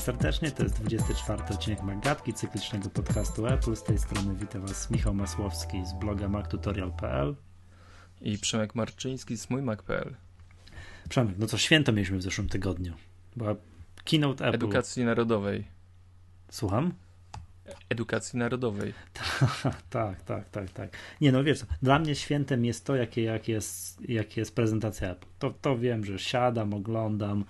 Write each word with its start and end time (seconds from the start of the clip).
serdecznie, 0.00 0.50
to 0.50 0.62
jest 0.62 0.74
24 0.82 1.42
odcinek 1.50 1.82
Magatki, 1.82 2.34
cyklicznego 2.34 2.90
podcastu 2.90 3.46
Apple. 3.46 3.76
Z 3.76 3.82
tej 3.82 3.98
strony 3.98 4.34
witam 4.34 4.66
Was 4.66 4.90
Michał 4.90 5.14
Masłowski 5.14 5.86
z 5.86 5.92
bloga 5.92 6.28
mactutorial.pl 6.28 7.36
i 8.20 8.38
Przemek 8.38 8.74
Marczyński 8.74 9.36
z 9.36 9.50
mójmac.pl. 9.50 10.14
Przemek, 11.08 11.34
no 11.38 11.46
co 11.46 11.58
święto 11.58 11.92
mieliśmy 11.92 12.18
w 12.18 12.22
zeszłym 12.22 12.48
tygodniu? 12.48 12.94
Była 13.36 13.54
keynote 14.04 14.44
Apple. 14.44 14.54
Edukacji 14.54 15.04
Narodowej. 15.04 15.64
Słucham? 16.50 16.92
Edukacji 17.88 18.38
Narodowej. 18.38 18.94
tak, 19.90 20.22
tak, 20.22 20.48
tak, 20.48 20.70
tak. 20.70 20.96
Nie 21.20 21.32
no 21.32 21.44
wiesz, 21.44 21.60
dla 21.82 21.98
mnie 21.98 22.14
świętem 22.14 22.64
jest 22.64 22.84
to, 22.84 22.96
jakie, 22.96 23.22
jak 23.22 23.48
jest, 23.48 24.08
jak 24.08 24.36
jest 24.36 24.54
prezentacja 24.54 25.10
Apple. 25.10 25.26
To, 25.38 25.50
to 25.50 25.78
wiem, 25.78 26.04
że 26.04 26.18
siadam, 26.18 26.74
oglądam, 26.74 27.44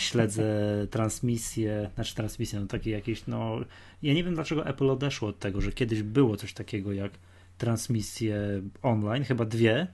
śledzę 0.00 0.44
transmisje, 0.90 1.90
znaczy 1.94 2.14
transmisje, 2.14 2.60
no 2.60 2.66
takie 2.66 2.90
jakieś, 2.90 3.26
no 3.26 3.60
ja 4.02 4.14
nie 4.14 4.24
wiem 4.24 4.34
dlaczego 4.34 4.66
Apple 4.66 4.90
odeszło 4.90 5.28
od 5.28 5.38
tego, 5.38 5.60
że 5.60 5.72
kiedyś 5.72 6.02
było 6.02 6.36
coś 6.36 6.52
takiego 6.52 6.92
jak 6.92 7.12
transmisje 7.58 8.62
online, 8.82 9.24
chyba 9.24 9.44
dwie, 9.44 9.86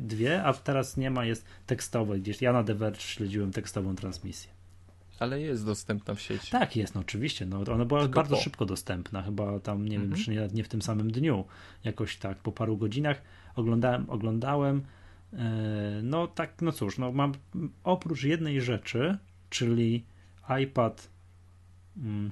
dwie, 0.00 0.42
a 0.42 0.52
teraz 0.52 0.96
nie 0.96 1.10
ma, 1.10 1.24
jest 1.24 1.44
tekstowe 1.66 2.18
gdzieś. 2.18 2.42
Ja 2.42 2.52
na 2.52 2.64
The 2.64 2.74
Verge 2.74 3.00
śledziłem 3.00 3.52
tekstową 3.52 3.96
transmisję. 3.96 4.50
Ale 5.18 5.40
jest 5.40 5.66
dostępna 5.66 6.14
w 6.14 6.20
sieci. 6.20 6.50
Tak, 6.50 6.76
jest, 6.76 6.94
no 6.94 7.00
oczywiście. 7.00 7.46
No, 7.46 7.60
ona 7.72 7.84
była 7.84 8.00
Tylko 8.00 8.20
bardzo 8.20 8.36
po. 8.36 8.42
szybko 8.42 8.66
dostępna, 8.66 9.22
chyba 9.22 9.60
tam, 9.60 9.88
nie 9.88 9.96
mhm. 9.96 10.14
wiem, 10.14 10.24
czy 10.24 10.30
nie, 10.30 10.48
nie 10.52 10.64
w 10.64 10.68
tym 10.68 10.82
samym 10.82 11.10
dniu, 11.10 11.44
jakoś 11.84 12.16
tak, 12.16 12.38
po 12.38 12.52
paru 12.52 12.76
godzinach 12.76 13.22
oglądałem, 13.56 14.10
oglądałem 14.10 14.82
E, 15.32 16.00
no 16.02 16.26
tak, 16.26 16.62
no 16.62 16.72
cóż, 16.72 16.98
no 16.98 17.12
mam 17.12 17.32
oprócz 17.84 18.24
jednej 18.24 18.60
rzeczy, 18.60 19.18
czyli 19.50 20.04
iPad, 20.62 21.10
mm, 21.96 22.30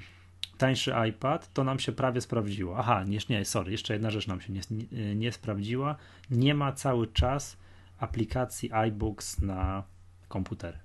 tańszy 0.58 0.94
iPad, 1.08 1.52
to 1.52 1.64
nam 1.64 1.78
się 1.78 1.92
prawie 1.92 2.20
sprawdziło. 2.20 2.78
Aha, 2.78 3.04
nie, 3.04 3.18
nie, 3.28 3.44
sorry, 3.44 3.72
jeszcze 3.72 3.92
jedna 3.92 4.10
rzecz 4.10 4.26
nam 4.26 4.40
się 4.40 4.52
nie, 4.52 4.60
nie, 4.92 5.14
nie 5.14 5.32
sprawdziła. 5.32 5.96
Nie 6.30 6.54
ma 6.54 6.72
cały 6.72 7.06
czas 7.06 7.56
aplikacji 7.98 8.72
iBooks 8.72 9.40
na 9.40 9.82
komputery. 10.28 10.78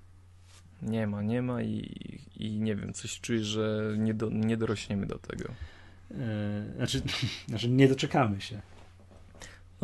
Nie 0.82 1.06
ma, 1.06 1.22
nie 1.22 1.42
ma 1.42 1.62
i, 1.62 2.20
i 2.36 2.60
nie 2.60 2.76
wiem, 2.76 2.92
coś 2.92 3.20
czuję, 3.20 3.44
że 3.44 3.94
nie, 3.98 4.14
do, 4.14 4.30
nie 4.30 4.56
dorośniemy 4.56 5.06
do 5.06 5.18
tego. 5.18 5.48
Yy, 6.10 6.16
znaczy, 6.76 7.02
znaczy, 7.48 7.68
nie 7.68 7.88
doczekamy 7.88 8.40
się 8.40 8.60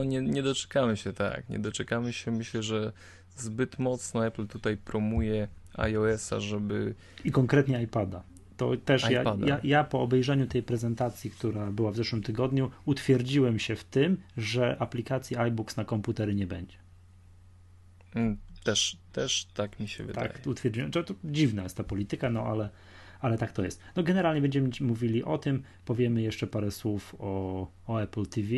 no 0.00 0.04
nie, 0.04 0.20
nie 0.20 0.42
doczekamy 0.42 0.96
się, 0.96 1.12
tak, 1.12 1.48
nie 1.48 1.58
doczekamy 1.58 2.12
się. 2.12 2.30
Myślę, 2.30 2.62
że 2.62 2.92
zbyt 3.36 3.78
mocno 3.78 4.26
Apple 4.26 4.46
tutaj 4.46 4.76
promuje 4.76 5.48
iOS-a, 5.74 6.40
żeby... 6.40 6.94
I 7.24 7.30
konkretnie 7.32 7.82
iPada. 7.82 8.22
To 8.56 8.76
też 8.76 9.10
ja, 9.10 9.22
ja, 9.46 9.60
ja, 9.64 9.84
po 9.84 10.00
obejrzeniu 10.00 10.46
tej 10.46 10.62
prezentacji, 10.62 11.30
która 11.30 11.70
była 11.70 11.90
w 11.90 11.96
zeszłym 11.96 12.22
tygodniu, 12.22 12.70
utwierdziłem 12.84 13.58
się 13.58 13.76
w 13.76 13.84
tym, 13.84 14.16
że 14.36 14.76
aplikacji 14.78 15.36
iBooks 15.36 15.76
na 15.76 15.84
komputery 15.84 16.34
nie 16.34 16.46
będzie. 16.46 16.76
Mm, 18.14 18.36
też, 18.64 18.96
też 19.12 19.48
tak 19.54 19.80
mi 19.80 19.88
się 19.88 20.04
wydaje. 20.04 20.28
Tak, 20.28 20.46
utwierdziłem. 20.46 20.90
To, 20.90 21.02
to 21.02 21.14
dziwna 21.24 21.62
jest 21.62 21.76
ta 21.76 21.84
polityka, 21.84 22.30
no 22.30 22.42
ale, 22.42 22.68
ale 23.20 23.38
tak 23.38 23.52
to 23.52 23.64
jest. 23.64 23.80
No 23.96 24.02
generalnie 24.02 24.40
będziemy 24.40 24.70
mówili 24.80 25.24
o 25.24 25.38
tym, 25.38 25.62
powiemy 25.84 26.22
jeszcze 26.22 26.46
parę 26.46 26.70
słów 26.70 27.16
o, 27.18 27.66
o 27.86 27.98
Apple 27.98 28.26
TV, 28.26 28.48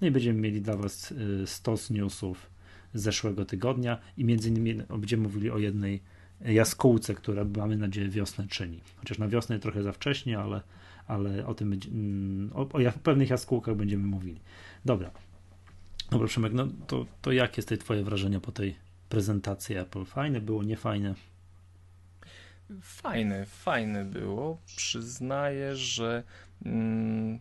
no 0.00 0.06
i 0.06 0.10
będziemy 0.10 0.40
mieli 0.40 0.60
dla 0.60 0.76
Was 0.76 1.12
y, 1.12 1.46
stos 1.46 1.90
newsów 1.90 2.50
z 2.94 3.02
zeszłego 3.02 3.44
tygodnia 3.44 3.98
i 4.16 4.24
między 4.24 4.48
innymi 4.48 4.82
będziemy 4.88 5.22
mówili 5.22 5.50
o 5.50 5.58
jednej 5.58 6.02
jaskółce, 6.40 7.14
która 7.14 7.44
mamy 7.56 7.76
nadzieję 7.76 8.08
wiosnę 8.08 8.46
czyni. 8.48 8.80
Chociaż 8.96 9.18
na 9.18 9.28
wiosnę 9.28 9.58
trochę 9.58 9.82
za 9.82 9.92
wcześnie, 9.92 10.38
ale, 10.38 10.60
ale 11.06 11.46
o 11.46 11.54
tym 11.54 11.80
mm, 11.92 12.50
o, 12.54 12.60
o 12.62 12.98
pewnych 13.02 13.30
jaskółkach 13.30 13.76
będziemy 13.76 14.06
mówili. 14.06 14.40
Dobra. 14.84 15.10
Dobra, 16.10 16.28
Przemek, 16.28 16.52
no 16.52 16.68
to, 16.86 17.06
to 17.22 17.32
jakie 17.32 17.62
jest 17.70 17.80
Twoje 17.80 18.04
wrażenia 18.04 18.40
po 18.40 18.52
tej 18.52 18.76
prezentacji 19.08 19.76
Apple? 19.76 20.04
Fajne 20.04 20.40
było, 20.40 20.62
niefajne? 20.62 21.14
Fajne, 22.80 23.46
fajne 23.46 24.04
było. 24.04 24.58
Przyznaję, 24.76 25.76
że 25.76 26.22
mm, 26.64 27.38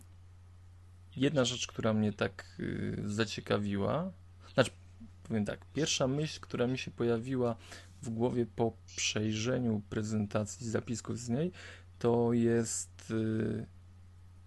jedna 1.16 1.46
rzecz, 1.46 1.68
która 1.68 1.94
mnie 1.94 2.14
tak 2.14 2.46
y, 2.60 3.02
zaciekawiła, 3.06 4.12
znaczy 4.54 4.72
powiem 5.28 5.46
tak, 5.46 5.60
pierwsza 5.74 6.08
myśl, 6.08 6.40
która 6.40 6.68
mi 6.68 6.78
się 6.78 6.92
pojawiła 6.92 7.56
w 8.06 8.10
głowie 8.10 8.46
po 8.56 8.78
przejrzeniu 8.96 9.82
prezentacji, 9.90 10.70
zapisków 10.70 11.20
z 11.20 11.30
niej, 11.30 11.52
to 12.00 12.34
jest 12.34 13.12
y, 13.12 13.66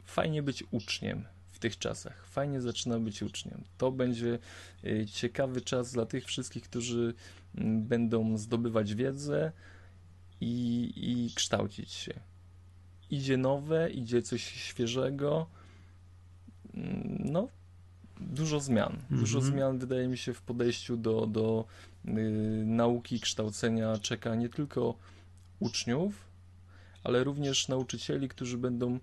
fajnie 0.05 0.43
być 0.43 0.65
uczniem 0.71 1.25
w 1.53 1.59
tych 1.59 1.79
czasach. 1.79 2.27
Fajnie 2.27 2.61
zaczyna 2.61 2.99
być 2.99 3.23
uczniem. 3.23 3.65
To 3.79 3.93
będzie 3.93 4.39
y, 4.85 5.07
ciekawy 5.07 5.61
czas 5.61 5.93
dla 5.93 6.07
tych 6.07 6.25
wszystkich, 6.25 6.63
którzy 6.63 7.15
mm, 7.55 7.85
będą 7.85 8.39
zdobywać 8.39 8.95
wiedzę 8.95 9.53
i, 10.41 10.93
i 10.97 11.35
kształcić 11.35 11.93
się. 11.93 12.15
Idzie 13.11 13.37
nowe, 13.37 13.91
idzie 13.91 14.23
coś 14.23 14.43
świeżego, 14.43 15.47
Mm, 16.79 17.19
no, 17.33 17.49
dużo 18.21 18.61
zmian. 18.61 18.97
Dużo 19.11 19.41
zmian 19.41 19.79
wydaje 19.79 20.09
mi 20.09 20.19
się 20.19 20.35
w 20.35 20.43
podejściu 20.43 20.97
do, 20.97 21.27
do 21.27 21.65
y, 21.65 21.88
nauki, 22.65 23.21
kształcenia 23.21 23.99
czeka 23.99 24.35
nie 24.35 24.49
tylko 24.49 24.95
uczniów, 25.59 26.25
ale 27.05 27.25
również 27.25 27.69
nauczycieli, 27.69 28.29
którzy 28.29 28.59
będą 28.59 28.99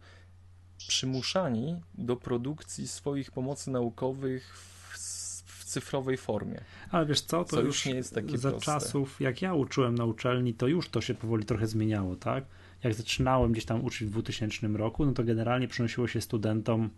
przymuszani 0.77 1.81
do 1.93 2.15
produkcji 2.15 2.87
swoich 2.87 3.31
pomocy 3.31 3.71
naukowych 3.71 4.57
w, 4.57 4.97
w 5.45 5.65
cyfrowej 5.65 6.17
formie. 6.17 6.61
Ale 6.91 7.05
wiesz 7.05 7.21
co, 7.21 7.43
to 7.43 7.49
co 7.49 7.61
już, 7.61 7.65
już, 7.65 7.85
nie 7.85 7.95
jest 7.95 8.15
takie 8.15 8.37
za 8.37 8.49
proste. 8.49 8.65
czasów, 8.65 9.21
jak 9.21 9.41
ja 9.41 9.53
uczyłem 9.53 9.95
na 9.95 10.05
uczelni, 10.05 10.53
to 10.53 10.67
już 10.67 10.89
to 10.89 11.01
się 11.01 11.13
powoli 11.13 11.45
trochę 11.45 11.67
zmieniało, 11.67 12.15
tak? 12.15 12.43
Jak 12.83 12.93
zaczynałem 12.93 13.51
gdzieś 13.51 13.65
tam 13.65 13.85
uczyć 13.85 14.07
w 14.07 14.11
2000 14.11 14.67
roku, 14.67 15.05
no 15.05 15.11
to 15.11 15.23
generalnie 15.23 15.67
przynosiło 15.67 16.07
się 16.07 16.21
studentom 16.21 16.89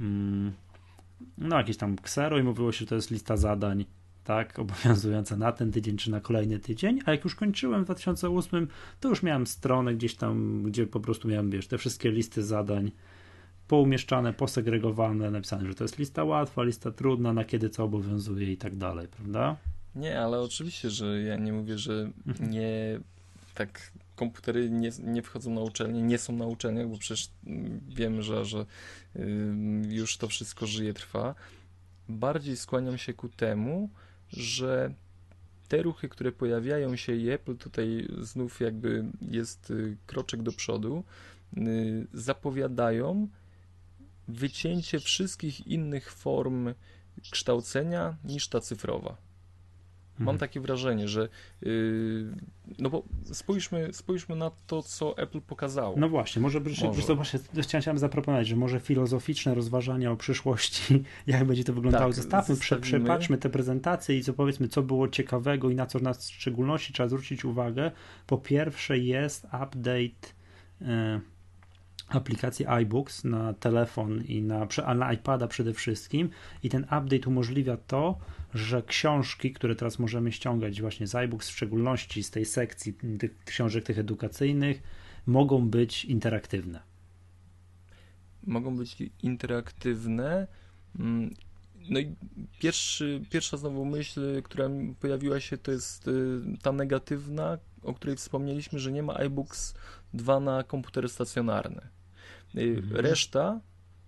Mm, 0.00 0.52
no 1.38 1.56
jakieś 1.56 1.76
tam 1.76 1.96
ksero 1.96 2.38
i 2.38 2.42
mówiło 2.42 2.72
się, 2.72 2.78
że 2.78 2.86
to 2.86 2.94
jest 2.94 3.10
lista 3.10 3.36
zadań, 3.36 3.84
tak, 4.24 4.58
obowiązująca 4.58 5.36
na 5.36 5.52
ten 5.52 5.72
tydzień 5.72 5.96
czy 5.96 6.10
na 6.10 6.20
kolejny 6.20 6.58
tydzień, 6.58 7.00
a 7.06 7.10
jak 7.10 7.24
już 7.24 7.34
kończyłem 7.34 7.82
w 7.82 7.84
2008, 7.84 8.68
to 9.00 9.08
już 9.08 9.22
miałem 9.22 9.46
stronę 9.46 9.94
gdzieś 9.94 10.14
tam, 10.14 10.62
gdzie 10.62 10.86
po 10.86 11.00
prostu 11.00 11.28
miałem, 11.28 11.50
wiesz, 11.50 11.66
te 11.66 11.78
wszystkie 11.78 12.10
listy 12.10 12.42
zadań 12.42 12.90
poumieszczane, 13.68 14.32
posegregowane, 14.32 15.30
napisane, 15.30 15.66
że 15.66 15.74
to 15.74 15.84
jest 15.84 15.98
lista 15.98 16.24
łatwa, 16.24 16.62
lista 16.62 16.90
trudna, 16.90 17.32
na 17.32 17.44
kiedy 17.44 17.70
co 17.70 17.84
obowiązuje 17.84 18.52
i 18.52 18.56
tak 18.56 18.76
dalej, 18.76 19.08
prawda? 19.08 19.56
Nie, 19.94 20.20
ale 20.20 20.40
oczywiście, 20.40 20.90
że 20.90 21.22
ja 21.22 21.36
nie 21.36 21.52
mówię, 21.52 21.78
że 21.78 22.10
mhm. 22.26 22.50
nie 22.50 23.00
tak 23.54 23.92
komputery 24.16 24.70
nie, 24.70 24.90
nie 25.04 25.22
wchodzą 25.22 25.54
na 25.54 25.60
uczelnię, 25.60 26.02
nie 26.02 26.18
są 26.18 26.36
na 26.36 26.46
uczelniach, 26.46 26.88
bo 26.88 26.98
przecież 26.98 27.30
wiem, 27.88 28.22
że, 28.22 28.44
że 28.44 28.66
już 29.88 30.16
to 30.16 30.28
wszystko 30.28 30.66
żyje, 30.66 30.94
trwa. 30.94 31.34
Bardziej 32.08 32.56
skłaniam 32.56 32.98
się 32.98 33.12
ku 33.14 33.28
temu, 33.28 33.90
że 34.32 34.94
te 35.68 35.82
ruchy, 35.82 36.08
które 36.08 36.32
pojawiają 36.32 36.96
się 36.96 37.14
i 37.14 37.30
Apple 37.30 37.56
tutaj 37.56 38.08
znów 38.20 38.60
jakby 38.60 39.04
jest 39.20 39.70
y, 39.70 39.96
kroczek 40.06 40.42
do 40.42 40.52
przodu, 40.52 41.04
y, 41.56 42.06
zapowiadają 42.12 43.28
wycięcie 44.28 45.00
wszystkich 45.00 45.66
innych 45.66 46.12
form 46.12 46.74
kształcenia 47.30 48.16
niż 48.24 48.48
ta 48.48 48.60
cyfrowa. 48.60 49.16
Mam 50.20 50.34
mhm. 50.34 50.38
takie 50.38 50.60
wrażenie, 50.60 51.08
że 51.08 51.28
yy, 51.62 52.36
no 52.78 52.90
bo 52.90 53.02
spójrzmy, 53.32 53.92
spójrzmy 53.92 54.36
na 54.36 54.50
to, 54.66 54.82
co 54.82 55.18
Apple 55.18 55.40
pokazało. 55.40 55.96
No 55.98 56.08
właśnie, 56.08 56.42
może, 56.42 56.60
może. 56.60 57.14
właśnie 57.14 57.40
chciałem 57.62 57.98
zaproponować, 57.98 58.46
że 58.46 58.56
może 58.56 58.80
filozoficzne 58.80 59.54
rozważania 59.54 60.12
o 60.12 60.16
przyszłości, 60.16 61.04
jak 61.26 61.44
będzie 61.44 61.64
to 61.64 61.72
wyglądało, 61.72 62.06
tak, 62.06 62.14
zostawmy, 62.14 62.56
prze, 62.56 62.78
przepatrzmy 62.78 63.38
te 63.38 63.50
prezentacje 63.50 64.18
i 64.18 64.22
co 64.22 64.32
powiedzmy, 64.32 64.68
co 64.68 64.82
było 64.82 65.08
ciekawego 65.08 65.70
i 65.70 65.74
na 65.74 65.86
co 65.86 65.98
nas 65.98 66.30
w 66.30 66.34
szczególności 66.34 66.92
trzeba 66.92 67.08
zwrócić 67.08 67.44
uwagę. 67.44 67.90
Po 68.26 68.38
pierwsze 68.38 68.98
jest 68.98 69.44
update 69.44 70.32
yy, 70.80 71.20
aplikacji 72.10 72.66
iBooks 72.66 73.24
na 73.24 73.54
telefon 73.54 74.22
i 74.24 74.42
na, 74.42 74.66
na 74.94 75.12
iPada 75.12 75.48
przede 75.48 75.74
wszystkim 75.74 76.30
i 76.62 76.68
ten 76.68 76.82
update 76.82 77.28
umożliwia 77.28 77.76
to, 77.76 78.18
że 78.54 78.82
książki, 78.82 79.52
które 79.52 79.74
teraz 79.74 79.98
możemy 79.98 80.32
ściągać 80.32 80.80
właśnie 80.80 81.06
z 81.06 81.14
iBooks, 81.14 81.48
w 81.48 81.52
szczególności 81.52 82.22
z 82.22 82.30
tej 82.30 82.44
sekcji 82.44 82.94
tych 83.18 83.38
książek 83.44 83.84
tych 83.84 83.98
edukacyjnych, 83.98 84.82
mogą 85.26 85.68
być 85.68 86.04
interaktywne. 86.04 86.82
Mogą 88.46 88.76
być 88.76 88.96
interaktywne. 89.22 90.46
Mm, 90.98 91.34
no 91.88 92.00
i 92.00 92.16
pierwszy, 92.58 93.22
pierwsza 93.30 93.56
znowu 93.56 93.84
myśl, 93.84 94.42
która 94.42 94.68
pojawiła 95.00 95.40
się, 95.40 95.58
to 95.58 95.72
jest 95.72 96.08
y, 96.08 96.40
ta 96.62 96.72
negatywna, 96.72 97.58
o 97.82 97.94
której 97.94 98.16
wspomnieliśmy, 98.16 98.78
że 98.78 98.92
nie 98.92 99.02
ma 99.02 99.14
iBooks 99.14 99.74
2 100.14 100.40
na 100.40 100.62
komputery 100.62 101.08
stacjonarne. 101.08 101.99
Y, 102.56 102.60
mhm. 102.60 102.96
Reszta, 102.96 103.60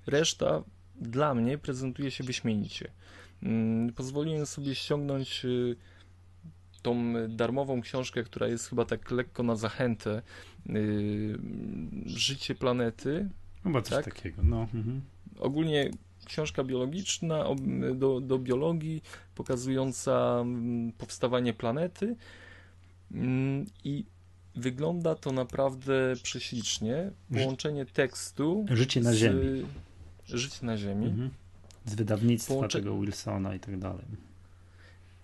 reszta 0.06 0.62
dla 0.97 1.35
mnie 1.35 1.59
prezentuje 1.59 2.11
się 2.11 2.25
wyśmienicie. 2.25 2.91
Mm, 3.43 3.93
pozwoliłem 3.93 4.47
sobie 4.47 4.75
ściągnąć 4.75 5.44
y, 5.44 5.77
tą 6.83 7.15
darmową 7.29 7.81
książkę, 7.81 8.23
która 8.23 8.47
jest 8.47 8.69
chyba 8.69 8.85
tak 8.85 9.11
lekko 9.11 9.43
na 9.43 9.56
zachętę. 9.56 10.23
Y, 10.71 11.39
Życie 12.06 12.55
planety. 12.55 13.29
Chyba 13.62 13.83
coś 13.83 14.05
tak? 14.05 14.05
takiego, 14.05 14.43
no. 14.45 14.61
Mhm. 14.75 15.03
Ogólnie 15.38 15.91
książka 16.25 16.65
biologiczna 16.65 17.45
do, 17.95 18.21
do 18.21 18.38
biologii, 18.38 19.03
pokazująca 19.35 20.38
mm, 20.41 20.93
powstawanie 20.93 21.53
planety. 21.53 22.17
Mm, 23.12 23.67
I 23.85 24.05
wygląda 24.56 25.14
to 25.14 25.32
naprawdę 25.32 26.14
prześlicznie. 26.22 27.10
Połączenie 27.34 27.87
tekstu. 27.87 28.66
Życie 28.70 29.00
na 29.00 29.12
z... 29.12 29.16
Ziemi. 29.16 29.66
Życie 30.25 30.66
na 30.66 30.76
Ziemi. 30.76 31.06
Mhm. 31.06 31.31
Z 31.84 31.94
wydawnictwa 31.94 32.54
Połącze... 32.54 32.78
tego 32.78 32.99
Wilsona 32.99 33.54
i 33.54 33.60
tak 33.60 33.78
dalej. 33.78 34.04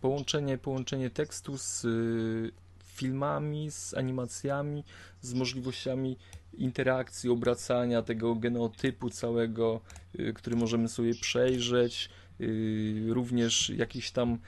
Połączenie, 0.01 0.59
połączenie 0.59 1.11
tekstu 1.11 1.59
z 1.59 1.85
y, 1.85 2.53
filmami, 2.85 3.71
z 3.71 3.95
animacjami, 3.95 4.85
z 5.21 5.35
możliwościami 5.35 6.17
interakcji, 6.55 7.31
obracania 7.31 8.03
tego 8.03 8.35
genotypu 8.35 9.11
całego, 9.11 9.81
y, 10.21 10.33
który 10.33 10.57
możemy 10.57 10.89
sobie 10.89 11.15
przejrzeć, 11.15 12.09
y, 12.41 13.07
również 13.09 13.71
jakiś 13.71 14.11
tam, 14.11 14.39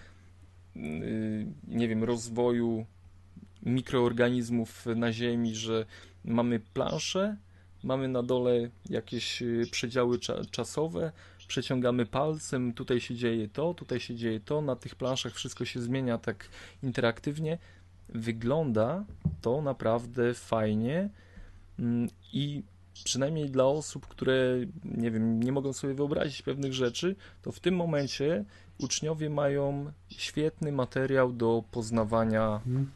nie 1.68 1.88
wiem, 1.88 2.04
rozwoju 2.04 2.86
mikroorganizmów 3.62 4.86
na 4.96 5.12
Ziemi, 5.12 5.54
że 5.54 5.86
mamy 6.24 6.60
planszę, 6.60 7.36
mamy 7.82 8.08
na 8.08 8.22
dole 8.22 8.52
jakieś 8.90 9.42
przedziały 9.70 10.18
czasowe, 10.50 11.12
przeciągamy 11.48 12.06
palcem, 12.06 12.72
tutaj 12.72 13.00
się 13.00 13.14
dzieje 13.14 13.48
to, 13.48 13.74
tutaj 13.74 14.00
się 14.00 14.14
dzieje 14.14 14.40
to, 14.40 14.60
na 14.60 14.76
tych 14.76 14.94
planszach 14.94 15.34
wszystko 15.34 15.64
się 15.64 15.80
zmienia 15.80 16.18
tak 16.18 16.48
interaktywnie. 16.82 17.58
Wygląda 18.08 19.04
to 19.40 19.62
naprawdę 19.62 20.34
fajnie 20.34 21.10
mm, 21.78 22.08
i 22.32 22.62
przynajmniej 23.04 23.50
dla 23.50 23.64
osób, 23.64 24.06
które 24.06 24.36
nie 24.84 25.10
wiem, 25.10 25.42
nie 25.42 25.52
mogą 25.52 25.72
sobie 25.72 25.94
wyobrazić 25.94 26.42
pewnych 26.42 26.72
rzeczy, 26.72 27.16
to 27.42 27.52
w 27.52 27.60
tym 27.60 27.76
momencie 27.76 28.44
uczniowie 28.78 29.30
mają 29.30 29.92
świetny 30.08 30.72
materiał 30.72 31.32
do 31.32 31.64
poznawania, 31.70 32.60
hmm. 32.64 32.90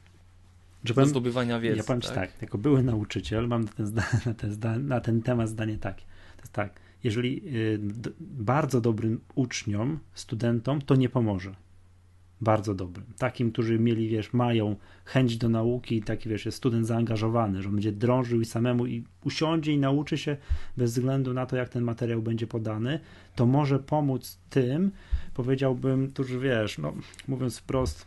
Do 0.84 0.94
powiem, 0.94 1.10
zdobywania 1.10 1.60
wiedzy. 1.60 1.76
Ja 1.76 1.84
powiem 1.84 2.00
tak? 2.00 2.14
tak, 2.14 2.42
jako 2.42 2.58
były 2.58 2.82
nauczyciel, 2.82 3.48
mam 3.48 3.64
na 3.69 3.70
ten, 3.70 3.94
na 4.26 4.34
ten, 4.34 4.86
na 4.86 5.00
ten 5.00 5.22
temat 5.22 5.48
zdanie 5.48 5.78
takie. 5.78 6.04
To 6.36 6.42
jest 6.42 6.52
tak, 6.52 6.81
jeżeli 7.04 7.42
y, 7.56 7.78
bardzo 8.20 8.81
dobrym 8.81 9.20
uczniom, 9.34 9.98
studentom 10.14 10.82
to 10.82 10.94
nie 10.94 11.08
pomoże. 11.08 11.54
Bardzo 12.40 12.75
dobrym. 12.75 13.06
Takim, 13.19 13.52
którzy 13.52 13.78
mieli, 13.78 14.08
wiesz, 14.08 14.32
mają 14.32 14.76
chęć 15.04 15.36
do 15.36 15.48
nauki, 15.48 16.02
taki, 16.02 16.28
wiesz, 16.28 16.46
jest 16.46 16.58
student 16.58 16.86
zaangażowany, 16.86 17.62
że 17.62 17.69
on 17.69 17.75
będzie 17.75 17.92
drążył 17.92 18.40
i 18.40 18.44
samemu 18.44 18.86
i 18.86 19.04
usiądzie 19.25 19.72
i 19.72 19.78
nauczy 19.78 20.19
się 20.19 20.36
bez 20.76 20.92
względu 20.92 21.34
na 21.34 21.46
to, 21.46 21.56
jak 21.56 21.69
ten 21.69 21.84
materiał 21.84 22.22
będzie 22.22 22.46
podany, 22.46 23.00
to 23.34 23.46
może 23.46 23.78
pomóc 23.78 24.38
tym, 24.50 24.90
powiedziałbym, 25.34 26.10
którzy, 26.10 26.38
wiesz, 26.38 26.78
no, 26.78 26.94
mówiąc 27.28 27.58
wprost, 27.58 28.06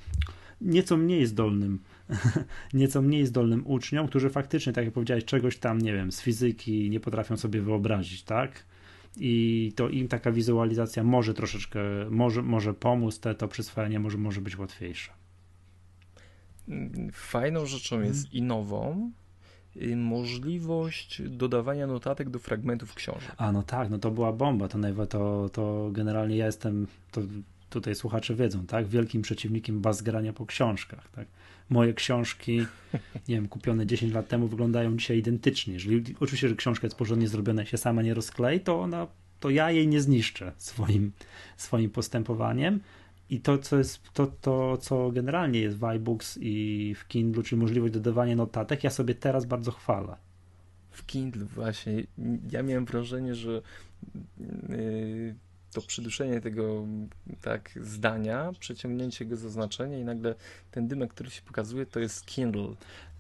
nieco 0.62 0.98
mniej 0.98 1.26
zdolnym 1.26 1.80
nieco 2.74 3.02
mniej 3.02 3.26
zdolnym 3.26 3.68
uczniom, 3.68 4.08
którzy 4.08 4.30
faktycznie, 4.30 4.74
tak 4.74 4.86
jak 4.86 4.94
powiedziałeś, 4.94 5.26
czegoś 5.26 5.58
tam, 5.58 5.82
nie 5.82 5.94
wiem, 5.94 6.12
z 6.12 6.22
fizyki 6.22 6.90
nie 6.90 7.00
potrafią 7.00 7.38
sobie 7.38 7.62
wyobrazić, 7.62 8.24
tak? 8.24 8.66
i 9.20 9.74
to 9.76 9.90
im 9.90 10.08
taka 10.08 10.32
wizualizacja 10.32 11.04
może 11.04 11.34
troszeczkę, 11.34 11.80
może, 12.10 12.42
może 12.42 12.74
pomóc, 12.74 13.20
te, 13.20 13.36
to 13.36 13.48
przyswajanie 13.48 14.00
może, 14.00 14.18
może 14.18 14.42
być 14.42 14.58
łatwiejsze. 14.58 15.12
Fajną 17.14 17.66
rzeczą 17.66 17.90
hmm. 17.90 18.08
jest 18.08 18.34
i 18.34 18.42
nową 18.42 19.12
możliwość 19.96 21.22
dodawania 21.22 21.88
notatek 21.88 22.30
do 22.30 22.40
fragmentów 22.40 22.94
książek. 22.94 23.32
A 23.38 23.52
no 23.52 23.64
tak, 23.64 23.90
no 23.90 24.00
to 24.00 24.12
była 24.12 24.34
bomba, 24.34 24.68
to, 24.68 24.78
to, 25.10 25.50
to 25.50 25.90
generalnie 25.92 26.38
ja 26.38 26.46
jestem, 26.46 26.88
to 27.12 27.22
tutaj 27.70 27.96
słuchacze 27.96 28.36
wiedzą, 28.36 28.66
tak, 28.66 28.88
wielkim 28.88 29.22
przeciwnikiem 29.22 29.82
bazgrania 29.82 30.34
po 30.34 30.46
książkach, 30.46 31.10
tak 31.12 31.28
moje 31.70 31.94
książki, 31.94 32.66
nie 33.28 33.36
wiem, 33.36 33.48
kupione 33.48 33.86
10 33.86 34.14
lat 34.14 34.28
temu 34.28 34.48
wyglądają 34.48 34.98
dzisiaj 34.98 35.18
identycznie. 35.18 35.74
Jeżeli 35.74 36.16
oczywiście, 36.20 36.50
że 36.50 36.56
książka 36.56 36.88
jest 36.88 36.98
porządnie 36.98 37.28
zrobiona 37.28 37.64
i 37.64 37.66
się 37.66 37.78
sama 37.78 38.02
nie 38.02 38.14
rozklei, 38.14 38.60
to 38.60 38.82
ona, 38.82 39.08
to 39.40 39.50
ja 39.50 39.72
jej 39.72 39.88
nie 39.88 40.02
zniszczę 40.02 40.52
swoim, 40.58 41.12
swoim 41.58 41.90
postępowaniem. 41.90 42.80
I 43.30 43.40
to, 43.40 43.58
co 43.58 43.78
jest, 43.78 44.14
to, 44.14 44.28
to, 44.42 44.78
co 44.78 45.12
generalnie 45.12 45.60
jest 45.60 45.78
w 45.78 45.84
iBooks 45.84 46.38
i 46.42 46.96
w 46.98 47.08
Kindle, 47.08 47.44
czyli 47.44 47.62
możliwość 47.62 47.94
dodawania 47.94 48.36
notatek, 48.36 48.84
ja 48.84 48.90
sobie 48.90 49.16
teraz 49.16 49.46
bardzo 49.46 49.72
chwalę. 49.72 50.16
W 50.92 51.06
Kindle 51.06 51.46
właśnie. 51.46 52.04
Ja 52.52 52.64
miałem 52.64 52.86
wrażenie, 52.86 53.36
że 53.36 53.62
yy, 54.70 55.36
to 55.74 55.82
przyduszenie 55.82 56.42
tego 56.42 56.86
tak 57.42 57.80
zdania, 57.82 58.52
przeciągnięcie 58.60 59.26
go 59.26 59.36
zaznaczenia 59.36 60.00
i 60.00 60.04
nagle 60.04 60.36
ten 60.72 60.88
dymek, 60.88 61.14
który 61.14 61.30
się 61.30 61.42
pokazuje, 61.42 61.86
to 61.86 62.00
jest 62.00 62.26
Kindle. 62.26 62.76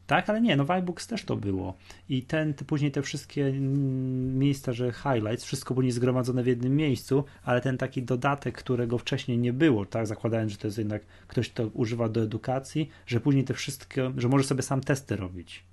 Tak, 0.07 0.29
ale 0.29 0.41
nie, 0.41 0.55
no 0.55 0.65
w 0.65 0.71
iBooks 0.71 1.07
też 1.07 1.23
to 1.23 1.35
było. 1.35 1.77
I 2.09 2.23
ten, 2.23 2.53
później 2.53 2.91
te 2.91 3.01
wszystkie 3.01 3.51
miejsca, 4.33 4.73
że 4.73 4.91
highlights, 4.91 5.43
wszystko 5.43 5.73
było 5.73 5.91
zgromadzone 5.91 6.43
w 6.43 6.47
jednym 6.47 6.75
miejscu, 6.75 7.23
ale 7.43 7.61
ten 7.61 7.77
taki 7.77 8.03
dodatek, 8.03 8.57
którego 8.57 8.97
wcześniej 8.97 9.37
nie 9.37 9.53
było, 9.53 9.85
tak, 9.85 10.07
zakładając, 10.07 10.51
że 10.51 10.57
to 10.57 10.67
jest 10.67 10.77
jednak 10.77 11.01
ktoś, 11.27 11.49
kto 11.49 11.67
używa 11.67 12.09
do 12.09 12.21
edukacji, 12.21 12.89
że 13.05 13.19
później 13.19 13.43
te 13.43 13.53
wszystkie, 13.53 14.11
że 14.17 14.29
możesz 14.29 14.47
sobie 14.47 14.61
sam 14.61 14.81
testy 14.81 15.15
robić. 15.15 15.63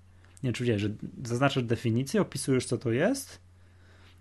Nie 0.43 0.53
czy 0.53 0.79
że 0.79 0.89
zaznaczasz 1.25 1.65
definicję, 1.65 2.21
opisujesz 2.21 2.67
co 2.67 2.79
to 2.79 2.93
jest, 2.93 3.39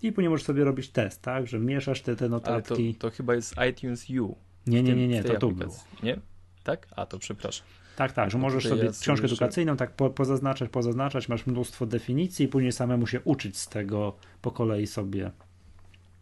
i 0.03 0.11
później 0.11 0.29
możesz 0.29 0.45
sobie 0.45 0.63
robić 0.63 0.89
test, 0.89 1.21
tak, 1.21 1.47
że 1.47 1.59
mieszasz 1.59 2.01
te, 2.01 2.15
te 2.15 2.29
notatki. 2.29 2.83
Ale 2.83 2.93
to, 2.93 2.99
to 2.99 3.15
chyba 3.15 3.35
jest 3.35 3.55
iTunes 3.69 4.09
U. 4.09 4.35
Nie, 4.67 4.83
nie, 4.83 4.95
nie, 4.95 5.07
nie, 5.07 5.23
to 5.23 5.37
tu 5.37 5.51
było. 5.51 5.75
Nie? 6.03 6.19
Tak? 6.63 6.87
A, 6.95 7.05
to 7.05 7.19
przepraszam. 7.19 7.67
Tak, 7.95 8.11
tak, 8.11 8.31
że 8.31 8.37
możesz 8.37 8.63
sobie 8.63 8.83
ja 8.83 8.91
książkę 8.91 9.11
jeszcze... 9.11 9.25
edukacyjną 9.25 9.77
tak 9.77 9.91
po, 9.91 10.09
pozaznaczać, 10.09 10.69
pozaznaczać, 10.69 11.29
masz 11.29 11.45
mnóstwo 11.45 11.85
definicji 11.85 12.45
i 12.45 12.47
później 12.47 12.71
samemu 12.71 13.07
się 13.07 13.21
uczyć 13.21 13.57
z 13.57 13.67
tego 13.67 14.15
po 14.41 14.51
kolei 14.51 14.87
sobie, 14.87 15.31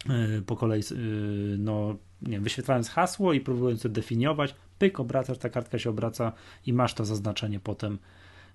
yy, 0.10 0.41
po 0.41 0.55
kolei, 0.55 0.82
yy, 0.91 1.58
no, 1.58 1.96
nie 2.22 2.32
wiem, 2.32 2.44
wyświetlając 2.44 2.89
hasło 2.89 3.34
i 3.34 3.41
próbując 3.41 3.82
to 3.82 3.89
definiować, 3.89 4.55
pyk, 4.79 5.00
obracasz, 5.00 5.38
ta 5.38 5.50
kartka 5.50 5.79
się 5.79 5.89
obraca 5.89 6.34
i 6.65 6.74
masz 6.74 6.94
to 6.94 7.05
zaznaczenie 7.05 7.60
potem 7.60 7.98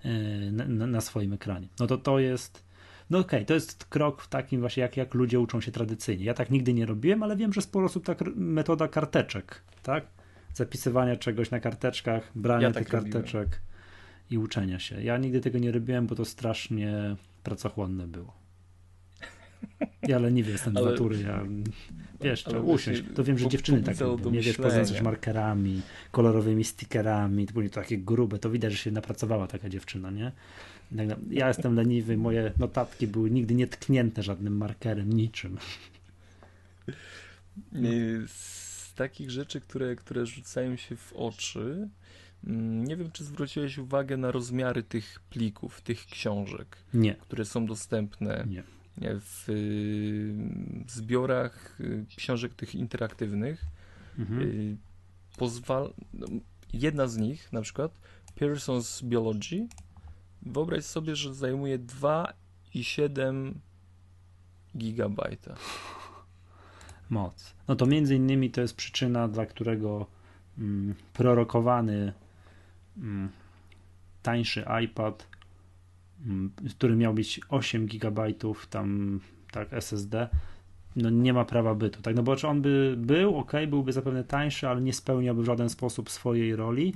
yy, 0.04 0.52
na, 0.52 0.86
na, 0.86 1.00
swoim 1.00 1.32
ekranie. 1.32 1.68
No 1.80 1.86
to 1.86 1.98
to 1.98 2.18
jest 2.18 2.65
no 3.10 3.18
okej, 3.18 3.38
okay, 3.38 3.46
to 3.46 3.54
jest 3.54 3.84
krok 3.84 4.22
w 4.22 4.28
takim 4.28 4.60
właśnie, 4.60 4.80
jak, 4.80 4.96
jak 4.96 5.14
ludzie 5.14 5.40
uczą 5.40 5.60
się 5.60 5.72
tradycyjnie. 5.72 6.24
Ja 6.24 6.34
tak 6.34 6.50
nigdy 6.50 6.74
nie 6.74 6.86
robiłem, 6.86 7.22
ale 7.22 7.36
wiem, 7.36 7.52
że 7.52 7.62
sporo 7.62 7.86
osób 7.86 8.04
tak 8.04 8.20
metoda 8.36 8.88
karteczek, 8.88 9.62
tak? 9.82 10.06
Zapisywania 10.54 11.16
czegoś 11.16 11.50
na 11.50 11.60
karteczkach, 11.60 12.30
brania 12.34 12.68
ja 12.68 12.74
tak 12.74 12.82
tych 12.82 12.92
karteczek 12.92 13.34
robiłem. 13.34 13.60
i 14.30 14.38
uczenia 14.38 14.78
się. 14.78 15.02
Ja 15.02 15.18
nigdy 15.18 15.40
tego 15.40 15.58
nie 15.58 15.72
robiłem, 15.72 16.06
bo 16.06 16.14
to 16.14 16.24
strasznie 16.24 17.16
pracochłonne 17.42 18.06
było. 18.06 18.46
Ja 20.02 20.18
leniwy 20.18 20.52
jestem 20.52 20.76
ale, 20.76 20.86
z 20.86 20.90
natury, 20.90 21.22
ja 21.22 21.44
wiesz, 22.20 22.44
trzeba 22.44 22.60
usiąść. 22.60 23.02
To 23.14 23.24
wiem, 23.24 23.38
że 23.38 23.48
dziewczyny 23.48 23.82
tak 23.82 23.98
robią, 23.98 24.30
nie 24.30 24.40
wiesz, 24.40 24.56
poznać 24.56 25.00
markerami, 25.00 25.82
kolorowymi 26.10 26.64
stickerami, 26.64 27.46
to 27.46 27.52
były 27.52 27.70
takie 27.70 27.98
grube, 27.98 28.38
to 28.38 28.50
widać, 28.50 28.72
że 28.72 28.78
się 28.78 28.90
napracowała 28.90 29.46
taka 29.46 29.68
dziewczyna, 29.68 30.10
nie? 30.10 30.32
Ja 31.30 31.48
jestem 31.48 31.74
leniwy, 31.74 32.16
moje 32.16 32.52
notatki 32.58 33.06
były 33.06 33.30
nigdy 33.30 33.54
nie 33.54 33.66
tknięte 33.66 34.22
żadnym 34.22 34.56
markerem, 34.56 35.12
niczym. 35.12 35.58
Z 38.26 38.94
takich 38.94 39.30
rzeczy, 39.30 39.60
które, 39.60 39.96
które 39.96 40.26
rzucają 40.26 40.76
się 40.76 40.96
w 40.96 41.12
oczy, 41.12 41.88
mm, 42.46 42.84
nie 42.84 42.96
wiem, 42.96 43.10
czy 43.10 43.24
zwróciłeś 43.24 43.78
uwagę 43.78 44.16
na 44.16 44.30
rozmiary 44.30 44.82
tych 44.82 45.20
plików, 45.30 45.80
tych 45.80 46.06
książek, 46.06 46.76
nie. 46.94 47.14
które 47.14 47.44
są 47.44 47.66
dostępne 47.66 48.46
nie. 48.50 48.62
w 48.98 49.46
zbiorach 50.86 51.80
y, 51.80 52.04
książek 52.16 52.54
tych 52.54 52.74
interaktywnych. 52.74 53.64
Mhm. 54.18 54.42
Y, 54.42 54.76
pozwal... 55.36 55.92
No, 56.14 56.26
jedna 56.72 57.06
z 57.08 57.16
nich, 57.16 57.52
na 57.52 57.62
przykład 57.62 57.92
Pearson's 58.40 59.04
Biology, 59.04 59.66
Wyobraź 60.46 60.84
sobie, 60.84 61.16
że 61.16 61.34
zajmuje 61.34 61.78
2,7 61.78 63.52
gigabajta. 64.76 65.54
Moc. 67.10 67.54
No 67.68 67.76
to 67.76 67.86
między 67.86 68.16
innymi 68.16 68.50
to 68.50 68.60
jest 68.60 68.76
przyczyna, 68.76 69.28
dla 69.28 69.46
którego 69.46 70.06
mm, 70.58 70.94
prorokowany 71.12 72.12
mm, 72.96 73.28
tańszy 74.22 74.64
iPad, 74.84 75.26
mm, 76.26 76.52
który 76.70 76.96
miał 76.96 77.14
mieć 77.14 77.40
8 77.48 77.86
GB 77.86 78.32
tam 78.70 79.20
tak 79.52 79.72
SSD, 79.72 80.28
no 80.96 81.10
nie 81.10 81.32
ma 81.32 81.44
prawa 81.44 81.74
bytu, 81.74 82.02
tak, 82.02 82.16
no 82.16 82.22
bo 82.22 82.36
czy 82.36 82.48
on 82.48 82.62
by 82.62 82.94
był, 82.98 83.36
ok, 83.36 83.52
byłby 83.68 83.92
zapewne 83.92 84.24
tańszy, 84.24 84.68
ale 84.68 84.80
nie 84.80 84.92
spełniałby 84.92 85.42
w 85.42 85.46
żaden 85.46 85.68
sposób 85.68 86.10
swojej 86.10 86.56
roli 86.56 86.94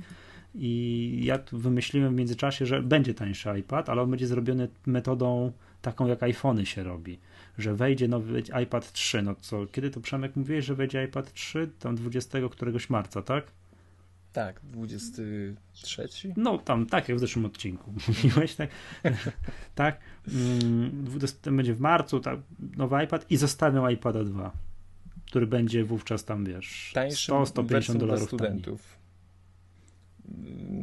i 0.55 1.21
ja 1.23 1.39
wymyśliłem 1.51 2.13
w 2.13 2.17
międzyczasie, 2.17 2.65
że 2.65 2.81
będzie 2.81 3.13
tańszy 3.13 3.59
iPad, 3.59 3.89
ale 3.89 4.01
on 4.01 4.09
będzie 4.09 4.27
zrobiony 4.27 4.67
metodą 4.85 5.51
taką, 5.81 6.07
jak 6.07 6.23
iPhony 6.23 6.65
się 6.65 6.83
robi, 6.83 7.19
że 7.57 7.75
wejdzie 7.75 8.07
nowy 8.07 8.43
iPad 8.63 8.91
3, 8.91 9.21
no 9.21 9.35
co, 9.35 9.67
kiedy 9.67 9.89
to 9.89 10.01
Przemek 10.01 10.35
mówiłeś, 10.35 10.65
że 10.65 10.75
wejdzie 10.75 11.03
iPad 11.03 11.33
3? 11.33 11.69
Tam 11.79 11.95
20 11.95 12.39
któregoś 12.51 12.89
marca, 12.89 13.21
tak? 13.21 13.51
Tak, 14.33 14.61
23. 14.63 16.07
No 16.37 16.57
tam, 16.57 16.85
tak 16.85 17.09
jak 17.09 17.17
w 17.17 17.19
zeszłym 17.19 17.45
odcinku 17.45 17.93
mówiłeś, 18.07 18.55
tak? 18.55 18.69
tak. 19.75 19.99
20, 20.25 21.37
mm, 21.45 21.57
będzie 21.57 21.73
w 21.73 21.79
marcu 21.79 22.19
tak, 22.19 22.39
nowy 22.77 23.03
iPad 23.03 23.31
i 23.31 23.37
zostawią 23.37 23.89
iPada 23.89 24.23
2, 24.23 24.51
który 25.25 25.47
będzie 25.47 25.83
wówczas 25.83 26.25
tam, 26.25 26.45
wiesz, 26.45 26.93
100-150 26.95 27.97
dolarów 27.97 28.27
studentów 28.27 29.00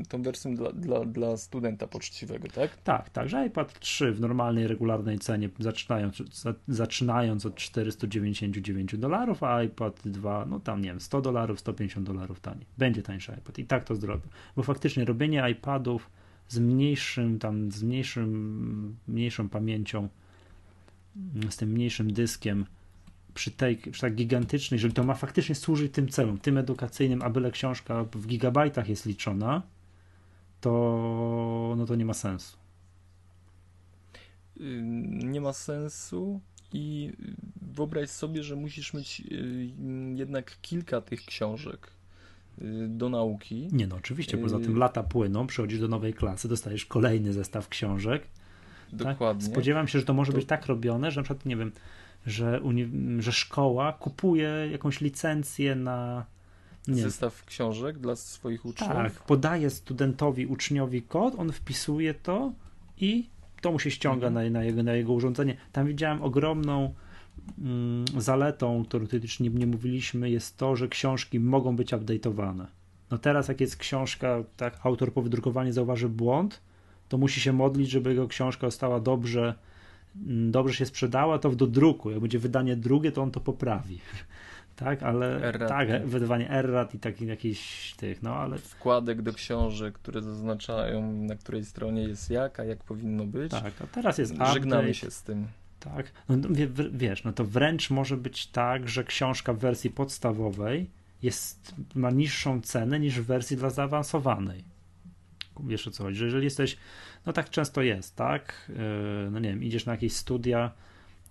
tą 0.08 0.22
wersją 0.22 0.54
dla, 0.54 0.72
dla, 0.72 1.04
dla 1.04 1.36
studenta 1.36 1.86
poczciwego, 1.86 2.48
tak? 2.48 2.76
Tak, 2.76 3.10
tak, 3.10 3.28
że 3.28 3.46
iPad 3.46 3.80
3 3.80 4.12
w 4.12 4.20
normalnej, 4.20 4.66
regularnej 4.66 5.18
cenie, 5.18 5.50
zaczynając, 5.58 6.22
zaczynając 6.68 7.46
od 7.46 7.54
499 7.54 8.96
dolarów, 8.96 9.42
a 9.42 9.62
iPad 9.62 10.00
2, 10.04 10.46
no 10.46 10.60
tam 10.60 10.82
nie 10.82 10.88
wiem, 10.88 11.00
100 11.00 11.20
dolarów, 11.20 11.60
150 11.60 12.06
dolarów 12.06 12.40
taniej. 12.40 12.66
Będzie 12.78 13.02
tańszy 13.02 13.32
iPad 13.32 13.58
i 13.58 13.64
tak 13.64 13.84
to 13.84 13.96
zrobię, 13.96 14.28
bo 14.56 14.62
faktycznie 14.62 15.04
robienie 15.04 15.50
iPadów 15.50 16.10
z 16.48 16.58
mniejszym, 16.58 17.38
tam 17.38 17.72
z 17.72 17.82
mniejszym, 17.82 18.96
mniejszą 19.08 19.48
pamięcią, 19.48 20.08
z 21.50 21.56
tym 21.56 21.68
mniejszym 21.68 22.12
dyskiem, 22.12 22.66
przy 23.38 23.50
tej, 23.50 23.76
przy 23.76 24.00
tak 24.00 24.14
gigantycznej, 24.14 24.76
jeżeli 24.76 24.94
to 24.94 25.04
ma 25.04 25.14
faktycznie 25.14 25.54
służyć 25.54 25.92
tym 25.92 26.08
celom, 26.08 26.38
tym 26.38 26.58
edukacyjnym, 26.58 27.22
a 27.22 27.30
byle 27.30 27.50
książka 27.50 28.04
w 28.12 28.26
gigabajtach 28.26 28.88
jest 28.88 29.06
liczona, 29.06 29.62
to, 30.60 31.74
no 31.76 31.86
to 31.86 31.94
nie 31.94 32.04
ma 32.04 32.14
sensu. 32.14 32.56
Nie 35.24 35.40
ma 35.40 35.52
sensu 35.52 36.40
i 36.72 37.12
wyobraź 37.62 38.10
sobie, 38.10 38.42
że 38.42 38.56
musisz 38.56 38.94
mieć 38.94 39.22
jednak 40.14 40.56
kilka 40.62 41.00
tych 41.00 41.24
książek 41.24 41.90
y, 42.62 42.88
do 42.88 43.08
nauki. 43.08 43.68
Nie 43.72 43.86
no, 43.86 43.96
oczywiście, 43.96 44.38
poza 44.38 44.58
tym 44.58 44.76
y, 44.76 44.78
lata 44.78 45.02
płyną, 45.02 45.46
przychodzisz 45.46 45.80
do 45.80 45.88
nowej 45.88 46.14
klasy, 46.14 46.48
dostajesz 46.48 46.86
kolejny 46.86 47.32
zestaw 47.32 47.68
książek. 47.68 48.22
Tak? 48.90 48.98
Dokładnie. 48.98 49.44
Tak? 49.44 49.52
Spodziewam 49.52 49.88
się, 49.88 49.98
że 49.98 50.04
to 50.04 50.14
może 50.14 50.32
to... 50.32 50.38
być 50.38 50.46
tak 50.46 50.66
robione, 50.66 51.10
że 51.10 51.20
na 51.20 51.24
przykład, 51.24 51.46
nie 51.46 51.56
wiem, 51.56 51.72
że, 52.28 52.60
że 53.18 53.32
szkoła 53.32 53.92
kupuje 53.92 54.50
jakąś 54.72 55.00
licencję 55.00 55.74
na 55.74 56.26
nie. 56.88 57.02
zestaw 57.02 57.44
książek 57.44 57.98
dla 57.98 58.16
swoich 58.16 58.66
uczniów. 58.66 58.92
Tak, 58.92 59.12
podaje 59.12 59.70
studentowi, 59.70 60.46
uczniowi 60.46 61.02
kod, 61.02 61.34
on 61.38 61.52
wpisuje 61.52 62.14
to 62.14 62.52
i 62.98 63.28
to 63.60 63.72
mu 63.72 63.78
się 63.78 63.90
ściąga 63.90 64.26
mhm. 64.26 64.52
na, 64.52 64.58
na, 64.58 64.64
jego, 64.64 64.82
na 64.82 64.92
jego 64.92 65.12
urządzenie. 65.12 65.56
Tam 65.72 65.86
widziałem 65.86 66.22
ogromną 66.22 66.94
mm, 67.58 68.04
zaletą, 68.16 68.84
którą 68.84 69.06
też 69.06 69.40
nie, 69.40 69.66
mówiliśmy, 69.66 70.30
jest 70.30 70.56
to, 70.56 70.76
że 70.76 70.88
książki 70.88 71.40
mogą 71.40 71.76
być 71.76 71.92
update'owane. 71.92 72.66
No 73.10 73.18
teraz 73.18 73.48
jak 73.48 73.60
jest 73.60 73.76
książka, 73.76 74.44
tak, 74.56 74.78
autor 74.82 75.12
po 75.12 75.22
wydrukowaniu 75.22 75.72
zauważy 75.72 76.08
błąd, 76.08 76.60
to 77.08 77.18
musi 77.18 77.40
się 77.40 77.52
modlić, 77.52 77.90
żeby 77.90 78.10
jego 78.10 78.28
książka 78.28 78.66
została 78.66 79.00
dobrze 79.00 79.54
dobrze 80.26 80.74
się 80.74 80.86
sprzedała, 80.86 81.38
to 81.38 81.50
do 81.50 81.66
druku. 81.66 82.10
Jak 82.10 82.20
będzie 82.20 82.38
wydanie 82.38 82.76
drugie, 82.76 83.12
to 83.12 83.22
on 83.22 83.30
to 83.30 83.40
poprawi. 83.40 84.00
tak, 84.76 85.02
ale 85.02 85.42
Errat. 85.42 85.68
tak, 85.68 86.06
wydawanie 86.06 86.50
errat 86.50 86.94
i 86.94 86.98
takich 86.98 87.28
jakichś 87.28 87.92
tych, 87.94 88.22
no 88.22 88.34
ale... 88.34 88.58
Wkładek 88.58 89.22
do 89.22 89.32
książek, 89.32 89.94
które 89.94 90.22
zaznaczają, 90.22 91.12
na 91.12 91.36
której 91.36 91.64
stronie 91.64 92.02
jest 92.02 92.30
jak, 92.30 92.60
a 92.60 92.64
jak 92.64 92.84
powinno 92.84 93.24
być. 93.24 93.50
Tak, 93.50 93.72
a 93.84 93.86
teraz 93.86 94.18
jest 94.18 94.32
Żegnamy 94.32 94.82
update. 94.82 94.94
się 94.94 95.10
z 95.10 95.22
tym. 95.22 95.46
Tak, 95.80 96.12
no, 96.28 96.36
no 96.36 96.48
wiesz, 96.92 97.24
no 97.24 97.32
to 97.32 97.44
wręcz 97.44 97.90
może 97.90 98.16
być 98.16 98.46
tak, 98.46 98.88
że 98.88 99.04
książka 99.04 99.52
w 99.52 99.58
wersji 99.58 99.90
podstawowej 99.90 100.90
jest, 101.22 101.74
ma 101.94 102.10
niższą 102.10 102.60
cenę 102.60 103.00
niż 103.00 103.20
w 103.20 103.24
wersji 103.24 103.56
dla 103.56 103.70
zaawansowanej. 103.70 104.64
Wiesz 105.66 105.88
o 105.88 105.90
co 105.90 106.04
chodzi, 106.04 106.18
że 106.18 106.24
jeżeli 106.24 106.44
jesteś 106.44 106.76
no 107.26 107.32
tak 107.32 107.50
często 107.50 107.82
jest, 107.82 108.16
tak? 108.16 108.68
Yy, 108.68 109.30
no 109.30 109.38
nie 109.38 109.48
wiem, 109.48 109.62
idziesz 109.62 109.86
na 109.86 109.92
jakieś 109.92 110.12
studia 110.12 110.72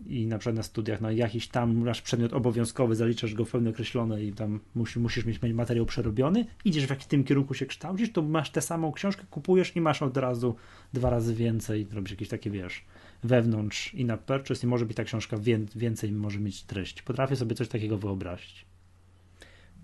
i 0.06 0.28
na 0.28 0.38
przykład 0.38 0.56
na 0.56 0.64
studiach, 0.64 1.02
no 1.02 1.12
jakiś 1.12 1.48
tam 1.48 1.78
masz 1.78 2.02
przedmiot 2.02 2.34
obowiązkowy, 2.34 2.96
zaliczasz 2.96 3.34
go 3.34 3.46
w 3.46 3.52
pewne 3.52 3.70
określone 3.70 4.24
i 4.24 4.34
tam 4.34 4.60
musisz, 4.76 5.26
mieć 5.26 5.42
materiał 5.54 5.86
przerobiony, 5.86 6.46
idziesz 6.66 6.86
w 6.86 7.06
tym 7.06 7.24
kierunku 7.24 7.54
się 7.54 7.66
kształcisz, 7.66 8.12
to 8.12 8.22
masz 8.22 8.50
tę 8.50 8.62
samą 8.62 8.92
książkę, 8.92 9.24
kupujesz 9.32 9.76
i 9.76 9.82
masz 9.82 10.02
od 10.02 10.18
razu 10.18 10.56
dwa 10.94 11.10
razy 11.10 11.36
więcej, 11.36 11.88
robisz 11.92 12.12
jakieś 12.12 12.30
takie, 12.30 12.50
wiesz, 12.50 12.86
wewnątrz 13.24 13.94
i 13.94 14.06
na 14.06 14.18
purchase 14.18 14.68
i 14.68 14.70
może 14.70 14.86
być 14.86 14.98
ta 14.98 15.04
książka 15.04 15.38
więcej 15.76 16.12
może 16.12 16.40
mieć 16.40 16.64
treść. 16.64 17.02
Potrafię 17.02 17.36
sobie 17.36 17.56
coś 17.56 17.68
takiego 17.68 17.98
wyobrazić. 17.98 18.66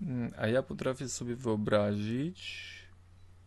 Mm, 0.02 0.32
a 0.38 0.46
ja 0.46 0.62
potrafię 0.62 1.08
sobie 1.08 1.36
wyobrazić, 1.36 2.68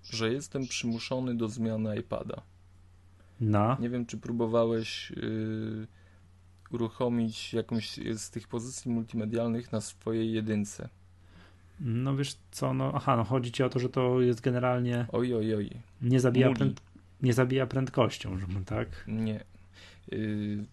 że 0.10 0.34
jestem 0.34 0.68
przymuszony 0.68 1.36
do 1.36 1.50
zmiany 1.50 1.98
iPada. 1.98 2.42
No. 3.40 3.78
Nie 3.80 3.90
wiem, 3.90 4.06
czy 4.06 4.18
próbowałeś 4.18 5.12
yy, 5.12 5.88
uruchomić 6.72 7.54
jakąś 7.54 8.00
z 8.16 8.30
tych 8.30 8.48
pozycji 8.48 8.92
multimedialnych 8.92 9.72
na 9.72 9.82
swojej 9.82 10.32
jedynce. 10.32 10.90
No 11.80 12.16
wiesz 12.16 12.38
co, 12.52 12.74
no 12.74 12.92
aha, 12.96 13.18
no 13.18 13.24
chodzi 13.24 13.52
ci 13.52 13.64
o 13.64 13.70
to, 13.70 13.80
że 13.80 13.90
to 13.90 14.22
jest 14.22 14.42
generalnie... 14.42 15.06
Oj, 15.12 15.34
oj, 15.34 15.56
oj. 15.56 15.70
Nie 16.02 16.20
zabija, 16.20 16.54
pręd... 16.54 16.82
nie 17.22 17.34
zabija 17.34 17.68
prędkością, 17.68 18.38
tak? 18.66 18.88
Nie. 19.08 19.44
Yy, 20.12 20.66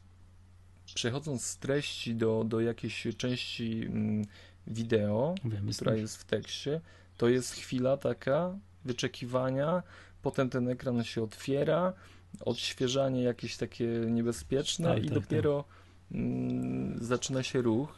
przechodząc 0.95 1.47
z 1.47 1.59
treści 1.59 2.15
do, 2.15 2.45
do 2.45 2.61
jakiejś 2.61 3.07
części 3.17 3.83
mm, 3.87 4.25
wideo, 4.67 5.35
Wiem, 5.45 5.69
która 5.73 5.95
jest 5.95 6.17
w 6.17 6.25
tekście, 6.25 6.81
to 7.17 7.29
jest 7.29 7.55
chwila 7.55 7.97
taka 7.97 8.59
wyczekiwania, 8.85 9.83
potem 10.23 10.51
ten 10.51 10.69
ekran 10.69 11.05
się 11.05 11.23
otwiera, 11.23 11.93
odświeżanie 12.41 13.23
jakieś 13.23 13.57
takie 13.57 13.87
niebezpieczne 13.87 14.95
tak, 14.95 15.05
i 15.05 15.09
tak, 15.09 15.15
dopiero 15.15 15.65
tak. 15.69 16.19
Mm, 16.19 17.05
zaczyna 17.05 17.43
się 17.43 17.63
ruch. 17.63 17.93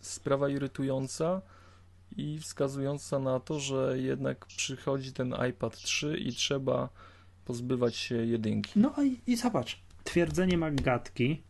Sprawa 0.00 0.48
irytująca 0.48 1.42
i 2.16 2.38
wskazująca 2.38 3.18
na 3.18 3.40
to, 3.40 3.60
że 3.60 3.98
jednak 3.98 4.46
przychodzi 4.46 5.12
ten 5.12 5.34
iPad 5.50 5.76
3 5.76 6.16
i 6.18 6.32
trzeba 6.32 6.88
pozbywać 7.44 7.96
się 7.96 8.14
jedynki. 8.14 8.72
No 8.76 8.94
i, 9.02 9.20
i 9.26 9.36
zobacz, 9.36 9.80
twierdzenie 10.04 10.58
Maggatki, 10.58 11.42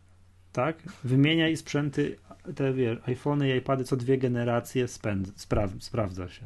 tak, 0.51 0.83
wymieniaj 1.03 1.57
sprzęty, 1.57 2.17
te 2.55 2.73
wiesz, 2.73 2.97
iPhony 3.05 3.55
i 3.55 3.57
iPady 3.57 3.83
co 3.83 3.95
dwie 3.95 4.17
generacje 4.17 4.87
spęd, 4.87 5.31
spra 5.35 5.69
sprawdza 5.79 6.29
się. 6.29 6.45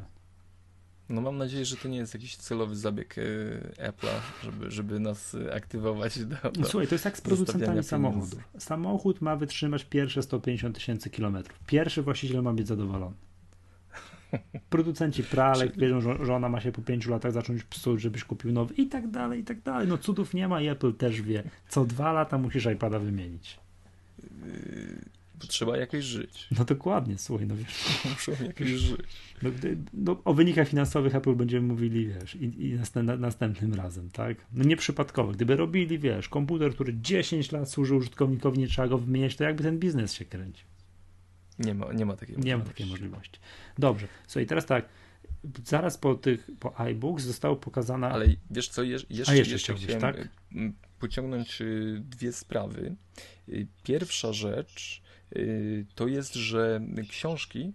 No 1.09 1.21
mam 1.21 1.37
nadzieję, 1.37 1.65
że 1.65 1.77
to 1.77 1.87
nie 1.87 1.97
jest 1.97 2.13
jakiś 2.13 2.35
celowy 2.35 2.75
zabieg 2.75 3.17
y, 3.17 3.71
Apple'a, 3.77 4.43
żeby, 4.43 4.71
żeby 4.71 4.99
nas 4.99 5.37
aktywować 5.55 6.19
do, 6.19 6.51
do 6.51 6.69
Słuchaj, 6.69 6.87
to 6.87 6.95
jest 6.95 7.05
jak 7.05 7.17
z 7.17 7.21
producentami 7.21 7.83
samochodów. 7.83 8.39
Samochód 8.57 9.21
ma 9.21 9.35
wytrzymać 9.35 9.85
pierwsze 9.85 10.23
150 10.23 10.75
tysięcy 10.75 11.09
kilometrów. 11.09 11.59
Pierwszy 11.67 12.01
właściciel 12.01 12.43
ma 12.43 12.53
być 12.53 12.67
zadowolony. 12.67 13.15
Producenci 14.69 15.23
pralek 15.23 15.77
wiedzą, 15.77 16.01
że, 16.01 16.25
że 16.25 16.35
ona 16.35 16.49
ma 16.49 16.61
się 16.61 16.71
po 16.71 16.81
pięciu 16.81 17.11
latach 17.11 17.31
zacząć 17.31 17.63
psuć, 17.63 18.01
żebyś 18.01 18.23
kupił 18.23 18.51
nowy 18.51 18.73
i 18.73 18.87
tak 18.87 19.11
dalej, 19.11 19.39
i 19.39 19.43
tak 19.43 19.61
dalej. 19.61 19.87
No 19.87 19.97
cudów 19.97 20.33
nie 20.33 20.47
ma 20.47 20.61
i 20.61 20.67
Apple 20.67 20.93
też 20.93 21.21
wie. 21.21 21.43
Co 21.69 21.85
dwa 21.85 22.13
lata 22.13 22.37
musisz 22.37 22.65
iPada 22.65 22.99
wymienić. 22.99 23.59
Bo 25.39 25.47
trzeba 25.47 25.77
jakoś 25.77 26.03
żyć. 26.03 26.47
No 26.57 26.65
dokładnie, 26.65 27.17
słuchaj, 27.17 27.47
no 27.47 27.55
wiesz. 27.55 28.01
Muszą 28.13 28.31
jakoś 28.45 28.67
żyć. 28.67 29.01
No, 29.41 29.49
no, 29.93 30.21
o 30.25 30.33
wynikach 30.33 30.67
finansowych 30.67 31.15
Apple 31.15 31.35
będziemy 31.35 31.67
mówili, 31.67 32.07
wiesz, 32.07 32.35
i, 32.35 32.67
i 32.67 32.79
następnym 33.19 33.73
razem, 33.73 34.09
tak? 34.11 34.37
No 34.53 34.63
nieprzypadkowo. 34.63 35.31
Gdyby 35.31 35.55
robili, 35.55 35.99
wiesz, 35.99 36.29
komputer, 36.29 36.73
który 36.73 36.93
10 37.01 37.51
lat 37.51 37.71
służy 37.71 37.95
użytkownikowi, 37.95 38.59
nie 38.59 38.67
trzeba 38.67 38.87
go 38.87 38.97
wymieniać, 38.97 39.35
to 39.35 39.43
jakby 39.43 39.63
ten 39.63 39.79
biznes 39.79 40.13
się 40.13 40.25
kręcił. 40.25 40.67
Nie 41.59 41.73
ma, 41.73 41.93
nie 41.93 42.05
ma 42.05 42.15
takiej 42.15 42.35
możliwości. 42.35 42.47
Nie 42.47 42.57
ma 42.57 42.63
takiej 42.63 42.85
możliwości. 42.87 43.39
Dobrze, 43.77 44.07
słuchaj, 44.27 44.45
teraz 44.45 44.65
tak, 44.65 44.89
zaraz 45.65 45.97
po 45.97 46.15
tych, 46.15 46.49
po 46.59 46.79
iBooks 46.79 47.23
zostało 47.23 47.55
pokazana... 47.55 48.11
Ale 48.11 48.25
wiesz 48.51 48.67
co, 48.69 48.83
je, 48.83 48.97
jeszcze, 49.09 49.31
A 49.31 49.35
jeszcze, 49.35 49.53
jeszcze 49.53 49.73
chciałem 49.73 50.01
tak? 50.01 50.27
pociągnąć 50.99 51.61
y, 51.61 52.01
dwie 52.05 52.33
sprawy. 52.33 52.95
Y, 53.49 53.67
pierwsza 53.83 54.33
rzecz 54.33 55.01
y, 55.05 55.08
to 55.95 56.07
jest, 56.07 56.33
że 56.33 56.81
książki 57.09 57.73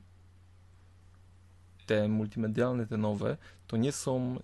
te 1.86 2.08
multimedialne, 2.08 2.86
te 2.86 2.96
nowe, 2.96 3.36
to 3.66 3.76
nie 3.76 3.92
są 3.92 4.40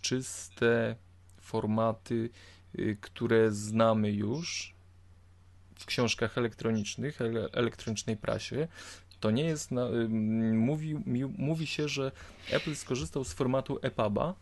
czyste 0.00 0.96
formaty, 1.42 2.30
y, 2.78 2.96
które 3.00 3.52
znamy 3.52 4.12
już 4.12 4.74
w 5.74 5.86
książkach 5.86 6.38
elektronicznych, 6.38 7.18
elektronicznej 7.52 8.16
prasie, 8.16 8.68
to 9.20 9.30
nie 9.30 9.44
jest. 9.44 9.70
Na, 9.70 9.88
mówi, 10.52 10.94
mówi 11.38 11.66
się, 11.66 11.88
że 11.88 12.12
Apple 12.50 12.74
skorzystał 12.74 13.24
z 13.24 13.32
formatu 13.32 13.78
EPUBa 13.82 14.34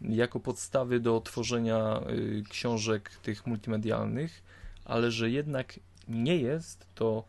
jako 0.00 0.40
podstawy 0.40 1.00
do 1.00 1.20
tworzenia 1.20 2.00
y, 2.10 2.42
książek 2.48 3.10
tych 3.22 3.46
multimedialnych, 3.46 4.42
ale 4.84 5.10
że 5.10 5.30
jednak 5.30 5.80
nie 6.08 6.36
jest 6.36 6.86
to 6.94 7.24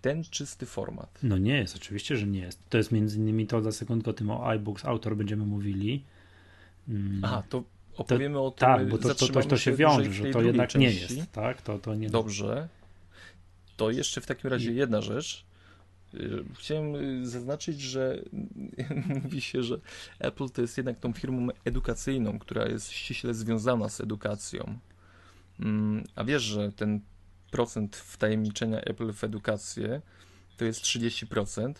ten 0.00 0.24
czysty 0.24 0.66
format. 0.66 1.18
No 1.22 1.38
nie 1.38 1.56
jest, 1.56 1.76
oczywiście, 1.76 2.16
że 2.16 2.26
nie 2.26 2.40
jest. 2.40 2.58
To 2.68 2.78
jest 2.78 2.92
między 2.92 3.18
innymi 3.18 3.46
to, 3.46 3.62
za 3.62 3.72
sekundkę 3.72 4.10
o 4.10 4.14
tym 4.14 4.30
o 4.30 4.48
iBooks 4.48 4.84
Autor 4.84 5.16
będziemy 5.16 5.46
mówili. 5.46 6.04
Mm. 6.88 7.20
Aha, 7.24 7.42
to 7.48 7.64
opowiemy 7.96 8.34
to, 8.34 8.46
o 8.46 8.50
tym. 8.50 8.68
Tak, 8.68 8.88
bo 8.88 8.98
to, 8.98 9.14
to, 9.14 9.28
to, 9.28 9.42
to 9.42 9.56
się 9.56 9.72
wiąże, 9.72 10.12
że 10.12 10.24
to 10.24 10.42
jednak 10.42 10.70
części. 10.70 11.14
nie 11.14 11.18
jest. 11.18 11.32
Tak, 11.32 11.62
to, 11.62 11.78
to 11.78 11.94
nie 11.94 12.10
Dobrze. 12.10 12.68
To 13.76 13.90
jeszcze 13.90 14.20
w 14.20 14.26
takim 14.26 14.50
razie 14.50 14.72
jedna 14.72 15.00
rzecz. 15.00 15.44
Y, 16.14 16.44
chciałem 16.58 16.94
y, 16.96 17.26
zaznaczyć, 17.26 17.80
że 17.80 18.22
mówi 19.22 19.40
się, 19.40 19.62
że 19.62 19.80
Apple 20.18 20.48
to 20.48 20.62
jest 20.62 20.76
jednak 20.76 20.98
tą 20.98 21.12
firmą 21.12 21.48
edukacyjną, 21.64 22.38
która 22.38 22.66
jest 22.66 22.90
ściśle 22.92 23.34
związana 23.34 23.88
z 23.88 24.00
edukacją. 24.00 24.78
Mm, 25.60 26.04
a 26.14 26.24
wiesz, 26.24 26.42
że 26.42 26.72
ten 26.72 27.00
procent 27.54 27.96
wtajemniczenia 27.96 28.80
Apple 28.80 29.12
w 29.12 29.24
edukację 29.24 30.02
to 30.56 30.64
jest 30.64 30.82
30%. 30.82 31.74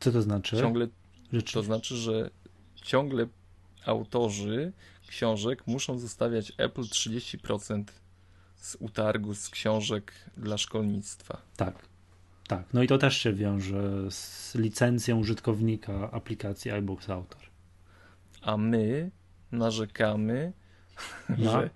Co 0.00 0.12
to 0.12 0.22
znaczy? 0.22 0.56
Ciągle, 0.56 0.88
to 1.52 1.62
znaczy, 1.62 1.96
że 1.96 2.30
ciągle 2.74 3.26
autorzy 3.86 4.72
książek 5.08 5.66
muszą 5.66 5.98
zostawiać 5.98 6.52
Apple 6.58 6.82
30% 6.82 7.84
z 8.56 8.76
utargu 8.80 9.34
z 9.34 9.48
książek 9.48 10.12
dla 10.36 10.58
szkolnictwa. 10.58 11.42
Tak. 11.56 11.74
Tak, 12.48 12.74
no 12.74 12.82
i 12.82 12.86
to 12.86 12.98
też 12.98 13.16
się 13.16 13.32
wiąże 13.32 14.10
z 14.10 14.54
licencją 14.54 15.18
użytkownika 15.18 16.10
aplikacji 16.10 16.70
iBooks 16.70 17.10
Author. 17.10 17.42
A 18.42 18.56
my 18.56 19.10
narzekamy, 19.52 20.52
no. 21.28 21.52
że 21.52 21.70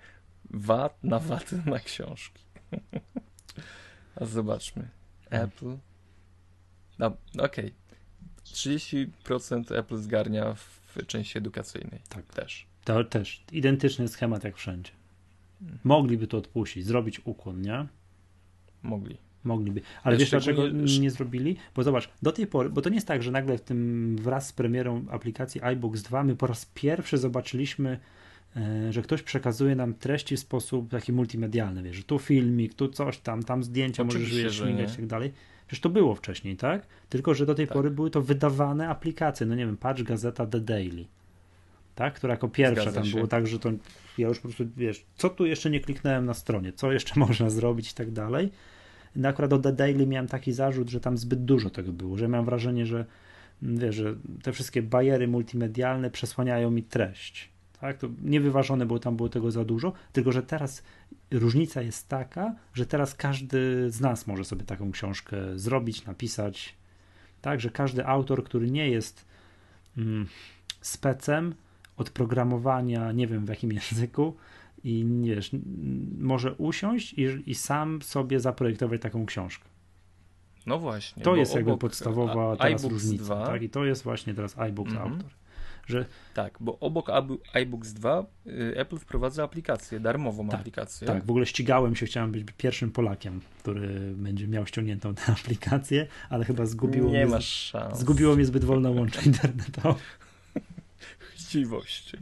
VAT 0.51 1.05
na 1.05 1.19
VAT 1.19 1.53
na 1.67 1.79
książki. 1.79 2.50
A 4.17 4.25
zobaczmy. 4.25 4.89
Apple. 5.31 5.77
No, 6.99 7.07
okej. 7.39 7.65
Okay. 7.65 7.73
30% 8.45 9.75
Apple 9.75 9.97
zgarnia 9.97 10.55
w 10.55 11.07
części 11.07 11.39
edukacyjnej. 11.39 12.01
Tak. 12.09 12.35
Też. 12.35 12.67
To 12.85 13.05
też. 13.05 13.45
Identyczny 13.53 14.09
schemat 14.09 14.45
jak 14.45 14.57
wszędzie. 14.57 14.91
Mogliby 15.85 16.27
to 16.27 16.37
odpuścić, 16.37 16.87
zrobić 16.87 17.21
ukłon, 17.25 17.63
nie? 17.63 17.87
Mogli. 18.83 19.17
Mogliby. 19.45 19.81
Ale 20.03 20.17
wiesz 20.17 20.31
dlaczego 20.31 20.69
nie 21.01 21.11
zrobili? 21.11 21.57
Bo 21.75 21.83
zobacz, 21.83 22.11
do 22.23 22.33
tej 22.33 22.47
pory, 22.47 22.71
bo 22.71 22.83
to 22.83 22.89
nie 22.89 22.95
jest 22.95 23.07
tak, 23.07 23.23
że 23.23 23.31
nagle 23.31 23.59
w 23.59 23.61
tym 23.61 24.17
wraz 24.17 24.49
z 24.49 24.53
premierą 24.53 25.07
aplikacji 25.11 25.63
iBooks 25.63 26.03
2 26.03 26.25
my 26.25 26.37
po 26.37 26.47
raz 26.47 26.67
pierwszy 26.75 27.19
zobaczyliśmy, 27.19 27.99
że 28.91 29.03
ktoś 29.03 29.23
przekazuje 29.23 29.77
nam 29.77 29.95
treści 29.95 30.37
w 30.37 30.41
sposób 30.41 30.91
taki 30.91 31.13
multimedialny, 31.13 31.83
wiesz, 31.83 32.05
tu 32.05 32.19
filmik, 32.19 32.75
tu 32.75 32.89
coś 32.89 33.19
tam, 33.19 33.43
tam 33.43 33.63
zdjęcia, 33.63 34.03
Oczywiście, 34.03 34.37
możesz 34.37 34.59
śmigać 34.59 34.93
i 34.93 34.97
tak 34.97 35.07
dalej. 35.07 35.33
Przecież 35.67 35.81
to 35.81 35.89
było 35.89 36.15
wcześniej, 36.15 36.57
tak? 36.57 36.87
Tylko, 37.09 37.35
że 37.35 37.47
do 37.47 37.55
tej 37.55 37.67
tak. 37.67 37.75
pory 37.75 37.91
były 37.91 38.11
to 38.11 38.23
wydawane 38.23 38.89
aplikacje, 38.89 39.47
no 39.47 39.55
nie 39.55 39.67
wiem, 39.67 39.77
Patch 39.77 40.03
Gazeta 40.03 40.47
The 40.47 40.61
Daily, 40.61 41.05
tak? 41.95 42.15
Która 42.15 42.35
jako 42.35 42.49
pierwsza 42.49 42.83
Zgadza 42.83 43.01
tam 43.01 43.05
się. 43.09 43.15
było 43.15 43.27
tak, 43.27 43.47
że 43.47 43.59
to 43.59 43.71
ja 44.19 44.29
już 44.29 44.39
po 44.39 44.49
prostu, 44.49 44.65
wiesz, 44.77 45.07
co 45.17 45.31
tu 45.31 45.47
jeszcze 45.47 45.71
nie 45.71 45.81
kliknąłem 45.81 46.27
na 46.27 46.35
stronie, 46.35 46.73
co 46.73 46.93
jeszcze 46.93 47.21
można 47.21 47.51
zrobić 47.51 47.91
i 47.91 47.95
tak 47.95 48.11
dalej. 48.11 48.51
No 49.17 49.29
akurat 49.29 49.53
o 49.53 49.59
The 49.59 49.73
Daily 49.73 50.07
miałem 50.07 50.29
taki 50.29 50.53
zarzut, 50.53 50.89
że 50.89 51.01
tam 51.01 51.19
zbyt 51.19 51.45
dużo 51.45 51.71
tego 51.71 51.93
było, 51.93 52.19
że 52.19 52.29
miałem 52.29 52.45
wrażenie, 52.45 52.87
że 52.87 53.05
mm, 53.63 53.79
wiesz, 53.79 53.95
że 53.95 54.15
te 54.43 54.53
wszystkie 54.53 54.83
bariery 54.83 55.29
multimedialne 55.29 56.11
przesłaniają 56.11 56.71
mi 56.71 56.83
treść. 56.83 57.51
Tak? 57.81 57.99
To 57.99 58.09
niewyważone 58.23 58.87
było, 58.87 58.99
tam 58.99 59.17
było 59.17 59.29
tego 59.29 59.51
za 59.51 59.65
dużo, 59.65 59.93
tylko 60.13 60.33
że 60.33 60.43
teraz 60.43 60.83
różnica 61.31 61.83
jest 61.83 62.09
taka, 62.09 62.55
że 62.75 62.87
teraz 62.87 63.15
każdy 63.15 63.91
z 63.91 64.01
nas 64.01 64.27
może 64.27 64.45
sobie 64.45 64.65
taką 64.65 64.93
książkę 64.93 65.37
zrobić, 65.55 66.05
napisać. 66.05 66.75
Tak, 67.43 67.61
że 67.61 67.71
każdy 67.71 68.07
autor, 68.07 68.45
który 68.45 68.71
nie 68.71 68.91
jest 68.91 69.25
mm, 69.99 70.27
specem 70.81 71.55
od 71.97 72.11
programowania, 72.11 73.13
nie 73.13 73.27
wiem 73.27 73.47
w 73.47 73.49
jakim 73.49 73.73
języku, 73.91 74.37
i 74.85 75.07
wiesz, 75.23 75.51
może 76.19 76.55
usiąść 76.55 77.13
i, 77.13 77.43
i 77.47 77.55
sam 77.55 78.03
sobie 78.03 78.41
zaprojektować 78.41 79.01
taką 79.01 79.27
książkę. 79.27 79.65
No 80.67 80.79
właśnie. 80.79 81.23
To 81.23 81.37
jest 81.37 81.55
jakby 81.55 81.77
podstawowa 81.77 82.57
teraz 82.57 82.85
różnica. 82.85 83.25
2, 83.25 83.47
tak? 83.47 83.63
I 83.63 83.71
to 83.71 83.85
jest 83.85 84.03
właśnie 84.03 84.35
teraz 84.35 84.59
iBooks 84.59 84.93
mm 84.93 85.03
-hmm. 85.03 85.13
autor. 85.13 85.31
Że... 85.87 86.05
Tak, 86.35 86.59
bo 86.61 86.79
obok 86.79 87.11
iBooks 87.53 87.93
2 87.93 88.27
y, 88.47 88.73
Apple 88.77 88.99
wprowadza 88.99 89.45
aplikację, 89.45 90.01
darmową 90.01 90.49
tak, 90.49 90.61
aplikację. 90.61 91.07
Tak, 91.07 91.25
w 91.25 91.31
ogóle 91.31 91.47
ścigałem 91.47 91.97
się, 91.97 92.07
chciałem 92.07 92.33
być 92.33 92.45
pierwszym 92.57 92.91
Polakiem, 92.91 93.41
który 93.59 94.13
będzie 94.17 94.49
miał 94.49 94.67
ściągniętą 94.67 95.15
tę 95.15 95.33
aplikację, 95.41 96.07
ale 96.29 96.45
chyba 96.45 96.67
zgubiło, 96.67 97.11
Nie 97.11 97.25
mnie, 97.25 97.27
masz 97.27 97.47
szans. 97.47 97.99
zgubiło 97.99 98.37
mnie 98.37 98.45
zbyt 98.45 98.65
wolne 98.65 98.91
łącze 98.91 99.23
internetowe. 99.31 100.01
Chciwość. 101.35 102.13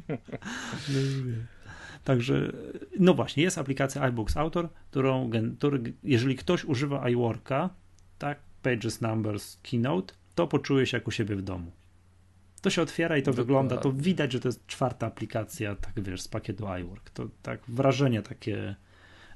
No, 0.88 0.99
Także, 2.05 2.53
no 3.01 3.14
właśnie, 3.14 3.42
jest 3.42 3.59
aplikacja 3.59 4.03
iBooks 4.03 4.37
Author, 4.37 4.68
którą, 4.90 5.31
który, 5.59 5.92
jeżeli 6.05 6.37
ktoś 6.37 6.64
używa 6.64 7.09
iWorka, 7.09 7.71
tak, 8.18 8.38
Pages, 8.62 9.01
Numbers, 9.01 9.59
Keynote, 9.62 10.14
to 10.35 10.47
poczuje 10.47 10.87
się 10.87 10.97
jak 10.97 11.09
u 11.09 11.11
siebie 11.11 11.37
w 11.37 11.42
domu. 11.42 11.71
To 12.61 12.71
się 12.71 12.83
otwiera 12.83 13.16
i 13.16 13.23
to 13.23 13.31
Dokładnie. 13.31 13.44
wygląda, 13.44 13.77
to 13.77 13.92
widać, 13.92 14.33
że 14.33 14.40
to 14.40 14.49
jest 14.49 14.66
czwarta 14.66 15.07
aplikacja, 15.07 15.77
tak 15.77 16.05
wiesz, 16.05 16.23
z 16.23 16.29
pakietu 16.29 16.66
iWork. 16.81 17.11
To 17.11 17.29
tak 17.42 17.61
wrażenie 17.68 18.23
takie 18.23 18.77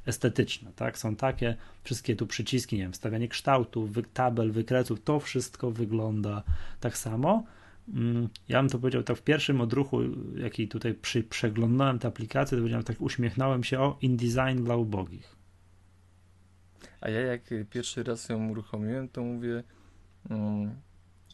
estetyczne, 0.06 0.72
tak? 0.76 0.98
Są 0.98 1.16
takie 1.16 1.56
wszystkie 1.84 2.16
tu 2.16 2.26
przyciski, 2.26 2.76
nie 2.76 2.82
wiem, 2.82 2.92
wstawianie 2.92 3.28
kształtów, 3.28 3.90
tabel, 4.14 4.52
wykresów, 4.52 5.02
to 5.04 5.20
wszystko 5.20 5.70
wygląda 5.70 6.42
tak 6.80 6.98
samo. 6.98 7.44
Mm, 7.88 8.28
ja 8.48 8.60
bym 8.62 8.70
to 8.70 8.78
powiedział 8.78 9.02
tak 9.02 9.16
w 9.16 9.22
pierwszym 9.22 9.60
odruchu, 9.60 10.00
jaki 10.36 10.68
tutaj 10.68 10.94
przy, 10.94 11.22
przeglądałem 11.22 11.98
tę 11.98 12.08
aplikację, 12.08 12.56
to 12.56 12.62
powiedziałem 12.62 12.84
tak, 12.84 13.00
uśmiechnąłem 13.00 13.64
się 13.64 13.80
o 13.80 13.98
InDesign 14.00 14.64
dla 14.64 14.76
ubogich. 14.76 15.36
A 17.00 17.10
ja 17.10 17.20
jak 17.20 17.42
pierwszy 17.70 18.02
raz 18.02 18.28
ją 18.28 18.48
uruchomiłem, 18.48 19.08
to 19.08 19.22
mówię, 19.22 19.62
um, 20.30 20.70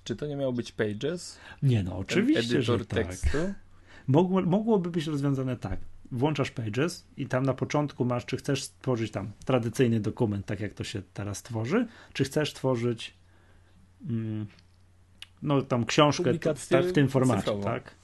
czy 0.08 0.16
to 0.16 0.26
nie 0.26 0.36
miało 0.36 0.52
być 0.52 0.72
Pages? 0.72 1.38
Nie 1.62 1.82
no, 1.82 1.98
oczywiście, 1.98 2.58
Editor 2.58 2.78
że 2.78 2.86
tak. 2.86 3.06
tekstu? 3.06 3.38
Mogło, 4.06 4.42
mogłoby 4.42 4.90
być 4.90 5.06
rozwiązane 5.06 5.56
tak. 5.56 5.80
Włączasz 6.12 6.50
Pages 6.50 7.06
i 7.16 7.26
tam 7.26 7.46
na 7.46 7.54
początku 7.54 8.04
masz, 8.04 8.26
czy 8.26 8.36
chcesz 8.36 8.62
stworzyć 8.62 9.12
tam 9.12 9.30
tradycyjny 9.44 10.00
dokument, 10.00 10.46
tak 10.46 10.60
jak 10.60 10.74
to 10.74 10.84
się 10.84 11.02
teraz 11.14 11.42
tworzy, 11.42 11.86
czy 12.12 12.24
chcesz 12.24 12.52
tworzyć 12.54 13.14
mm, 14.08 14.46
no 15.42 15.62
tam 15.62 15.84
książkę 15.84 16.32
w 16.82 16.92
tym 16.92 17.08
formacie, 17.08 17.40
cyfrową. 17.40 17.62
tak? 17.62 17.94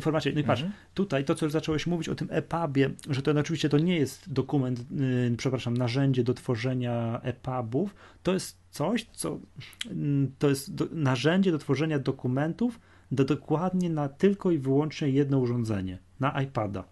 Formacie. 0.00 0.32
No 0.32 0.40
i 0.40 0.44
patrz, 0.44 0.62
mhm. 0.62 0.80
tutaj 0.94 1.24
to, 1.24 1.34
co 1.34 1.50
zacząłeś 1.50 1.86
mówić 1.86 2.08
o 2.08 2.14
tym 2.14 2.28
EPUBie, 2.30 2.90
że 3.10 3.22
to 3.22 3.40
oczywiście 3.40 3.68
to 3.68 3.78
nie 3.78 3.96
jest 3.96 4.32
dokument, 4.32 4.90
yy, 4.90 5.36
przepraszam, 5.36 5.76
narzędzie 5.76 6.24
do 6.24 6.34
tworzenia 6.34 7.20
EPUBów, 7.22 7.94
to 8.22 8.34
jest 8.34 8.58
coś, 8.70 9.06
co 9.12 9.38
yy, 9.84 9.94
to 10.38 10.48
jest 10.48 10.74
do, 10.74 10.86
narzędzie 10.92 11.52
do 11.52 11.58
tworzenia 11.58 11.98
dokumentów 11.98 12.80
do 13.10 13.24
dokładnie 13.24 13.90
na 13.90 14.08
tylko 14.08 14.50
i 14.50 14.58
wyłącznie 14.58 15.08
jedno 15.08 15.38
urządzenie, 15.38 15.98
na 16.20 16.42
iPada. 16.42 16.84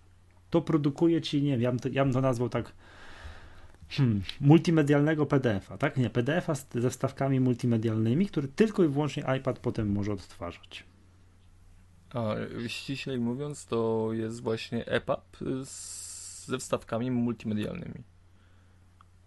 To 0.50 0.60
produkuje 0.60 1.20
ci, 1.20 1.42
nie 1.42 1.50
wiem, 1.50 1.60
ja 1.60 1.70
bym 1.70 1.80
to, 1.80 1.88
ja 1.88 2.04
bym 2.04 2.14
to 2.14 2.20
nazwał 2.20 2.48
tak 2.48 2.72
hmm, 3.88 4.22
multimedialnego 4.40 5.26
PDF-a, 5.26 5.78
tak? 5.78 5.96
Nie, 5.96 6.10
PDF-a 6.10 6.54
ze 6.54 6.90
wstawkami 6.90 7.40
multimedialnymi, 7.40 8.26
który 8.26 8.48
tylko 8.48 8.84
i 8.84 8.88
wyłącznie 8.88 9.24
iPad 9.38 9.58
potem 9.58 9.92
może 9.92 10.12
odtwarzać. 10.12 10.84
A 12.14 12.34
ściślej 12.68 13.18
mówiąc, 13.18 13.66
to 13.66 14.08
jest 14.12 14.42
właśnie 14.42 14.86
EPUB 14.86 15.36
ze 16.46 16.58
wstawkami 16.58 17.10
multimedialnymi. 17.10 18.02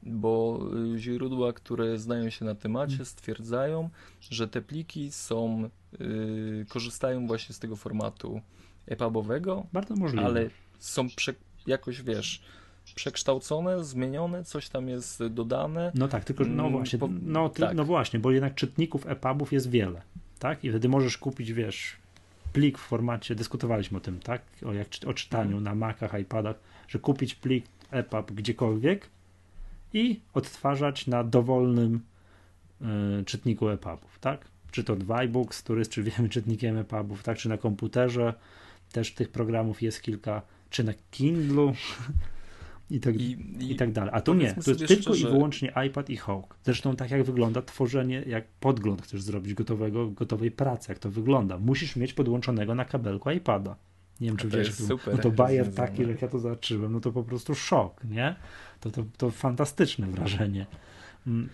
Bo 0.03 0.59
y, 0.95 0.99
źródła, 0.99 1.53
które 1.53 1.99
znają 1.99 2.29
się 2.29 2.45
na 2.45 2.55
temacie, 2.55 2.91
hmm. 2.91 3.05
stwierdzają, 3.05 3.89
że 4.21 4.47
te 4.47 4.61
pliki 4.61 5.11
są, 5.11 5.69
yy, 5.99 6.65
korzystają 6.69 7.27
właśnie 7.27 7.55
z 7.55 7.59
tego 7.59 7.75
formatu 7.75 8.41
EPUBowego. 8.85 9.65
Bardzo 9.73 9.95
możliwe. 9.95 10.25
Ale 10.25 10.49
są 10.79 11.09
prze, 11.09 11.33
jakoś, 11.67 12.01
wiesz, 12.01 12.41
przekształcone, 12.95 13.83
zmienione, 13.83 14.43
coś 14.43 14.69
tam 14.69 14.89
jest 14.89 15.25
dodane. 15.25 15.91
No 15.95 16.07
tak, 16.07 16.23
tylko 16.23 16.43
no 16.43 16.63
mm, 16.63 16.71
właśnie, 16.71 16.99
no, 17.21 17.49
ty, 17.49 17.61
tak. 17.61 17.75
no 17.75 17.83
właśnie, 17.83 18.19
bo 18.19 18.31
jednak 18.31 18.55
czytników 18.55 19.07
EPUBów 19.07 19.53
jest 19.53 19.69
wiele, 19.69 20.01
tak? 20.39 20.63
I 20.63 20.69
wtedy 20.69 20.89
możesz 20.89 21.17
kupić, 21.17 21.53
wiesz, 21.53 21.97
plik 22.53 22.77
w 22.77 22.81
formacie, 22.81 23.35
dyskutowaliśmy 23.35 23.97
o 23.97 24.01
tym, 24.01 24.19
tak? 24.19 24.41
O, 24.65 24.73
jak, 24.73 24.87
o 25.05 25.13
czytaniu 25.13 25.59
na 25.59 25.75
Macach, 25.75 26.19
iPadach, 26.19 26.55
że 26.87 26.99
kupić 26.99 27.35
plik 27.35 27.65
EPUB 27.91 28.31
gdziekolwiek 28.31 29.09
i 29.93 30.19
odtwarzać 30.33 31.07
na 31.07 31.23
dowolnym 31.23 32.01
y, 33.21 33.25
czytniku 33.25 33.69
EPUBów, 33.69 34.19
tak? 34.19 34.45
Czy 34.71 34.83
to 34.83 34.95
iBooks, 35.15 35.63
który 35.63 35.79
jest, 35.79 35.91
czy 35.91 36.03
wiemy, 36.03 36.29
czytnikiem 36.35 36.77
EPUBów, 36.77 37.23
tak? 37.23 37.37
Czy 37.37 37.49
na 37.49 37.57
komputerze, 37.57 38.33
też 38.91 39.13
tych 39.13 39.29
programów 39.29 39.81
jest 39.81 40.01
kilka, 40.01 40.41
czy 40.69 40.83
na 40.83 40.93
Kindlu 41.11 41.73
i 42.89 42.99
tak, 42.99 43.15
I, 43.15 43.31
i, 43.59 43.71
i 43.71 43.75
tak 43.75 43.91
dalej. 43.91 44.11
A 44.13 44.21
tu 44.21 44.33
nie, 44.33 44.53
to 44.53 44.71
jest 44.71 44.87
tylko 44.87 45.13
szczerze... 45.13 45.29
i 45.29 45.31
wyłącznie 45.31 45.73
iPad 45.87 46.09
i 46.09 46.17
Hawk. 46.17 46.57
Zresztą 46.63 46.95
tak 46.95 47.11
jak 47.11 47.23
wygląda 47.23 47.61
tworzenie, 47.61 48.23
jak 48.27 48.47
podgląd 48.47 49.01
chcesz 49.01 49.21
zrobić 49.21 49.53
gotowego, 49.53 50.07
gotowej 50.07 50.51
pracy, 50.51 50.91
jak 50.91 50.99
to 50.99 51.09
wygląda. 51.11 51.57
Musisz 51.57 51.95
mieć 51.95 52.13
podłączonego 52.13 52.75
na 52.75 52.85
kabelku 52.85 53.31
iPada. 53.31 53.75
Nie 54.21 54.27
wiem, 54.27 54.37
czy 54.37 54.47
wiesz, 54.47 54.73
super, 54.73 55.15
no 55.15 55.21
to 55.21 55.31
bajer 55.31 55.73
taki, 55.73 56.01
jak 56.01 56.21
ja 56.21 56.27
to 56.27 56.39
zobaczyłem, 56.39 56.91
no 56.91 56.99
to 56.99 57.11
po 57.11 57.23
prostu 57.23 57.55
szok, 57.55 58.03
nie? 58.03 58.35
To, 58.79 58.91
to, 58.91 59.03
to 59.17 59.31
fantastyczne 59.31 60.07
wrażenie. 60.07 60.65
Mm. 61.27 61.49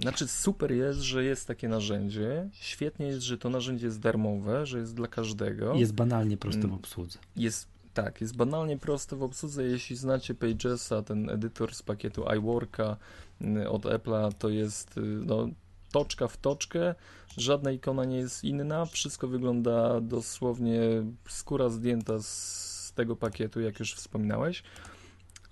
Znaczy 0.00 0.28
super 0.28 0.72
jest, 0.72 1.00
że 1.00 1.24
jest 1.24 1.46
takie 1.46 1.68
narzędzie. 1.68 2.48
Świetnie 2.52 3.06
jest, 3.06 3.20
że 3.20 3.38
to 3.38 3.50
narzędzie 3.50 3.86
jest 3.86 4.00
darmowe, 4.00 4.66
że 4.66 4.78
jest 4.78 4.94
dla 4.94 5.08
każdego. 5.08 5.74
Jest 5.74 5.94
banalnie 5.94 6.36
proste 6.36 6.60
w 6.60 6.64
mm. 6.64 6.76
obsłudze. 6.76 7.18
Jest 7.36 7.71
tak, 7.94 8.20
jest 8.20 8.36
banalnie 8.36 8.78
proste 8.78 9.16
w 9.16 9.22
obsłudze. 9.22 9.64
Jeśli 9.64 9.96
znacie 9.96 10.34
Pagesa, 10.34 11.02
ten 11.02 11.30
edytor 11.30 11.74
z 11.74 11.82
pakietu 11.82 12.24
iWorka 12.38 12.96
mm, 13.40 13.66
od 13.66 13.82
Apple'a, 13.82 14.32
to 14.38 14.48
jest 14.48 14.98
y, 14.98 15.00
no, 15.00 15.48
toczka 15.92 16.28
w 16.28 16.36
toczkę, 16.36 16.94
żadna 17.36 17.70
ikona 17.70 18.04
nie 18.04 18.16
jest 18.16 18.44
inna, 18.44 18.86
wszystko 18.86 19.28
wygląda 19.28 20.00
dosłownie 20.00 20.80
skóra 21.28 21.68
zdjęta 21.68 22.18
z 22.22 22.92
tego 22.94 23.16
pakietu, 23.16 23.60
jak 23.60 23.80
już 23.80 23.94
wspominałeś. 23.94 24.62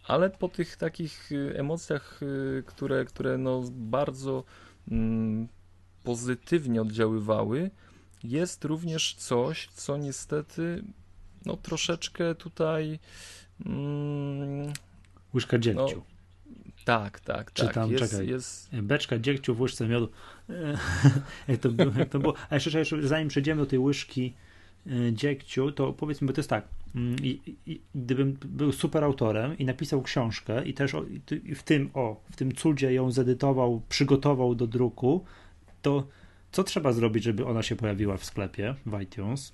Ale 0.07 0.31
po 0.31 0.49
tych 0.49 0.77
takich 0.77 1.33
y, 1.33 1.55
emocjach, 1.57 2.23
y, 2.23 2.63
które, 2.67 3.05
które 3.05 3.39
no 3.39 3.63
bardzo 3.71 4.45
mm, 4.91 5.49
pozytywnie 6.05 6.83
oddziaływały, 6.83 7.71
jest 8.25 8.65
również 8.65 9.15
coś, 9.15 9.69
co 9.75 9.97
niestety 9.97 10.85
no 11.47 11.57
troszeczkę 11.57 12.35
tutaj. 12.35 12.99
Mm, 13.67 14.73
Łyżka 15.35 15.59
dziegciu. 15.59 15.97
No, 15.97 16.03
tak, 16.85 17.21
tak, 17.21 17.53
Czy 17.53 17.65
tak. 17.65 17.75
tam, 17.75 17.93
jest, 17.93 18.11
czekaj, 18.11 18.29
jest... 18.29 18.77
beczka 18.77 19.19
dziegciu 19.19 19.55
w 19.55 19.61
łyżce 19.61 19.89
miodu. 19.89 20.09
jak, 21.49 21.59
to 21.63 21.69
to 22.11 22.19
było. 22.19 22.35
A 22.51 22.55
jeszcze, 22.55 22.79
jeszcze 22.79 23.09
zanim 23.09 23.29
przejdziemy 23.29 23.63
do 23.63 23.67
tej 23.67 23.79
łyżki 23.79 24.35
e, 24.87 25.13
dziegciu, 25.13 25.73
to 25.73 25.93
powiedzmy, 25.93 26.27
bo 26.27 26.33
to 26.33 26.41
jest 26.41 26.51
tak, 26.51 26.69
mm, 26.95 27.17
i, 27.23 27.57
i, 27.67 27.81
gdybym 27.95 28.37
był 28.45 28.73
super 28.73 29.05
autorem 29.05 29.59
i 29.59 29.65
napisał 29.65 30.03
książkę 30.03 30.65
i 30.65 30.75
też 30.75 30.95
o, 30.95 31.05
i 31.45 31.55
w 31.55 31.63
tym, 31.63 31.91
o, 31.95 32.21
w 32.31 32.37
tym 32.37 32.55
cudzie 32.55 32.93
ją 32.93 33.11
zedytował, 33.11 33.83
przygotował 33.89 34.55
do 34.55 34.67
druku, 34.67 35.25
to 35.83 36.07
co 36.53 36.65
trzeba 36.65 36.93
zrobić, 36.93 37.25
żeby 37.25 37.47
ona 37.47 37.63
się 37.63 37.77
pojawiła 37.77 38.17
w 38.17 38.25
sklepie 38.25 38.75
w 38.87 39.01
iTunes? 39.01 39.53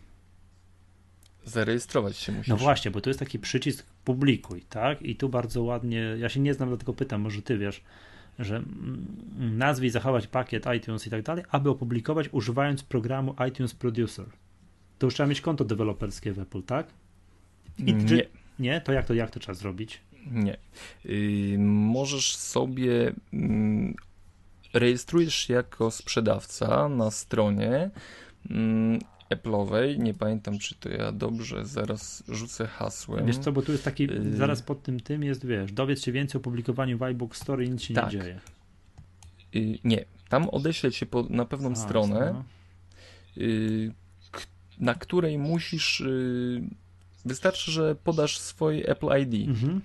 Zarejestrować 1.46 2.16
się 2.16 2.32
musisz. 2.32 2.48
No 2.48 2.56
właśnie, 2.56 2.90
bo 2.90 3.00
tu 3.00 3.10
jest 3.10 3.20
taki 3.20 3.38
przycisk 3.38 3.86
publikuj, 4.04 4.62
tak? 4.62 5.02
I 5.02 5.16
tu 5.16 5.28
bardzo 5.28 5.62
ładnie, 5.62 6.16
ja 6.18 6.28
się 6.28 6.40
nie 6.40 6.54
znam, 6.54 6.68
dlatego 6.68 6.92
pytam, 6.92 7.20
może 7.20 7.42
ty 7.42 7.58
wiesz, 7.58 7.82
że 8.38 8.62
nazwij, 9.38 9.90
zachować 9.90 10.26
pakiet 10.26 10.64
iTunes 10.76 11.06
i 11.06 11.10
tak 11.10 11.22
dalej, 11.22 11.44
aby 11.50 11.70
opublikować 11.70 12.28
używając 12.32 12.82
programu 12.82 13.34
iTunes 13.48 13.74
Producer. 13.74 14.26
To 14.98 15.06
już 15.06 15.14
trzeba 15.14 15.28
mieć 15.28 15.40
konto 15.40 15.64
deweloperskie 15.64 16.32
w 16.32 16.38
Apple, 16.38 16.62
tak? 16.62 16.86
I, 17.78 17.94
nie. 17.94 18.08
Czy, 18.08 18.28
nie? 18.58 18.80
To 18.80 18.92
jak 18.92 19.06
to, 19.06 19.14
jak 19.14 19.30
to 19.30 19.40
trzeba 19.40 19.54
zrobić? 19.54 20.00
Nie. 20.30 20.56
Yy, 21.04 21.58
możesz 21.58 22.36
sobie 22.36 23.12
yy, 23.32 23.94
rejestrujesz 24.74 25.34
się 25.34 25.54
jako 25.54 25.90
sprzedawca 25.90 26.88
na 26.88 27.10
stronie 27.10 27.90
yy, 28.50 28.98
Apple'owej. 29.30 29.98
Nie 29.98 30.14
pamiętam, 30.14 30.58
czy 30.58 30.74
to 30.74 30.88
ja 30.88 31.12
dobrze 31.12 31.66
zaraz 31.66 32.22
rzucę 32.28 32.66
hasłem. 32.66 33.26
Wiesz 33.26 33.38
co, 33.38 33.52
bo 33.52 33.62
tu 33.62 33.72
jest 33.72 33.84
taki, 33.84 34.12
y... 34.12 34.36
zaraz 34.36 34.62
pod 34.62 34.82
tym 34.82 35.00
tym 35.00 35.22
jest, 35.22 35.46
wiesz, 35.46 35.72
dowiedz 35.72 36.04
się 36.04 36.12
więcej 36.12 36.38
o 36.38 36.42
publikowaniu 36.42 36.98
w 36.98 37.02
iBook 37.02 37.36
Store 37.36 37.64
i 37.64 37.70
nic 37.70 37.82
się 37.82 37.94
tak. 37.94 38.04
nie 38.04 38.10
dzieje. 38.10 38.40
Y... 39.56 39.78
Nie, 39.84 40.04
tam 40.28 40.48
odeślę 40.48 40.92
cię 40.92 41.06
po, 41.06 41.22
na 41.30 41.44
pewną 41.44 41.72
A, 41.72 41.74
stronę, 41.74 42.34
no. 42.34 42.44
y... 43.42 43.92
na 44.78 44.94
której 44.94 45.38
musisz, 45.38 46.00
y, 46.00 46.62
wystarczy, 47.24 47.70
że 47.70 47.94
podasz 47.94 48.38
swoje 48.38 48.88
Apple 48.88 49.08
ID. 49.22 49.48
Mhm. 49.48 49.80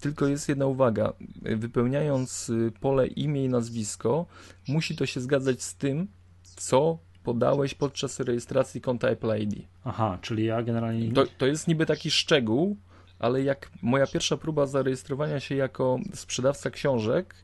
Tylko 0.00 0.28
jest 0.28 0.48
jedna 0.48 0.66
uwaga. 0.66 1.12
Wypełniając 1.42 2.52
pole 2.80 3.06
imię 3.06 3.44
i 3.44 3.48
nazwisko, 3.48 4.26
musi 4.68 4.96
to 4.96 5.06
się 5.06 5.20
zgadzać 5.20 5.62
z 5.62 5.74
tym, 5.74 6.08
co 6.42 6.98
podałeś 7.24 7.74
podczas 7.74 8.20
rejestracji 8.20 8.80
konta 8.80 9.08
Apple 9.08 9.38
ID. 9.40 9.54
Aha, 9.84 10.18
czyli 10.22 10.44
ja 10.44 10.62
generalnie... 10.62 11.12
To, 11.12 11.24
to 11.38 11.46
jest 11.46 11.68
niby 11.68 11.86
taki 11.86 12.10
szczegół, 12.10 12.76
ale 13.18 13.42
jak 13.42 13.70
moja 13.82 14.06
pierwsza 14.06 14.36
próba 14.36 14.66
zarejestrowania 14.66 15.40
się 15.40 15.54
jako 15.54 15.98
sprzedawca 16.14 16.70
książek 16.70 17.34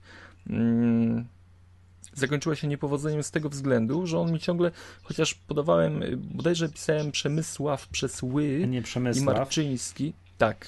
mm, 0.50 1.24
zakończyła 2.14 2.56
się 2.56 2.68
niepowodzeniem 2.68 3.22
z 3.22 3.30
tego 3.30 3.48
względu, 3.48 4.06
że 4.06 4.18
on 4.18 4.32
mi 4.32 4.40
ciągle, 4.40 4.70
chociaż 5.02 5.34
podawałem, 5.34 6.02
bodajże 6.16 6.68
pisałem 6.68 7.12
Przemysław 7.12 7.88
przez 7.88 8.22
ły 8.22 8.66
nie 8.68 8.82
Przemysław. 8.82 9.22
i 9.22 9.38
Marczyński, 9.38 10.12
tak, 10.38 10.66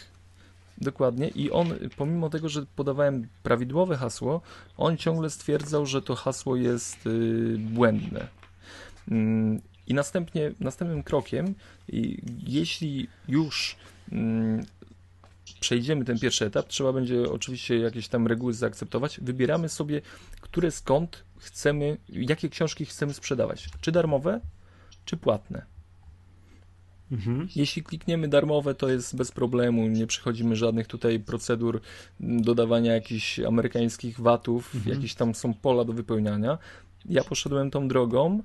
dokładnie, 0.78 1.28
i 1.28 1.50
on, 1.50 1.74
pomimo 1.96 2.30
tego, 2.30 2.48
że 2.48 2.66
podawałem 2.76 3.28
prawidłowe 3.42 3.96
hasło, 3.96 4.40
on 4.76 4.96
ciągle 4.96 5.30
stwierdzał, 5.30 5.86
że 5.86 6.02
to 6.02 6.14
hasło 6.14 6.56
jest 6.56 7.06
y, 7.06 7.56
błędne. 7.58 8.41
Mm, 9.10 9.60
I 9.86 9.94
następnie, 9.94 10.52
następnym 10.60 11.02
krokiem, 11.02 11.54
jeśli 12.46 13.08
już 13.28 13.76
mm, 14.12 14.64
przejdziemy 15.60 16.04
ten 16.04 16.18
pierwszy 16.18 16.46
etap, 16.46 16.68
trzeba 16.68 16.92
będzie 16.92 17.30
oczywiście 17.30 17.78
jakieś 17.78 18.08
tam 18.08 18.26
reguły 18.26 18.54
zaakceptować. 18.54 19.20
Wybieramy 19.20 19.68
sobie, 19.68 20.00
które 20.40 20.70
skąd 20.70 21.24
chcemy, 21.38 21.96
jakie 22.08 22.48
książki 22.48 22.84
chcemy 22.86 23.14
sprzedawać. 23.14 23.68
Czy 23.80 23.92
darmowe, 23.92 24.40
czy 25.04 25.16
płatne. 25.16 25.72
Mhm. 27.12 27.48
Jeśli 27.56 27.82
klikniemy 27.82 28.28
darmowe, 28.28 28.74
to 28.74 28.88
jest 28.88 29.16
bez 29.16 29.32
problemu, 29.32 29.88
nie 29.88 30.06
przechodzimy 30.06 30.56
żadnych 30.56 30.86
tutaj 30.86 31.20
procedur 31.20 31.80
dodawania 32.20 32.94
jakichś 32.94 33.38
amerykańskich 33.40 34.20
watów, 34.20 34.74
mhm. 34.74 34.96
jakieś 34.96 35.14
tam 35.14 35.34
są 35.34 35.54
pola 35.54 35.84
do 35.84 35.92
wypełniania. 35.92 36.58
Ja 37.04 37.24
poszedłem 37.24 37.70
tą 37.70 37.88
drogą, 37.88 38.42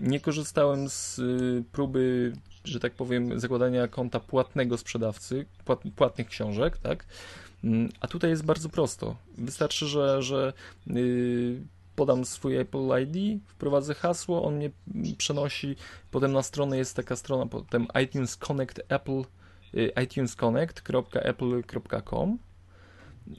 nie 0.00 0.20
korzystałem 0.20 0.88
z 0.88 1.18
y, 1.18 1.64
próby, 1.72 2.32
że 2.64 2.80
tak 2.80 2.92
powiem, 2.92 3.40
zakładania 3.40 3.88
konta 3.88 4.20
płatnego 4.20 4.78
sprzedawcy, 4.78 5.46
płat, 5.64 5.80
płatnych 5.96 6.28
książek, 6.28 6.78
tak? 6.78 7.04
Mm, 7.64 7.88
a 8.00 8.06
tutaj 8.06 8.30
jest 8.30 8.44
bardzo 8.44 8.68
prosto. 8.68 9.16
Wystarczy, 9.38 9.86
że, 9.86 10.22
że 10.22 10.52
yy, 10.86 11.60
podam 11.96 12.24
swój 12.24 12.56
Apple 12.56 12.88
ID, 13.02 13.42
wprowadzę 13.46 13.94
hasło, 13.94 14.44
on 14.44 14.56
mnie 14.56 14.70
przenosi, 15.18 15.76
potem 16.10 16.32
na 16.32 16.42
stronę 16.42 16.78
jest 16.78 16.96
taka 16.96 17.16
strona, 17.16 17.46
potem 17.46 17.86
iTunes 18.04 18.36
Connect 18.36 18.80
Apple, 18.88 19.22
yy, 19.72 19.92
itunesconnect.apple.com 20.04 22.38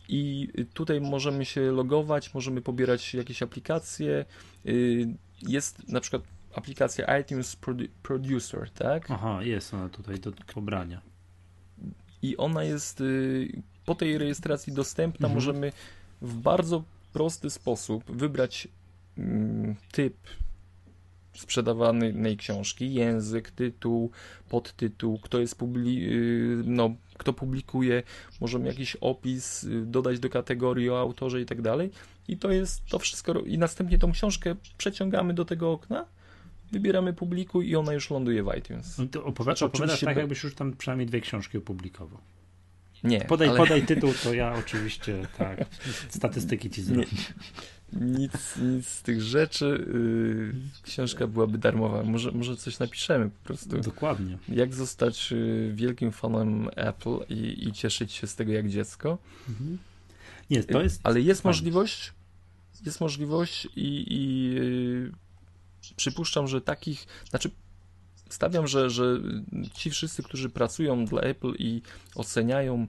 i 0.10 0.50
tutaj 0.74 1.02
możemy 1.02 1.46
się 1.46 1.62
logować, 1.62 2.34
możemy 2.34 2.62
pobierać 2.62 3.14
jakieś 3.14 3.44
aplikacje. 3.44 4.26
Y, 4.66 5.08
jest 5.42 5.90
na 5.90 6.00
przykład 6.00 6.24
aplikacja 6.56 7.20
iTunes 7.20 7.58
Producer, 8.04 8.70
tak? 8.70 9.12
Aha, 9.12 9.44
jest 9.44 9.74
ona 9.74 9.90
tutaj 9.90 10.20
do 10.20 10.32
pobrania. 10.54 11.02
I 12.22 12.38
ona 12.38 12.64
jest 12.64 13.02
y, 13.02 13.62
po 13.86 13.96
tej 13.96 14.18
rejestracji 14.18 14.74
dostępna. 14.74 15.28
Mhm. 15.28 15.36
Możemy 15.36 15.72
w 16.22 16.36
bardzo 16.36 16.84
prosty 17.14 17.50
sposób 17.50 18.12
wybrać 18.12 18.68
mm, 19.18 19.76
typ 19.92 20.16
sprzedawanej 21.34 22.38
książki, 22.38 22.94
język, 22.94 23.52
tytuł, 23.52 24.12
podtytuł, 24.50 25.20
kto 25.20 25.40
jest 25.40 25.58
publi 25.58 26.08
y, 26.12 26.64
no, 26.66 26.96
kto 27.18 27.34
publikuje, 27.34 28.04
możemy 28.42 28.68
jakiś 28.68 28.96
opis 28.96 29.64
y, 29.64 29.86
dodać 29.86 30.20
do 30.20 30.30
kategorii 30.30 30.90
o 30.90 31.00
autorze 31.00 31.42
i 31.42 31.46
tak 31.46 31.62
dalej. 31.62 31.92
I 32.28 32.38
to 32.38 32.52
jest 32.52 32.86
to 32.86 33.00
wszystko. 33.00 33.34
I 33.34 33.58
następnie 33.58 34.00
tą 34.00 34.12
książkę 34.12 34.56
przeciągamy 34.78 35.34
do 35.34 35.46
tego 35.46 35.72
okna 35.72 36.06
wybieramy 36.74 37.14
publikuj 37.14 37.70
i 37.70 37.76
ona 37.76 37.94
już 37.94 38.10
ląduje 38.10 38.44
w 38.44 38.58
iTunes. 38.58 38.98
No 38.98 39.06
to 39.06 39.26
opowiadasz, 39.26 39.60
znaczy, 39.60 39.66
opowiadasz 39.66 40.00
tak, 40.00 40.18
jakbyś 40.18 40.44
już 40.44 40.56
tam 40.56 40.74
przynajmniej 40.74 41.08
dwie 41.08 41.22
książki 41.22 41.58
opublikował. 41.58 42.20
Nie. 43.04 43.22
Podaj, 43.22 43.48
ale... 43.48 43.58
podaj 43.58 43.86
tytuł, 43.86 44.14
to 44.24 44.34
ja 44.44 44.54
oczywiście 44.54 45.28
tak, 45.38 45.66
statystyki 46.10 46.70
ci 46.70 46.82
zrobię. 46.82 47.06
nic, 48.02 48.58
nic 48.58 48.88
z 48.88 49.02
tych 49.02 49.22
rzeczy. 49.22 49.86
Yy, 49.94 50.54
książka 50.84 51.28
byłaby 51.28 51.58
darmowa. 51.58 52.04
Może, 52.04 52.32
może 52.32 52.58
coś 52.58 52.80
napiszemy 52.80 53.30
po 53.30 53.48
prostu. 53.48 53.78
Dokładnie. 53.78 54.38
Jak 54.50 54.74
zostać 54.74 55.32
y, 55.32 55.72
wielkim 55.76 56.12
fanem 56.12 56.70
Apple 56.76 57.18
i, 57.30 57.68
i 57.68 57.72
cieszyć 57.72 58.12
się 58.12 58.28
z 58.28 58.36
tego 58.36 58.52
jak 58.52 58.70
dziecko. 58.70 59.18
Mhm. 59.50 59.78
Nie, 60.50 60.64
to 60.64 60.82
jest. 60.82 61.02
Ale 61.04 61.22
jest 61.22 61.44
możliwość, 61.44 62.14
jest 62.86 63.02
możliwość 63.02 63.68
i, 63.76 64.06
i 64.10 64.44
yy, 64.54 65.12
przypuszczam, 65.96 66.48
że 66.48 66.62
takich, 66.62 67.06
znaczy 67.30 67.52
stawiam, 68.30 68.68
że, 68.68 68.90
że 68.90 69.20
ci 69.74 69.90
wszyscy, 69.90 70.24
którzy 70.24 70.50
pracują 70.50 71.06
dla 71.06 71.22
Apple 71.22 71.54
i 71.60 71.82
oceniają 72.16 72.88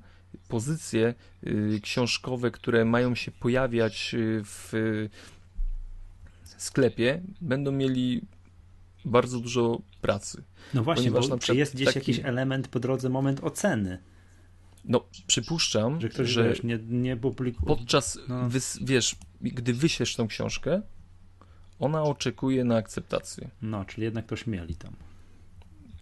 pozycje 0.49 1.15
y, 1.47 1.81
książkowe, 1.83 2.51
które 2.51 2.85
mają 2.85 3.15
się 3.15 3.31
pojawiać 3.31 4.15
y, 4.15 4.43
w 4.45 4.73
sklepie, 6.57 7.23
będą 7.41 7.73
mieli 7.73 8.23
bardzo 9.05 9.41
dużo 9.41 9.83
pracy. 10.01 10.45
No 10.75 10.83
właśnie, 10.83 11.11
bo 11.11 11.39
czy 11.39 11.57
jest 11.57 11.75
gdzieś 11.75 11.87
taki... 11.87 11.99
jakiś 11.99 12.21
element 12.25 12.69
po 12.69 12.81
drodze, 12.81 13.09
moment 13.09 13.45
oceny? 13.45 13.99
No, 14.85 15.05
przypuszczam, 15.27 16.01
że, 16.01 16.09
ktoś, 16.09 16.29
że 16.29 16.49
wiesz, 16.49 16.63
nie, 16.63 16.79
nie 16.89 17.17
publikuje. 17.17 17.77
Podczas, 17.77 18.19
no. 18.29 18.49
wys, 18.49 18.79
wiesz, 18.83 19.17
gdy 19.41 19.75
wyślesz 19.75 20.17
tą 20.17 20.29
książkę, 20.29 20.83
ona 21.81 22.03
oczekuje 22.03 22.65
na 22.65 22.77
akceptację. 22.77 23.51
No, 23.63 23.85
czyli 23.85 24.05
jednak 24.05 24.27
ktoś 24.27 24.47
mieli 24.47 24.77
tam. 24.77 24.93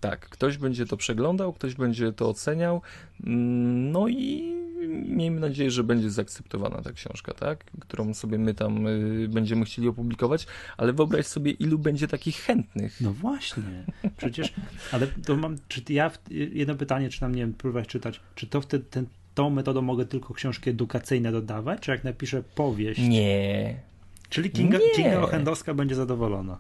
Tak, 0.01 0.29
ktoś 0.29 0.59
będzie 0.59 0.87
to 0.87 0.97
przeglądał, 0.97 1.53
ktoś 1.53 1.75
będzie 1.75 2.13
to 2.13 2.29
oceniał, 2.29 2.83
no 3.21 4.09
i 4.09 4.53
miejmy 4.89 5.41
nadzieję, 5.41 5.71
że 5.71 5.85
będzie 5.85 6.11
zaakceptowana 6.11 6.83
ta 6.83 6.93
książka, 6.93 7.35
tak? 7.35 7.65
Którą 7.65 8.15
sobie 8.15 8.39
my 8.39 8.55
tam 8.55 8.87
y, 8.87 9.29
będziemy 9.29 9.65
chcieli 9.65 9.89
opublikować, 9.89 10.47
ale 10.77 10.93
wyobraź 10.93 11.27
sobie, 11.27 11.51
ilu 11.51 11.79
będzie 11.79 12.09
takich 12.09 12.37
chętnych. 12.37 13.01
No 13.01 13.13
właśnie, 13.13 13.85
przecież, 14.17 14.53
ale 14.93 15.07
to 15.07 15.37
mam, 15.37 15.57
czy 15.69 15.83
ja, 15.89 16.11
jedno 16.31 16.75
pytanie, 16.75 17.11
czy 17.11 17.21
tam, 17.21 17.35
nie 17.35 17.43
wiem, 17.43 17.55
próbować 17.55 17.89
czytać, 17.89 18.21
czy 18.35 18.47
to 18.47 18.61
wtedy, 18.61 18.85
ten, 18.85 19.07
tą 19.35 19.51
metodą 19.51 19.83
mogę 19.83 20.07
tylko 20.07 20.35
książki 20.35 20.71
edukacyjne 20.71 21.33
dodawać, 21.33 21.81
czy 21.81 21.91
jak 21.91 22.05
napiszę 22.05 22.43
powieść? 22.55 23.01
Nie. 23.09 23.92
Czyli 24.33 24.51
Kinga, 24.51 24.79
Nie. 24.79 24.91
Kinga 24.91 25.21
Ochendowska 25.21 25.75
będzie 25.75 25.95
zadowolona 25.95 26.59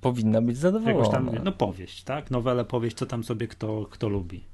powinna 0.00 0.42
być 0.42 0.56
zadowolona. 0.56 1.10
Tam, 1.10 1.30
no 1.44 1.52
powieść, 1.52 2.02
tak? 2.02 2.30
Nowelę, 2.30 2.64
powieść, 2.64 2.96
co 2.96 3.06
tam 3.06 3.24
sobie 3.24 3.48
kto, 3.48 3.86
kto 3.90 4.08
lubi. 4.08 4.44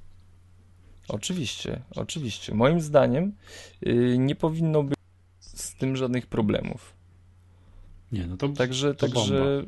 Oczywiście, 1.09 1.83
oczywiście. 1.96 2.55
Moim 2.55 2.81
zdaniem 2.81 3.33
yy, 3.81 4.18
nie 4.18 4.35
powinno 4.35 4.83
być 4.83 4.98
z 5.40 5.74
tym 5.74 5.96
żadnych 5.96 6.27
problemów. 6.27 6.94
Nie, 8.14 8.27
no 8.27 8.37
to 8.37 8.48
Także, 8.48 8.94
to 8.94 9.07
także 9.07 9.64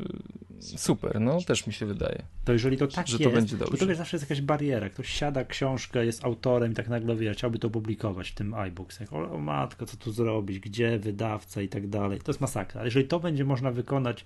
super, 0.61 1.21
no 1.21 1.43
też 1.43 1.67
mi 1.67 1.73
się 1.73 1.87
wydaje. 1.87 2.23
To 2.45 2.53
jeżeli 2.53 2.77
to 2.77 2.87
tak 2.87 3.09
że 3.09 3.17
jest, 3.17 3.25
to 3.25 3.31
będzie 3.31 3.57
dobrze. 3.57 3.87
Bo 3.87 3.87
to 3.87 3.95
zawsze 3.95 4.17
jest 4.17 4.31
jakaś 4.31 4.41
bariera. 4.41 4.91
Ktoś 4.91 5.09
siada 5.09 5.45
książkę, 5.45 6.07
jest 6.07 6.25
autorem 6.25 6.73
i 6.73 6.75
tak 6.75 6.89
nagle 6.89 7.17
wie, 7.17 7.33
chciałby 7.33 7.59
to 7.59 7.71
publikować 7.71 8.31
w 8.31 8.35
tym 8.35 8.55
iBooks. 8.55 9.01
Jak, 9.01 9.13
o, 9.13 9.33
o 9.33 9.39
matko, 9.39 9.87
co 9.87 9.97
tu 9.97 10.13
zrobić, 10.13 10.61
gdzie 10.61 10.99
wydawca 10.99 11.63
i 11.63 11.69
tak 11.69 11.89
dalej. 11.89 12.21
To 12.21 12.31
jest 12.31 12.41
masakra. 12.41 12.81
Ale 12.81 12.89
jeżeli 12.89 13.09
to 13.09 13.21
będzie 13.21 13.45
można 13.45 13.71
wykonać 13.71 14.25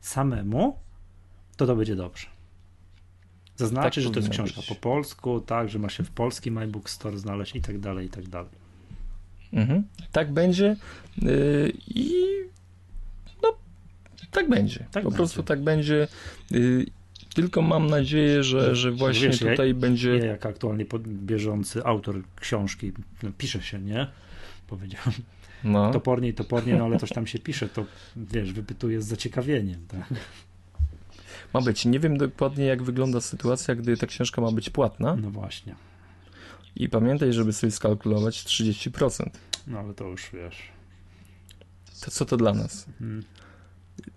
samemu, 0.00 0.76
to 1.56 1.66
to 1.66 1.76
będzie 1.76 1.96
dobrze. 1.96 2.26
Zaznaczy, 3.56 4.00
tak 4.00 4.04
że 4.04 4.10
to 4.10 4.18
jest 4.18 4.30
książka 4.30 4.60
być. 4.60 4.68
po 4.68 4.74
polsku, 4.74 5.40
tak, 5.40 5.68
że 5.68 5.78
ma 5.78 5.88
się 5.88 6.04
w 6.04 6.10
polskim 6.10 6.58
iBook 6.58 6.90
Store 6.90 7.18
znaleźć 7.18 7.56
i 7.56 7.60
tak 7.60 7.78
dalej, 7.78 8.06
i 8.06 8.10
tak 8.10 8.28
dalej. 8.28 8.60
Mhm. 9.52 9.84
Tak 10.12 10.32
będzie 10.32 10.76
yy, 11.22 11.72
i 11.86 12.14
tak 14.30 14.48
będzie. 14.48 14.78
Tak 14.78 15.02
po 15.02 15.10
będzie. 15.10 15.16
prostu 15.16 15.42
tak 15.42 15.62
będzie. 15.62 16.08
Yy, 16.50 16.86
tylko 17.34 17.62
mam 17.62 17.86
nadzieję, 17.86 18.42
że, 18.42 18.76
że 18.76 18.92
właśnie 18.92 19.28
Wiesz, 19.28 19.38
tutaj 19.38 19.68
ja, 19.68 19.74
będzie. 19.74 20.16
Ja, 20.16 20.24
jak 20.24 20.46
aktualnie 20.46 20.86
bieżący 21.06 21.84
autor 21.84 22.22
książki, 22.40 22.92
no, 23.22 23.30
pisze 23.38 23.62
się, 23.62 23.80
nie? 23.80 24.06
Powiedziałem. 24.66 25.12
No. 25.64 25.90
Topornie 25.90 26.28
i 26.28 26.34
topornie, 26.34 26.76
no 26.76 26.84
ale 26.84 26.98
coś 26.98 27.10
tam 27.10 27.26
się 27.26 27.38
pisze, 27.38 27.68
to 27.68 27.84
wiesz, 28.16 28.52
wypytuje 28.52 29.02
z 29.02 29.06
zaciekawieniem, 29.06 29.86
tak? 29.88 30.14
Ma 31.54 31.60
być. 31.60 31.84
Nie 31.84 32.00
wiem 32.00 32.18
dokładnie, 32.18 32.64
jak 32.64 32.82
wygląda 32.82 33.20
sytuacja, 33.20 33.74
gdy 33.74 33.96
ta 33.96 34.06
książka 34.06 34.40
ma 34.40 34.52
być 34.52 34.70
płatna. 34.70 35.16
No 35.16 35.30
właśnie. 35.30 35.74
I 36.76 36.88
pamiętaj, 36.88 37.32
żeby 37.32 37.52
sobie 37.52 37.70
skalkulować 37.70 38.44
30%. 38.44 39.30
No 39.66 39.78
ale 39.78 39.94
to 39.94 40.08
już 40.08 40.30
wiesz. 40.32 40.56
To 42.04 42.10
co 42.10 42.24
to 42.24 42.36
dla 42.36 42.52
nas? 42.52 42.86
Hmm. 42.98 43.24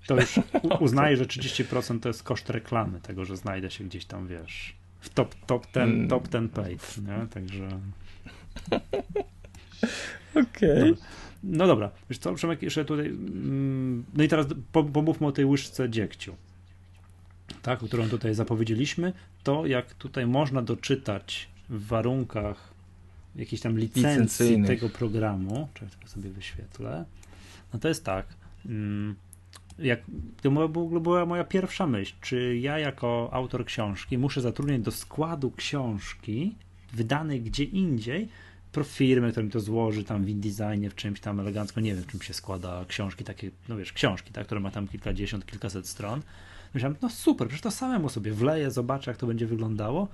To 0.08 0.15
już 0.15 0.39
uznaję, 0.80 1.17
że 1.17 1.26
30% 1.26 2.00
to 2.00 2.10
jest 2.10 2.24
koszt 2.24 2.50
reklamy, 2.50 3.00
tego, 3.02 3.26
że 3.26 3.38
znajdę 3.38 3.72
się 3.72 3.84
gdzieś 3.84 4.06
tam, 4.06 4.28
wiesz, 4.28 4.76
w 5.00 5.10
top, 5.10 5.36
top, 5.46 5.67
ten, 5.67 5.89
mm. 5.89 6.08
top 6.08 6.28
ten 6.28 6.50
page, 6.50 7.02
nie? 7.08 7.28
Także... 7.28 7.67
Okej. 10.36 10.91
Okay. 10.91 10.96
No 11.43 11.67
dobra, 11.67 11.91
wiesz 12.10 12.17
co, 12.19 12.34
Przemek, 12.34 12.62
jeszcze 12.62 12.86
tutaj, 12.86 13.08
mm, 13.08 14.04
no 14.13 14.24
i 14.24 14.28
teraz 14.28 14.48
pomówmy 14.93 15.28
o 15.28 15.32
tej 15.32 15.46
łyżce 15.46 15.89
dziegciu, 15.89 16.36
tak, 17.62 17.80
którą 17.80 18.10
tutaj 18.10 18.34
zapowiedzieliśmy, 18.34 19.13
to 19.43 19.65
jak 19.65 19.93
tutaj 19.93 20.28
można 20.28 20.62
doczytać 20.62 21.50
w 21.69 21.88
warunkach 21.88 22.74
jakiejś 23.36 23.62
tam 23.62 23.80
licencji 23.80 24.63
tego 24.63 24.89
programu, 24.89 25.67
czy 25.74 25.86
ja 26.02 26.08
sobie 26.08 26.30
wyświetlę, 26.30 27.06
no 27.74 27.80
to 27.80 27.88
jest 27.88 28.06
tak, 28.06 28.26
mm, 28.65 29.15
jak, 29.79 30.01
to 30.41 30.51
była 30.99 31.25
moja 31.25 31.43
pierwsza 31.43 31.88
myśl, 31.88 32.13
czy 32.21 32.57
ja 32.57 32.79
jako 32.79 33.29
autor 33.31 33.65
książki 33.65 34.17
muszę 34.17 34.41
zatrudniać 34.41 34.81
do 34.81 34.91
składu 34.91 35.51
książki 35.51 36.55
wydanej 36.93 37.41
gdzie 37.41 37.63
indziej 37.63 38.29
firmy, 38.83 39.31
która 39.31 39.43
mi 39.43 39.51
to 39.51 39.59
złoży 39.59 40.03
tam 40.03 40.25
w 40.25 40.29
InDesignie, 40.29 40.89
w 40.89 40.95
czymś 40.95 41.19
tam 41.19 41.39
elegancko, 41.39 41.81
nie 41.81 41.95
wiem, 41.95 42.03
w 42.03 42.07
czym 42.07 42.21
się 42.21 42.33
składa 42.33 42.86
książki, 42.88 43.23
takie, 43.23 43.51
no 43.69 43.77
wiesz, 43.77 43.93
książki, 43.93 44.31
tak, 44.31 44.45
które 44.45 44.62
ma 44.62 44.71
tam 44.71 44.88
kilkadziesiąt, 44.88 45.45
kilkaset 45.45 45.88
stron. 45.88 46.21
Myślałem, 46.73 46.97
no 47.01 47.09
super, 47.09 47.47
przecież 47.47 47.62
to 47.62 47.71
samemu 47.71 48.09
sobie 48.09 48.31
wleję, 48.31 48.71
zobaczę, 48.71 49.12
jak 49.12 49.17
to 49.17 49.27
będzie 49.27 49.47
wyglądało. 49.47 50.07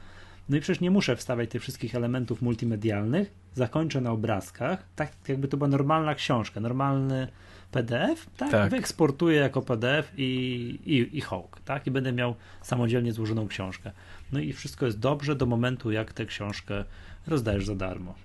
No 0.49 0.57
i 0.57 0.59
przecież 0.59 0.81
nie 0.81 0.91
muszę 0.91 1.15
wstawiać 1.15 1.49
tych 1.49 1.61
wszystkich 1.61 1.95
elementów 1.95 2.41
multimedialnych, 2.41 3.31
zakończę 3.55 4.01
na 4.01 4.11
obrazkach, 4.11 4.83
tak 4.95 5.11
jakby 5.27 5.47
to 5.47 5.57
była 5.57 5.67
normalna 5.67 6.15
książka, 6.15 6.59
normalny 6.59 7.27
PDF, 7.71 8.29
tak, 8.37 8.51
tak. 8.51 8.71
wyeksportuję 8.71 9.39
jako 9.39 9.61
PDF 9.61 10.13
i, 10.17 10.79
i, 10.85 11.17
i 11.17 11.21
hołk, 11.21 11.59
tak, 11.65 11.87
i 11.87 11.91
będę 11.91 12.13
miał 12.13 12.35
samodzielnie 12.61 13.13
złożoną 13.13 13.47
książkę. 13.47 13.91
No 14.31 14.39
i 14.39 14.53
wszystko 14.53 14.85
jest 14.85 14.99
dobrze 14.99 15.35
do 15.35 15.45
momentu, 15.45 15.91
jak 15.91 16.13
tę 16.13 16.25
książkę 16.25 16.83
rozdajesz 17.27 17.65
za 17.65 17.75
darmo 17.75 18.15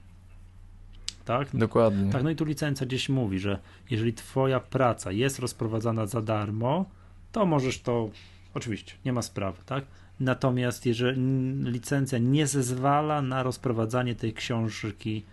tak? 1.25 1.49
Dokładnie. 1.55 2.13
Tak, 2.13 2.23
no 2.23 2.31
i 2.31 2.37
tu 2.37 2.45
licencja 2.45 2.87
gdzieś 2.87 3.09
mówi, 3.09 3.39
że 3.39 3.59
jeżeli 3.91 4.13
twoja 4.13 4.61
praca 4.61 5.13
jest 5.13 5.39
rozprowadzana 5.39 6.07
za 6.07 6.23
darmo, 6.23 6.85
to 7.33 7.47
możesz 7.47 7.81
to, 7.81 8.11
oczywiście, 8.55 8.95
nie 9.05 9.13
ma 9.13 9.23
sprawy, 9.23 9.59
tak? 9.67 9.85
Natomiast 10.21 10.87
jeżeli 10.87 11.21
licencja 11.65 12.19
nie 12.19 12.47
zezwala 12.47 13.23
na 13.23 13.43
rozprowadzanie 13.43 14.15
tej 14.15 14.33
książki 14.33 15.25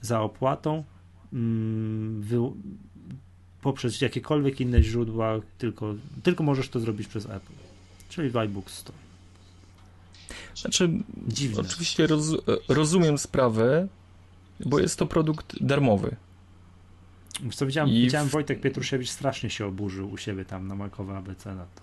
za 0.00 0.20
opłatą, 0.20 0.84
mm, 1.32 2.22
poprzez 3.68 4.00
jakiekolwiek 4.00 4.60
inne 4.60 4.82
źródła, 4.82 5.40
tylko, 5.58 5.94
tylko 6.22 6.44
możesz 6.44 6.68
to 6.68 6.80
zrobić 6.80 7.08
przez 7.08 7.26
Apple, 7.26 7.52
czyli 8.08 8.30
w 8.30 8.36
iBooks 8.36 8.74
Store. 8.74 8.98
Znaczy, 10.54 10.90
Dziwne. 11.28 11.60
oczywiście 11.60 12.06
roz, 12.06 12.36
rozumiem 12.68 13.18
sprawę, 13.18 13.88
bo 14.60 14.78
jest 14.78 14.98
to 14.98 15.06
produkt 15.06 15.56
darmowy. 15.60 16.16
Wiesz 17.42 17.56
co, 17.56 17.66
widziałem, 17.66 17.90
I 17.90 18.00
widziałem 18.00 18.28
w... 18.28 18.32
Wojtek 18.32 18.60
Pietrusiewicz 18.60 19.10
strasznie 19.10 19.50
się 19.50 19.66
oburzył 19.66 20.10
u 20.10 20.16
siebie 20.16 20.44
tam 20.44 20.68
na 20.68 20.74
Makowe 20.74 21.16
ABC 21.16 21.54
na 21.54 21.64
to. 21.64 21.82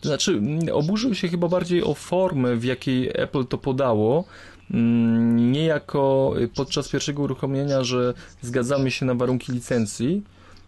To 0.00 0.08
znaczy, 0.08 0.42
oburzył 0.72 1.14
się 1.14 1.28
chyba 1.28 1.48
bardziej 1.48 1.84
o 1.84 1.94
formę, 1.94 2.56
w 2.56 2.64
jakiej 2.64 3.10
Apple 3.14 3.46
to 3.46 3.58
podało. 3.58 4.24
Mm, 4.70 5.52
nie 5.52 5.64
jako 5.64 6.34
podczas 6.54 6.88
pierwszego 6.88 7.22
uruchomienia, 7.22 7.84
że 7.84 8.14
zgadzamy 8.42 8.90
się 8.90 9.06
na 9.06 9.14
warunki 9.14 9.52
licencji, 9.52 10.22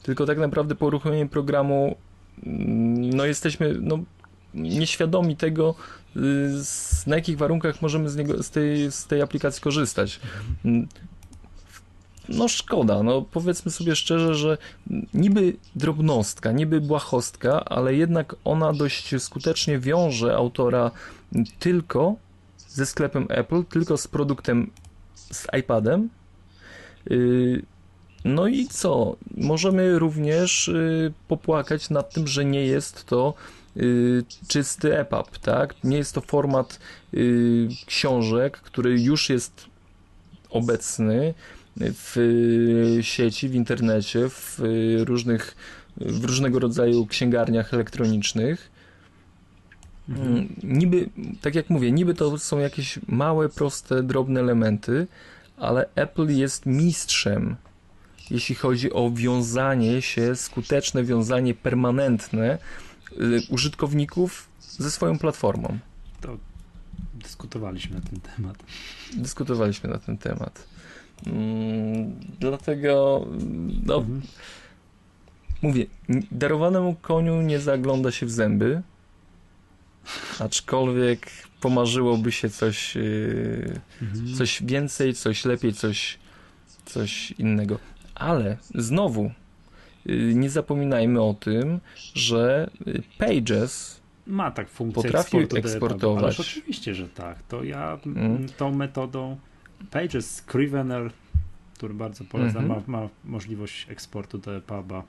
tylko 0.04 0.26
tak 0.26 0.38
naprawdę 0.38 0.74
po 0.74 0.86
uruchomieniu 0.86 1.28
programu 1.28 1.96
mm, 2.46 3.10
no 3.10 3.24
jesteśmy 3.24 3.74
no, 3.80 3.98
nieświadomi 4.54 5.36
tego, 5.36 5.74
y, 6.16 6.20
na 7.06 7.16
jakich 7.16 7.38
warunkach 7.38 7.82
możemy 7.82 8.08
z, 8.08 8.16
niego, 8.16 8.42
z, 8.42 8.50
tej, 8.50 8.92
z 8.92 9.06
tej 9.06 9.22
aplikacji 9.22 9.62
korzystać. 9.62 10.20
No 12.28 12.48
szkoda, 12.48 13.02
no 13.02 13.22
powiedzmy 13.22 13.70
sobie 13.70 13.96
szczerze, 13.96 14.34
że 14.34 14.58
niby 15.14 15.56
drobnostka, 15.76 16.52
niby 16.52 16.80
błahostka, 16.80 17.64
ale 17.64 17.94
jednak 17.94 18.36
ona 18.44 18.72
dość 18.72 19.22
skutecznie 19.22 19.78
wiąże 19.78 20.36
autora 20.36 20.90
tylko 21.58 22.16
ze 22.68 22.86
sklepem 22.86 23.26
Apple, 23.28 23.64
tylko 23.64 23.96
z 23.96 24.08
produktem 24.08 24.70
z 25.14 25.46
iPadem. 25.58 26.08
Y, 27.10 27.62
No 28.24 28.46
i 28.46 28.66
co? 28.66 29.16
Możemy 29.36 29.98
również 29.98 30.68
y, 30.68 31.12
popłakać 31.28 31.90
nad 31.90 32.14
tym, 32.14 32.26
że 32.26 32.44
nie 32.44 32.66
jest 32.66 33.04
to 33.04 33.34
y, 33.76 34.24
czysty 34.48 34.98
EPUB, 34.98 35.38
tak? 35.38 35.74
Nie 35.84 35.96
jest 35.96 36.14
to 36.14 36.20
format 36.20 36.78
y, 37.14 37.68
książek, 37.86 38.56
który 38.56 39.00
już 39.00 39.30
jest 39.30 39.66
obecny 40.50 41.34
w 41.76 42.16
sieci, 43.00 43.48
w 43.48 43.54
internecie, 43.54 44.28
w 44.28 44.60
różnych, 44.98 45.56
w 45.96 46.24
różnego 46.24 46.58
rodzaju 46.58 47.06
księgarniach 47.06 47.74
elektronicznych. 47.74 48.70
Mhm. 50.08 50.28
Mm, 50.28 50.48
niby, 50.62 51.08
tak 51.40 51.54
jak 51.54 51.70
mówię, 51.70 51.92
niby 51.92 52.14
to 52.14 52.38
są 52.38 52.58
jakieś 52.58 52.98
małe, 53.08 53.48
proste, 53.48 54.02
drobne 54.02 54.40
elementy, 54.40 55.06
ale 55.56 55.86
Apple 55.94 56.28
jest 56.28 56.66
mistrzem, 56.66 57.56
jeśli 58.30 58.54
chodzi 58.54 58.92
o 58.92 59.10
wiązanie 59.10 60.02
się, 60.02 60.36
skuteczne 60.36 61.04
wiązanie 61.04 61.54
permanentne 61.54 62.58
y, 63.12 63.42
użytkowników 63.48 64.48
ze 64.60 64.90
swoją 64.90 65.18
platformą. 65.18 65.78
To 66.20 66.38
dyskutowaliśmy 67.14 67.96
na 67.96 68.02
ten 68.02 68.20
temat. 68.20 68.56
Dyskutowaliśmy 69.16 69.90
na 69.90 69.98
ten 69.98 70.18
temat. 70.18 70.66
Mm, 71.26 72.14
dlatego, 72.40 73.26
no, 73.86 73.96
mhm. 73.96 74.22
mówię, 75.62 75.86
darowanemu 76.32 76.94
koniu 76.94 77.42
nie 77.42 77.60
zagląda 77.60 78.10
się 78.10 78.26
w 78.26 78.30
zęby, 78.30 78.82
aczkolwiek 80.38 81.30
pomarzyłoby 81.60 82.32
się 82.32 82.50
coś, 82.50 82.94
yy, 82.94 83.80
mhm. 84.02 84.34
coś 84.34 84.62
więcej, 84.62 85.14
coś 85.14 85.44
lepiej, 85.44 85.72
coś, 85.72 86.18
coś 86.84 87.30
innego. 87.30 87.78
Ale 88.14 88.56
znowu, 88.74 89.30
yy, 90.06 90.34
nie 90.34 90.50
zapominajmy 90.50 91.22
o 91.22 91.34
tym, 91.34 91.80
że 92.14 92.70
Pages 93.18 94.04
ma 94.26 94.50
tak 94.50 94.68
funkcję 94.68 95.02
potrafi 95.02 95.36
eksportować. 95.36 96.40
oczywiście, 96.40 96.94
że 96.94 97.08
tak. 97.08 97.42
To 97.42 97.64
ja 97.64 97.98
mm. 98.06 98.48
tą 98.56 98.74
metodą 98.74 99.36
Pages 99.90 100.34
Scrivener, 100.34 101.10
który 101.74 101.94
bardzo 101.94 102.24
polecam, 102.24 102.64
mm 102.64 102.78
-hmm. 102.78 102.88
ma, 102.88 103.00
ma 103.00 103.08
możliwość 103.24 103.86
eksportu 103.90 104.38
do 104.38 104.56
EPUBa. 104.56 105.02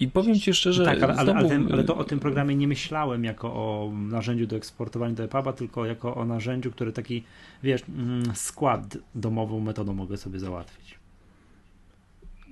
I 0.00 0.08
powiem 0.08 0.34
ci 0.34 0.54
szczerze, 0.54 0.84
tak, 0.84 1.02
ale, 1.02 1.14
znowu... 1.14 1.30
ale, 1.30 1.54
ale, 1.54 1.66
ale, 1.72 1.84
to 1.84 1.96
o 1.96 2.04
tym 2.04 2.20
programie 2.20 2.56
nie 2.56 2.68
myślałem 2.68 3.24
jako 3.24 3.48
o 3.48 3.92
narzędziu 3.94 4.46
do 4.46 4.56
eksportowania 4.56 5.14
do 5.14 5.24
EPUBa, 5.24 5.52
tylko 5.52 5.86
jako 5.86 6.14
o 6.14 6.24
narzędziu, 6.24 6.70
który 6.70 6.92
taki, 6.92 7.24
wiesz, 7.62 7.82
mm, 7.88 8.22
skład 8.34 8.98
domową 9.14 9.60
metodą 9.60 9.94
mogę 9.94 10.16
sobie 10.16 10.38
załatwić. 10.38 11.01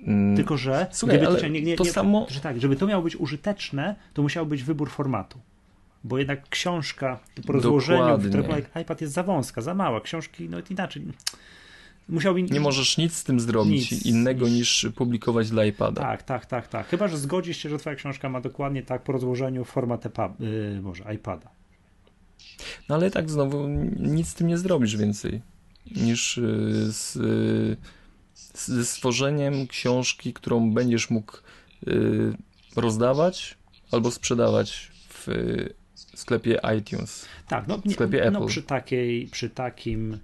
Mm. 0.07 0.35
Tylko, 0.35 0.57
że 0.57 0.87
Słuchaj, 0.91 1.17
gdyby 1.17 1.49
nie, 1.49 1.61
nie, 1.61 1.75
to 1.75 1.83
nie, 1.83 1.91
samo... 1.91 2.27
że 2.29 2.39
tak, 2.39 2.61
żeby 2.61 2.75
to 2.75 2.87
miało 2.87 3.03
być 3.03 3.15
użyteczne, 3.15 3.95
to 4.13 4.21
musiał 4.21 4.45
być 4.45 4.63
wybór 4.63 4.89
formatu. 4.89 5.39
Bo 6.03 6.17
jednak 6.17 6.49
książka 6.49 7.19
po 7.47 7.53
rozłożeniu, 7.53 8.17
w 8.17 8.79
iPad 8.81 9.01
jest 9.01 9.13
za 9.13 9.23
wąska, 9.23 9.61
za 9.61 9.73
mała. 9.73 10.01
Książki, 10.01 10.49
no 10.49 10.57
inaczej 10.69 11.03
musiałby... 12.09 12.43
Nie 12.43 12.59
możesz 12.59 12.97
nic 12.97 13.13
z 13.13 13.23
tym 13.23 13.39
zrobić 13.39 13.91
nic, 13.91 14.05
innego 14.05 14.45
nic. 14.45 14.55
niż 14.55 14.87
publikować 14.95 15.49
dla 15.49 15.65
iPada. 15.65 16.01
Tak, 16.01 16.23
tak, 16.23 16.45
tak, 16.45 16.67
tak. 16.67 16.87
Chyba, 16.87 17.07
że 17.07 17.17
zgodzisz 17.17 17.57
się, 17.57 17.69
że 17.69 17.77
twoja 17.77 17.95
książka 17.95 18.29
ma 18.29 18.41
dokładnie 18.41 18.83
tak 18.83 19.03
po 19.03 19.11
rozłożeniu 19.11 19.65
format 19.65 20.05
EPUB, 20.05 20.39
yy, 20.39 20.81
może 20.81 21.13
iPada. 21.13 21.49
No 22.89 22.95
ale 22.95 23.11
tak 23.11 23.29
znowu 23.29 23.67
nic 23.99 24.27
z 24.27 24.33
tym 24.33 24.47
nie 24.47 24.57
zrobisz 24.57 24.97
więcej 24.97 25.41
niż 25.95 26.37
yy, 26.37 26.91
z, 26.91 27.15
yy, 27.15 27.77
ze 28.53 28.85
stworzeniem 28.85 29.67
książki, 29.67 30.33
którą 30.33 30.71
będziesz 30.71 31.09
mógł 31.09 31.37
yy, 31.85 32.37
rozdawać 32.75 33.57
albo 33.91 34.11
sprzedawać 34.11 34.91
w 35.09 35.27
sklepie 36.15 36.59
iTunes. 36.79 37.25
Tak, 37.47 37.67
no, 37.67 37.77
w 37.77 37.91
sklepie 37.93 38.17
no, 38.17 38.23
Apple. 38.23 38.39
No 38.39 38.45
przy, 38.45 38.63
takiej, 38.63 39.27
przy 39.27 39.49
takim 39.49 40.17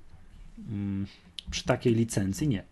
mm, 0.69 1.07
przy 1.51 1.63
takiej 1.63 1.95
licencji 1.95 2.47
nie. 2.47 2.63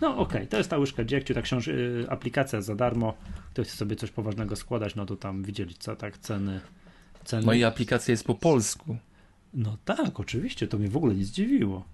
No 0.00 0.08
okej, 0.08 0.22
okay, 0.22 0.46
to 0.46 0.56
jest 0.56 0.70
ta 0.70 0.78
łyżka 0.78 1.04
dziegciu, 1.04 1.34
ta 1.34 1.42
książ- 1.42 1.68
y, 1.68 2.06
aplikacja 2.08 2.62
za 2.62 2.74
darmo, 2.74 3.14
ktoś 3.50 3.66
chce 3.66 3.76
sobie 3.76 3.96
coś 3.96 4.10
poważnego 4.10 4.56
składać, 4.56 4.94
no 4.94 5.06
to 5.06 5.16
tam 5.16 5.42
widzieli 5.42 5.74
co, 5.74 5.96
tak, 5.96 6.18
ceny, 6.18 6.60
ceny. 7.24 7.46
No 7.46 7.52
i 7.52 7.64
aplikacja 7.64 8.12
jest 8.12 8.24
po 8.24 8.34
polsku. 8.34 8.96
No 9.54 9.76
tak, 9.84 10.20
oczywiście, 10.20 10.68
to 10.68 10.78
mnie 10.78 10.88
w 10.88 10.96
ogóle 10.96 11.14
nie 11.14 11.24
zdziwiło. 11.24 11.84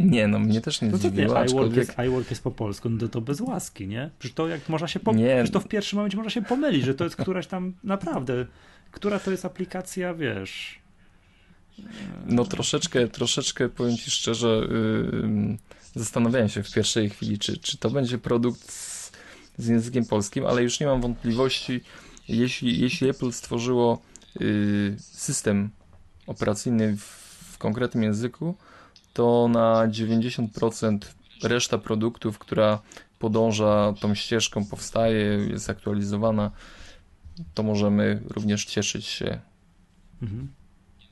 Nie, 0.00 0.28
no 0.28 0.38
mnie 0.38 0.60
też 0.60 0.82
nie 0.82 0.88
no 0.88 0.96
zdziwiło. 0.96 1.38
Aczkolwiek... 1.38 1.72
iWork, 1.72 1.76
jest, 1.76 2.08
iWork 2.08 2.30
jest 2.30 2.42
po 2.42 2.50
polsku, 2.50 2.90
no 2.90 2.98
to, 2.98 3.08
to 3.08 3.20
bez 3.20 3.40
łaski, 3.40 3.88
nie? 3.88 4.10
Przecież 4.18 4.34
to 4.34 4.48
jak 4.48 4.68
można 4.68 4.88
się 4.88 5.00
pomylić, 5.00 5.52
to 5.52 5.60
w 5.60 5.68
pierwszym 5.68 5.96
momencie 5.96 6.16
można 6.16 6.30
się 6.30 6.42
pomylić, 6.42 6.84
że 6.84 6.94
to 6.94 7.04
jest 7.04 7.16
któraś 7.16 7.46
tam 7.46 7.72
naprawdę, 7.84 8.46
która 8.90 9.18
to 9.18 9.30
jest 9.30 9.44
aplikacja, 9.44 10.14
wiesz, 10.14 10.84
no 12.26 12.44
troszeczkę, 12.44 13.08
troszeczkę 13.08 13.68
powiem 13.68 13.96
Ci 13.96 14.10
szczerze, 14.10 14.68
yy, 14.70 15.58
zastanawiałem 15.94 16.48
się 16.48 16.62
w 16.62 16.72
pierwszej 16.72 17.10
chwili, 17.10 17.38
czy, 17.38 17.56
czy 17.56 17.78
to 17.78 17.90
będzie 17.90 18.18
produkt 18.18 18.72
z, 18.72 19.12
z 19.58 19.68
językiem 19.68 20.04
polskim, 20.04 20.46
ale 20.46 20.62
już 20.62 20.80
nie 20.80 20.86
mam 20.86 21.00
wątpliwości, 21.00 21.80
jeśli, 22.28 22.80
jeśli 22.80 23.08
Apple 23.08 23.32
stworzyło 23.32 24.02
yy, 24.40 24.96
system 24.98 25.70
operacyjny 26.26 26.96
w, 26.96 27.02
w 27.52 27.58
konkretnym 27.58 28.04
języku, 28.04 28.54
to 29.14 29.48
na 29.48 29.88
90% 29.88 30.98
reszta 31.42 31.78
produktów, 31.78 32.38
która 32.38 32.82
podąża 33.18 33.94
tą 34.00 34.14
ścieżką, 34.14 34.64
powstaje, 34.64 35.24
jest 35.50 35.70
aktualizowana, 35.70 36.50
to 37.54 37.62
możemy 37.62 38.22
również 38.28 38.64
cieszyć 38.64 39.06
się 39.06 39.40
mhm 40.22 40.48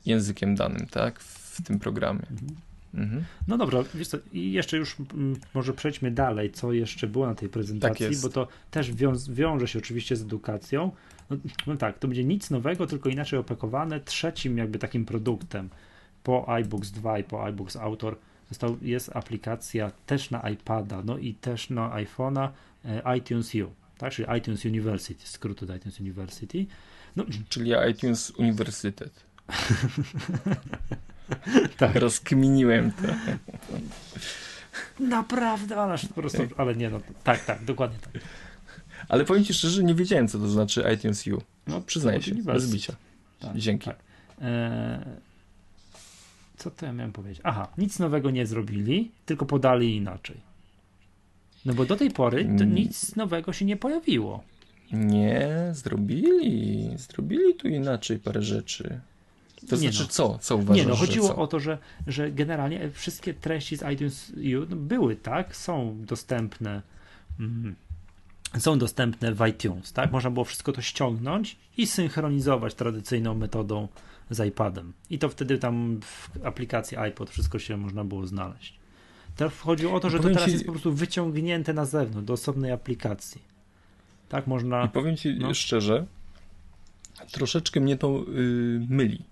językiem 0.06 0.54
danym, 0.54 0.86
tak, 0.90 1.20
w 1.20 1.62
tym 1.62 1.78
programie. 1.78 2.26
Mhm. 2.30 2.56
Mhm. 2.94 3.24
No 3.48 3.58
dobra, 3.58 3.84
i 4.32 4.52
jeszcze 4.52 4.76
już 4.76 4.96
mm, 5.14 5.36
może 5.54 5.72
przejdźmy 5.72 6.10
dalej, 6.10 6.50
co 6.50 6.72
jeszcze 6.72 7.06
było 7.06 7.26
na 7.26 7.34
tej 7.34 7.48
prezentacji, 7.48 8.06
tak 8.06 8.16
bo 8.16 8.28
to 8.28 8.48
też 8.70 8.92
wiąż, 8.92 9.18
wiąże 9.28 9.68
się 9.68 9.78
oczywiście 9.78 10.16
z 10.16 10.22
edukacją. 10.22 10.90
No, 11.30 11.36
no, 11.66 11.76
tak, 11.76 11.98
to 11.98 12.08
będzie 12.08 12.24
nic 12.24 12.50
nowego, 12.50 12.86
tylko 12.86 13.08
inaczej 13.08 13.38
opakowane. 13.38 14.00
Trzecim 14.00 14.58
jakby 14.58 14.78
takim 14.78 15.04
produktem 15.04 15.68
po 16.22 16.58
iBooks 16.58 16.90
2 16.90 17.18
i 17.18 17.24
po 17.24 17.44
iBooks 17.44 17.76
Autor 17.76 18.16
został, 18.48 18.76
jest 18.82 19.16
aplikacja 19.16 19.92
też 20.06 20.30
na 20.30 20.50
iPada, 20.50 21.02
no 21.04 21.18
i 21.18 21.34
też 21.34 21.70
na 21.70 21.90
iPhone'a 21.90 22.48
e, 22.84 23.18
iTunes 23.18 23.54
U, 23.54 23.70
tak, 23.98 24.12
czyli 24.12 24.28
iTunes 24.38 24.64
University, 24.64 25.26
skrót 25.26 25.62
od 25.62 25.76
iTunes 25.76 26.00
University. 26.00 26.66
No, 27.16 27.24
czyli 27.48 27.72
iTunes 27.90 28.30
Uniwersytet. 28.30 29.12
tak. 31.78 31.94
Rozkminiłem 31.94 32.92
to. 32.92 33.08
Naprawdę, 35.00 35.76
ale 35.76 35.98
po 35.98 36.14
prostu, 36.14 36.42
ale 36.56 36.76
nie 36.76 36.90
no, 36.90 37.00
tak, 37.24 37.44
tak, 37.44 37.64
dokładnie 37.64 37.98
tak. 37.98 38.22
Ale 39.08 39.24
powiem 39.24 39.44
Ci 39.44 39.54
szczerze, 39.54 39.84
nie 39.84 39.94
wiedziałem, 39.94 40.28
co 40.28 40.38
to 40.38 40.48
znaczy 40.48 40.84
iTunes 40.94 41.26
U. 41.26 41.42
No, 41.66 41.80
przyznaję 41.80 42.22
się, 42.22 42.34
bez 42.34 42.72
bicia. 42.72 42.96
Tak, 43.40 43.56
Dzięki. 43.56 43.84
Tak. 43.84 43.96
Eee, 44.40 44.98
co 46.62 46.70
to 46.70 46.86
ja 46.86 46.92
miałem 46.92 47.12
powiedzieć? 47.12 47.40
Aha, 47.44 47.68
nic 47.78 47.98
nowego 47.98 48.30
nie 48.30 48.46
zrobili, 48.46 49.10
tylko 49.26 49.46
podali 49.46 49.96
inaczej. 49.96 50.36
No 51.64 51.74
bo 51.74 51.84
do 51.84 51.96
tej 51.96 52.10
pory 52.10 52.40
mm. 52.40 52.74
nic 52.74 53.16
nowego 53.16 53.52
się 53.52 53.64
nie 53.64 53.76
pojawiło. 53.76 54.44
Nie, 54.92 55.70
zrobili. 55.72 56.88
Zrobili 56.96 57.54
tu 57.54 57.68
inaczej 57.68 58.18
parę 58.18 58.42
rzeczy. 58.42 59.00
To 59.68 59.76
nie 59.76 59.92
znaczy 59.92 60.02
no. 60.02 60.08
co? 60.08 60.38
Co 60.38 60.56
uważasz? 60.56 60.84
Nie 60.84 60.88
no, 60.90 60.96
chodziło 60.96 61.36
o 61.36 61.46
to, 61.46 61.60
że, 61.60 61.78
że 62.06 62.32
generalnie 62.32 62.90
wszystkie 62.90 63.34
treści 63.34 63.76
z 63.76 63.92
iTunes 63.92 64.30
U 64.30 64.66
no, 64.70 64.76
były, 64.76 65.16
tak? 65.16 65.56
Są 65.56 65.96
dostępne 66.04 66.82
mm, 67.40 67.74
są 68.58 68.78
dostępne 68.78 69.32
w 69.32 69.46
iTunes, 69.46 69.92
tak? 69.92 70.12
Można 70.12 70.30
było 70.30 70.44
wszystko 70.44 70.72
to 70.72 70.82
ściągnąć 70.82 71.56
i 71.76 71.86
synchronizować 71.86 72.74
tradycyjną 72.74 73.34
metodą 73.34 73.88
z 74.34 74.48
iPadem. 74.48 74.92
I 75.10 75.18
to 75.18 75.28
wtedy 75.28 75.58
tam 75.58 76.00
w 76.00 76.46
aplikacji 76.46 76.96
iPod 76.96 77.30
wszystko 77.30 77.58
się 77.58 77.76
można 77.76 78.04
było 78.04 78.26
znaleźć. 78.26 78.78
Teraz 79.36 79.58
chodziło 79.58 79.94
o 79.94 80.00
to, 80.00 80.10
że 80.10 80.18
to 80.18 80.28
teraz 80.28 80.44
ci... 80.44 80.50
jest 80.52 80.64
po 80.64 80.72
prostu 80.72 80.92
wyciągnięte 80.92 81.72
na 81.72 81.84
zewnątrz, 81.84 82.26
do 82.26 82.32
osobnej 82.32 82.72
aplikacji. 82.72 83.42
Tak 84.28 84.46
można. 84.46 84.84
I 84.84 84.88
powiem 84.88 85.16
ci 85.16 85.36
no. 85.38 85.54
szczerze, 85.54 86.06
troszeczkę 87.32 87.80
mnie 87.80 87.96
to 87.96 88.24
yy, 88.28 88.86
myli 88.88 89.24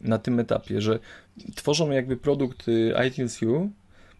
na 0.00 0.18
tym 0.18 0.40
etapie, 0.40 0.80
że 0.80 0.98
tworzą 1.54 1.90
jakby 1.90 2.16
produkt 2.16 2.68
y, 2.68 2.94
iTunes 3.08 3.42
U. 3.42 3.70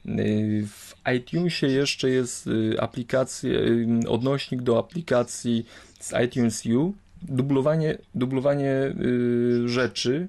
Y, 0.06 0.66
w 0.66 0.94
iTunesie 1.16 1.66
jeszcze 1.66 2.10
jest 2.10 2.46
y, 2.46 2.76
aplikacja, 2.80 3.50
odnośnik 4.08 4.62
do 4.62 4.78
aplikacji 4.78 5.66
z 6.00 6.12
iTunes 6.24 6.66
U. 6.66 6.94
Dublowanie, 7.22 7.98
dublowanie 8.14 8.94
rzeczy 9.66 10.28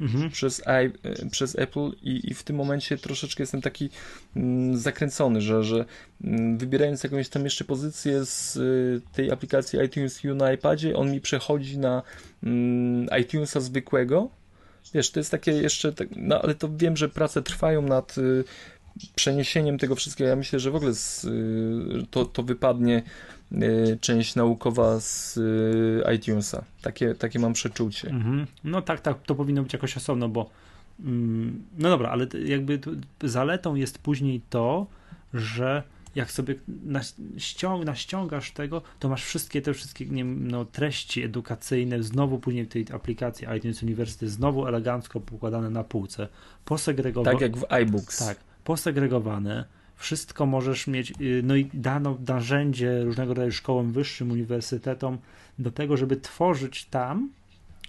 mhm. 0.00 0.30
przez, 0.30 0.62
I, 0.84 1.28
przez 1.30 1.58
Apple 1.58 1.90
i, 2.02 2.30
i 2.30 2.34
w 2.34 2.42
tym 2.42 2.56
momencie 2.56 2.98
troszeczkę 2.98 3.42
jestem 3.42 3.62
taki 3.62 3.90
mm, 4.36 4.76
zakręcony, 4.76 5.40
że, 5.40 5.64
że 5.64 5.84
mm, 6.24 6.58
wybierając 6.58 7.04
jakąś 7.04 7.28
tam 7.28 7.44
jeszcze 7.44 7.64
pozycję 7.64 8.24
z 8.24 8.56
y, 8.56 9.00
tej 9.12 9.30
aplikacji 9.30 9.78
iTunes 9.80 10.24
U 10.24 10.34
na 10.34 10.52
iPadzie, 10.52 10.96
on 10.96 11.10
mi 11.10 11.20
przechodzi 11.20 11.78
na 11.78 12.02
mm, 12.42 13.08
iTunesa 13.20 13.60
zwykłego. 13.60 14.28
Wiesz, 14.94 15.10
to 15.10 15.20
jest 15.20 15.30
takie 15.30 15.52
jeszcze, 15.52 15.92
tak, 15.92 16.08
no 16.16 16.42
ale 16.42 16.54
to 16.54 16.68
wiem, 16.76 16.96
że 16.96 17.08
prace 17.08 17.42
trwają 17.42 17.82
nad 17.82 18.18
y, 18.18 18.44
przeniesieniem 19.14 19.78
tego 19.78 19.94
wszystkiego. 19.94 20.30
Ja 20.30 20.36
myślę, 20.36 20.60
że 20.60 20.70
w 20.70 20.76
ogóle 20.76 20.94
z, 20.94 21.24
y, 21.24 22.06
to, 22.10 22.24
to 22.24 22.42
wypadnie 22.42 23.02
Y, 23.52 23.98
część 24.00 24.34
naukowa 24.34 25.00
z 25.00 25.36
y, 25.36 26.14
iTunesa. 26.14 26.64
Takie, 26.82 27.14
takie 27.14 27.38
mam 27.38 27.52
przeczucie. 27.52 28.10
Mhm. 28.10 28.46
No 28.64 28.82
tak, 28.82 29.00
tak, 29.00 29.22
to 29.22 29.34
powinno 29.34 29.62
być 29.62 29.72
jakoś 29.72 29.96
osobno, 29.96 30.28
bo 30.28 30.50
mm, 31.00 31.62
no 31.78 31.88
dobra, 31.88 32.10
ale 32.10 32.26
jakby 32.44 32.80
zaletą 33.22 33.74
jest 33.74 33.98
później 33.98 34.40
to, 34.50 34.86
że 35.34 35.82
jak 36.14 36.30
sobie 36.30 36.54
naściąg, 36.84 37.84
naściągasz 37.84 38.50
tego, 38.50 38.82
to 38.98 39.08
masz 39.08 39.24
wszystkie 39.24 39.62
te 39.62 39.74
wszystkie 39.74 40.06
nie, 40.06 40.24
no, 40.24 40.64
treści 40.64 41.22
edukacyjne 41.22 42.02
znowu 42.02 42.38
później 42.38 42.64
w 42.64 42.68
tej 42.68 42.86
aplikacji 42.92 43.46
iTunes 43.56 43.82
University 43.82 44.28
znowu 44.28 44.66
elegancko 44.66 45.20
pokładane 45.20 45.70
na 45.70 45.84
półce, 45.84 46.28
posegregowane. 46.64 47.32
Tak 47.32 47.40
jak 47.40 47.56
w 47.56 47.64
iBooks. 47.68 48.18
Tak, 48.18 48.38
posegregowane 48.64 49.64
wszystko 49.96 50.46
możesz 50.46 50.86
mieć, 50.86 51.12
y, 51.20 51.42
no 51.44 51.56
i 51.56 51.70
dano 51.74 52.18
narzędzie 52.28 53.04
różnego 53.04 53.34
rodzaju 53.34 53.52
szkołom 53.52 53.92
wyższym, 53.92 54.30
uniwersytetom 54.30 55.18
do 55.58 55.70
tego, 55.70 55.96
żeby 55.96 56.16
tworzyć 56.16 56.84
tam, 56.84 57.30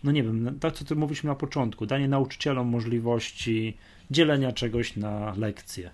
no 0.04 0.12
nie 0.12 0.24
wiem, 0.24 0.44
no 0.44 0.52
to 0.60 0.72
co 0.72 0.86
ty 0.86 0.96
mówiliśmy 0.96 1.28
na 1.28 1.36
początku, 1.36 1.86
danie 1.86 2.08
nauczycielom 2.08 2.68
możliwości 2.68 3.78
dzielenia 4.12 4.52
czegoś 4.52 4.96
na 4.96 5.34
lekcje 5.38 5.90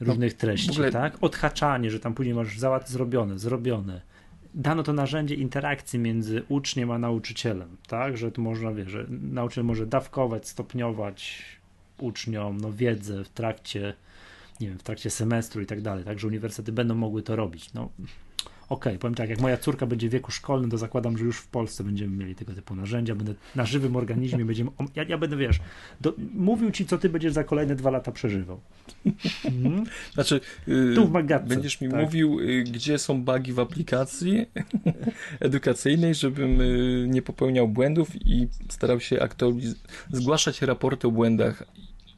różnych 0.00 0.32
no, 0.32 0.38
treści, 0.38 0.70
ogóle... 0.70 0.92
tak? 0.92 1.18
Odhaczanie, 1.20 1.90
że 1.90 2.00
tam 2.00 2.14
później 2.14 2.34
masz 2.34 2.58
załatwione, 2.58 2.92
zrobione, 2.92 3.38
zrobione. 3.38 4.00
Dano 4.54 4.82
to 4.82 4.92
narzędzie 4.92 5.34
interakcji 5.34 5.98
między 5.98 6.42
uczniem 6.48 6.90
a 6.90 6.98
nauczycielem, 6.98 7.76
tak? 7.86 8.16
Że 8.16 8.32
tu 8.32 8.42
można, 8.42 8.72
wie, 8.72 8.90
że 8.90 9.06
nauczyciel 9.08 9.64
może 9.64 9.86
dawkować, 9.86 10.48
stopniować 10.48 11.42
uczniom 11.98 12.60
no, 12.60 12.72
wiedzę 12.72 13.24
w 13.24 13.28
trakcie 13.28 13.94
nie 14.60 14.68
wiem, 14.68 14.78
w 14.78 14.82
trakcie 14.82 15.10
semestru 15.10 15.62
i 15.62 15.66
tak 15.66 15.80
dalej, 15.80 16.04
także 16.04 16.26
uniwersytety 16.26 16.72
będą 16.72 16.94
mogły 16.94 17.22
to 17.22 17.36
robić. 17.36 17.72
No, 17.74 17.88
okej, 18.68 18.92
okay, 18.92 18.98
powiem 18.98 19.14
tak, 19.14 19.30
jak 19.30 19.40
moja 19.40 19.56
córka 19.56 19.86
będzie 19.86 20.08
w 20.08 20.12
wieku 20.12 20.32
szkolnym, 20.32 20.70
to 20.70 20.78
zakładam, 20.78 21.18
że 21.18 21.24
już 21.24 21.38
w 21.38 21.46
Polsce 21.46 21.84
będziemy 21.84 22.16
mieli 22.16 22.34
tego 22.34 22.52
typu 22.52 22.74
narzędzia, 22.74 23.14
będę 23.14 23.34
na 23.54 23.64
żywym 23.64 23.96
organizmie, 23.96 24.44
będziemy, 24.54 24.70
ja, 24.96 25.02
ja 25.02 25.18
będę, 25.18 25.36
wiesz, 25.36 25.60
do, 26.00 26.14
mówił 26.34 26.70
ci, 26.70 26.86
co 26.86 26.98
ty 26.98 27.08
będziesz 27.08 27.32
za 27.32 27.44
kolejne 27.44 27.76
dwa 27.76 27.90
lata 27.90 28.12
przeżywał. 28.12 28.60
Mhm. 29.44 29.84
Znaczy, 30.14 30.40
yy, 30.66 30.94
tu 30.94 31.06
w 31.06 31.10
Magatce, 31.10 31.48
będziesz 31.48 31.80
mi 31.80 31.90
tak. 31.90 32.00
mówił, 32.00 32.40
yy, 32.40 32.64
gdzie 32.64 32.98
są 32.98 33.22
bugi 33.22 33.52
w 33.52 33.60
aplikacji 33.60 34.46
edukacyjnej, 35.40 36.14
żebym 36.14 36.58
yy, 36.58 37.06
nie 37.08 37.22
popełniał 37.22 37.68
błędów 37.68 38.26
i 38.26 38.48
starał 38.68 39.00
się 39.00 39.16
aktualiz- 39.16 39.74
zgłaszać 40.12 40.62
raporty 40.62 41.08
o 41.08 41.10
błędach 41.10 41.62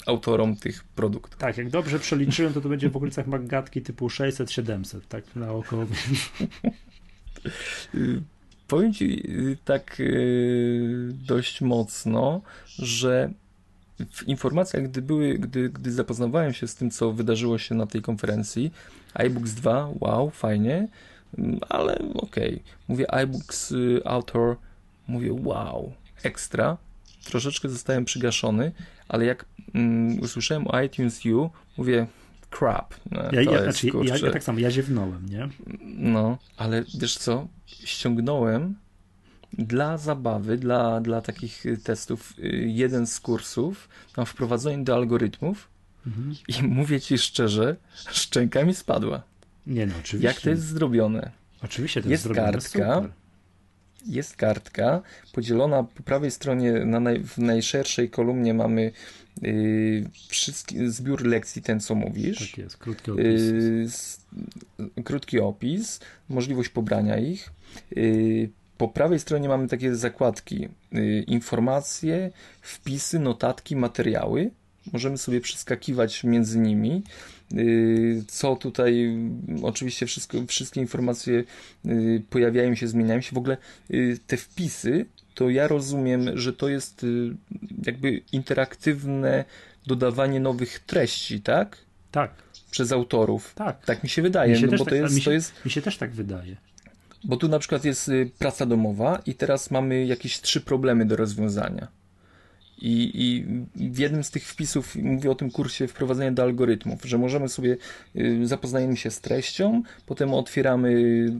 autorom 0.09 0.57
tych 0.57 0.85
produktów. 0.85 1.39
Tak, 1.39 1.57
jak 1.59 1.71
dobrze 1.71 1.99
przeliczyłem, 1.99 2.53
to 2.53 2.61
to 2.61 2.69
będzie 2.69 2.91
w 2.91 2.97
okolicach 2.97 3.27
magatki 3.27 3.83
typu 3.83 4.07
600-700, 4.07 5.01
tak 5.09 5.37
na 5.37 5.53
oko. 5.53 5.87
Powiem 8.69 8.95
ci 8.95 9.31
y, 9.31 9.57
tak 9.65 10.01
y, 10.01 11.11
dość 11.13 11.61
mocno, 11.61 12.43
że 12.79 13.31
w 14.11 14.29
informacjach, 14.29 14.83
gdy 14.83 15.03
były, 15.03 15.39
gdy, 15.39 15.71
gdy 15.71 15.93
zapoznawałem 15.93 16.53
się 16.53 16.69
z 16.69 16.75
tym, 16.75 16.91
co 16.91 17.13
wydarzyło 17.13 17.59
się 17.59 17.75
na 17.75 17.87
tej 17.87 18.03
konferencji, 18.03 18.73
iBooks 19.15 19.53
2, 19.53 19.89
wow, 20.01 20.31
fajnie, 20.31 20.89
mm, 21.39 21.61
ale 21.69 21.99
okej. 22.15 22.55
Okay. 22.55 22.61
Mówię 22.89 23.15
iBooks 23.15 23.73
y, 23.73 24.01
Author, 24.05 24.57
mówię 25.07 25.33
wow, 25.33 25.93
ekstra. 26.23 26.77
Troszeczkę 27.25 27.69
zostałem 27.69 28.05
przygaszony, 28.05 28.73
ale 29.09 29.25
jak 29.25 29.45
mm, 29.75 30.21
usłyszałem 30.21 30.69
o 30.69 30.81
iTunes 30.81 31.21
U, 31.27 31.51
mówię 31.77 32.07
crap. 32.59 32.95
No, 33.11 33.23
ja, 33.23 33.43
ja, 33.43 33.51
jest, 33.51 33.63
znaczy, 33.63 33.87
ja, 34.05 34.17
ja, 34.27 34.33
tak 34.33 34.45
samo, 34.45 34.59
ja 34.59 34.71
ziewnąłem, 34.71 35.27
nie? 35.29 35.49
No, 35.85 36.39
ale 36.57 36.85
wiesz 37.01 37.17
co, 37.17 37.49
ściągnąłem 37.67 38.75
dla 39.53 39.99
zabawy, 39.99 40.57
dla, 40.57 41.01
dla 41.01 41.21
takich 41.21 41.65
testów 41.85 42.35
y, 42.39 42.43
jeden 42.67 43.07
z 43.07 43.21
kursów 43.21 43.89
na 44.17 44.25
wprowadzenie 44.25 44.85
do 44.85 44.95
algorytmów 44.95 45.69
mhm. 46.07 46.35
i 46.49 46.63
mówię 46.63 47.01
ci 47.01 47.19
szczerze, 47.19 47.77
szczęka 48.11 48.65
mi 48.65 48.75
spadła. 48.75 49.23
Nie 49.67 49.87
no, 49.87 49.95
oczywiście. 50.01 50.29
Jak 50.29 50.41
to 50.41 50.51
jest 50.51 50.63
zrobione? 50.63 51.31
Oczywiście 51.63 52.03
to 52.03 52.09
jest, 52.09 52.11
jest 52.11 52.23
zrobione 52.23 52.53
kartka, 52.53 52.95
super 52.95 53.11
jest 54.09 54.37
kartka 54.37 55.03
podzielona 55.33 55.83
po 55.83 56.03
prawej 56.03 56.31
stronie 56.31 56.73
na 56.73 57.01
naj, 57.01 57.21
w 57.25 57.39
najszerszej 57.39 58.11
kolumnie 58.11 58.55
mamy 58.55 58.93
yy, 59.43 60.11
wszystki, 60.29 60.91
zbiór 60.91 61.27
lekcji, 61.27 61.63
ten 61.63 61.81
co 61.81 61.95
mówisz. 61.95 62.51
Tak 62.51 62.59
jest, 62.59 62.77
krótki 62.77 63.11
opis. 63.11 64.21
Yy, 64.79 65.03
krótki 65.05 65.41
opis, 65.41 66.01
możliwość 66.29 66.69
pobrania 66.69 67.19
ich. 67.19 67.51
Yy, 67.91 68.49
po 68.79 68.89
prawej 68.89 69.19
stronie 69.19 69.49
mamy 69.49 69.69
takie 69.69 69.95
zakładki: 69.95 70.69
yy, 70.93 71.23
informacje, 71.23 72.31
wpisy, 72.61 73.19
notatki, 73.19 73.77
materiały. 73.77 74.51
Możemy 74.93 75.19
sobie 75.19 75.41
przeskakiwać 75.41 76.25
między 76.25 76.59
nimi. 76.59 77.03
Y, 77.55 78.25
co 78.29 78.57
tutaj, 78.57 79.19
oczywiście 79.63 80.07
wszystko, 80.07 80.39
wszystkie 80.47 80.81
informacje 80.81 81.45
y, 81.87 82.23
pojawiają 82.31 82.75
się, 82.75 82.89
zmieniają 82.89 83.21
się. 83.21 83.35
W 83.35 83.39
ogóle 83.39 83.57
y, 83.91 84.19
te 84.27 84.37
wpisy, 84.37 85.07
to 85.35 85.51
ja 85.51 85.69
rozumiem, 85.69 86.39
że 86.39 86.53
to 86.53 86.69
jest 86.69 87.07
jakby 87.87 88.23
interaktywne 88.33 89.45
dodawanie 89.87 90.41
nowych 90.41 90.79
treści, 90.79 91.41
tak? 91.41 91.79
Tak. 92.11 92.31
Przez 92.71 92.93
autorów. 92.93 93.55
Tak. 93.55 93.85
Tak 93.85 94.03
mi 94.03 94.09
się 94.09 94.23
wydaje, 94.23 94.53
mi 94.53 94.59
się 94.59 94.67
no 94.67 94.73
bo 94.73 94.85
tak, 94.85 94.89
to, 94.89 94.95
jest, 94.95 95.15
mi 95.15 95.21
się, 95.21 95.25
to 95.25 95.33
jest... 95.33 95.65
Mi 95.65 95.71
się 95.71 95.83
też 95.83 95.97
tak 95.97 96.11
wydaje. 96.11 96.57
Bo 97.25 97.37
tu 97.37 97.49
na 97.49 97.59
przykład 97.59 97.85
jest 97.85 98.11
praca 98.39 98.67
domowa 98.67 99.23
i 99.27 99.35
teraz 99.35 99.71
mamy 99.71 100.07
jakieś 100.07 100.41
trzy 100.41 100.61
problemy 100.61 101.07
do 101.07 101.17
rozwiązania. 101.17 101.89
I, 102.83 103.11
I, 103.15 103.45
w 103.91 103.99
jednym 103.99 104.25
z 104.25 104.31
tych 104.31 104.45
wpisów 104.45 104.97
mówię 104.97 105.31
o 105.31 105.35
tym 105.35 105.51
kursie 105.51 105.89
wprowadzenia 105.89 106.33
do 106.33 106.43
algorytmów, 106.43 107.05
że 107.05 107.19
możemy 107.19 107.49
sobie, 107.49 107.77
y, 108.17 108.47
zapoznajemy 108.47 108.97
się 108.97 109.11
z 109.11 109.21
treścią, 109.21 109.83
potem 110.07 110.35
otwieramy 110.35 110.91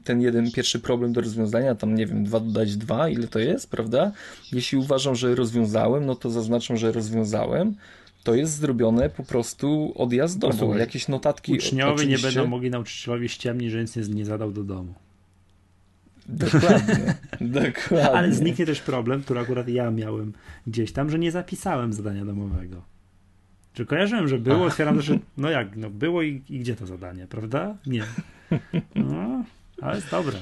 ten 0.05 0.21
jeden 0.21 0.53
pierwszy 0.53 0.81
problem 0.81 1.13
do 1.13 1.21
rozwiązania, 1.21 1.75
tam 1.75 1.95
nie 1.95 2.07
wiem, 2.07 2.25
dwa 2.25 2.41
dodać 2.41 2.77
dwa, 2.77 3.09
ile 3.09 3.29
to 3.29 3.39
jest, 3.39 3.71
prawda? 3.71 4.13
Jeśli 4.53 4.79
uważam, 4.79 5.15
że 5.15 5.35
rozwiązałem, 5.35 6.07
no 6.07 6.15
to 6.15 6.31
zaznaczam, 6.31 6.77
że 6.77 6.93
rozwiązałem. 6.93 7.75
To 8.25 8.35
jest 8.35 8.53
zrobione 8.53 9.11
po 9.11 9.23
prostu 9.23 9.93
odjazdowo, 9.97 10.77
jakieś 10.77 11.09
notatki. 11.09 11.53
Uczniowie 11.53 11.93
oczywiście... 11.93 12.29
nie 12.29 12.35
będą 12.35 12.51
mogli 12.51 12.71
nauczycielowi 12.71 13.29
ściemnić, 13.29 13.73
że 13.73 13.81
nic 13.81 13.97
nie 13.97 14.25
zadał 14.25 14.53
do 14.53 14.65
domu. 14.65 14.95
Dokładnie, 16.29 17.15
dokładnie. 17.41 18.11
Ale 18.11 18.33
zniknie 18.33 18.67
też 18.67 18.81
problem, 18.81 19.23
który 19.23 19.41
akurat 19.41 19.69
ja 19.69 19.91
miałem 19.91 20.33
gdzieś 20.67 20.93
tam, 20.93 21.11
że 21.11 21.19
nie 21.19 21.31
zapisałem 21.31 21.93
zadania 21.93 22.25
domowego. 22.25 22.83
Czy 23.75 23.87
kojarzyłem, 23.87 24.29
że 24.29 24.39
było, 24.39 24.65
otwieram, 24.65 25.01
że 25.01 25.19
no 25.37 25.51
jak, 25.51 25.77
no 25.77 25.91
było 25.91 26.23
i, 26.23 26.43
i, 26.49 26.59
gdzie 26.59 26.77
to 26.77 26.87
zadanie, 26.87 27.27
prawda? 27.27 27.77
Nie. 27.87 28.05
No, 28.95 29.45
ale 29.83 29.97
jest 29.97 30.11
dobre. 30.11 30.39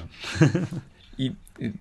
I 1.17 1.31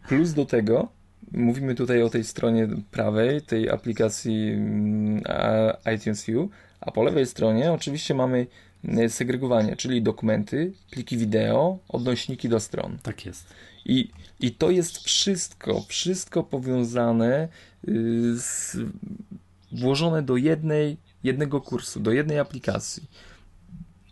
plus 0.08 0.32
do 0.32 0.46
tego, 0.46 0.88
mówimy 1.32 1.74
tutaj 1.74 2.02
o 2.02 2.10
tej 2.10 2.24
stronie 2.24 2.68
prawej, 2.90 3.42
tej 3.42 3.70
aplikacji 3.70 4.50
mm, 4.50 5.22
iTunes 5.96 6.28
U, 6.28 6.50
a 6.80 6.90
po 6.90 7.02
lewej 7.02 7.26
stronie 7.26 7.72
oczywiście 7.72 8.14
mamy 8.14 8.46
e, 8.88 9.08
segregowanie, 9.08 9.76
czyli 9.76 10.02
dokumenty, 10.02 10.72
pliki 10.90 11.16
wideo, 11.16 11.78
odnośniki 11.88 12.48
do 12.48 12.60
stron. 12.60 12.98
Tak 13.02 13.26
jest. 13.26 13.54
I, 13.86 14.10
I 14.40 14.50
to 14.50 14.70
jest 14.70 14.98
wszystko, 14.98 15.84
wszystko 15.88 16.42
powiązane 16.42 17.48
y, 17.88 18.38
z, 18.38 18.76
włożone 19.72 20.22
do 20.22 20.36
jednej, 20.36 20.96
jednego 21.22 21.60
kursu, 21.60 22.00
do 22.00 22.12
jednej 22.12 22.38
aplikacji. 22.38 23.10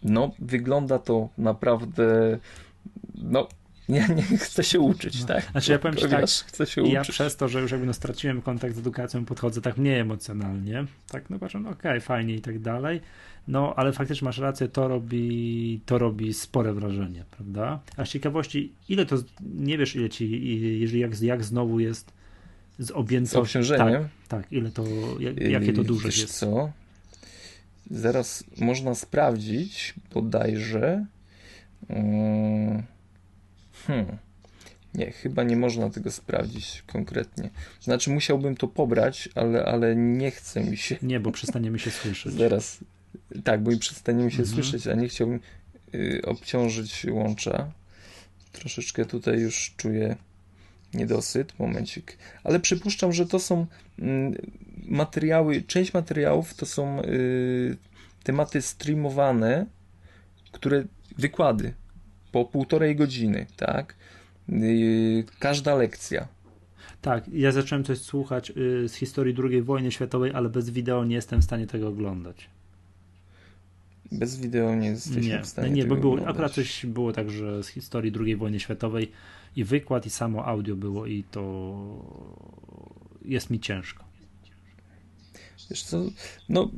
No, 0.02 0.30
wygląda 0.38 0.98
to 0.98 1.28
naprawdę, 1.38 2.38
no, 3.14 3.48
nie, 3.88 4.08
nie 4.16 4.22
chcę 4.22 4.64
się 4.64 4.80
uczyć, 4.80 5.20
no. 5.20 5.26
tak? 5.26 5.50
Znaczy 5.50 5.72
ja 5.72 5.78
powiem 5.78 5.96
ci 5.96 6.08
tak, 6.08 6.24
chcę 6.24 6.66
się 6.66 6.88
ja 6.88 7.00
uczyć. 7.00 7.14
przez 7.14 7.36
to, 7.36 7.48
że 7.48 7.60
już 7.60 7.70
jakby 7.70 7.86
no 7.86 7.92
straciłem 7.92 8.42
kontakt 8.42 8.74
z 8.74 8.78
edukacją, 8.78 9.24
podchodzę 9.24 9.60
tak 9.60 9.76
mniej 9.76 9.98
emocjonalnie, 10.00 10.84
tak 11.10 11.30
no 11.30 11.38
patrzę, 11.38 11.60
no 11.60 11.70
okej, 11.70 11.90
okay, 11.90 12.00
fajnie 12.00 12.34
i 12.34 12.40
tak 12.40 12.58
dalej, 12.58 13.00
no, 13.48 13.74
ale 13.76 13.92
faktycznie 13.92 14.24
masz 14.24 14.38
rację, 14.38 14.68
to 14.68 14.88
robi, 14.88 15.80
to 15.86 15.98
robi 15.98 16.34
spore 16.34 16.72
wrażenie, 16.72 17.24
prawda? 17.30 17.80
A 17.96 18.04
z 18.04 18.08
ciekawości, 18.08 18.72
ile 18.88 19.06
to, 19.06 19.16
nie 19.54 19.78
wiesz 19.78 19.96
ile 19.96 20.08
ci, 20.08 20.80
jeżeli 20.80 21.00
jak, 21.00 21.22
jak 21.22 21.44
znowu 21.44 21.80
jest 21.80 22.12
z 22.78 22.90
objętością. 22.90 23.38
Z 23.38 23.42
obciążeniem? 23.42 24.08
Tak, 24.28 24.42
tak, 24.42 24.52
ile 24.52 24.70
to, 24.70 24.84
jak, 25.20 25.40
jakie 25.40 25.72
to 25.72 25.84
duże 25.84 26.08
Wiesz 26.08 26.20
jest. 26.20 26.38
co? 26.38 26.70
Zaraz 27.90 28.44
można 28.60 28.94
sprawdzić 28.94 29.94
bodajże. 30.14 31.06
Mm, 31.88 32.82
Hmm. 33.86 34.18
Nie, 34.94 35.10
chyba 35.12 35.42
nie 35.42 35.56
można 35.56 35.90
tego 35.90 36.10
sprawdzić 36.10 36.82
konkretnie. 36.86 37.50
Znaczy 37.80 38.10
musiałbym 38.10 38.56
to 38.56 38.68
pobrać, 38.68 39.28
ale, 39.34 39.64
ale 39.64 39.96
nie 39.96 40.30
chce 40.30 40.64
mi 40.64 40.76
się. 40.76 40.96
Nie, 41.02 41.20
bo 41.20 41.32
przestaniemy 41.32 41.78
się 41.78 41.90
słyszeć. 41.90 42.32
Zaraz. 42.32 42.78
Tak, 43.44 43.62
bo 43.62 43.70
i 43.70 43.78
przestaniemy 43.78 44.30
się 44.30 44.42
Mhm. 44.42 44.54
słyszeć, 44.54 44.86
a 44.86 44.94
nie 44.94 45.08
chciałbym 45.08 45.40
y, 45.94 46.22
obciążyć 46.24 47.06
łącza. 47.10 47.72
Troszeczkę 48.52 49.04
tutaj 49.04 49.40
już 49.40 49.74
czuję 49.76 50.16
niedosyt, 50.94 51.58
momencik. 51.58 52.18
Ale 52.44 52.60
przypuszczam, 52.60 53.12
że 53.12 53.26
to 53.26 53.38
są 53.38 53.66
mm, 53.98 54.34
materiały, 54.84 55.62
część 55.62 55.94
materiałów 55.94 56.54
to 56.54 56.66
są 56.66 57.02
y, 57.02 57.76
tematy 58.22 58.62
streamowane, 58.62 59.66
które 60.52 60.84
wykłady 61.18 61.74
po 62.34 62.44
półtorej 62.44 62.96
godziny, 62.96 63.46
tak? 63.56 63.94
Każda 65.38 65.74
lekcja. 65.74 66.28
Tak, 67.02 67.28
ja 67.28 67.52
zacząłem 67.52 67.84
coś 67.84 67.98
słuchać 67.98 68.50
y, 68.50 68.88
z 68.88 68.94
historii 68.94 69.36
II 69.44 69.62
wojny 69.62 69.92
światowej, 69.92 70.32
ale 70.34 70.48
bez 70.48 70.70
wideo 70.70 71.04
nie 71.04 71.14
jestem 71.14 71.40
w 71.40 71.44
stanie 71.44 71.66
tego 71.66 71.88
oglądać. 71.88 72.50
Bez 74.12 74.36
wideo 74.36 74.74
nie 74.74 74.88
jesteśmy 74.88 75.20
Nie, 75.20 75.42
w 75.42 75.46
stanie 75.46 75.70
nie, 75.70 75.84
bo 75.84 75.96
było, 75.96 76.12
oglądać. 76.12 76.34
akurat 76.34 76.52
coś 76.52 76.86
było 76.86 77.12
tak, 77.12 77.30
że 77.30 77.62
z 77.62 77.68
historii 77.68 78.12
II 78.20 78.36
wojny 78.36 78.60
światowej 78.60 79.12
i 79.56 79.64
wykład, 79.64 80.06
i 80.06 80.10
samo 80.10 80.44
audio 80.44 80.76
było, 80.76 81.06
i 81.06 81.24
to 81.30 81.44
jest 83.24 83.50
mi 83.50 83.60
ciężko. 83.60 84.04
Wiesz 85.70 85.82
co, 85.82 86.04
no 86.48 86.70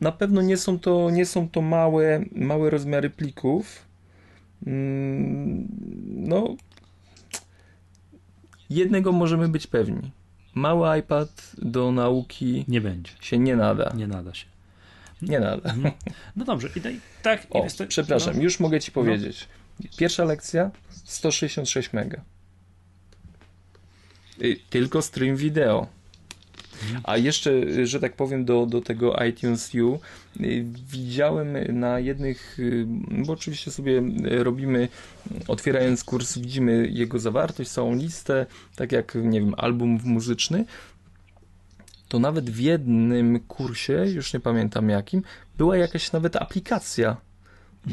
na 0.00 0.12
pewno 0.12 0.42
nie 0.42 0.56
są 0.56 0.78
to, 0.78 1.10
nie 1.10 1.26
są 1.26 1.48
to 1.48 1.62
małe, 1.62 2.24
małe 2.32 2.70
rozmiary 2.70 3.10
plików. 3.10 3.83
Mm, 4.66 5.66
No 6.26 6.56
jednego 8.70 9.12
możemy 9.12 9.48
być 9.48 9.66
pewni. 9.66 10.10
Mały 10.54 10.98
iPad 10.98 11.52
do 11.58 11.92
nauki 11.92 12.64
Nie 12.68 12.80
będzie, 12.80 13.12
się 13.20 13.38
nie 13.38 13.56
nada. 13.56 13.92
nie 13.96 14.06
nada 14.06 14.34
się. 14.34 14.46
Nie 15.22 15.40
nada. 15.40 15.70
Mhm. 15.70 15.94
No 16.36 16.44
dobrze, 16.44 16.68
i 16.76 16.80
daj, 16.80 17.00
tak. 17.22 17.46
O, 17.50 17.64
jest 17.64 17.78
to- 17.78 17.86
przepraszam, 17.86 18.36
no, 18.36 18.42
już 18.42 18.60
mogę 18.60 18.80
ci 18.80 18.92
powiedzieć. 18.92 19.48
Pierwsza 19.96 20.24
lekcja 20.24 20.70
166 21.04 21.92
mega. 21.92 22.20
Y, 24.42 24.56
Tylko 24.70 25.02
stream 25.02 25.36
wideo. 25.36 25.86
A 27.04 27.16
jeszcze, 27.16 27.50
że 27.86 28.00
tak 28.00 28.16
powiem, 28.16 28.44
do, 28.44 28.66
do 28.66 28.80
tego 28.80 29.16
iTunes 29.24 29.70
U 29.74 29.98
widziałem 30.90 31.78
na 31.78 31.98
jednych, 31.98 32.58
bo 33.26 33.32
oczywiście 33.32 33.70
sobie 33.70 34.02
robimy, 34.22 34.88
otwierając 35.48 36.04
kurs, 36.04 36.38
widzimy 36.38 36.88
jego 36.92 37.18
zawartość, 37.18 37.70
całą 37.70 37.94
listę, 37.94 38.46
tak 38.76 38.92
jak, 38.92 39.14
nie 39.14 39.40
wiem, 39.40 39.54
album 39.56 39.98
muzyczny. 40.04 40.64
To 42.08 42.18
nawet 42.18 42.50
w 42.50 42.60
jednym 42.60 43.40
kursie, 43.40 44.04
już 44.06 44.32
nie 44.34 44.40
pamiętam 44.40 44.88
jakim, 44.88 45.22
była 45.58 45.76
jakaś 45.76 46.12
nawet 46.12 46.36
aplikacja 46.36 47.16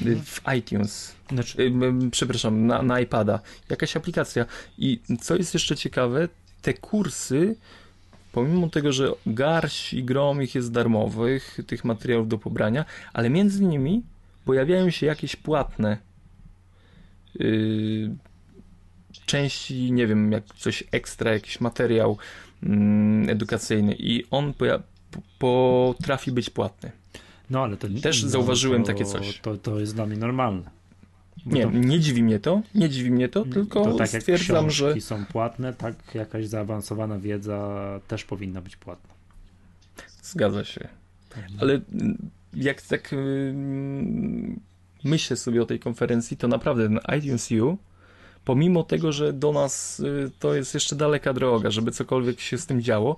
y, 0.06 0.16
w 0.26 0.42
iTunes. 0.58 1.16
Znaczy, 1.30 1.72
Przepraszam, 2.12 2.68
na, 2.68 2.82
na 2.82 3.00
iPada. 3.00 3.40
Jakaś 3.70 3.98
aplikacja. 3.98 4.46
I 4.78 5.02
co 5.22 5.36
jest 5.36 5.54
jeszcze 5.54 5.76
ciekawe, 5.76 6.28
te 6.62 6.74
kursy, 6.74 7.56
pomimo 8.32 8.70
tego, 8.70 8.92
że 8.94 9.12
garść 9.26 9.94
i 9.94 10.04
grom 10.04 10.42
ich 10.44 10.56
jest 10.56 10.72
darmowych, 10.72 11.58
tych 11.68 11.86
materiałów 11.86 12.28
do 12.28 12.38
pobrania, 12.38 12.86
ale 13.14 13.30
między 13.30 13.64
nimi 13.64 14.04
pojawiają 14.46 14.90
się 14.90 15.06
jakieś 15.06 15.36
płatne 15.36 15.98
yy, 17.36 18.16
części, 19.26 19.92
nie 19.92 20.08
wiem, 20.08 20.32
jak 20.32 20.44
coś 20.46 20.84
ekstra, 20.92 21.34
jakiś 21.34 21.62
materiał 21.62 22.18
mm, 22.64 23.30
edukacyjny 23.30 23.96
i 24.00 24.24
on 24.32 24.54
poja- 24.54 24.82
potrafi 25.40 26.32
być 26.32 26.50
płatny. 26.50 26.92
no 27.50 27.64
ale 27.64 27.78
to 27.78 27.88
Też 28.02 28.24
no, 28.24 28.30
zauważyłem 28.30 28.84
to, 28.84 28.88
takie 28.88 29.06
coś. 29.06 29.40
To, 29.40 29.58
to 29.58 29.80
jest 29.80 29.96
dla 29.96 30.06
mnie 30.06 30.18
normalne. 30.18 30.81
Nie, 31.46 31.64
to, 31.64 31.72
nie 31.72 32.00
dziwi 32.00 32.24
mnie 32.24 32.40
to, 32.40 32.62
nie 32.76 32.90
dziwi 32.90 33.12
mnie 33.12 33.30
to, 33.30 33.46
tylko 33.46 33.84
to 33.84 33.94
tak 33.94 34.14
jak 34.14 34.22
stwierdzam, 34.22 34.68
książki 34.68 35.02
że 35.02 35.08
są 35.08 35.26
płatne, 35.26 35.74
tak 35.74 36.16
jakaś 36.16 36.48
zaawansowana 36.48 37.20
wiedza 37.20 38.00
też 38.08 38.24
powinna 38.24 38.62
być 38.62 38.76
płatna. 38.76 39.14
zgadza 40.24 40.64
się. 40.64 40.88
Ale 41.60 41.74
mm, 41.74 42.30
jak 42.54 42.82
tak 42.82 43.14
mm, 43.14 44.60
myślę 45.04 45.38
sobie 45.38 45.62
o 45.62 45.66
tej 45.66 45.80
konferencji, 45.80 46.38
to 46.38 46.48
naprawdę 46.48 46.84
ten 46.84 47.00
iTunes 47.18 47.52
U, 47.52 47.78
pomimo 48.46 48.84
tego, 48.84 49.12
że 49.12 49.34
do 49.34 49.52
nas 49.52 50.00
y, 50.00 50.32
to 50.40 50.56
jest 50.56 50.74
jeszcze 50.74 50.96
daleka 50.96 51.34
droga, 51.34 51.72
żeby 51.72 51.92
cokolwiek 51.92 52.40
się 52.40 52.58
z 52.58 52.66
tym 52.66 52.82
działo, 52.82 53.18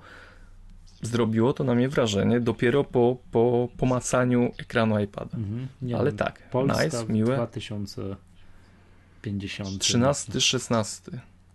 zrobiło 1.03 1.53
to 1.53 1.63
na 1.63 1.75
mnie 1.75 1.89
wrażenie 1.89 2.39
dopiero 2.39 2.83
po, 2.83 3.17
po 3.31 3.69
pomacaniu 3.77 4.51
ekranu 4.57 4.99
iPada. 4.99 5.37
Mhm. 5.37 5.67
Ale 5.95 6.11
wiem, 6.11 6.17
tak, 6.17 6.49
Polska 6.49 6.83
nice, 6.83 7.05
miłe. 7.09 7.35
2050. 7.35 9.79
13, 9.79 10.41
16. 10.41 11.11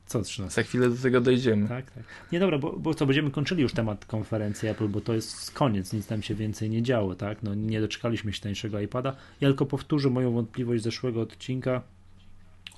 Co 0.06 0.22
13? 0.22 0.54
Za 0.54 0.62
chwilę 0.68 0.88
do 0.88 0.96
tego 0.96 1.20
dojdziemy. 1.20 1.68
Tak, 1.68 1.90
tak. 1.90 2.04
Nie 2.32 2.40
dobra, 2.40 2.58
bo, 2.58 2.72
bo 2.72 2.94
co, 2.94 3.06
będziemy 3.06 3.30
kończyli 3.30 3.62
już 3.62 3.72
temat 3.72 4.06
konferencji 4.06 4.68
Apple, 4.68 4.88
bo 4.88 5.00
to 5.00 5.14
jest 5.14 5.50
koniec, 5.50 5.92
nic 5.92 6.06
tam 6.06 6.22
się 6.22 6.34
więcej 6.34 6.70
nie 6.70 6.82
działo, 6.82 7.14
tak? 7.14 7.42
No 7.42 7.54
nie 7.54 7.80
doczekaliśmy 7.80 8.32
się 8.32 8.42
tańszego 8.42 8.80
iPada. 8.80 9.16
Ja 9.40 9.48
tylko 9.48 9.66
powtórzę 9.66 10.10
moją 10.10 10.32
wątpliwość 10.32 10.82
z 10.82 10.84
zeszłego 10.84 11.20
odcinka. 11.20 11.82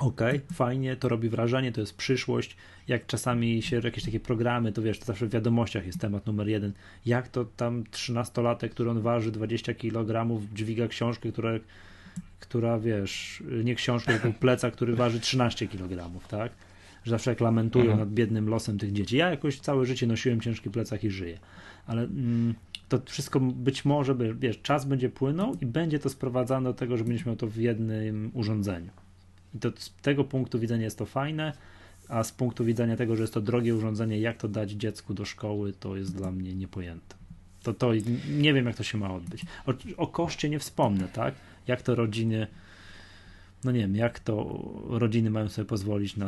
Okej, 0.00 0.40
fajnie, 0.52 0.96
to 0.96 1.08
robi 1.08 1.28
wrażenie, 1.28 1.72
to 1.72 1.80
jest 1.80 1.96
przyszłość. 1.96 2.56
Jak 2.88 3.06
czasami 3.06 3.62
się 3.62 3.80
jakieś 3.84 4.04
takie 4.04 4.20
programy, 4.20 4.72
to 4.72 4.82
wiesz, 4.82 4.98
to 4.98 5.04
zawsze 5.04 5.26
w 5.26 5.30
wiadomościach 5.30 5.86
jest 5.86 6.00
temat 6.00 6.26
numer 6.26 6.48
jeden. 6.48 6.72
Jak 7.06 7.28
to 7.28 7.44
tam 7.44 7.84
13-latek, 7.84 8.68
który 8.68 8.90
on 8.90 9.00
waży 9.00 9.32
20 9.32 9.74
kg, 9.74 10.40
dźwiga 10.54 10.88
książkę, 10.88 11.32
która, 11.32 11.50
która 12.40 12.78
wiesz, 12.78 13.42
nie 13.64 13.74
książkę, 13.74 14.18
tylko 14.18 14.38
pleca, 14.38 14.70
który 14.70 14.96
waży 14.96 15.20
13 15.20 15.68
kg, 15.68 16.10
tak? 16.28 16.52
Że 17.04 17.10
zawsze 17.10 17.30
jak 17.30 17.40
lamentują 17.40 17.84
Mhm. 17.84 18.00
nad 18.00 18.10
biednym 18.10 18.48
losem 18.48 18.78
tych 18.78 18.92
dzieci. 18.92 19.16
Ja 19.16 19.30
jakoś 19.30 19.60
całe 19.60 19.86
życie 19.86 20.06
nosiłem 20.06 20.40
ciężki 20.40 20.70
plecak 20.70 21.04
i 21.04 21.10
żyję. 21.10 21.38
Ale 21.86 22.02
mm, 22.02 22.54
to 22.88 23.00
wszystko 23.06 23.40
być 23.40 23.84
może, 23.84 24.14
wiesz, 24.34 24.62
czas 24.62 24.84
będzie 24.84 25.08
płynął 25.08 25.54
i 25.60 25.66
będzie 25.66 25.98
to 25.98 26.08
sprowadzane 26.08 26.68
do 26.70 26.74
tego, 26.74 26.96
że 26.96 27.04
będziesz 27.04 27.26
miał 27.26 27.36
to 27.36 27.46
w 27.46 27.56
jednym 27.56 28.30
urządzeniu. 28.34 28.90
I 29.54 29.58
to 29.58 29.70
z 29.76 29.92
tego 30.02 30.24
punktu 30.24 30.58
widzenia 30.58 30.84
jest 30.84 30.98
to 30.98 31.06
fajne, 31.06 31.52
a 32.08 32.24
z 32.24 32.32
punktu 32.32 32.64
widzenia 32.64 32.96
tego, 32.96 33.16
że 33.16 33.22
jest 33.22 33.34
to 33.34 33.40
drogie 33.40 33.74
urządzenie, 33.74 34.20
jak 34.20 34.36
to 34.36 34.48
dać 34.48 34.70
dziecku 34.70 35.14
do 35.14 35.24
szkoły, 35.24 35.72
to 35.72 35.96
jest 35.96 36.16
dla 36.16 36.30
mnie 36.30 36.54
niepojęte. 36.54 37.16
To, 37.62 37.74
to 37.74 37.92
nie 38.30 38.54
wiem, 38.54 38.66
jak 38.66 38.76
to 38.76 38.82
się 38.82 38.98
ma 38.98 39.14
odbyć. 39.14 39.42
O, 39.66 39.72
o 39.96 40.06
koszcie 40.06 40.48
nie 40.48 40.58
wspomnę, 40.58 41.08
tak? 41.08 41.34
Jak 41.66 41.82
to 41.82 41.94
rodziny, 41.94 42.46
no 43.64 43.72
nie 43.72 43.80
wiem, 43.80 43.96
jak 43.96 44.20
to 44.20 44.62
rodziny 44.88 45.30
mają 45.30 45.48
sobie 45.48 45.66
pozwolić 45.66 46.16
na. 46.16 46.26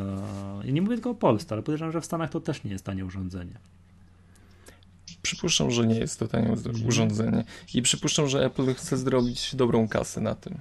Ja 0.65 0.73
nie 0.73 0.83
mówię 0.83 0.95
tylko 0.97 1.11
o 1.11 1.15
Polsce, 1.15 1.55
ale 1.55 1.63
podejrzewam, 1.63 1.93
że 1.93 2.01
w 2.01 2.05
Stanach 2.05 2.31
to 2.31 2.41
też 2.41 2.65
nie 2.65 2.71
jest 2.71 2.85
tanie 2.85 3.05
urządzenie. 3.05 3.59
Przypuszczam, 5.23 5.71
że 5.71 5.87
nie 5.87 5.99
jest 5.99 6.19
to 6.19 6.29
tanie 6.29 6.55
urządzenie. 6.87 7.45
I 7.75 7.83
przypuszczam, 7.83 8.29
że 8.29 8.45
Apple 8.45 8.75
chce 8.75 8.97
zrobić 8.97 9.57
dobrą 9.57 9.89
kasę 9.89 10.21
na 10.21 10.35
tym. 10.35 10.59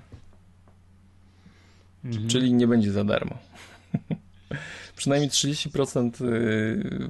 Mhm. 2.05 2.29
Czyli 2.29 2.53
nie 2.53 2.67
będzie 2.67 2.91
za 2.91 3.03
darmo. 3.03 3.37
Przynajmniej 4.95 5.29
30% 5.29 6.25
y, 6.25 7.09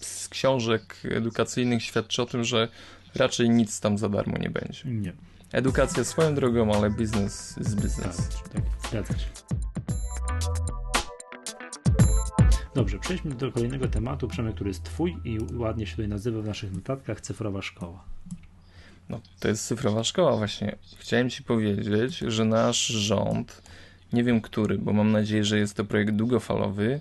z 0.00 0.28
książek 0.28 0.96
edukacyjnych 1.10 1.82
świadczy 1.82 2.22
o 2.22 2.26
tym, 2.26 2.44
że 2.44 2.68
raczej 3.14 3.50
nic 3.50 3.80
tam 3.80 3.98
za 3.98 4.08
darmo 4.08 4.38
nie 4.38 4.50
będzie. 4.50 4.82
Nie, 4.84 5.12
Edukacja 5.52 6.04
swoją 6.04 6.34
drogą, 6.34 6.74
ale 6.74 6.90
biznes 6.90 7.56
jest 7.56 7.74
tak, 7.74 7.84
biznes. 7.84 8.28
tak, 8.52 8.62
zgadza 8.90 9.18
się. 9.18 9.26
Dobrze, 12.74 12.98
przejdźmy 12.98 13.34
do 13.34 13.52
kolejnego 13.52 13.88
tematu, 13.88 14.28
Przemek, 14.28 14.54
który 14.54 14.70
jest 14.70 14.82
twój 14.82 15.16
i 15.24 15.38
ładnie 15.54 15.86
się 15.86 15.90
tutaj 15.90 16.08
nazywa 16.08 16.42
w 16.42 16.44
naszych 16.44 16.72
notatkach 16.72 17.20
cyfrowa 17.20 17.62
szkoła. 17.62 18.04
No, 19.08 19.20
to 19.40 19.48
jest 19.48 19.66
cyfrowa 19.66 20.04
szkoła 20.04 20.36
właśnie. 20.36 20.76
Chciałem 20.98 21.30
ci 21.30 21.42
powiedzieć, 21.42 22.18
że 22.18 22.44
nasz 22.44 22.86
rząd, 22.86 23.62
nie 24.12 24.24
wiem 24.24 24.40
który, 24.40 24.78
bo 24.78 24.92
mam 24.92 25.12
nadzieję, 25.12 25.44
że 25.44 25.58
jest 25.58 25.74
to 25.74 25.84
projekt 25.84 26.12
długofalowy, 26.12 27.00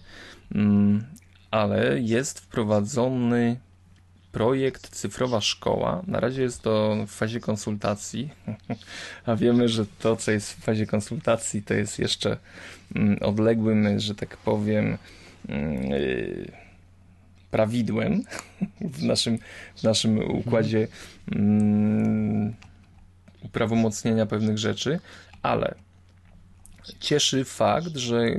mm, 0.56 1.04
ale 1.52 2.00
jest 2.00 2.40
wprowadzony 2.40 3.60
projekt 4.32 4.90
Cyfrowa 4.90 5.42
Szkoła. 5.42 6.04
Na 6.08 6.20
razie 6.20 6.42
jest 6.42 6.62
to 6.62 6.96
w 7.08 7.12
fazie 7.12 7.40
konsultacji, 7.40 8.30
a 9.26 9.36
wiemy, 9.36 9.70
że 9.70 9.86
to, 10.00 10.16
co 10.16 10.32
jest 10.32 10.54
w 10.54 10.64
fazie 10.64 10.86
konsultacji, 10.86 11.64
to 11.64 11.74
jest 11.74 12.00
jeszcze 12.00 12.38
mm, 12.96 13.18
odległym, 13.22 14.00
że 14.00 14.16
tak 14.16 14.38
powiem, 14.38 14.98
mm, 15.50 15.84
yy, 15.84 16.52
prawidłem 17.52 18.24
w 18.98 19.04
naszym, 19.04 19.38
w 19.76 19.84
naszym 19.84 20.32
układzie 20.32 20.88
um, 21.36 22.54
uprawomocnienia 23.42 24.26
pewnych 24.26 24.58
rzeczy, 24.58 25.00
ale 25.42 25.76
cieszy 27.00 27.46
fakt, 27.46 27.96
że 27.96 28.36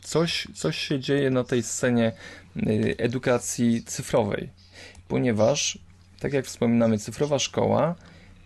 coś, 0.00 0.48
coś 0.54 0.78
się 0.78 1.00
dzieje 1.00 1.30
na 1.30 1.44
tej 1.44 1.62
scenie 1.62 2.12
y, 2.56 2.94
edukacji 2.98 3.82
cyfrowej, 3.82 4.48
ponieważ, 5.08 5.78
tak 6.20 6.32
jak 6.32 6.46
wspominamy, 6.46 6.98
cyfrowa 6.98 7.38
szkoła 7.38 7.94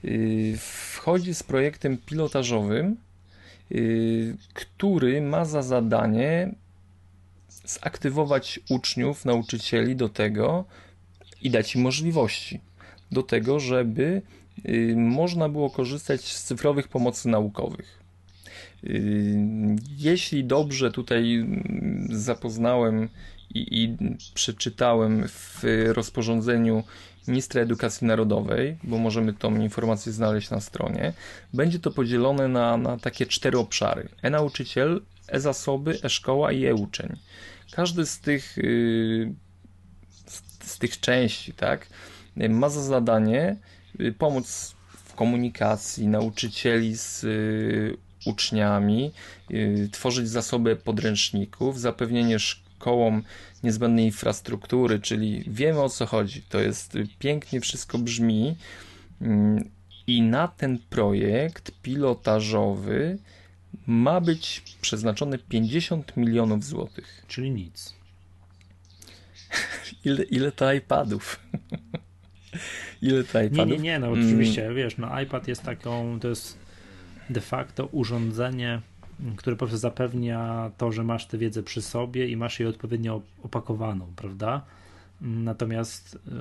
y, 0.04 0.54
wchodzi 0.58 1.34
z 1.34 1.42
projektem 1.42 1.98
pilotażowym, 1.98 2.96
y, 3.72 4.36
który 4.54 5.22
ma 5.22 5.44
za 5.44 5.62
zadanie 5.62 6.54
zaktywować 7.64 8.60
uczniów, 8.70 9.24
nauczycieli 9.24 9.96
do 9.96 10.08
tego 10.08 10.64
i 11.42 11.50
dać 11.50 11.74
im 11.74 11.82
możliwości 11.82 12.60
do 13.12 13.22
tego, 13.22 13.60
żeby 13.60 14.22
można 14.96 15.48
było 15.48 15.70
korzystać 15.70 16.20
z 16.20 16.44
cyfrowych 16.44 16.88
pomocy 16.88 17.28
naukowych. 17.28 18.05
Jeśli 19.98 20.44
dobrze 20.44 20.90
tutaj 20.90 21.46
zapoznałem 22.10 23.08
i, 23.54 23.82
i 23.82 23.96
przeczytałem 24.34 25.28
w 25.28 25.64
rozporządzeniu 25.86 26.84
ministra 27.28 27.62
edukacji 27.62 28.06
narodowej, 28.06 28.76
bo 28.84 28.98
możemy 28.98 29.32
tą 29.32 29.60
informację 29.60 30.12
znaleźć 30.12 30.50
na 30.50 30.60
stronie, 30.60 31.12
będzie 31.54 31.78
to 31.78 31.90
podzielone 31.90 32.48
na, 32.48 32.76
na 32.76 32.98
takie 32.98 33.26
cztery 33.26 33.58
obszary: 33.58 34.08
e-nauczyciel, 34.22 35.02
e-zasoby, 35.28 35.98
e-szkoła 36.02 36.52
i 36.52 36.66
e-uczeń. 36.66 37.16
Każdy 37.72 38.06
z 38.06 38.20
tych, 38.20 38.58
y, 38.58 39.34
z 40.64 40.78
tych 40.78 41.00
części, 41.00 41.52
tak, 41.52 41.86
ma 42.48 42.68
za 42.68 42.82
zadanie 42.82 43.56
y, 44.00 44.12
pomóc 44.12 44.74
w 45.04 45.14
komunikacji 45.14 46.08
nauczycieli 46.08 46.96
z 46.96 47.24
y, 47.24 48.05
uczniami, 48.26 49.12
y, 49.50 49.88
tworzyć 49.92 50.28
zasoby 50.28 50.76
podręczników, 50.76 51.80
zapewnienie 51.80 52.38
szkołom 52.38 53.22
niezbędnej 53.62 54.04
infrastruktury, 54.04 55.00
czyli 55.00 55.44
wiemy 55.46 55.82
o 55.82 55.88
co 55.88 56.06
chodzi. 56.06 56.42
To 56.42 56.60
jest 56.60 56.94
y, 56.94 57.08
pięknie 57.18 57.60
wszystko 57.60 57.98
brzmi. 57.98 58.56
Mm, 59.20 59.70
I 60.06 60.22
na 60.22 60.48
ten 60.48 60.78
projekt 60.90 61.70
pilotażowy 61.82 63.18
ma 63.86 64.20
być 64.20 64.62
przeznaczone 64.80 65.38
50 65.38 66.16
milionów 66.16 66.64
złotych. 66.64 67.24
Czyli 67.28 67.50
nic. 67.50 67.94
ile, 70.04 70.24
ile 70.24 70.52
to 70.52 70.72
iPadów? 70.72 71.40
ile 73.02 73.24
to 73.24 73.42
iPadów? 73.42 73.66
Nie, 73.68 73.76
nie, 73.76 73.82
nie, 73.82 73.98
no 73.98 74.10
oczywiście, 74.10 74.62
mm. 74.62 74.76
wiesz, 74.76 74.98
no 74.98 75.20
iPad 75.20 75.48
jest 75.48 75.62
taką, 75.62 76.20
to 76.20 76.28
jest 76.28 76.65
de 77.30 77.40
facto 77.40 77.86
urządzenie, 77.86 78.80
które 79.36 79.56
po 79.56 79.58
prostu 79.58 79.78
zapewnia 79.78 80.70
to, 80.78 80.92
że 80.92 81.04
masz 81.04 81.26
tę 81.26 81.38
wiedzę 81.38 81.62
przy 81.62 81.82
sobie 81.82 82.28
i 82.28 82.36
masz 82.36 82.60
jej 82.60 82.68
odpowiednio 82.68 83.22
opakowaną, 83.42 84.06
prawda? 84.16 84.62
Natomiast, 85.20 86.18
yy, 86.26 86.32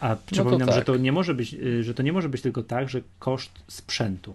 A 0.00 0.08
no 0.08 0.16
przypominam, 0.26 0.68
tak. 0.68 0.76
że, 0.76 0.84
to 0.84 0.96
nie 0.96 1.12
może 1.12 1.34
być, 1.34 1.54
y, 1.54 1.84
że 1.84 1.94
to 1.94 2.02
nie 2.02 2.12
może 2.12 2.28
być 2.28 2.42
tylko 2.42 2.62
tak, 2.62 2.88
że 2.88 3.00
koszt 3.18 3.52
sprzętu. 3.68 4.34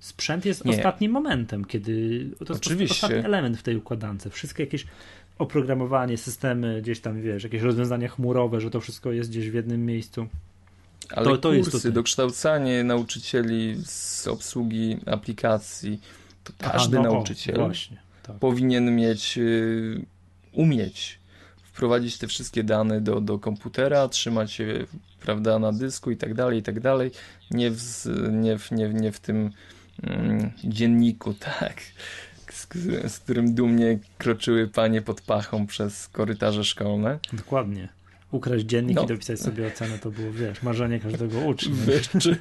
Sprzęt 0.00 0.44
jest 0.44 0.64
nie. 0.64 0.76
ostatnim 0.76 1.12
momentem, 1.12 1.64
kiedy 1.64 2.26
to 2.46 2.54
jest 2.54 2.66
Oczywiście. 2.66 3.06
ostatni 3.06 3.24
element 3.24 3.58
w 3.58 3.62
tej 3.62 3.76
układance. 3.76 4.28
Wszystkie 4.28 4.62
jakieś 4.62 4.86
oprogramowanie, 5.38 6.18
systemy, 6.18 6.82
gdzieś 6.82 7.00
tam 7.00 7.22
wiesz, 7.22 7.44
jakieś 7.44 7.62
rozwiązania 7.62 8.08
chmurowe, 8.08 8.60
że 8.60 8.70
to 8.70 8.80
wszystko 8.80 9.12
jest 9.12 9.30
gdzieś 9.30 9.50
w 9.50 9.54
jednym 9.54 9.86
miejscu. 9.86 10.26
Ale 11.10 11.24
to, 11.24 11.38
to 11.38 11.48
kursy, 11.52 11.70
jest 11.72 11.88
dokształcanie 11.88 12.84
nauczycieli 12.84 13.76
z 13.84 14.26
obsługi 14.26 14.96
aplikacji, 15.06 16.00
to 16.44 16.52
każdy 16.58 16.96
no, 16.96 17.02
nauczyciel 17.02 17.60
o, 17.60 17.64
właśnie, 17.64 17.96
tak. 18.22 18.36
powinien 18.36 18.96
mieć, 18.96 19.38
y, 19.38 20.04
umieć 20.52 21.18
wprowadzić 21.72 22.18
te 22.18 22.26
wszystkie 22.26 22.64
dane 22.64 23.00
do, 23.00 23.20
do 23.20 23.38
komputera, 23.38 24.08
trzymać 24.08 24.58
je 24.58 24.86
prawda, 25.20 25.58
na 25.58 25.72
dysku 25.72 26.10
i 26.10 26.16
tak 26.16 26.34
dalej, 26.34 26.58
i 26.58 26.62
tak 26.62 26.80
dalej. 26.80 27.10
Nie 27.50 27.70
w, 27.70 27.82
nie 28.32 28.58
w, 28.58 28.70
nie, 28.70 28.88
nie 28.88 29.12
w 29.12 29.20
tym 29.20 29.50
mm, 30.02 30.50
dzienniku, 30.64 31.34
tak, 31.60 31.82
z, 32.52 32.68
z 33.12 33.18
którym 33.18 33.54
dumnie 33.54 33.98
kroczyły 34.18 34.68
panie 34.68 35.02
pod 35.02 35.20
pachą 35.20 35.66
przez 35.66 36.08
korytarze 36.08 36.64
szkolne. 36.64 37.18
Dokładnie 37.32 38.01
ukraść 38.32 38.64
dziennik 38.64 38.96
no. 38.96 39.04
i 39.04 39.06
dopisać 39.06 39.40
sobie 39.40 39.66
ocenę, 39.66 39.98
to 39.98 40.10
było, 40.10 40.32
wiesz, 40.32 40.62
marzenie 40.62 41.00
każdego 41.00 41.38
ucznia. 41.38 41.74
Wyczyn. 41.86 42.36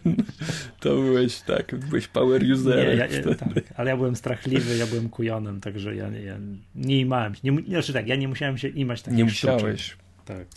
To 0.80 0.89
byłeś 0.89 1.42
tak, 1.42 1.76
byłeś 1.76 2.08
power 2.08 2.44
userem. 2.54 2.88
Nie, 2.88 2.96
ja, 2.96 3.08
tak, 3.36 3.50
ale 3.76 3.89
ja 3.89 3.98
byłem 3.98 4.16
strachliwy, 4.16 4.78
ja 4.78 4.88
byłem 4.88 5.10
kujonem, 5.10 5.62
także 5.62 5.96
ja, 5.96 6.10
ja 6.10 6.38
nie 6.76 7.00
imałem 7.00 7.36
się, 7.36 7.42
nie, 7.44 7.62
znaczy 7.68 7.94
tak, 7.94 8.08
ja 8.08 8.16
nie 8.16 8.28
musiałem 8.28 8.58
się 8.58 8.68
imać 8.68 9.02
takich 9.02 9.18
Nie 9.18 9.24
musiałeś. 9.24 9.82
Sztuczek. 9.82 9.98
Tak. 10.26 10.48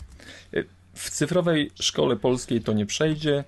W 0.93 1.09
cyfrowej 1.09 1.71
szkole 1.81 2.15
polskiej 2.15 2.61
to 2.61 2.73
nie 2.73 2.85
przejdzie. 2.85 3.43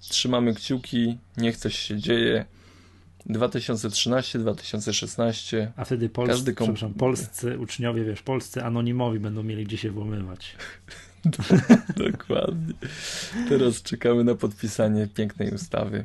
Trzymamy 0.00 0.54
kciuki, 0.54 1.18
niech 1.36 1.56
coś 1.56 1.78
się 1.78 1.96
dzieje. 1.96 2.44
2013-2016. 3.30 5.66
A 5.76 5.84
wtedy 5.84 6.08
polscy, 6.08 6.54
kom... 6.54 6.74
polscy 6.98 7.58
uczniowie, 7.58 8.04
wiesz, 8.04 8.22
polscy 8.22 8.64
anonimowi 8.64 9.20
będą 9.20 9.42
mieli 9.42 9.64
gdzie 9.64 9.76
się 9.76 9.90
włamywać. 9.90 10.56
Dokładnie. 12.10 12.74
Teraz 13.48 13.82
czekamy 13.82 14.24
na 14.24 14.34
podpisanie 14.34 15.08
pięknej 15.14 15.50
ustawy. 15.54 16.04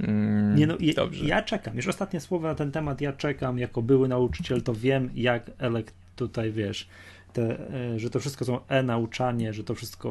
Mm, 0.00 0.56
nie 0.56 0.66
no, 0.66 0.74
Dobrze. 0.96 1.24
Ja, 1.24 1.42
czekam. 1.42 1.76
Już 1.76 1.88
ostatnie 1.88 2.20
słowo 2.20 2.46
na 2.46 2.54
ten 2.54 2.72
temat. 2.72 3.00
Ja 3.00 3.12
czekam. 3.12 3.58
Jako 3.58 3.82
były 3.82 4.08
nauczyciel, 4.08 4.62
to 4.62 4.74
wiem, 4.74 5.10
jak 5.14 5.50
elekt 5.58 5.94
tutaj 6.16 6.52
wiesz, 6.52 6.88
te, 7.32 7.70
e, 7.74 7.98
że 7.98 8.10
to 8.10 8.20
wszystko 8.20 8.44
są 8.44 8.66
e-nauczanie, 8.68 9.52
że 9.52 9.64
to 9.64 9.74
wszystko 9.74 10.08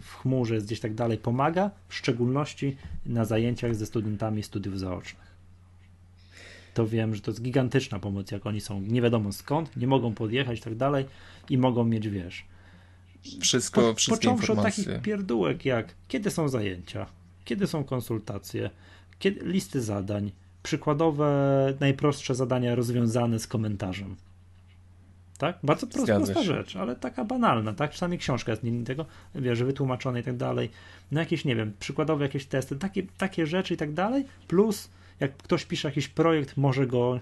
w 0.00 0.14
chmurze 0.14 0.54
jest 0.54 0.66
gdzieś 0.66 0.80
tak 0.80 0.94
dalej 0.94 1.18
pomaga, 1.18 1.70
w 1.88 1.94
szczególności 1.94 2.76
na 3.06 3.24
zajęciach 3.24 3.74
ze 3.74 3.86
studentami 3.86 4.42
studiów 4.42 4.78
zaocznych. 4.78 5.32
to 6.74 6.86
wiem, 6.86 7.14
że 7.14 7.20
to 7.20 7.30
jest 7.30 7.42
gigantyczna 7.42 7.98
pomoc, 7.98 8.30
jak 8.30 8.46
oni 8.46 8.60
są 8.60 8.80
nie 8.80 9.02
wiadomo 9.02 9.32
skąd, 9.32 9.76
nie 9.76 9.86
mogą 9.86 10.14
podjechać 10.14 10.58
i 10.58 10.62
tak 10.62 10.74
dalej 10.74 11.04
i 11.50 11.58
mogą 11.58 11.84
mieć, 11.84 12.08
wiesz, 12.08 12.44
wszystko, 13.40 13.80
po, 13.80 13.94
wszystkie 13.94 14.26
począwszy 14.26 14.52
informacje. 14.52 14.82
od 14.84 14.88
takich 14.88 15.02
pierdółek 15.02 15.64
jak 15.64 15.94
kiedy 16.08 16.30
są 16.30 16.48
zajęcia, 16.48 17.06
kiedy 17.44 17.66
są 17.66 17.84
konsultacje, 17.84 18.70
kiedy, 19.18 19.46
listy 19.46 19.82
zadań, 19.82 20.32
przykładowe, 20.62 21.74
najprostsze 21.80 22.34
zadania 22.34 22.74
rozwiązane 22.74 23.38
z 23.38 23.46
komentarzem. 23.46 24.16
Tak? 25.38 25.58
Bardzo 25.62 25.86
prosta, 25.86 26.16
prosta 26.16 26.42
rzecz, 26.42 26.76
ale 26.76 26.96
taka 26.96 27.24
banalna, 27.24 27.72
tak? 27.72 27.90
Czasami 27.90 28.18
książka 28.18 28.52
jest 28.52 28.62
nie 28.62 28.84
tego, 28.84 29.06
wiesz, 29.34 29.62
wytłumaczona 29.62 30.18
i 30.18 30.22
tak 30.22 30.36
dalej. 30.36 30.70
No 31.12 31.20
jakieś, 31.20 31.44
nie 31.44 31.56
wiem, 31.56 31.72
przykładowe 31.80 32.24
jakieś 32.24 32.46
testy, 32.46 32.76
takie, 32.76 33.02
takie 33.18 33.46
rzeczy 33.46 33.74
i 33.74 33.76
tak 33.76 33.92
dalej, 33.92 34.24
plus 34.48 34.90
jak 35.20 35.36
ktoś 35.36 35.64
pisze 35.64 35.88
jakiś 35.88 36.08
projekt, 36.08 36.56
może 36.56 36.86
go 36.86 37.20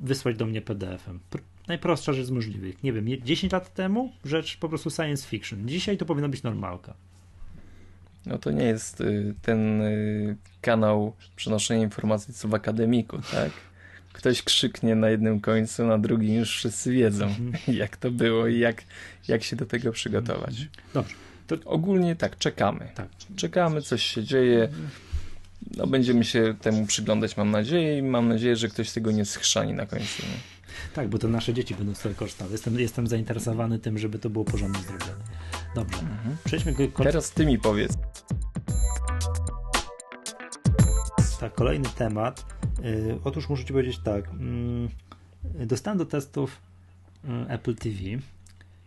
wysłać 0.00 0.36
do 0.36 0.46
mnie 0.46 0.62
PDF-em. 0.62 1.20
Najprostsza 1.68 2.12
rzecz 2.12 2.26
z 2.26 2.30
możliwych. 2.30 2.82
Nie 2.82 2.92
wiem, 2.92 3.06
10 3.22 3.52
lat 3.52 3.74
temu 3.74 4.12
rzecz 4.24 4.56
po 4.56 4.68
prostu 4.68 4.90
science 4.90 5.28
fiction. 5.28 5.68
Dzisiaj 5.68 5.96
to 5.96 6.04
powinna 6.04 6.28
być 6.28 6.42
normalka. 6.42 6.94
No 8.26 8.38
to 8.38 8.50
nie 8.50 8.64
jest 8.64 9.00
y, 9.00 9.34
ten 9.42 9.82
y, 9.82 10.36
kanał 10.60 11.12
przenoszenia 11.36 11.82
informacji 11.82 12.34
co 12.34 12.48
w 12.48 12.54
akademiku, 12.54 13.18
tak? 13.30 13.50
Ktoś 14.12 14.42
krzyknie 14.42 14.94
na 14.94 15.10
jednym 15.10 15.40
końcu, 15.40 15.86
na 15.86 15.98
drugim 15.98 16.34
już 16.34 16.50
wszyscy 16.50 16.92
wiedzą, 16.92 17.24
mhm. 17.24 17.52
jak 17.82 17.96
to 17.96 18.10
było 18.10 18.46
i 18.46 18.58
jak, 18.58 18.84
jak 19.28 19.42
się 19.42 19.56
do 19.56 19.66
tego 19.66 19.92
przygotować. 19.92 20.50
Mhm. 20.50 20.68
Dobrze. 20.94 21.14
To 21.46 21.56
ogólnie 21.64 22.16
tak, 22.16 22.38
czekamy. 22.38 22.88
Tak. 22.94 23.08
Czekamy, 23.36 23.82
coś 23.82 24.02
się 24.02 24.24
dzieje. 24.24 24.68
No, 25.76 25.86
będziemy 25.86 26.24
się 26.24 26.54
temu 26.60 26.86
przyglądać, 26.86 27.36
mam 27.36 27.50
nadzieję, 27.50 27.98
i 27.98 28.02
mam 28.02 28.28
nadzieję, 28.28 28.56
że 28.56 28.68
ktoś 28.68 28.90
tego 28.90 29.10
nie 29.10 29.24
schrzani 29.24 29.72
na 29.72 29.86
końcu. 29.86 30.22
Nie? 30.22 30.62
Tak, 30.94 31.08
bo 31.08 31.18
to 31.18 31.28
nasze 31.28 31.54
dzieci 31.54 31.74
będą 31.74 31.94
z 31.94 32.00
tego 32.00 32.14
korzystały. 32.14 32.52
Jestem, 32.52 32.80
jestem 32.80 33.06
zainteresowany 33.06 33.78
tym, 33.78 33.98
żeby 33.98 34.18
to 34.18 34.30
było 34.30 34.44
porządnie 34.44 34.82
zrobione. 34.82 35.24
Dobrze. 35.74 35.98
Mhm. 35.98 36.36
Przejdźmy 36.44 36.72
do... 36.72 37.04
Teraz 37.04 37.30
ty 37.30 37.46
mi 37.46 37.58
powiedz. 37.58 37.92
Tak, 41.40 41.54
kolejny 41.54 41.88
temat. 41.96 42.46
Yy, 42.82 43.18
otóż 43.24 43.48
muszę 43.48 43.64
ci 43.64 43.72
powiedzieć 43.72 43.98
tak. 44.04 44.30
Yy, 45.58 45.66
dostałem 45.66 45.98
do 45.98 46.06
testów 46.06 46.60
yy, 47.24 47.48
Apple 47.48 47.74
TV. 47.74 47.98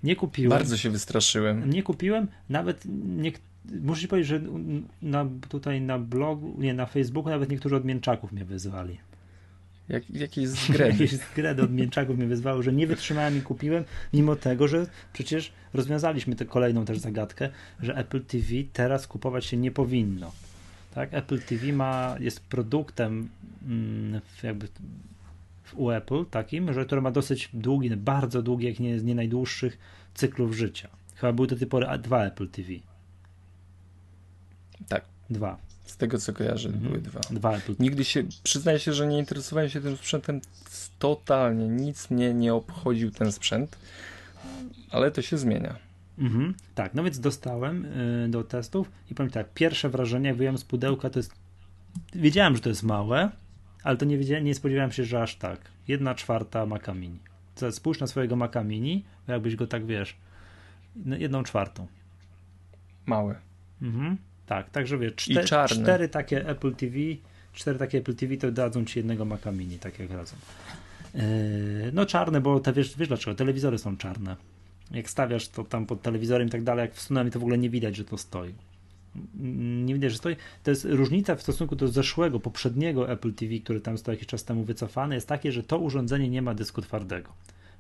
Nie 0.03 0.15
kupiłem. 0.15 0.49
Bardzo 0.49 0.77
się 0.77 0.89
wystraszyłem. 0.89 1.69
Nie 1.69 1.83
kupiłem, 1.83 2.27
nawet 2.49 2.83
nie, 3.05 3.31
muszę 3.81 4.01
ci 4.01 4.07
powiedzieć, 4.07 4.29
że 4.29 4.41
na, 5.01 5.25
tutaj 5.49 5.81
na 5.81 5.99
blogu, 5.99 6.55
nie, 6.57 6.73
na 6.73 6.85
Facebooku 6.85 7.29
nawet 7.29 7.49
niektórzy 7.49 7.75
odmięczaków 7.75 8.31
mnie 8.31 8.45
wyzwali. 8.45 8.97
Jak, 9.89 10.09
jakieś 10.09 10.47
zgredy. 10.47 10.91
jakieś 10.93 11.11
zgredy 11.11 11.63
od 11.63 11.73
mięczaków 11.73 12.17
mnie 12.17 12.27
wyzwały, 12.27 12.63
że 12.63 12.73
nie 12.73 12.87
wytrzymałem 12.87 13.37
i 13.37 13.41
kupiłem, 13.41 13.83
mimo 14.13 14.35
tego, 14.35 14.67
że 14.67 14.87
przecież 15.13 15.51
rozwiązaliśmy 15.73 16.35
tę 16.35 16.45
kolejną 16.45 16.85
też 16.85 16.97
zagadkę, 16.97 17.49
że 17.81 17.95
Apple 17.95 18.21
TV 18.21 18.47
teraz 18.73 19.07
kupować 19.07 19.45
się 19.45 19.57
nie 19.57 19.71
powinno. 19.71 20.31
Tak? 20.93 21.13
Apple 21.13 21.39
TV 21.39 21.73
ma, 21.73 22.15
jest 22.19 22.39
produktem 22.39 23.29
mm, 23.67 24.21
jakby 24.43 24.67
u 25.75 25.89
Apple 25.89 26.25
takim, 26.25 26.73
że 26.73 26.85
który 26.85 27.01
ma 27.01 27.11
dosyć 27.11 27.49
długi, 27.53 27.89
bardzo 27.89 28.41
długi, 28.41 28.65
jak 28.65 28.79
nie, 28.79 28.97
nie 28.97 29.15
najdłuższych 29.15 29.77
cyklów 30.13 30.53
życia. 30.53 30.89
Chyba 31.15 31.33
były 31.33 31.47
do 31.47 31.55
tej 31.55 31.67
pory 31.67 31.87
dwa 31.99 32.25
Apple 32.25 32.47
TV. 32.47 32.69
Tak. 34.87 35.05
Dwa. 35.29 35.57
Z 35.85 35.97
tego 35.97 36.17
co 36.17 36.33
kojarzę, 36.33 36.69
mhm. 36.69 36.87
były 36.87 37.01
dwa. 37.01 37.19
Dwa. 37.31 37.57
Nigdy 37.79 38.05
się, 38.05 38.23
przyznaję 38.43 38.79
się, 38.79 38.93
że 38.93 39.07
nie 39.07 39.19
interesowałem 39.19 39.69
się 39.69 39.81
tym 39.81 39.97
sprzętem 39.97 40.41
totalnie. 40.99 41.67
Nic 41.67 42.09
mnie 42.09 42.33
nie 42.33 42.53
obchodził 42.53 43.11
ten 43.11 43.31
sprzęt, 43.31 43.77
ale 44.91 45.11
to 45.11 45.21
się 45.21 45.37
zmienia. 45.37 45.75
Mhm. 46.17 46.53
Tak, 46.75 46.93
no 46.93 47.03
więc 47.03 47.19
dostałem 47.19 47.85
y, 47.85 48.29
do 48.29 48.43
testów 48.43 48.91
i 49.11 49.15
powiem 49.15 49.31
tak, 49.31 49.53
pierwsze 49.53 49.89
wrażenie, 49.89 50.27
jak 50.27 50.37
wyjąłem 50.37 50.57
z 50.57 50.63
pudełka, 50.63 51.09
to 51.09 51.19
jest. 51.19 51.33
Wiedziałem, 52.15 52.55
że 52.55 52.61
to 52.61 52.69
jest 52.69 52.83
małe, 52.83 53.29
ale 53.83 53.97
to 53.97 54.05
nie, 54.05 54.17
wiedziałem, 54.17 54.43
nie 54.43 54.55
spodziewałem 54.55 54.91
się, 54.91 55.03
że 55.03 55.21
aż 55.21 55.35
tak. 55.35 55.59
Jedna 55.87 56.15
czwarta 56.15 56.65
Maca 56.65 56.93
Mini. 56.93 57.19
Spójrz 57.71 57.99
na 57.99 58.07
swojego 58.07 58.35
Maca 58.35 58.63
Mini, 58.63 59.03
jakbyś 59.27 59.55
go 59.55 59.67
tak 59.67 59.85
wiesz, 59.85 60.15
no, 60.95 61.15
jedną 61.15 61.43
czwartą. 61.43 61.87
Małe. 63.05 63.35
Mhm. 63.81 64.17
Tak, 64.45 64.69
także 64.69 64.97
wiesz, 64.97 65.13
cztery, 65.15 65.47
cztery 65.67 66.09
takie 66.09 66.47
Apple 66.49 66.75
TV, 66.75 66.95
cztery 67.53 67.79
takie 67.79 67.97
Apple 67.97 68.15
TV 68.15 68.37
to 68.37 68.51
dadzą 68.51 68.85
ci 68.85 68.99
jednego 68.99 69.25
Maca 69.25 69.51
Mini, 69.51 69.79
tak 69.79 69.99
jak 69.99 70.11
razem. 70.11 70.39
Yy, 71.13 71.21
no 71.93 72.05
czarne, 72.05 72.41
bo 72.41 72.59
te, 72.59 72.73
wiesz, 72.73 72.97
wiesz 72.97 73.07
dlaczego, 73.07 73.35
telewizory 73.35 73.77
są 73.77 73.97
czarne. 73.97 74.35
Jak 74.91 75.09
stawiasz 75.09 75.47
to 75.47 75.63
tam 75.63 75.85
pod 75.85 76.01
telewizorem 76.01 76.47
i 76.47 76.51
tak 76.51 76.63
dalej, 76.63 76.81
jak 76.81 76.93
wsunąłem 76.93 77.31
to 77.31 77.39
w 77.39 77.43
ogóle 77.43 77.57
nie 77.57 77.69
widać, 77.69 77.95
że 77.95 78.05
to 78.05 78.17
stoi. 78.17 78.53
Nie 79.83 79.93
widać, 79.93 80.11
że 80.11 80.17
stoi. 80.17 80.35
To 80.63 80.71
jest 80.71 80.85
różnica 80.85 81.35
w 81.35 81.41
stosunku 81.41 81.75
do 81.75 81.87
zeszłego, 81.87 82.39
poprzedniego 82.39 83.11
Apple 83.11 83.33
TV, 83.33 83.59
który 83.59 83.81
tam 83.81 83.97
stał 83.97 84.13
jakiś 84.13 84.27
czas 84.27 84.43
temu 84.43 84.63
wycofany, 84.63 85.15
jest 85.15 85.27
takie, 85.27 85.51
że 85.51 85.63
to 85.63 85.77
urządzenie 85.77 86.29
nie 86.29 86.41
ma 86.41 86.53
dysku 86.53 86.81
twardego 86.81 87.29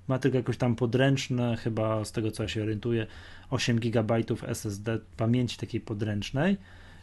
ma 0.07 0.19
tylko 0.19 0.37
jakoś 0.37 0.57
tam 0.57 0.75
podręczne, 0.75 1.57
chyba 1.57 2.05
z 2.05 2.11
tego 2.11 2.31
co 2.31 2.43
ja 2.43 2.49
się 2.49 2.63
orientuję, 2.63 3.07
8 3.49 3.79
GB 3.79 4.17
SSD 4.47 4.99
pamięci 5.17 5.57
takiej 5.57 5.81
podręcznej, 5.81 6.57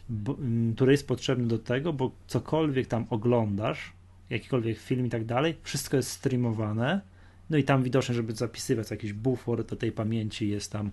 mm, 0.09 0.75
który 0.75 0.91
jest 0.91 1.07
potrzebny 1.07 1.47
do 1.47 1.59
tego, 1.59 1.93
bo 1.93 2.11
cokolwiek 2.27 2.87
tam 2.87 3.05
oglądasz, 3.09 3.93
jakikolwiek 4.29 4.79
film 4.79 5.05
i 5.05 5.09
tak 5.09 5.25
dalej, 5.25 5.55
wszystko 5.63 5.97
jest 5.97 6.09
streamowane, 6.09 7.01
no 7.49 7.57
i 7.57 7.63
tam 7.63 7.83
widocznie, 7.83 8.15
żeby 8.15 8.33
zapisywać 8.33 8.91
jakiś 8.91 9.13
buffer 9.13 9.65
do 9.65 9.75
tej 9.75 9.91
pamięci 9.91 10.49
jest 10.49 10.71
tam 10.71 10.91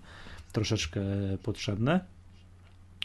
troszeczkę 0.51 1.01
potrzebne. 1.43 2.05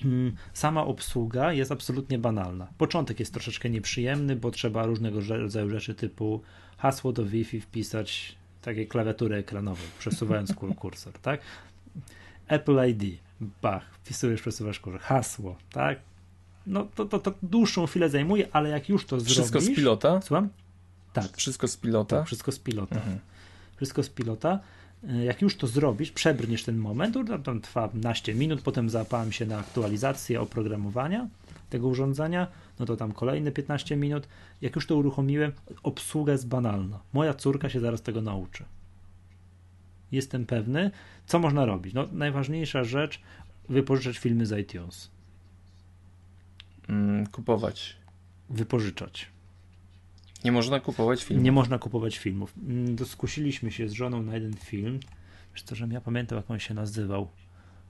Mm, 0.04 0.32
sama 0.52 0.84
obsługa 0.86 1.52
jest 1.52 1.72
absolutnie 1.72 2.18
banalna. 2.18 2.66
Początek 2.78 3.20
jest 3.20 3.32
troszeczkę 3.32 3.70
nieprzyjemny, 3.70 4.36
bo 4.36 4.50
trzeba 4.50 4.86
różnego 4.86 5.20
rodzaju 5.28 5.70
rzeczy 5.70 5.94
typu 5.94 6.42
hasło 6.76 7.12
do 7.12 7.24
Wi-Fi 7.24 7.60
wpisać, 7.60 8.36
takiej 8.66 8.88
klawiatury 8.88 9.36
ekranowej, 9.36 9.86
przesuwając 9.98 10.54
kursor, 10.78 11.12
tak? 11.22 11.40
Apple 12.48 12.88
ID, 12.88 13.18
bach, 13.62 13.84
wpisujesz, 13.92 14.40
przesuwasz 14.40 14.80
kursor, 14.80 15.00
hasło, 15.00 15.56
tak? 15.72 15.98
No 16.66 16.88
to, 16.94 17.04
to, 17.04 17.18
to 17.18 17.34
dłuższą 17.42 17.86
chwilę 17.86 18.10
zajmuje, 18.10 18.48
ale 18.52 18.68
jak 18.68 18.88
już 18.88 19.06
to 19.06 19.16
wszystko 19.16 19.34
zrobisz... 19.34 19.52
Wszystko 19.52 19.72
z 19.72 19.76
pilota? 19.76 20.20
Słucham? 20.22 20.48
Tak. 21.12 21.36
Wszystko 21.36 21.68
z 21.68 21.76
pilota? 21.76 22.16
Tak, 22.16 22.26
wszystko 22.26 22.52
z 22.52 22.58
pilota. 22.58 22.96
Mhm. 22.96 23.18
Wszystko 23.76 24.02
z 24.02 24.08
pilota. 24.08 24.60
Jak 25.02 25.42
już 25.42 25.56
to 25.56 25.66
zrobisz, 25.66 26.10
przebrniesz 26.10 26.62
ten 26.64 26.76
moment, 26.76 27.14
to 27.14 27.38
tam 27.38 27.60
trwa 27.60 27.88
15 27.88 28.34
minut, 28.34 28.62
potem 28.62 28.90
zapałem 28.90 29.32
się 29.32 29.46
na 29.46 29.58
aktualizację 29.58 30.40
oprogramowania 30.40 31.28
tego 31.70 31.88
urządzenia, 31.88 32.46
no 32.78 32.86
to 32.86 32.96
tam 32.96 33.12
kolejne 33.12 33.52
15 33.52 33.96
minut. 33.96 34.28
Jak 34.60 34.76
już 34.76 34.86
to 34.86 34.96
uruchomiłem, 34.96 35.52
obsługa 35.82 36.32
jest 36.32 36.48
banalna. 36.48 37.00
Moja 37.12 37.34
córka 37.34 37.68
się 37.68 37.80
zaraz 37.80 38.02
tego 38.02 38.22
nauczy. 38.22 38.64
Jestem 40.12 40.46
pewny. 40.46 40.90
Co 41.26 41.38
można 41.38 41.64
robić? 41.64 41.94
No, 41.94 42.08
najważniejsza 42.12 42.84
rzecz, 42.84 43.20
wypożyczać 43.68 44.18
filmy 44.18 44.46
z 44.46 44.58
iTunes. 44.58 45.10
Mm, 46.88 47.26
kupować. 47.26 47.96
Wypożyczać. 48.50 49.35
Nie 50.44 50.52
można 50.52 50.80
kupować 50.80 51.24
filmów. 51.24 51.44
Nie 51.44 51.52
można 51.52 51.78
kupować 51.78 52.18
filmów. 52.18 52.54
Mm, 52.68 53.06
skusiliśmy 53.06 53.72
się 53.72 53.88
z 53.88 53.92
żoną 53.92 54.22
na 54.22 54.34
jeden 54.34 54.54
film. 54.54 55.00
Co, 55.64 55.74
żebym 55.74 55.92
ja 55.92 56.00
pamiętał, 56.00 56.36
jak 56.36 56.50
on 56.50 56.58
się 56.58 56.74
nazywał. 56.74 57.28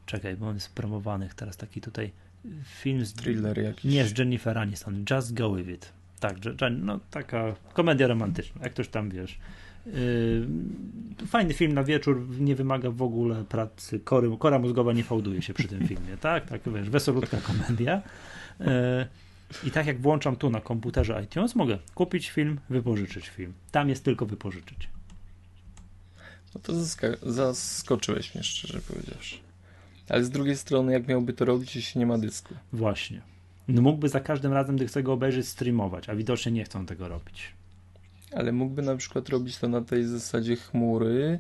Czekaj, 0.07 0.37
bo 0.37 0.49
on 0.49 0.55
jest 0.55 0.75
promowanych 0.75 1.35
teraz 1.35 1.57
taki 1.57 1.81
tutaj 1.81 2.13
film 2.65 3.05
z... 3.05 3.15
Thriller 3.15 3.59
jakiś. 3.59 3.85
Nie, 3.85 4.05
z 4.05 4.19
Jennifer 4.19 4.59
Aniston. 4.59 5.05
Just 5.11 5.35
Go 5.35 5.55
With 5.55 5.69
It. 5.69 5.93
Tak, 6.21 6.37
no 6.71 7.01
taka 7.11 7.55
komedia 7.73 8.07
romantyczna, 8.07 8.63
jak 8.63 8.73
ktoś 8.73 8.89
tam 8.89 9.11
wiesz. 9.11 9.39
Yy, 9.87 10.47
fajny 11.27 11.55
film 11.55 11.73
na 11.75 11.85
wieczór, 11.85 12.27
nie 12.41 12.57
wymaga 12.57 12.91
w 12.91 13.03
ogóle 13.03 13.45
pracy, 13.45 14.01
kory, 14.01 14.31
kora 14.39 14.59
mózgowa 14.59 14.93
nie 14.93 15.05
fałduje 15.05 15.43
się 15.43 15.55
przy 15.55 15.69
tym 15.69 15.89
filmie, 15.89 16.17
tak? 16.21 16.47
Tak, 16.47 16.61
wiesz, 16.75 16.91
wesolutka 16.91 17.37
komedia. 17.37 18.03
Yy, 18.61 18.67
I 19.65 19.71
tak 19.71 19.87
jak 19.87 20.01
włączam 20.01 20.37
tu 20.37 20.51
na 20.51 20.61
komputerze 20.61 21.23
iTunes, 21.25 21.55
mogę 21.55 21.79
kupić 21.95 22.31
film, 22.31 22.61
wypożyczyć 22.71 23.29
film. 23.29 23.53
Tam 23.71 23.89
jest 23.89 24.05
tylko 24.05 24.27
wypożyczyć. 24.27 24.89
No 26.55 26.61
to 26.61 26.73
zaskoczyłeś 27.23 28.35
mnie, 28.35 28.45
szczerze 28.45 28.81
powiedziawszy. 28.81 29.37
Ale 30.09 30.25
z 30.25 30.31
drugiej 30.31 30.57
strony, 30.57 30.93
jak 30.93 31.09
miałby 31.09 31.33
to 31.33 31.45
robić, 31.45 31.77
jeśli 31.77 31.99
nie 31.99 32.07
ma 32.07 32.19
dysku? 32.19 32.55
Właśnie. 32.73 33.21
No 33.69 33.83
mógłby 33.83 34.09
za 34.09 34.21
każdym 34.21 34.53
razem, 34.53 34.77
gdy 34.77 34.87
chce 34.87 35.03
go 35.03 35.13
obejrzeć, 35.13 35.49
streamować, 35.49 36.09
a 36.09 36.17
widocznie 36.17 36.53
nie 36.53 36.65
chcą 36.65 36.87
tego 36.87 37.09
robić. 37.09 37.53
Ale 38.33 38.53
mógłby 38.53 38.83
na 38.83 38.97
przykład 38.97 39.29
robić 39.29 39.59
to 39.59 39.69
na 39.69 39.81
tej 39.81 40.05
zasadzie 40.05 40.57
chmury, 40.57 41.39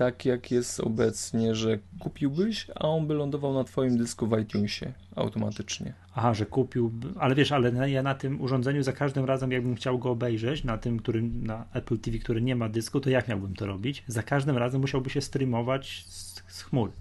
tak 0.00 0.24
jak 0.24 0.50
jest 0.50 0.80
obecnie, 0.80 1.54
że 1.54 1.78
kupiłbyś, 1.98 2.66
a 2.74 2.88
on 2.88 3.06
by 3.06 3.14
lądował 3.14 3.54
na 3.54 3.64
twoim 3.64 3.98
dysku 3.98 4.26
w 4.26 4.38
iTunesie 4.40 4.92
automatycznie. 5.16 5.94
Aha, 6.14 6.34
że 6.34 6.46
kupił, 6.46 6.92
ale 7.18 7.34
wiesz, 7.34 7.52
ale 7.52 7.90
ja 7.90 8.02
na 8.02 8.14
tym 8.14 8.40
urządzeniu 8.40 8.82
za 8.82 8.92
każdym 8.92 9.24
razem, 9.24 9.52
jakbym 9.52 9.74
chciał 9.74 9.98
go 9.98 10.10
obejrzeć, 10.10 10.64
na 10.64 10.78
tym, 10.78 10.98
który, 10.98 11.22
na 11.22 11.66
Apple 11.72 11.98
TV, 11.98 12.18
który 12.18 12.42
nie 12.42 12.56
ma 12.56 12.68
dysku, 12.68 13.00
to 13.00 13.10
jak 13.10 13.28
miałbym 13.28 13.54
to 13.54 13.66
robić? 13.66 14.04
Za 14.06 14.22
każdym 14.22 14.56
razem 14.56 14.80
musiałby 14.80 15.10
się 15.10 15.20
streamować 15.20 16.04
z, 16.08 16.42
z 16.46 16.62
chmur. 16.62 16.92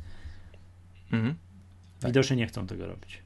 Mhm. 1.12 1.36
Widocznie 2.06 2.38
nie 2.38 2.48
chcą 2.48 2.68
tego 2.68 2.88
robić. 2.88 3.22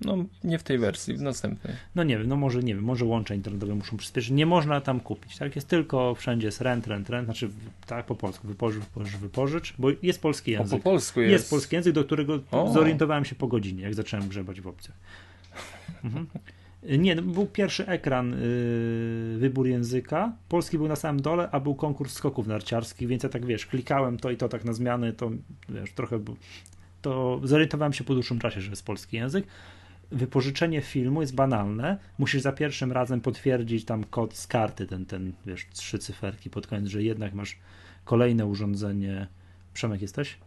No, 0.00 0.16
nie 0.44 0.58
w 0.58 0.62
tej 0.62 0.78
wersji, 0.78 1.14
w 1.14 1.22
następnej. 1.22 1.74
No 1.94 2.04
nie 2.04 2.18
wiem, 2.18 2.28
no 2.28 2.36
może 2.36 2.62
nie 2.62 2.74
wiem, 2.74 2.84
może 2.84 3.04
łącza 3.04 3.34
internetowe 3.34 3.74
muszą 3.74 3.96
przyspieszyć. 3.96 4.30
Nie 4.30 4.46
można 4.46 4.80
tam 4.80 5.00
kupić, 5.00 5.36
tak? 5.38 5.56
Jest 5.56 5.68
tylko 5.68 6.14
wszędzie 6.14 6.46
jest 6.46 6.60
rent, 6.60 6.86
rent, 6.86 7.10
rent, 7.10 7.24
znaczy 7.24 7.50
tak 7.86 8.06
po 8.06 8.14
polsku, 8.14 8.48
wypożycz, 8.48 8.84
wypożycz, 8.84 9.16
wypożycz 9.16 9.74
bo 9.78 9.88
jest 10.02 10.22
polski 10.22 10.50
język. 10.50 10.74
O, 10.74 10.76
po 10.76 10.90
polsku 10.90 11.20
jest. 11.20 11.32
Jest 11.32 11.50
polski 11.50 11.76
język, 11.76 11.94
do 11.94 12.04
którego 12.04 12.40
o. 12.50 12.72
zorientowałem 12.72 13.24
się 13.24 13.34
po 13.34 13.48
godzinie, 13.48 13.82
jak 13.82 13.94
zacząłem 13.94 14.28
grzebać 14.28 14.60
w 14.60 14.66
opcjach. 14.66 14.96
Mhm. 16.04 16.26
Nie, 16.82 17.14
no, 17.14 17.22
był 17.22 17.46
pierwszy 17.46 17.86
ekran, 17.86 18.30
yy, 18.30 19.38
wybór 19.38 19.66
języka. 19.66 20.32
Polski 20.48 20.78
był 20.78 20.88
na 20.88 20.96
samym 20.96 21.22
dole, 21.22 21.48
a 21.52 21.60
był 21.60 21.74
konkurs 21.74 22.12
skoków 22.12 22.46
narciarskich, 22.46 23.08
więc 23.08 23.22
ja 23.22 23.28
tak 23.28 23.46
wiesz, 23.46 23.66
klikałem 23.66 24.18
to 24.18 24.30
i 24.30 24.36
to 24.36 24.48
tak 24.48 24.64
na 24.64 24.72
zmiany, 24.72 25.12
to 25.12 25.30
wiesz, 25.68 25.92
trochę 25.92 26.18
był, 26.18 26.36
to 27.02 27.40
zorientowałem 27.44 27.92
się 27.92 28.04
po 28.04 28.14
dłuższym 28.14 28.38
czasie, 28.38 28.60
że 28.60 28.70
jest 28.70 28.84
polski 28.84 29.16
język 29.16 29.46
wypożyczenie 30.10 30.80
filmu 30.80 31.20
jest 31.20 31.34
banalne. 31.34 31.98
Musisz 32.18 32.42
za 32.42 32.52
pierwszym 32.52 32.92
razem 32.92 33.20
potwierdzić 33.20 33.84
tam 33.84 34.04
kod 34.04 34.36
z 34.36 34.46
karty, 34.46 34.86
ten, 34.86 35.06
ten 35.06 35.32
wiesz, 35.46 35.66
trzy 35.72 35.98
cyferki 35.98 36.50
pod 36.50 36.66
koniec, 36.66 36.86
że 36.86 37.02
jednak 37.02 37.34
masz 37.34 37.58
kolejne 38.04 38.46
urządzenie. 38.46 39.26
Przemek 39.74 40.02
jesteś? 40.02 40.38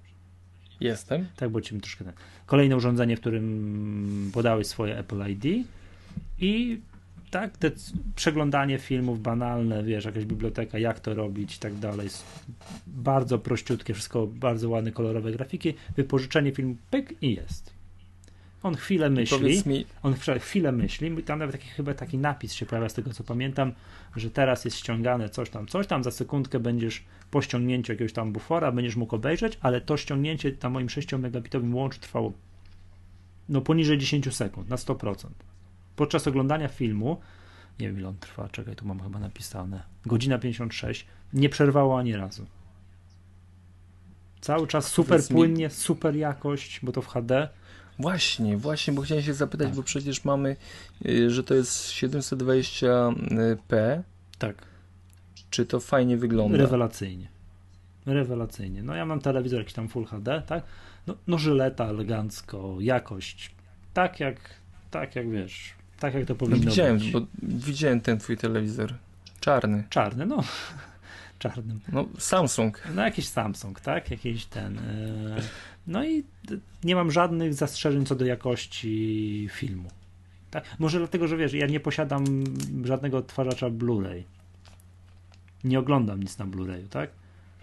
Jestem. 0.80 1.28
Tak, 1.36 1.50
bo 1.50 1.62
ci 1.62 1.80
troszkę. 1.80 2.06
Ten. 2.06 2.14
Kolejne 2.46 2.76
urządzenie, 2.76 3.18
w 3.18 3.20
którym 3.20 4.32
podałeś 4.34 4.68
swoje 4.68 4.98
Apple 4.98 5.30
ID 5.30 5.68
i 6.40 6.82
tak, 7.32 7.58
te 7.58 7.72
przeglądanie 8.16 8.80
filmów 8.80 9.22
banalne, 9.22 9.84
wiesz, 9.84 10.06
jakaś 10.06 10.26
biblioteka, 10.26 10.80
jak 10.80 11.00
to 11.00 11.14
robić 11.14 11.56
i 11.56 11.60
tak 11.60 11.76
dalej. 11.76 12.08
Bardzo 12.88 13.40
prościutkie, 13.40 13.94
wszystko 13.94 14.28
bardzo 14.28 14.70
ładne, 14.70 14.92
kolorowe 14.92 15.32
grafiki. 15.32 15.74
Wypożyczenie 15.96 16.52
filmu, 16.52 16.76
pyk 16.92 17.14
i 17.22 17.36
jest. 17.36 17.73
On 18.64 18.76
chwilę 18.76 19.10
myśli, 19.10 19.62
mi... 19.66 19.86
on 20.04 20.16
chwilę 20.40 20.72
myśli, 20.72 21.24
tam 21.24 21.40
nawet 21.40 21.56
taki, 21.56 21.68
chyba 21.68 21.94
taki 21.94 22.18
napis 22.18 22.54
się 22.54 22.66
pojawia 22.66 22.90
z 22.90 22.94
tego 22.94 23.14
co 23.14 23.24
pamiętam, 23.24 23.72
że 24.16 24.32
teraz 24.32 24.66
jest 24.66 24.78
ściągane 24.78 25.30
coś 25.30 25.50
tam, 25.50 25.68
coś 25.68 25.88
tam, 25.88 26.04
za 26.04 26.12
sekundkę 26.12 26.60
będziesz 26.60 27.04
po 27.32 27.42
ściągnięciu 27.42 27.92
jakiegoś 27.92 28.14
tam 28.14 28.32
bufora, 28.32 28.72
będziesz 28.72 28.96
mógł 28.96 29.16
obejrzeć, 29.16 29.58
ale 29.62 29.82
to 29.82 29.98
ściągnięcie 29.98 30.52
na 30.64 30.70
moim 30.70 30.90
6 30.90 31.14
megabitowym 31.14 31.76
łączu 31.76 32.00
trwało 32.00 32.34
no 33.50 33.62
poniżej 33.62 33.98
10 33.98 34.36
sekund, 34.36 34.70
na 34.70 34.76
100%. 34.76 35.28
Podczas 35.96 36.28
oglądania 36.28 36.68
filmu, 36.68 37.20
nie 37.80 37.88
wiem 37.88 38.00
ile 38.00 38.08
on 38.08 38.18
trwa, 38.18 38.50
czekaj, 38.50 38.76
tu 38.76 38.86
mam 38.86 39.00
chyba 39.00 39.20
napisane, 39.20 39.84
godzina 40.06 40.38
56, 40.38 41.06
nie 41.34 41.50
przerwało 41.50 42.00
ani 42.00 42.16
razu. 42.16 42.46
Cały 44.42 44.68
czas 44.68 44.88
super 44.88 45.22
płynnie, 45.32 45.70
super 45.70 46.16
jakość, 46.16 46.80
bo 46.84 46.92
to 46.92 47.02
w 47.02 47.08
HD, 47.08 47.50
Właśnie, 48.04 48.58
właśnie, 48.58 48.94
bo 48.94 49.02
chciałem 49.02 49.24
się 49.24 49.34
zapytać, 49.34 49.68
tak. 49.68 49.76
bo 49.76 49.84
przecież 49.84 50.26
mamy, 50.26 50.56
y, 51.06 51.30
że 51.30 51.44
to 51.44 51.54
jest 51.54 51.90
720p. 51.90 54.02
Tak. 54.38 54.56
Czy 55.50 55.66
to 55.66 55.80
fajnie 55.80 56.18
wygląda? 56.18 56.58
Rewelacyjnie. 56.58 57.28
Rewelacyjnie. 58.06 58.84
No 58.84 58.96
ja 58.96 59.06
mam 59.06 59.20
telewizor 59.20 59.60
jakiś 59.60 59.74
tam 59.74 59.90
Full 59.90 60.06
HD, 60.06 60.42
tak? 60.48 60.64
No, 61.08 61.16
no 61.28 61.38
żyleta 61.38 61.86
elegancko, 61.86 62.78
jakość. 62.80 63.52
Tak 63.94 64.20
jak, 64.20 64.38
tak 64.92 65.16
jak 65.16 65.30
wiesz, 65.30 65.74
tak 66.00 66.14
jak 66.14 66.26
to 66.26 66.36
powinno 66.36 66.58
no 66.58 66.70
widziałem, 66.70 66.98
być. 66.98 67.12
Bo 67.12 67.22
widziałem 67.44 68.02
ten 68.02 68.20
twój 68.20 68.38
telewizor. 68.38 68.94
Czarny. 69.40 69.84
Czarny, 69.90 70.26
no. 70.26 70.44
Czarnym. 71.40 71.80
No 71.92 72.06
Samsung. 72.18 72.82
No 72.96 73.02
jakiś 73.02 73.28
Samsung, 73.28 73.80
tak? 73.80 74.12
Jakiś 74.12 74.46
ten. 74.46 74.76
Yy... 74.76 75.42
No 75.88 76.06
i 76.06 76.24
nie 76.84 76.96
mam 76.96 77.12
żadnych 77.12 77.54
zastrzeżeń 77.54 78.06
co 78.06 78.16
do 78.16 78.26
jakości 78.26 79.48
filmu. 79.52 79.90
Tak? 80.52 80.64
Może 80.80 80.98
dlatego, 80.98 81.28
że 81.28 81.38
wiesz, 81.38 81.54
ja 81.54 81.68
nie 81.68 81.80
posiadam 81.80 82.24
żadnego 82.84 83.18
odtwarzacza 83.18 83.70
Blu-ray. 83.70 84.24
Nie 85.64 85.80
oglądam 85.80 86.20
nic 86.20 86.38
na 86.38 86.46
Blu-rayu, 86.46 86.88
tak? 86.90 87.10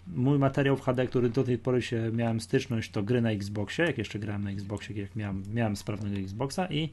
Mój 0.06 0.38
materiał 0.38 0.76
w 0.76 0.80
HD, 0.80 1.06
który 1.06 1.30
do 1.30 1.44
tej 1.44 1.58
pory 1.58 1.82
się 1.82 2.10
miałem 2.12 2.40
styczność, 2.40 2.90
to 2.90 3.02
gry 3.02 3.20
na 3.20 3.30
Xboxie, 3.30 3.84
jak 3.84 3.98
jeszcze 3.98 4.18
grałem 4.18 4.44
na 4.44 4.50
Xboxie, 4.50 5.00
jak 5.00 5.16
miałem, 5.16 5.42
miałem 5.54 5.76
sprawnego 5.76 6.16
Xboxa 6.16 6.66
i 6.66 6.90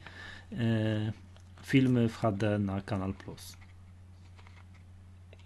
yy, 0.50 0.58
filmy 1.62 2.08
w 2.08 2.16
HD 2.16 2.58
na 2.58 2.80
Kanal 2.80 3.14
Plus. 3.14 3.57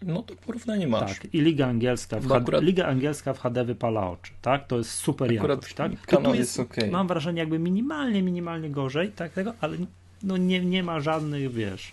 No 0.07 0.23
to 0.23 0.35
porównanie 0.37 0.89
masz. 0.89 1.19
Tak, 1.19 1.35
i 1.35 1.41
Liga 1.41 1.67
Angielska 1.67 2.21
w, 2.21 2.29
HD, 2.29 2.61
Liga 2.61 2.87
Angielska 2.87 3.35
w 3.35 3.39
HD 3.39 3.65
wypala 3.65 4.11
oczy, 4.11 4.33
tak? 4.43 4.67
To 4.67 4.79
jest 4.79 4.91
super 4.91 5.33
akurat 5.37 5.59
jakość, 5.59 5.75
tak? 5.75 6.07
To 6.07 6.17
tu 6.17 6.35
jest, 6.35 6.61
okay. 6.61 6.91
mam 6.91 7.07
wrażenie 7.07 7.41
jakby 7.41 7.59
minimalnie, 7.59 8.23
minimalnie 8.23 8.71
gorzej, 8.71 9.09
tak 9.09 9.33
tego, 9.33 9.55
ale 9.61 9.77
no 10.23 10.37
nie, 10.37 10.65
nie 10.65 10.83
ma 10.83 11.01
żadnych, 11.01 11.53
wiesz, 11.53 11.93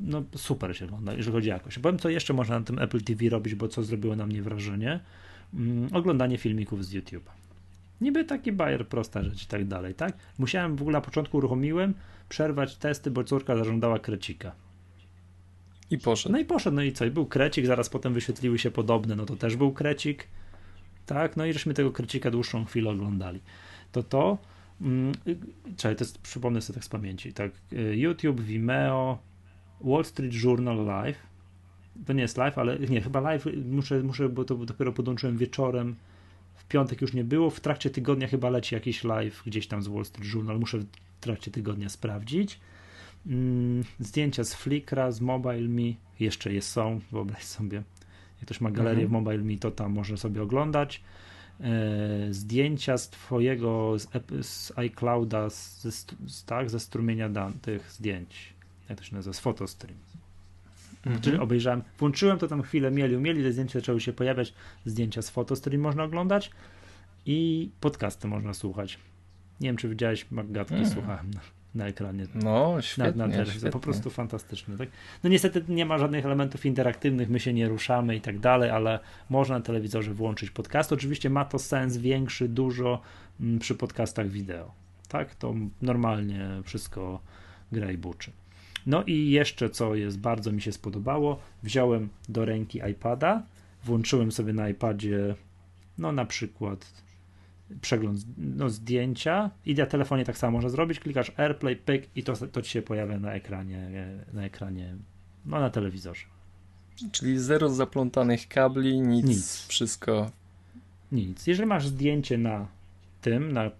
no 0.00 0.22
super 0.36 0.76
się 0.76 0.84
ogląda, 0.84 1.14
jeżeli 1.14 1.32
chodzi 1.32 1.50
o 1.50 1.54
jakość. 1.54 1.78
Powiem, 1.78 1.98
co 1.98 2.08
jeszcze 2.08 2.34
można 2.34 2.58
na 2.58 2.64
tym 2.64 2.78
Apple 2.78 3.00
TV 3.00 3.28
robić, 3.28 3.54
bo 3.54 3.68
co 3.68 3.82
zrobiło 3.82 4.16
na 4.16 4.26
mnie 4.26 4.42
wrażenie? 4.42 5.00
Mm, 5.54 5.88
oglądanie 5.92 6.38
filmików 6.38 6.84
z 6.84 6.94
YouTube'a. 6.94 7.30
Niby 8.00 8.24
taki 8.24 8.52
bajer, 8.52 8.88
prosta 8.88 9.22
rzecz 9.22 9.42
i 9.42 9.46
tak 9.46 9.64
dalej, 9.64 9.94
tak? 9.94 10.16
Musiałem 10.38 10.76
w 10.76 10.82
ogóle 10.82 10.98
na 10.98 11.00
początku 11.00 11.36
uruchomiłem 11.36 11.94
przerwać 12.28 12.76
testy, 12.76 13.10
bo 13.10 13.24
córka 13.24 13.56
zażądała 13.56 13.98
krecika. 13.98 14.52
I 15.90 15.98
poszedł. 15.98 16.32
No 16.32 16.38
i 16.38 16.44
poszedł, 16.44 16.76
no 16.76 16.82
i 16.82 16.92
co? 16.92 17.04
I 17.04 17.10
był 17.10 17.26
krecik, 17.26 17.66
zaraz 17.66 17.88
potem 17.88 18.14
wyświetliły 18.14 18.58
się 18.58 18.70
podobne, 18.70 19.16
no 19.16 19.26
to 19.26 19.36
też 19.36 19.56
był 19.56 19.72
krecik. 19.72 20.28
Tak, 21.06 21.36
no 21.36 21.46
i 21.46 21.52
żeśmy 21.52 21.74
tego 21.74 21.92
krecika 21.92 22.30
dłuższą 22.30 22.64
chwilę 22.64 22.90
oglądali. 22.90 23.40
To 23.92 24.02
to, 24.02 24.38
mm, 24.80 25.12
czekaj, 25.76 25.96
to 25.96 26.04
jest, 26.04 26.18
przypomnę 26.18 26.60
sobie 26.60 26.74
tak 26.74 26.84
z 26.84 26.88
pamięci, 26.88 27.32
tak, 27.32 27.52
y, 27.72 27.96
YouTube, 27.96 28.40
Vimeo, 28.40 29.18
Wall 29.80 30.04
Street 30.04 30.34
Journal 30.44 30.84
Live, 30.84 31.18
to 32.06 32.12
nie 32.12 32.22
jest 32.22 32.36
live, 32.36 32.58
ale 32.58 32.78
nie, 32.78 33.00
chyba 33.00 33.20
live 33.20 33.46
muszę, 33.64 34.02
muszę 34.02 34.28
bo 34.28 34.44
to 34.44 34.54
dopiero 34.54 34.92
podłączyłem 34.92 35.36
wieczorem, 35.36 35.96
w 36.54 36.64
piątek 36.64 37.00
już 37.00 37.12
nie 37.12 37.24
było, 37.24 37.50
w 37.50 37.60
trakcie 37.60 37.90
tygodnia 37.90 38.28
chyba 38.28 38.50
leci 38.50 38.74
jakiś 38.74 39.04
live 39.04 39.42
gdzieś 39.46 39.66
tam 39.66 39.82
z 39.82 39.88
Wall 39.88 40.04
Street 40.04 40.34
Journal, 40.34 40.58
muszę 40.58 40.78
w 40.78 40.86
trakcie 41.20 41.50
tygodnia 41.50 41.88
sprawdzić. 41.88 42.60
Mm, 43.28 43.84
zdjęcia 44.00 44.44
z 44.44 44.54
Flickra, 44.54 45.12
z 45.12 45.20
MobileMe, 45.20 45.94
jeszcze 46.20 46.52
je 46.52 46.62
są, 46.62 47.00
wyobraź 47.12 47.44
sobie. 47.44 47.76
Jak 48.36 48.44
ktoś 48.44 48.60
ma 48.60 48.70
galerię 48.70 49.04
mhm. 49.04 49.08
w 49.08 49.12
MobileMe, 49.12 49.58
to 49.58 49.70
tam 49.70 49.92
może 49.92 50.16
sobie 50.16 50.42
oglądać. 50.42 51.02
E, 51.60 51.70
zdjęcia 52.30 52.98
z 52.98 53.10
twojego, 53.10 53.94
z, 54.42 54.72
iClouda, 54.76 55.50
z, 55.50 55.82
z, 56.26 56.44
tak, 56.44 56.70
ze 56.70 56.80
strumienia 56.80 57.28
dan, 57.28 57.52
tych 57.52 57.92
zdjęć. 57.92 58.52
Jak 58.88 58.98
to 58.98 59.04
się 59.04 59.16
nazywa? 59.16 59.34
Z 59.34 59.40
Photostream. 59.40 59.98
Mhm. 61.06 61.22
Czyli 61.22 61.38
obejrzałem, 61.38 61.82
włączyłem 61.98 62.38
to 62.38 62.48
tam 62.48 62.62
chwilę, 62.62 62.90
mieli, 62.90 63.16
mieli, 63.16 63.42
te 63.42 63.52
zdjęcia 63.52 63.78
zaczęły 63.78 64.00
się 64.00 64.12
pojawiać, 64.12 64.54
zdjęcia 64.84 65.22
z 65.22 65.30
Photostream 65.30 65.82
można 65.82 66.04
oglądać 66.04 66.50
i 67.26 67.70
podcasty 67.80 68.28
można 68.28 68.54
słuchać. 68.54 68.98
Nie 69.60 69.68
wiem, 69.68 69.76
czy 69.76 69.88
widziałeś, 69.88 70.30
Magatki 70.30 70.74
mhm. 70.74 70.94
słuchałem. 70.94 71.30
Na 71.74 71.86
ekranie. 71.86 72.26
No, 72.34 72.82
świetnie, 72.82 73.12
na, 73.12 73.26
na 73.26 73.44
świetnie. 73.46 73.70
Po 73.70 73.80
prostu 73.80 74.10
fantastyczne. 74.10 74.78
Tak? 74.78 74.88
No 75.24 75.30
niestety 75.30 75.64
nie 75.68 75.86
ma 75.86 75.98
żadnych 75.98 76.26
elementów 76.26 76.66
interaktywnych, 76.66 77.28
my 77.28 77.40
się 77.40 77.52
nie 77.52 77.68
ruszamy 77.68 78.16
i 78.16 78.20
tak 78.20 78.38
dalej, 78.38 78.70
ale 78.70 79.00
można 79.30 79.58
na 79.58 79.64
telewizorze 79.64 80.14
włączyć 80.14 80.50
podcast. 80.50 80.92
Oczywiście 80.92 81.30
ma 81.30 81.44
to 81.44 81.58
sens 81.58 81.96
większy 81.96 82.48
dużo 82.48 83.00
m, 83.40 83.46
mm, 83.46 83.58
przy 83.58 83.74
podcastach 83.74 84.28
wideo. 84.28 84.72
Tak, 85.08 85.34
to 85.34 85.54
normalnie 85.82 86.48
wszystko 86.64 87.20
gra 87.72 87.92
i 87.92 87.96
buczy. 87.96 88.30
No 88.86 89.04
i 89.04 89.30
jeszcze 89.30 89.70
co 89.70 89.94
jest 89.94 90.18
bardzo 90.18 90.52
mi 90.52 90.62
się 90.62 90.72
spodobało, 90.72 91.38
wziąłem 91.62 92.08
do 92.28 92.44
ręki 92.44 92.80
iPada, 92.90 93.42
włączyłem 93.84 94.32
sobie 94.32 94.52
na 94.52 94.68
iPadzie 94.68 95.34
no 95.98 96.12
na 96.12 96.24
przykład 96.24 96.92
przegląd 97.80 98.20
no, 98.38 98.68
zdjęcia 98.68 99.50
i 99.66 99.74
na 99.74 99.86
telefonie 99.86 100.24
tak 100.24 100.38
samo 100.38 100.52
można 100.52 100.70
zrobić, 100.70 101.00
klikasz 101.00 101.32
AirPlay, 101.36 101.76
pyk 101.76 102.08
i 102.16 102.22
to, 102.22 102.32
to 102.46 102.62
ci 102.62 102.70
się 102.70 102.82
pojawia 102.82 103.18
na 103.18 103.32
ekranie, 103.32 103.90
na 104.32 104.44
ekranie, 104.44 104.96
no 105.46 105.60
na 105.60 105.70
telewizorze. 105.70 106.26
Czyli 107.12 107.38
zero 107.38 107.68
zaplątanych 107.68 108.48
kabli, 108.48 109.00
nic, 109.00 109.26
nic. 109.26 109.66
wszystko. 109.66 110.30
Nic. 111.12 111.46
Jeżeli 111.46 111.68
masz 111.68 111.86
zdjęcie 111.86 112.38
na 112.38 112.68
tym, 113.20 113.52
na 113.52 113.70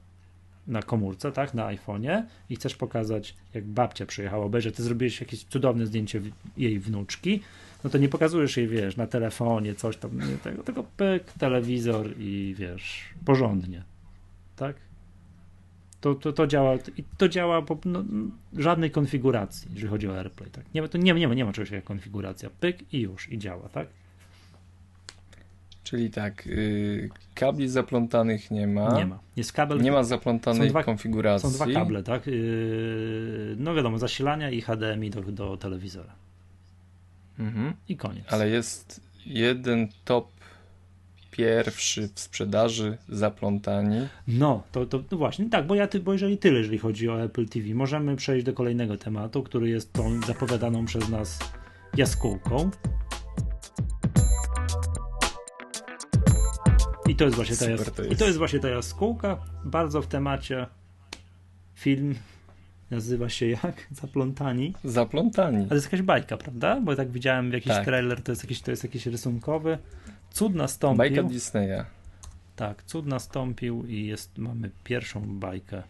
na 0.68 0.82
komórce, 0.82 1.32
tak, 1.32 1.54
na 1.54 1.66
iPhone'ie 1.66 2.22
i 2.50 2.56
chcesz 2.56 2.76
pokazać, 2.76 3.34
jak 3.54 3.64
babcia 3.64 4.06
przyjechała 4.06 4.44
obejrzeć, 4.44 4.76
ty 4.76 4.82
zrobiłeś 4.82 5.20
jakieś 5.20 5.44
cudowne 5.44 5.86
zdjęcie 5.86 6.22
jej 6.56 6.78
wnuczki, 6.78 7.40
no 7.84 7.90
to 7.90 7.98
nie 7.98 8.08
pokazujesz 8.08 8.56
jej, 8.56 8.68
wiesz, 8.68 8.96
na 8.96 9.06
telefonie, 9.06 9.74
coś 9.74 9.96
tam, 9.96 10.18
nie, 10.18 10.36
tego, 10.36 10.62
tylko 10.62 10.82
pyk, 10.96 11.32
telewizor 11.32 12.06
i 12.18 12.54
wiesz, 12.58 13.04
porządnie, 13.24 13.82
tak? 14.56 14.76
To, 16.00 16.14
to, 16.14 16.32
to 16.32 16.46
działa, 16.46 16.74
to 17.18 17.28
działa 17.28 17.62
po 17.62 17.78
no, 17.84 18.04
żadnej 18.56 18.90
konfiguracji, 18.90 19.68
jeżeli 19.72 19.90
chodzi 19.90 20.08
o 20.08 20.16
AirPlay, 20.18 20.50
tak? 20.50 20.64
Nie, 20.74 20.88
to 20.88 20.98
nie, 20.98 21.14
nie, 21.14 21.28
ma, 21.28 21.34
nie 21.34 21.44
ma 21.44 21.52
czegoś 21.52 21.70
jak 21.70 21.84
konfiguracja, 21.84 22.50
pyk 22.60 22.94
i 22.94 23.00
już, 23.00 23.32
i 23.32 23.38
działa, 23.38 23.68
tak? 23.68 23.88
Czyli 25.84 26.10
tak, 26.10 26.46
yy, 26.46 27.08
kabli 27.34 27.68
zaplątanych 27.68 28.50
nie 28.50 28.66
ma. 28.66 28.98
Nie 28.98 29.06
ma. 29.06 29.18
Jest 29.36 29.52
kabel. 29.52 29.80
Nie 29.80 29.92
ma 29.92 30.04
zaplątanej 30.04 30.68
dwa, 30.68 30.82
konfiguracji. 30.82 31.50
Są 31.50 31.54
dwa 31.54 31.66
kable, 31.80 32.02
tak? 32.02 32.26
Yy, 32.26 33.56
no 33.58 33.74
wiadomo, 33.74 33.98
zasilania 33.98 34.50
i 34.50 34.60
HDMI 34.60 35.10
do, 35.10 35.22
do 35.22 35.56
telewizora. 35.56 36.14
Mhm. 37.38 37.72
I 37.88 37.96
koniec. 37.96 38.24
Ale 38.32 38.48
jest 38.48 39.00
jeden 39.26 39.88
top 40.04 40.28
pierwszy 41.30 42.08
w 42.14 42.20
sprzedaży 42.20 42.98
zaplątani. 43.08 44.08
No, 44.28 44.62
to, 44.72 44.86
to 44.86 45.02
no 45.10 45.18
właśnie, 45.18 45.50
tak, 45.50 45.66
bo 45.66 45.74
ja 45.74 45.86
ty, 45.86 46.00
bo 46.00 46.12
jeżeli 46.12 46.38
tyle, 46.38 46.58
jeżeli 46.58 46.78
chodzi 46.78 47.08
o 47.08 47.22
Apple 47.22 47.48
TV, 47.48 47.74
możemy 47.74 48.16
przejść 48.16 48.46
do 48.46 48.52
kolejnego 48.52 48.96
tematu, 48.96 49.42
który 49.42 49.68
jest 49.68 49.92
tą 49.92 50.20
zapowiadaną 50.20 50.84
przez 50.84 51.08
nas 51.08 51.38
jaskółką. 51.96 52.70
I 57.08 57.16
to 57.16 57.24
jest 57.24 57.36
właśnie 57.36 57.56
ta, 57.56 57.64
jas- 57.64 57.90
to 57.90 58.02
jest. 58.02 58.14
I 58.14 58.16
to 58.16 58.26
jest 58.26 58.38
właśnie 58.38 58.58
ta 58.60 58.68
jaskółka, 58.68 59.38
bardzo 59.64 60.02
w 60.02 60.06
temacie 60.06 60.66
film 61.74 62.14
nazywa 62.90 63.28
się 63.28 63.46
jak? 63.46 63.86
Zaplątani. 64.02 64.74
Zaplątani. 64.84 65.56
Ale 65.56 65.66
to 65.66 65.74
jest 65.74 65.86
jakaś 65.86 66.02
bajka, 66.02 66.36
prawda? 66.36 66.80
Bo 66.80 66.96
tak 66.96 67.10
widziałem 67.10 67.50
w 67.50 67.52
jakiś 67.52 67.72
tak. 67.72 67.84
trailer, 67.84 68.22
to 68.22 68.32
jest 68.32 68.42
jakiś, 68.42 68.60
to 68.60 68.70
jest 68.70 68.84
jakiś 68.84 69.06
rysunkowy. 69.06 69.78
Cud 70.30 70.54
nastąpił. 70.54 70.98
Bajka 70.98 71.22
Disneya. 71.22 71.84
Tak, 72.56 72.82
cud 72.82 73.06
nastąpił 73.06 73.86
i 73.86 74.06
jest, 74.06 74.38
mamy 74.38 74.70
pierwszą 74.84 75.38
bajkę. 75.38 75.82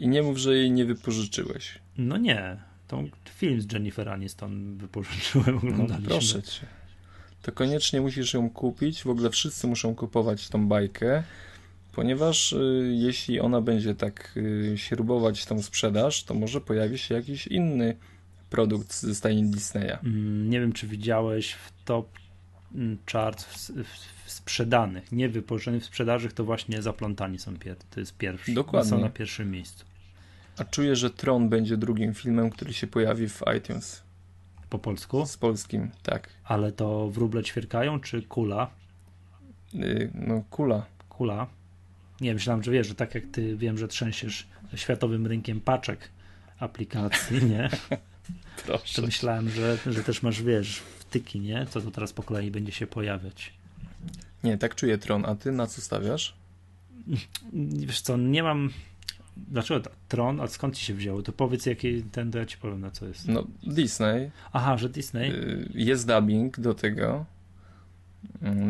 I 0.00 0.08
nie 0.08 0.22
mów, 0.22 0.38
że 0.38 0.54
jej 0.54 0.70
nie 0.70 0.84
wypożyczyłeś. 0.84 1.78
No 1.98 2.16
nie. 2.16 2.56
To 2.88 3.02
film 3.24 3.60
z 3.60 3.72
Jennifer 3.72 4.08
Aniston 4.08 4.76
wypożyczyłem, 4.76 5.56
oglądaliśmy. 5.58 6.00
No, 6.02 6.08
proszę 6.08 6.42
cię 6.42 6.66
to 7.42 7.52
koniecznie 7.52 8.00
musisz 8.00 8.34
ją 8.34 8.50
kupić. 8.50 9.02
W 9.02 9.08
ogóle 9.08 9.30
wszyscy 9.30 9.66
muszą 9.66 9.94
kupować 9.94 10.48
tą 10.48 10.68
bajkę, 10.68 11.22
ponieważ 11.92 12.52
y, 12.52 12.92
jeśli 12.94 13.40
ona 13.40 13.60
będzie 13.60 13.94
tak 13.94 14.32
y, 14.36 14.74
śrubować 14.76 15.46
tą 15.46 15.62
sprzedaż, 15.62 16.24
to 16.24 16.34
może 16.34 16.60
pojawi 16.60 16.98
się 16.98 17.14
jakiś 17.14 17.46
inny 17.46 17.96
produkt 18.50 18.94
ze 18.94 19.14
stajni 19.14 19.50
Disneya. 19.50 19.98
Mm, 20.04 20.50
nie 20.50 20.60
wiem, 20.60 20.72
czy 20.72 20.86
widziałeś 20.86 21.52
w 21.52 21.72
top 21.84 22.08
mm, 22.74 22.98
chart 23.12 23.42
w, 23.42 23.56
w, 23.70 24.24
w 24.24 24.30
sprzedanych, 24.30 25.12
nie 25.12 25.28
wypożyczonych 25.28 25.82
w 25.82 25.86
sprzedaży, 25.86 26.28
to 26.28 26.44
właśnie 26.44 26.82
zaplątani 26.82 27.38
są 27.38 27.56
pier 27.56 27.76
to 27.90 28.00
jest 28.00 28.16
pierwszy. 28.16 28.52
Dokładnie. 28.52 28.90
Są 28.90 29.00
na 29.00 29.08
pierwszym 29.08 29.50
miejscu. 29.50 29.84
A 30.58 30.64
czuję, 30.64 30.96
że 30.96 31.10
Tron 31.10 31.48
będzie 31.48 31.76
drugim 31.76 32.14
filmem, 32.14 32.50
który 32.50 32.72
się 32.72 32.86
pojawi 32.86 33.28
w 33.28 33.42
iTunes. 33.58 34.02
Po 34.70 34.78
polsku? 34.78 35.26
Z 35.26 35.36
polskim, 35.36 35.90
tak. 36.02 36.28
Ale 36.44 36.72
to 36.72 37.10
wróble 37.10 37.42
ćwierkają, 37.42 38.00
czy 38.00 38.22
kula? 38.22 38.70
Yy, 39.72 40.10
no, 40.14 40.44
kula. 40.50 40.86
Kula. 41.08 41.46
Nie, 42.20 42.34
myślałem, 42.34 42.62
że 42.62 42.70
wiesz, 42.70 42.86
że 42.86 42.94
tak 42.94 43.14
jak 43.14 43.24
ty 43.32 43.56
wiem, 43.56 43.78
że 43.78 43.88
trzęsiesz 43.88 44.46
światowym 44.74 45.26
rynkiem 45.26 45.60
paczek 45.60 46.08
aplikacji, 46.58 47.44
nie? 47.44 47.70
Proszę. 48.66 48.94
To 48.94 49.06
myślałem, 49.06 49.50
że, 49.50 49.78
że 49.86 50.04
też 50.04 50.22
masz, 50.22 50.42
wiesz, 50.42 50.76
wtyki, 50.76 51.40
nie? 51.40 51.66
Co 51.70 51.80
to 51.80 51.90
teraz 51.90 52.12
po 52.12 52.22
kolei 52.22 52.50
będzie 52.50 52.72
się 52.72 52.86
pojawiać. 52.86 53.52
Nie, 54.44 54.58
tak 54.58 54.74
czuję 54.74 54.98
Tron, 54.98 55.24
a 55.26 55.34
ty 55.34 55.52
na 55.52 55.66
co 55.66 55.80
stawiasz? 55.80 56.34
Wiesz 57.52 58.00
co, 58.00 58.16
nie 58.16 58.42
mam 58.42 58.70
Dlaczego 59.48 59.90
Tron? 60.08 60.40
A 60.40 60.46
skąd 60.46 60.76
ci 60.76 60.84
się 60.84 60.94
wzięło? 60.94 61.22
To 61.22 61.32
powiedz, 61.32 61.66
jaki 61.66 62.02
ten, 62.02 62.30
to 62.30 62.38
ja 62.38 62.46
ci 62.46 62.56
powiem, 62.56 62.80
na 62.80 62.90
co 62.90 63.06
jest. 63.06 63.28
No, 63.28 63.46
Disney. 63.62 64.30
Aha, 64.52 64.78
że 64.78 64.88
Disney. 64.88 65.30
Y, 65.30 65.70
jest 65.74 66.06
dubbing 66.06 66.60
do 66.60 66.74
tego, 66.74 67.24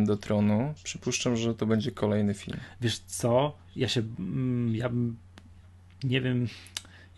do 0.05 0.17
Tronu. 0.17 0.75
Przypuszczam, 0.85 1.37
że 1.37 1.55
to 1.55 1.67
będzie 1.67 1.91
kolejny 1.91 2.35
film. 2.35 2.59
Wiesz 2.81 2.99
co? 2.99 3.57
Ja 3.77 3.89
się, 3.89 4.03
mm, 4.19 4.75
ja 4.75 4.91
nie 6.05 6.21
wiem, 6.21 6.49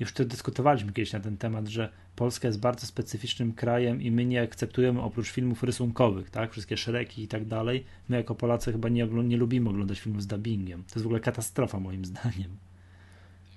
już 0.00 0.10
wtedy 0.10 0.30
dyskutowaliśmy 0.30 0.92
kiedyś 0.92 1.12
na 1.12 1.20
ten 1.20 1.36
temat, 1.36 1.68
że 1.68 1.88
Polska 2.16 2.48
jest 2.48 2.60
bardzo 2.60 2.86
specyficznym 2.86 3.52
krajem 3.52 4.02
i 4.02 4.10
my 4.10 4.24
nie 4.24 4.42
akceptujemy 4.42 5.02
oprócz 5.02 5.30
filmów 5.30 5.62
rysunkowych, 5.62 6.30
tak, 6.30 6.52
wszystkie 6.52 6.76
szeregi 6.76 7.22
i 7.22 7.28
tak 7.28 7.44
dalej, 7.44 7.84
my 8.08 8.16
jako 8.16 8.34
Polacy 8.34 8.72
chyba 8.72 8.88
nie, 8.88 9.06
nie 9.06 9.36
lubimy 9.36 9.70
oglądać 9.70 10.00
filmów 10.00 10.22
z 10.22 10.26
dubbingiem. 10.26 10.82
To 10.82 10.94
jest 10.94 11.02
w 11.02 11.06
ogóle 11.06 11.20
katastrofa 11.20 11.80
moim 11.80 12.04
zdaniem. 12.04 12.56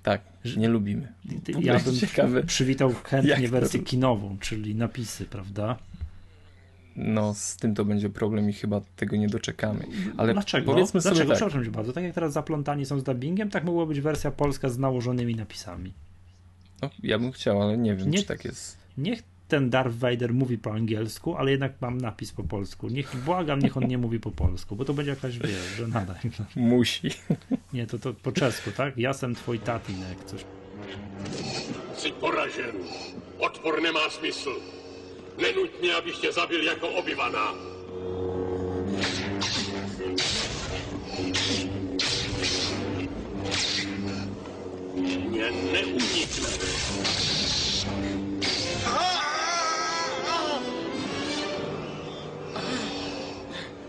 Tak, 0.02 0.20
nie 0.56 0.68
lubimy. 0.68 1.12
Ja 1.60 1.80
bym 1.80 1.94
ciekawe, 1.96 2.42
przywitał 2.42 2.94
chętnie 3.04 3.48
wersję 3.48 3.80
kinową, 3.80 4.36
czyli 4.40 4.74
napisy, 4.74 5.24
prawda? 5.24 5.78
No, 6.96 7.34
z 7.34 7.56
tym 7.56 7.74
to 7.74 7.84
będzie 7.84 8.10
problem 8.10 8.50
i 8.50 8.52
chyba 8.52 8.80
tego 8.96 9.16
nie 9.16 9.28
doczekamy. 9.28 9.86
Ale 10.16 10.32
Dlaczego? 10.32 10.72
powiedzmy 10.72 11.00
Dlaczego? 11.00 11.16
sobie 11.16 11.28
tak. 11.28 11.36
Przepraszam 11.36 11.64
cię 11.64 11.70
bardzo. 11.70 11.92
Tak 11.92 12.04
jak 12.04 12.14
teraz 12.14 12.32
zaplątani 12.32 12.86
są 12.86 13.00
z 13.00 13.04
dubbingiem, 13.04 13.50
tak 13.50 13.64
mogła 13.64 13.86
być 13.86 14.00
wersja 14.00 14.30
polska 14.30 14.68
z 14.68 14.78
nałożonymi 14.78 15.34
napisami. 15.34 15.92
No, 16.82 16.90
ja 17.02 17.18
bym 17.18 17.32
chciał, 17.32 17.62
ale 17.62 17.78
nie 17.78 17.94
wiem, 17.94 18.10
nie, 18.10 18.18
czy 18.18 18.24
tak 18.24 18.44
jest. 18.44 18.76
Niech 18.98 19.22
ten 19.48 19.70
Darth 19.70 19.96
Vader 19.96 20.34
mówi 20.34 20.58
po 20.58 20.72
angielsku, 20.72 21.36
ale 21.36 21.50
jednak 21.50 21.72
mam 21.80 21.98
napis 21.98 22.32
po 22.32 22.44
polsku. 22.44 22.88
Niech, 22.88 23.16
błagam, 23.24 23.58
niech 23.58 23.76
on 23.76 23.86
nie 23.88 23.98
mówi 23.98 24.20
po 24.20 24.30
polsku, 24.30 24.76
bo 24.76 24.84
to 24.84 24.94
będzie 24.94 25.10
jakaś, 25.10 25.38
wiesz, 25.38 25.74
że 25.76 25.88
nadal. 25.88 26.16
Musi. 26.56 27.10
Nie, 27.72 27.86
to, 27.86 27.98
to 27.98 28.14
po 28.14 28.32
czesku, 28.32 28.70
tak? 28.70 28.98
Ja 28.98 29.08
jestem 29.08 29.34
twój 29.34 29.58
tatinek, 29.58 30.24
coś. 30.24 30.44
Jsi 31.96 32.12
poražen. 32.12 32.76
Odpor 33.40 33.82
nemá 33.82 34.10
smysl. 34.10 34.50
Nenuť 34.50 34.85
mě, 35.86 35.94
abych 35.94 36.18
tě 36.18 36.32
zabil 36.32 36.62
jako 36.62 36.88
obyvana. 36.88 37.54
Mě 44.94 45.50
neunikneš. 45.72 46.66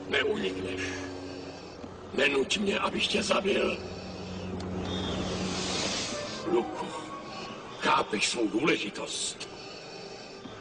Neunikneš. 0.09 0.81
Nenuť 2.13 2.57
mě, 2.57 2.79
abych 2.79 3.07
tě 3.07 3.23
zabil. 3.23 3.77
Luku, 6.51 6.87
chápeš 7.79 8.27
svou 8.27 8.47
důležitost. 8.47 9.56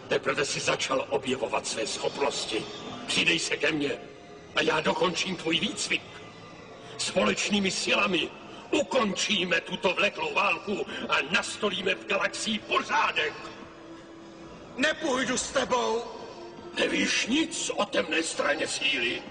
Teprve 0.09 0.45
si 0.45 0.61
začal 0.61 1.07
objevovat 1.11 1.67
své 1.67 1.87
schopnosti. 1.87 2.65
Přidej 3.07 3.39
se 3.39 3.57
ke 3.57 3.73
mně 3.73 3.99
a 4.57 4.63
já 4.63 4.81
dokončím 4.81 5.37
tvůj 5.37 5.61
výcvik. 5.61 6.03
Společnými 6.99 7.71
silami 7.71 8.31
ukončíme 8.71 9.61
tuto 9.61 9.95
vleklou 9.95 10.35
válku 10.35 10.87
a 11.09 11.17
nastolíme 11.31 11.95
v 11.95 12.07
galaxii 12.07 12.59
pořádek. 12.59 13.35
Nepůjdu 14.77 15.39
s 15.39 15.51
tebou. 15.51 16.03
Nevíš 16.79 17.27
nic 17.27 17.71
o 17.77 17.85
temné 17.85 18.23
straně 18.23 18.69
síly? 18.69 19.23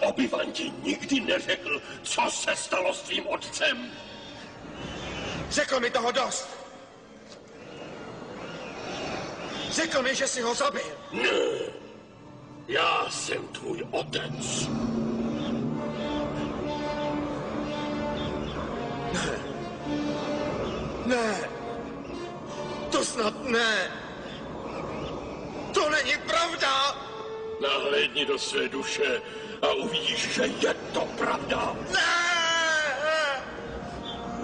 Obyvan 0.00 0.52
ti 0.52 0.72
nikdy 0.82 1.20
neřekl, 1.20 1.82
co 2.02 2.22
se 2.30 2.56
stalo 2.56 2.94
s 2.94 3.02
tvým 3.02 3.26
otcem. 3.26 3.90
Řekl 5.50 5.80
mi 5.80 5.90
toho 5.90 6.12
dost. 6.12 6.63
Řekl 9.74 10.02
mi, 10.02 10.14
že 10.14 10.26
si 10.26 10.40
ho 10.40 10.54
zabil. 10.54 10.82
Ne, 11.12 11.30
já 12.68 13.10
jsem 13.10 13.48
tvůj 13.48 13.86
otec. 13.90 14.68
Ne. 19.12 19.38
Ne. 21.06 21.48
To 22.90 23.04
snad 23.04 23.44
ne. 23.44 23.90
To 25.74 25.90
není 25.90 26.14
pravda. 26.26 26.96
Nahlédni 27.62 28.26
do 28.26 28.38
své 28.38 28.68
duše 28.68 29.22
a 29.62 29.72
uvidíš, 29.72 30.34
že 30.34 30.42
je 30.42 30.74
to 30.92 31.00
pravda. 31.18 31.76
Ne. 31.92 32.44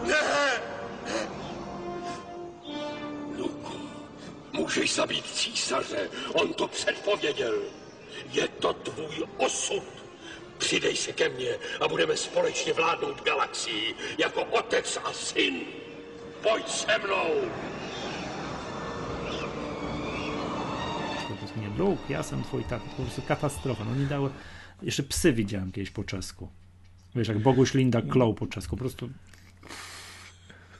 Ne. 0.02 0.69
Můžeš 4.52 4.94
zabít 4.94 5.26
císaře, 5.26 6.08
on 6.34 6.52
to 6.52 6.68
předpověděl. 6.68 7.54
Je 8.32 8.48
to 8.48 8.72
tvůj 8.72 9.26
osud. 9.36 9.82
Přidej 10.58 10.96
se 10.96 11.12
ke 11.12 11.28
mně 11.28 11.54
a 11.80 11.88
budeme 11.88 12.16
společně 12.16 12.72
vládnout 12.72 13.24
galaxii 13.24 13.94
jako 14.18 14.44
otec 14.44 14.98
a 15.04 15.12
syn. 15.12 15.60
Pojď 16.42 16.68
se 16.68 16.98
mnou! 16.98 17.50
To 21.28 21.46
jest 21.46 21.56
nie 21.56 21.68
Luke, 21.78 22.12
ja 22.12 22.18
jestem 22.18 22.42
twój 22.44 22.64
tata. 22.64 22.84
Po 22.96 23.02
prostu 23.02 23.22
katastrofa. 23.22 23.84
No 23.84 23.94
nie 23.94 24.06
dało... 24.06 24.30
Jeszcze 24.82 25.02
psy 25.02 25.32
widziałem 25.32 25.72
kiedyś 25.72 25.90
po 25.90 26.04
czesku. 26.04 26.48
Wiesz, 27.14 27.28
jak 27.28 27.38
Boguś 27.38 27.74
Linda 27.74 28.02
Kloł 28.02 28.34
po 28.34 28.46
czesku. 28.46 28.76
Po 28.76 28.80
prostu 28.80 29.10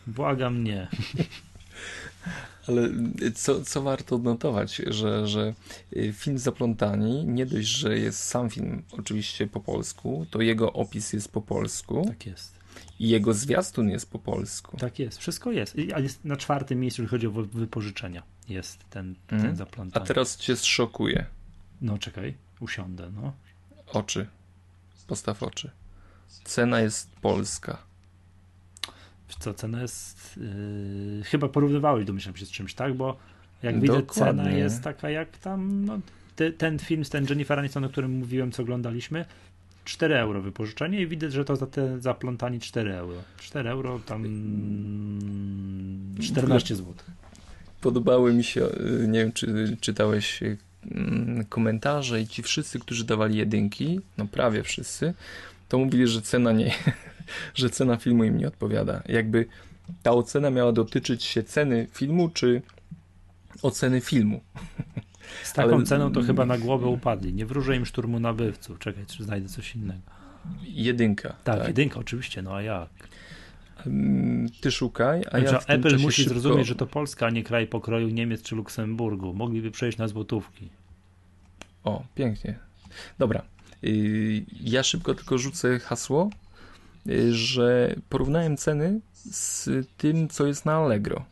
błagam 0.07 0.65
nie. 0.65 0.89
Ale 2.71 2.89
co, 3.35 3.65
co 3.65 3.83
warto 3.83 4.17
odnotować, 4.17 4.77
że, 4.87 5.27
że 5.27 5.55
y, 5.97 6.13
film 6.13 6.39
Zaplątani, 6.39 7.25
nie 7.27 7.47
dość, 7.47 7.69
że 7.69 7.99
jest 7.99 8.25
sam 8.25 8.51
film 8.51 8.83
oczywiście 8.93 9.47
po 9.47 9.61
polsku, 9.61 10.27
to 10.31 10.41
jego 10.41 10.73
opis 10.73 11.13
jest 11.13 11.33
po 11.33 11.41
polsku. 11.41 12.05
Tak 12.09 12.27
jest. 12.27 12.61
I 12.99 13.09
jego 13.09 13.35
zwiastun 13.35 13.89
jest 13.89 14.11
po 14.11 14.19
polsku. 14.19 14.77
Tak 14.77 14.99
jest, 14.99 15.19
wszystko 15.19 15.53
jest. 15.53 15.77
A 15.95 16.01
jest 16.01 16.25
na 16.25 16.37
czwartym 16.37 16.81
miejscu, 16.81 17.03
jeżeli 17.03 17.11
chodzi 17.11 17.27
o 17.27 17.31
wypożyczenia. 17.31 18.23
Jest 18.49 18.79
ten, 18.91 19.15
ten 19.27 19.41
mm. 19.41 19.57
zaplątany. 19.57 20.05
A 20.05 20.07
teraz 20.07 20.37
cię 20.37 20.57
zszokuje. 20.57 21.27
No 21.81 21.99
czekaj, 21.99 22.35
usiądę, 22.61 23.11
no. 23.15 23.33
Oczy. 23.93 24.27
Postaw 25.07 25.43
oczy. 25.43 25.71
Cena 26.45 26.81
jest 26.81 27.11
polska. 27.11 27.79
Co, 29.39 29.55
cena 29.55 29.83
jest. 29.83 30.37
Yy, 30.37 31.25
chyba 31.25 31.49
porównywałeś, 31.49 32.05
domyślam 32.05 32.37
się 32.37 32.47
z 32.47 32.51
czymś, 32.51 32.75
tak? 32.75 32.95
Bo 32.95 33.17
jak 33.63 33.81
widzę, 33.81 34.03
cena 34.03 34.51
jest 34.51 34.83
taka 34.83 35.11
jak 35.11 35.39
tam. 35.39 35.85
No, 35.85 36.01
te, 36.37 36.53
ten 36.53 36.79
film 36.79 37.05
z 37.05 37.11
ten 37.11 37.27
Jennifer 37.29 37.59
Aniston, 37.59 37.85
o 37.85 37.89
którym 37.89 38.11
mówiłem, 38.11 38.53
co 38.53 38.63
oglądaliśmy, 38.63 39.25
4 39.85 40.17
euro 40.17 40.43
wypożyczenie 40.43 41.01
i 41.01 41.07
widać, 41.07 41.33
że 41.33 41.45
to 41.45 41.57
za 41.57 41.67
te 41.67 42.01
zaplątanie 42.01 42.61
4 42.61 42.95
euro. 42.95 43.23
4 43.39 43.71
euro 43.71 44.01
tam 44.07 44.25
14 46.21 46.77
zł. 46.77 46.95
Podobały 47.81 48.35
mi 48.35 48.45
się, 48.45 48.67
y, 49.03 49.09
nie 49.09 49.19
wiem 49.19 49.33
czy 49.33 49.77
czytałeś 49.81 50.43
y, 50.43 50.57
mm, 50.91 51.45
komentarze 51.45 52.21
i 52.21 52.27
ci 52.27 52.43
wszyscy, 52.43 52.79
którzy 52.79 53.05
dawali 53.05 53.39
jedynki, 53.39 54.01
no 54.19 54.27
prawie 54.27 54.63
wszyscy, 54.63 55.15
to 55.69 55.79
mówili, 55.79 56.07
że 56.07 56.23
cena 56.23 56.53
nie, 56.53 56.75
że 57.55 57.71
cena 57.71 57.97
filmu 57.97 58.25
im 58.25 58.39
nie 58.39 58.49
odpowiada. 58.49 59.03
Jakby 59.09 59.47
ta 60.03 60.13
ocena 60.13 60.51
miała 60.51 60.73
dotyczyć 60.73 61.25
się 61.25 61.43
ceny 61.43 61.87
filmu, 61.93 62.29
czy 62.29 62.63
oceny 63.63 64.01
filmu. 64.01 64.41
Z 65.43 65.53
taką 65.53 65.75
Ale... 65.75 65.85
ceną 65.85 66.13
to 66.13 66.23
chyba 66.23 66.47
na 66.47 66.59
głowę 66.59 66.87
upadli. 66.87 67.35
Nie 67.35 67.47
wróżę 67.47 67.77
im 67.77 67.87
szturmu 67.87 68.21
nabywców. 68.21 68.79
Czekaj, 68.79 69.07
czy 69.07 69.25
znajdę 69.25 69.49
coś 69.49 69.77
innego. 69.77 70.03
Jedynka. 70.63 71.29
Tak, 71.45 71.59
tak. 71.59 71.69
jedynka 71.69 72.01
oczywiście, 72.01 72.43
no 72.43 72.55
a 72.55 72.63
jak? 72.63 72.89
Ty 74.61 74.71
szukaj, 74.71 75.23
a 75.31 75.41
znaczy, 75.41 75.55
ja 75.69 75.75
Apple 75.75 75.99
musi 75.99 76.23
szybko... 76.23 76.41
zrozumieć, 76.41 76.67
że 76.67 76.75
to 76.75 76.87
Polska, 76.87 77.27
a 77.27 77.31
nie 77.31 77.43
kraj 77.43 77.67
pokroju 77.67 78.09
Niemiec 78.09 78.43
czy 78.43 78.57
Luksemburgu. 78.57 79.35
Mogliby 79.35 79.71
przejść 79.71 79.99
na 79.99 80.09
złotówki. 80.09 80.69
O, 81.85 82.05
pięknie. 82.15 82.59
Dobra. 83.19 83.43
Y, 83.85 84.45
ja 84.61 84.83
szybko 84.83 85.15
tylko 85.15 85.39
rzucę 85.39 85.79
hasło, 85.79 86.31
że 87.31 87.95
porównałem 88.09 88.57
ceny 88.57 89.01
z 89.15 89.69
tym, 89.97 90.29
co 90.29 90.47
jest 90.47 90.65
na 90.65 90.73
Allegro. 90.73 91.25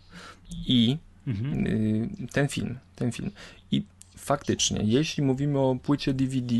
I 0.67 0.97
mhm. 1.27 1.67
Y, 1.67 2.09
ten 2.33 2.49
film, 2.49 2.79
ten 2.97 3.13
film. 3.13 3.31
I 3.71 3.83
faktycznie, 4.17 4.81
jeśli 4.85 5.23
mówimy 5.23 5.59
o 5.59 5.77
płycie 5.83 6.15
DVD, 6.15 6.55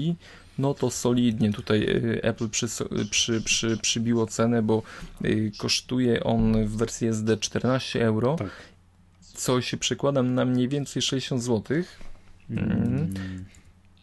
no 0.59 0.75
to 0.75 0.91
solidnie 0.91 1.53
tutaj 1.53 1.87
Apple 2.23 2.49
przy, 2.49 2.67
przy, 3.11 3.41
przy, 3.41 3.77
przybiło 3.77 4.27
cenę, 4.27 4.63
bo 4.63 4.83
kosztuje 5.59 6.25
on 6.25 6.67
w 6.67 6.77
wersji 6.77 7.09
SD 7.09 7.37
14 7.37 8.07
euro, 8.07 8.37
tak. 8.37 8.51
co 9.35 9.61
się 9.61 9.77
przekłada 9.77 10.23
na 10.23 10.45
mniej 10.45 10.69
więcej 10.69 11.03
60 11.03 11.43
zł. 11.43 11.83
Mm. 12.51 13.15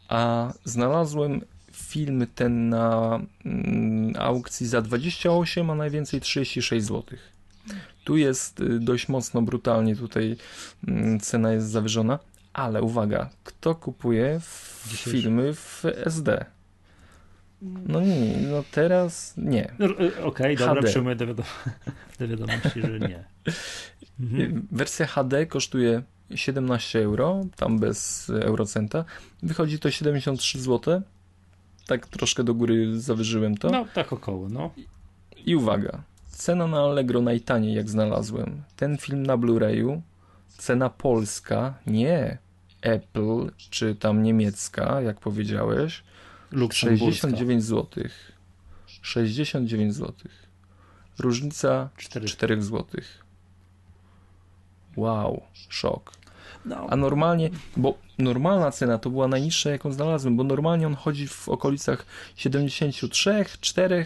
A 0.07 0.53
znalazłem 0.63 1.41
film 1.95 2.27
ten 2.35 2.69
na 2.69 3.19
mm, 3.45 4.13
aukcji 4.19 4.67
za 4.67 4.81
28, 4.81 5.69
a 5.69 5.75
najwięcej 5.75 6.21
36 6.21 6.85
zł. 6.85 7.03
Tu 8.03 8.17
jest 8.17 8.59
y, 8.59 8.79
dość 8.79 9.07
mocno, 9.07 9.41
brutalnie 9.41 9.95
tutaj 9.95 10.37
mm, 10.87 11.19
cena 11.19 11.53
jest 11.53 11.67
zawyżona, 11.67 12.19
ale 12.53 12.81
uwaga, 12.81 13.29
kto 13.43 13.75
kupuje 13.75 14.39
filmy 14.85 15.53
w 15.53 15.83
SD? 15.85 16.45
No 17.61 18.01
nie, 18.01 18.37
no 18.51 18.63
teraz 18.71 19.33
nie. 19.37 19.71
No, 19.79 19.85
y, 19.85 20.23
Okej, 20.23 20.55
okay, 20.55 20.55
dobra, 20.55 20.83
przyjmuję 20.83 21.15
do, 21.15 21.27
wiadom 21.27 21.45
do 22.19 22.27
wiadomości, 22.27 22.81
że 22.81 22.99
nie. 22.99 23.23
Mhm. 24.19 24.67
Wersja 24.71 25.07
HD 25.07 25.45
kosztuje 25.45 26.03
17 26.35 26.99
euro, 27.03 27.45
tam 27.55 27.79
bez 27.79 28.29
eurocenta. 28.29 29.05
Wychodzi 29.43 29.79
to 29.79 29.91
73 29.91 30.61
zł 30.61 31.01
tak 31.87 32.07
troszkę 32.07 32.43
do 32.43 32.53
góry 32.53 32.99
zawyżyłem 32.99 33.57
to. 33.57 33.69
No, 33.69 33.85
tak 33.93 34.13
około, 34.13 34.49
no. 34.49 34.71
I 35.45 35.55
uwaga, 35.55 36.03
cena 36.27 36.67
na 36.67 36.79
Allegro 36.79 37.21
najtaniej 37.21 37.75
jak 37.75 37.89
znalazłem. 37.89 38.63
Ten 38.75 38.97
film 38.97 39.25
na 39.25 39.37
Blu-rayu, 39.37 40.01
cena 40.57 40.89
polska, 40.89 41.73
nie 41.87 42.37
Apple, 42.81 43.51
czy 43.57 43.95
tam 43.95 44.23
niemiecka, 44.23 45.01
jak 45.01 45.19
powiedziałeś, 45.19 46.03
69 46.71 47.63
zł. 47.63 48.03
69 49.01 49.95
zł. 49.95 50.13
Różnica 51.19 51.89
4, 51.97 52.27
4 52.27 52.61
zł. 52.61 52.85
Wow, 54.95 55.41
szok. 55.69 56.11
No. 56.65 56.87
A 56.89 56.95
normalnie, 56.95 57.49
bo 57.77 57.97
normalna 58.17 58.71
cena 58.71 58.97
to 58.97 59.09
była 59.09 59.27
najniższa, 59.27 59.69
jaką 59.69 59.91
znalazłem, 59.91 60.37
bo 60.37 60.43
normalnie 60.43 60.87
on 60.87 60.95
chodzi 60.95 61.27
w 61.27 61.49
okolicach 61.49 62.05
73, 62.35 63.45
4 63.61 64.05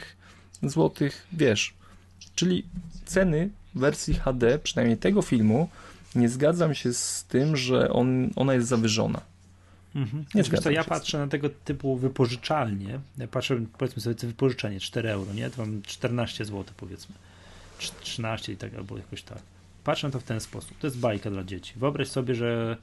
zł, 0.63 1.09
wiesz. 1.33 1.73
Czyli 2.35 2.65
ceny 3.05 3.49
wersji 3.75 4.13
HD, 4.13 4.59
przynajmniej 4.59 4.97
tego 4.97 5.21
filmu, 5.21 5.69
nie 6.15 6.29
zgadzam 6.29 6.75
się 6.75 6.93
z 6.93 7.23
tym, 7.23 7.57
że 7.57 7.89
on, 7.89 8.29
ona 8.35 8.53
jest 8.53 8.67
zawyżona. 8.67 9.21
Mhm. 9.95 10.25
Nie 10.35 10.43
znaczy, 10.43 10.63
co, 10.63 10.71
ja 10.71 10.83
patrzę 10.83 11.17
na 11.17 11.27
tego 11.27 11.49
typu 11.65 11.97
wypożyczalnie. 11.97 12.99
Ja 13.17 13.27
patrzę, 13.27 13.65
powiedzmy 13.77 14.01
sobie, 14.01 14.15
wypożyczenie 14.15 14.79
4 14.79 15.09
euro, 15.09 15.33
nie? 15.33 15.49
To 15.49 15.65
mam 15.65 15.81
14 15.81 16.45
zł, 16.45 16.63
powiedzmy. 16.77 17.15
13 18.01 18.53
i 18.53 18.57
tak, 18.57 18.75
albo 18.75 18.97
jakoś 18.97 19.21
tak. 19.21 19.41
Patrzę 19.83 20.07
na 20.07 20.11
to 20.11 20.19
w 20.19 20.23
ten 20.23 20.39
sposób. 20.39 20.77
To 20.77 20.87
jest 20.87 20.99
bajka 20.99 21.31
dla 21.31 21.43
dzieci. 21.43 21.73
Wyobraź 21.77 22.07
sobie, 22.07 22.35
że 22.35 22.77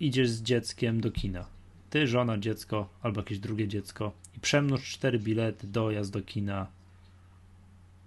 idziesz 0.00 0.30
z 0.30 0.42
dzieckiem 0.42 1.00
do 1.00 1.10
kina. 1.10 1.46
Ty, 1.90 2.06
żona, 2.06 2.38
dziecko 2.38 2.88
albo 3.02 3.20
jakieś 3.20 3.38
drugie 3.38 3.68
dziecko 3.68 4.12
i 4.36 4.40
przemnóż 4.40 4.90
cztery 4.90 5.18
bilety, 5.18 5.66
dojazd 5.66 6.12
do 6.12 6.22
kina. 6.22 6.66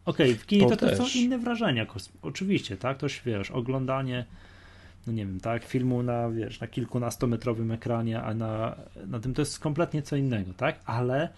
Okej, 0.05 0.31
okay, 0.31 0.41
w 0.41 0.45
kinie 0.45 0.69
to, 0.69 0.77
to, 0.77 0.89
to 0.89 0.95
są 0.95 1.19
inne 1.19 1.37
wrażenia. 1.37 1.85
Oczywiście, 2.21 2.77
tak? 2.77 2.97
To 2.97 3.07
wiesz, 3.25 3.51
oglądanie, 3.51 4.25
no 5.07 5.13
nie 5.13 5.25
wiem, 5.25 5.39
tak, 5.39 5.63
filmu 5.63 6.03
na, 6.03 6.29
wiesz, 6.29 6.59
na 6.59 6.67
kilkunastometrowym 6.67 7.71
ekranie, 7.71 8.21
a 8.21 8.33
na, 8.33 8.75
na 9.07 9.19
tym 9.19 9.33
to 9.33 9.41
jest 9.41 9.59
kompletnie 9.59 10.01
co 10.01 10.15
innego, 10.15 10.53
tak? 10.53 10.79
Ale 10.85 11.29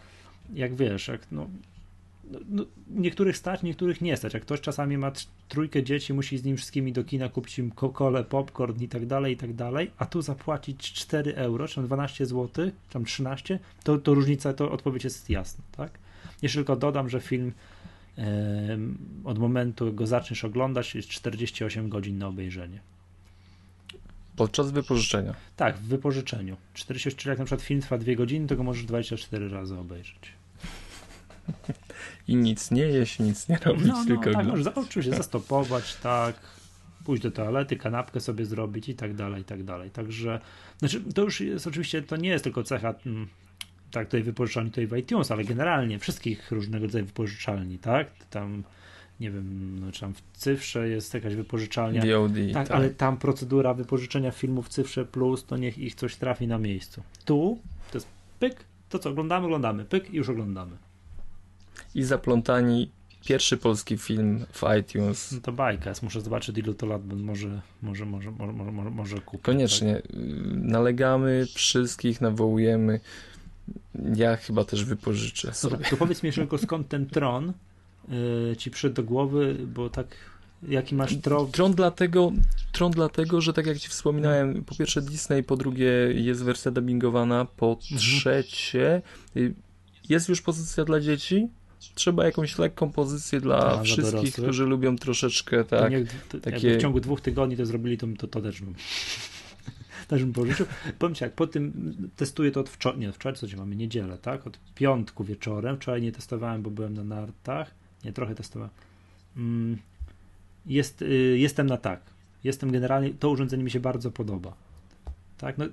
jak 0.54 0.76
wiesz, 0.76 1.08
jak 1.08 1.22
no, 1.32 1.48
no, 2.32 2.40
no, 2.50 2.66
niektórych 2.90 3.38
stać, 3.38 3.64
niektórych 3.64 4.02
nie 4.02 4.18
stać. 4.18 4.34
Jak 4.34 4.44
ktoś 4.44 4.62
czasami 4.62 4.98
ma 4.98 5.12
trójkę 5.48 5.84
dzieci, 5.84 6.14
musi 6.14 6.38
z 6.38 6.44
nim 6.44 6.58
wszystkimi 6.58 6.94
do 6.94 7.04
kina 7.04 7.30
kupić 7.30 7.60
im 7.60 7.72
kokole, 7.72 8.24
popcorn 8.24 8.84
i 8.84 8.88
tak 8.88 9.06
dalej, 9.06 9.34
i 9.34 9.38
tak 9.38 9.54
dalej, 9.54 9.92
a 9.98 10.06
tu 10.06 10.22
zapłacić 10.22 10.94
4 10.94 11.36
euro, 11.36 11.68
czy 11.68 11.82
12 11.82 12.26
zł, 12.26 12.48
czy 12.54 12.72
tam 12.90 13.06
13, 13.06 13.60
to, 13.84 13.98
to 13.98 14.14
różnica, 14.14 14.54
to 14.54 14.72
odpowiedź 14.72 15.04
jest 15.04 15.30
jasna, 15.30 15.64
tak? 15.78 15.92
Jeszcze 16.42 16.60
tylko 16.60 16.76
dodam, 16.76 17.10
że 17.10 17.22
film 17.22 17.52
e, 18.18 18.78
od 19.24 19.40
momentu, 19.40 19.94
go 19.94 20.08
zaczniesz 20.08 20.46
oglądać, 20.46 20.96
jest 20.96 21.10
48 21.10 21.90
godzin 21.90 22.18
na 22.18 22.28
obejrzenie. 22.28 22.80
Podczas 24.36 24.72
wypożyczenia. 24.72 25.34
Tak, 25.56 25.78
w 25.78 25.88
wypożyczeniu. 25.88 26.58
44, 26.74 27.30
jak 27.30 27.40
na 27.40 27.46
przykład 27.46 27.62
film 27.62 27.82
trwa 27.82 27.98
2 27.98 28.16
godziny, 28.16 28.48
to 28.48 28.56
go 28.56 28.64
możesz 28.64 28.86
24 28.86 29.50
razy 29.50 29.78
obejrzeć. 29.78 30.32
I 32.28 32.36
nic 32.36 32.72
nie 32.72 32.84
jeść, 32.84 33.20
nic 33.20 33.50
nie 33.50 33.58
robić, 33.58 33.88
no, 33.88 33.98
no, 33.98 34.06
tylko 34.06 34.32
tak, 34.32 34.48
może 34.48 34.76
oczywiście 34.76 35.16
zastopować, 35.16 35.96
tak, 35.96 36.36
pójść 37.06 37.24
do 37.24 37.32
toalety, 37.32 37.76
kanapkę 37.76 38.20
sobie 38.20 38.46
zrobić 38.46 38.90
i 38.90 38.96
tak 38.96 39.14
dalej, 39.14 39.42
i 39.42 39.46
tak 39.46 39.64
dalej. 39.64 39.90
Także, 39.90 40.40
znaczy, 40.80 41.02
to 41.16 41.22
już 41.22 41.42
jest 41.42 41.68
oczywiście, 41.68 42.02
to 42.02 42.16
nie 42.16 42.30
jest 42.30 42.44
tylko 42.44 42.64
cecha 42.64 42.94
mm, 43.06 43.28
tak, 43.92 44.08
tutaj 44.08 44.24
wypożyczalni 44.24 44.70
tutaj 44.70 44.88
w 44.88 44.98
iTunes, 44.98 45.32
ale 45.32 45.44
generalnie 45.44 46.00
wszystkich 46.00 46.52
różnego 46.52 46.86
rodzaju 46.86 47.06
wypożyczalni, 47.06 47.80
tak, 47.80 48.08
tam 48.30 48.64
nie 49.20 49.32
wiem, 49.32 49.80
no, 49.80 49.92
czy 49.92 50.02
tam 50.02 50.14
w 50.14 50.22
cyfrze 50.34 50.90
jest 50.90 51.14
jakaś 51.14 51.36
wypożyczalnia. 51.36 52.02
VOD, 52.02 52.34
tak, 52.54 52.68
tak, 52.68 52.78
ale 52.78 52.90
tam 52.90 53.18
procedura 53.18 53.74
wypożyczenia 53.74 54.32
filmów 54.32 54.66
w 54.66 54.70
cyfrze 54.70 55.06
plus, 55.06 55.46
to 55.46 55.58
niech 55.58 55.78
ich 55.78 55.96
coś 55.96 56.16
trafi 56.16 56.48
na 56.48 56.58
miejscu. 56.58 57.04
Tu 57.26 57.60
to 57.92 57.98
jest 57.98 58.08
pyk, 58.40 58.66
to 58.90 59.00
co, 59.00 59.10
oglądamy, 59.10 59.46
oglądamy, 59.46 59.86
pyk 59.86 60.14
i 60.14 60.18
już 60.18 60.30
oglądamy. 60.30 60.78
I 61.96 62.04
zaplątani 62.04 62.90
pierwszy 63.28 63.58
polski 63.58 63.98
film 63.98 64.46
w 64.52 64.64
iTunes. 64.80 65.32
No 65.32 65.42
to 65.42 65.52
bajka 65.52 65.94
muszę 66.02 66.22
zobaczyć 66.22 66.58
ilu 66.58 66.74
to 66.74 66.86
lat, 66.86 67.02
może, 67.14 67.62
może, 67.82 68.06
może, 68.06 68.32
może, 68.32 68.54
może, 68.54 68.90
może 68.90 69.22
kupić. 69.22 69.46
Koniecznie. 69.46 69.96
Tak? 69.96 70.12
Nalegamy, 70.56 71.46
wszystkich 71.54 72.22
nawołujemy. 72.22 73.00
Ja 74.16 74.36
chyba 74.36 74.64
też 74.64 74.86
wypożyczę 74.86 75.54
sobie. 75.54 75.78
to 75.90 75.98
powiedz 75.98 76.24
mi 76.24 76.28
jeszcze 76.28 76.42
tylko 76.42 76.58
skąd 76.58 76.88
ten 76.88 77.06
tron 77.06 77.54
yy, 78.08 78.56
ci 78.58 78.72
przyszedł 78.72 78.96
do 78.96 79.04
głowy, 79.04 79.58
bo 79.76 79.90
tak 79.90 80.08
jaki 80.64 80.96
masz 80.96 81.18
tron? 81.18 81.52
Tron 81.52 81.74
dlatego, 81.74 82.32
tron 82.72 82.92
dlatego, 82.92 83.42
że 83.42 83.54
tak 83.54 83.66
jak 83.66 83.78
ci 83.78 83.90
wspominałem, 83.90 84.64
po 84.64 84.76
pierwsze 84.76 85.02
Disney, 85.02 85.44
po 85.44 85.58
drugie 85.58 85.92
jest 86.14 86.44
wersja 86.44 86.72
dubbingowana, 86.72 87.46
po 87.46 87.72
mhm. 87.72 88.00
trzecie 88.02 89.02
y, 89.38 89.54
jest 90.10 90.30
już 90.30 90.42
pozycja 90.42 90.86
dla 90.86 91.00
dzieci, 91.00 91.48
trzeba 91.96 92.26
jakąś 92.26 92.58
lekką 92.58 92.92
pozycję 92.92 93.42
dla 93.42 93.58
A, 93.58 93.84
wszystkich, 93.84 94.34
którzy 94.34 94.66
lubią 94.66 94.96
troszeczkę 94.96 95.64
tak. 95.64 95.94
To 96.30 96.38
to, 96.38 96.52
takie... 96.52 96.78
w 96.78 96.82
ciągu 96.82 97.00
dwóch 97.00 97.22
tygodni 97.22 97.58
to 97.58 97.66
zrobili, 97.66 97.98
to, 97.98 98.08
to, 98.18 98.28
to 98.28 98.42
też 98.42 98.62
bym. 98.62 98.76
też 100.08 100.24
bym 100.24 100.34
pożyczył. 100.34 100.66
Powiem 101.00 101.16
ci 101.16 101.24
jak, 101.24 101.34
po 101.34 101.48
tym 101.48 101.94
testuję 102.16 102.52
to 102.52 102.60
od 102.60 102.70
wczoraj, 102.70 103.00
nie, 103.00 103.12
wczoraj 103.12 103.38
co 103.38 103.58
mamy, 103.58 103.76
niedzielę, 103.76 104.18
tak? 104.18 104.48
Od 104.48 104.60
piątku 104.76 105.24
wieczorem, 105.24 105.78
wczoraj 105.78 106.02
nie 106.02 106.12
testowałem, 106.12 106.62
bo 106.62 106.70
byłem 106.70 106.94
na 106.94 107.04
nartach, 107.04 107.72
nie, 108.04 108.14
trochę 108.14 108.36
testowałem. 108.36 108.74
Mm, 109.38 109.78
jest, 110.66 111.02
y, 111.02 111.38
jestem 111.38 111.68
na 111.68 111.78
tak. 111.78 112.02
Jestem 112.44 112.72
generalnie, 112.72 113.14
to 113.14 113.30
urządzenie 113.30 113.64
mi 113.64 113.72
się 113.72 113.80
bardzo 113.80 114.12
podoba. 114.12 114.54
Tak, 115.38 115.58
no 115.58 115.66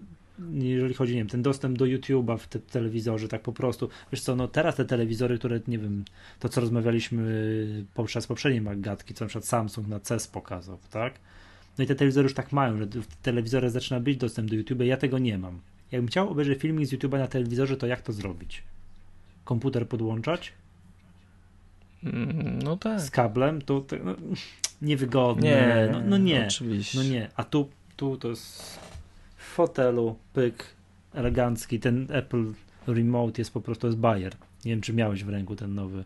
jeżeli 0.53 0.95
chodzi, 0.95 1.13
nie 1.13 1.21
wiem, 1.21 1.29
ten 1.29 1.43
dostęp 1.43 1.79
do 1.79 1.85
YouTube'a 1.85 2.39
w 2.39 2.49
te 2.49 2.59
telewizorze, 2.59 3.29
tak 3.29 3.43
po 3.43 3.53
prostu. 3.53 3.89
Wiesz 4.13 4.21
co, 4.21 4.37
no 4.37 4.49
teraz 4.49 4.77
te 4.77 4.85
telewizory, 4.85 5.39
które, 5.39 5.61
nie 5.69 5.79
wiem, 5.79 6.05
to 6.39 6.49
co 6.49 6.61
rozmawialiśmy 6.61 7.85
podczas 7.95 8.27
poprzedniej 8.27 8.61
magatki, 8.61 9.15
co 9.15 9.25
na 9.25 9.29
przykład 9.29 9.45
Samsung 9.45 9.89
na 9.89 10.01
CES 10.01 10.29
pokazał, 10.29 10.79
tak? 10.91 11.15
No 11.79 11.85
i 11.85 11.87
te 11.87 11.95
telewizory 11.95 12.25
już 12.25 12.35
tak 12.35 12.53
mają, 12.53 12.79
że 12.79 12.87
w 12.87 13.17
telewizorze 13.23 13.71
zaczyna 13.71 14.01
być 14.01 14.17
dostęp 14.17 14.51
do 14.51 14.57
YouTube'a, 14.57 14.83
ja 14.83 14.97
tego 14.97 15.19
nie 15.19 15.39
mam. 15.39 15.61
Jakbym 15.93 16.09
chciał 16.09 16.31
obejrzeć 16.31 16.61
filmik 16.61 16.87
z 16.87 16.93
YouTube'a 16.93 17.19
na 17.19 17.27
telewizorze, 17.27 17.77
to 17.77 17.87
jak 17.87 18.03
to 18.03 18.13
zrobić? 18.13 18.63
Komputer 19.45 19.89
podłączać? 19.89 20.53
Mm, 22.05 22.63
no 22.63 22.77
tak. 22.77 23.01
Z 23.01 23.11
kablem? 23.11 23.63
To, 23.63 23.81
to 23.81 23.97
no, 24.05 24.15
niewygodne. 24.83 25.43
Nie, 25.43 25.89
no, 25.93 26.01
no 26.07 26.19
nie. 26.19 26.47
Oczywiście. 26.47 26.99
No 26.99 27.05
nie. 27.05 27.29
A 27.37 27.45
tu, 27.45 27.69
tu 27.97 28.17
to 28.17 28.29
jest 28.29 28.79
fotelu, 29.55 30.17
pyk, 30.33 30.65
elegancki. 31.15 31.81
Ten 31.81 32.07
Apple 32.11 32.53
Remote 32.87 33.41
jest 33.41 33.53
po 33.53 33.61
prostu 33.61 33.87
jest 33.87 33.99
Bayer. 33.99 34.33
Nie 34.65 34.71
wiem, 34.73 34.81
czy 34.81 34.93
miałeś 34.93 35.25
w 35.25 35.29
ręku 35.29 35.57
ten 35.57 35.75
nowy. 35.75 36.05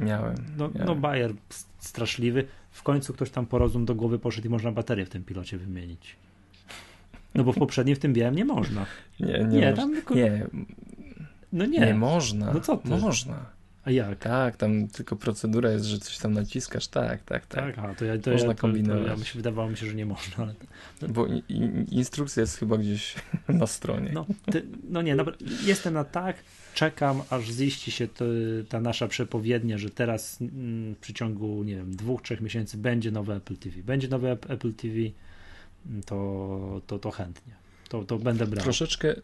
Miałem. 0.00 0.34
No, 0.58 0.68
miałem. 0.68 0.86
no 0.86 0.94
Bayer 0.94 1.32
straszliwy. 1.78 2.46
W 2.70 2.82
końcu 2.82 3.12
ktoś 3.12 3.30
tam 3.30 3.46
po 3.46 3.58
rozum 3.58 3.84
do 3.84 3.94
głowy 3.94 4.18
poszedł 4.18 4.46
i 4.46 4.50
można 4.50 4.72
baterię 4.72 5.06
w 5.06 5.08
tym 5.08 5.24
pilocie 5.24 5.58
wymienić. 5.58 6.16
No 7.34 7.44
bo 7.44 7.52
w 7.52 7.58
poprzednim 7.58 7.96
w 7.96 7.98
tym 7.98 8.12
białym 8.12 8.34
nie 8.34 8.44
można. 8.44 8.86
Nie, 9.20 9.26
nie, 9.26 9.58
nie 9.58 9.72
tam 9.72 9.92
tylko... 9.92 10.14
nie. 10.14 10.46
No 11.52 11.66
nie. 11.66 11.78
Nie 11.78 11.94
można. 11.94 12.52
No 12.52 12.60
co 12.60 12.76
ty? 12.76 12.88
Można. 12.88 13.46
A 13.90 13.92
jak? 13.92 14.18
Tak, 14.18 14.56
tam 14.56 14.88
tylko 14.88 15.16
procedura 15.16 15.70
jest, 15.70 15.84
że 15.84 15.98
coś 15.98 16.18
tam 16.18 16.32
naciskasz, 16.32 16.88
tak, 16.88 17.22
tak, 17.22 17.46
tak. 17.46 17.76
Tak, 17.76 17.84
a 17.84 17.94
to 17.94 18.04
ja, 18.04 18.18
to 18.18 18.30
można 18.30 18.48
ja, 18.48 18.54
to, 18.54 18.60
kombinować. 18.60 19.02
To 19.02 19.10
ja 19.10 19.16
myślę, 19.16 19.38
wydawało 19.38 19.70
mi 19.70 19.76
się, 19.76 19.86
że 19.86 19.94
nie 19.94 20.06
można. 20.06 20.44
Ale... 20.44 20.54
Bo 21.08 21.26
i, 21.26 21.42
instrukcja 21.90 22.40
jest 22.40 22.58
chyba 22.58 22.78
gdzieś 22.78 23.14
na 23.48 23.66
stronie. 23.66 24.10
No, 24.12 24.26
ty, 24.52 24.62
no 24.88 25.02
nie, 25.02 25.14
no, 25.14 25.24
jestem 25.64 25.94
na 25.94 26.04
tak, 26.04 26.36
czekam, 26.74 27.22
aż 27.30 27.44
ziści 27.44 27.90
się 27.90 28.08
to, 28.08 28.24
ta 28.68 28.80
nasza 28.80 29.08
przepowiednia, 29.08 29.78
że 29.78 29.90
teraz 29.90 30.40
mm, 30.40 30.94
w 30.94 30.98
przeciągu, 30.98 31.64
nie 31.64 31.76
wiem, 31.76 31.96
dwóch, 31.96 32.22
trzech 32.22 32.40
miesięcy 32.40 32.76
będzie 32.76 33.10
nowe 33.10 33.36
Apple 33.36 33.56
TV. 33.56 33.82
Będzie 33.82 34.08
nowe 34.08 34.32
Apple 34.32 34.72
TV, 34.72 34.94
to, 36.06 36.80
to, 36.86 36.98
to 36.98 37.10
chętnie 37.10 37.59
to, 37.90 38.04
to 38.04 38.18
będę 38.18 38.46
brał. 38.46 38.64
Troszeczkę, 38.64 39.14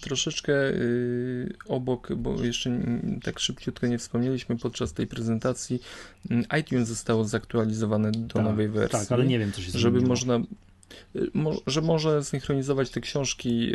troszeczkę 0.00 0.52
yy, 0.52 1.54
obok, 1.68 2.14
bo 2.14 2.44
jeszcze 2.44 2.80
tak 3.22 3.38
szybciutko 3.38 3.86
nie 3.86 3.98
wspomnieliśmy 3.98 4.58
podczas 4.58 4.92
tej 4.92 5.06
prezentacji, 5.06 5.82
mm, 6.30 6.44
iTunes 6.60 6.88
zostało 6.88 7.24
zaktualizowane 7.24 8.12
do 8.12 8.34
tak, 8.34 8.44
nowej 8.44 8.68
wersji. 8.68 8.98
Tak, 8.98 9.12
ale 9.12 9.26
nie 9.26 9.38
wiem, 9.38 9.52
co 9.52 9.62
się 9.62 9.78
Żeby 9.78 9.98
zmieniło. 9.98 10.08
można, 10.08 10.40
mo, 11.34 11.52
że 11.66 11.80
może 11.80 12.24
synchronizować 12.24 12.90
te 12.90 13.00
książki 13.00 13.72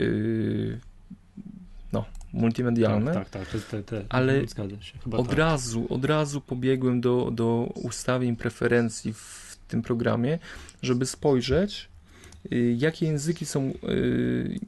no, 1.94 2.06
multimedialne. 2.34 3.14
Tak, 3.14 3.30
tak, 3.30 3.50
tak 3.50 3.62
te, 3.62 3.84
te, 3.84 4.06
ale 4.10 4.42
od 5.12 5.28
tak. 5.28 5.38
razu, 5.38 5.86
od 5.90 6.06
razu 6.06 6.42
pobiegłem 6.42 7.02
do, 7.02 7.30
do 7.32 7.74
ustawień 7.76 8.36
preferencji 8.36 9.14
w 9.14 9.58
tym 9.68 9.82
programie, 9.82 10.40
żeby 10.82 11.06
spojrzeć, 11.06 11.90
Y, 11.90 11.95
jakie 12.78 13.06
języki 13.06 13.46
są, 13.46 13.74
y, 13.84 14.60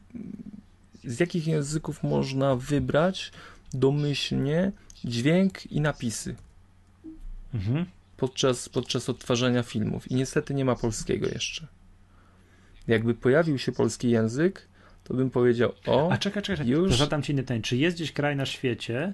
z 1.04 1.20
jakich 1.20 1.48
języków 1.48 2.04
można 2.04 2.56
wybrać 2.56 3.32
domyślnie 3.74 4.72
dźwięk 5.06 5.72
i 5.72 5.82
napisy 5.82 6.36
mhm. 7.54 7.86
podczas, 8.18 8.70
podczas 8.70 9.10
odtwarzania 9.10 9.64
filmów. 9.64 10.12
I 10.12 10.16
niestety 10.16 10.54
nie 10.54 10.66
ma 10.66 10.76
polskiego 10.76 11.28
jeszcze. 11.28 11.68
Jakby 12.88 13.14
pojawił 13.14 13.58
się 13.58 13.72
polski 13.72 14.10
język, 14.10 14.68
to 15.04 15.14
bym 15.14 15.30
powiedział, 15.30 15.74
o, 15.86 16.12
A 16.12 16.18
czekaj, 16.18 16.44
czekaj, 16.44 16.68
już... 16.68 16.98
zadam 16.98 17.24
ci 17.24 17.32
inny 17.32 17.41
pytanie. 17.44 17.62
Czy 17.62 17.78
jest 17.78 17.98
gdzieś 17.98 18.12
kraj 18.12 18.36
na 18.36 18.45
świecie, 18.45 19.12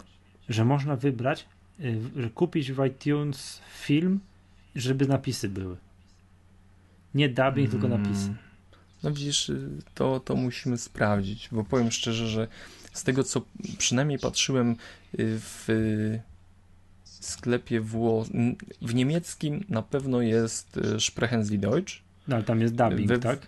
że 0.49 0.65
można 0.65 0.95
wybrać, 0.95 1.45
y, 1.80 2.30
kupić 2.35 2.72
w 2.72 2.85
iTunes 2.85 3.61
film, 3.76 4.19
żeby 4.76 5.07
napisy 5.07 5.49
były? 5.49 5.77
Nie 7.14 7.30
dubbing, 7.30 7.72
tylko 7.72 7.88
mm. 7.88 8.03
napisy. 8.03 8.34
No 9.03 9.11
widzisz, 9.11 9.49
y, 9.49 9.69
to, 9.95 10.19
to 10.19 10.35
musimy 10.35 10.77
sprawdzić, 10.77 11.49
bo 11.51 11.63
powiem 11.63 11.91
szczerze, 11.91 12.27
że 12.27 12.47
z 12.93 13.03
tego 13.03 13.23
co 13.23 13.41
przynajmniej 13.77 14.19
patrzyłem 14.19 14.71
y, 14.71 14.75
w 15.19 15.67
sklepie 17.03 17.81
włoskim, 17.81 18.55
w 18.81 18.95
niemieckim 18.95 19.65
na 19.69 19.81
pewno 19.81 20.21
jest 20.21 20.77
y, 20.77 20.99
Sprechen 20.99 21.45
Sie 21.45 21.57
Deutsch. 21.57 21.93
No 22.27 22.35
ale 22.35 22.45
tam 22.45 22.61
jest 22.61 22.75
dubbing, 22.75 23.09
we, 23.09 23.19
tak? 23.19 23.47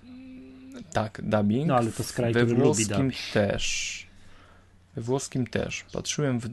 Tak, 0.93 1.21
dubbing. 1.23 1.67
No 1.67 1.75
ale 1.75 1.91
to 1.91 2.03
z 2.03 2.11
kraju, 2.11 2.33
We 2.33 2.45
włoskim 2.45 3.11
też. 3.33 4.07
We 4.95 5.01
włoskim 5.01 5.47
też. 5.47 5.85
Patrzyłem 5.93 6.39
w, 6.39 6.47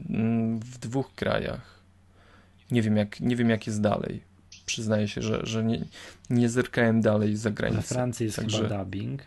w 0.59 0.77
dwóch 0.77 1.15
krajach. 1.15 1.83
Nie 2.71 2.81
wiem, 2.81 2.97
jak, 2.97 3.19
nie 3.19 3.35
wiem, 3.35 3.49
jak 3.49 3.67
jest 3.67 3.81
dalej 3.81 4.32
przyznaję 4.65 5.07
się, 5.07 5.21
że, 5.21 5.39
że 5.43 5.63
nie, 5.63 5.85
nie 6.29 6.49
zerkałem 6.49 7.01
dalej 7.01 7.37
za 7.37 7.51
granicę. 7.51 7.81
We 7.81 7.87
Francji 7.87 8.25
jest 8.25 8.35
Także, 8.35 8.57
chyba 8.57 8.77
dubbing. 8.77 9.21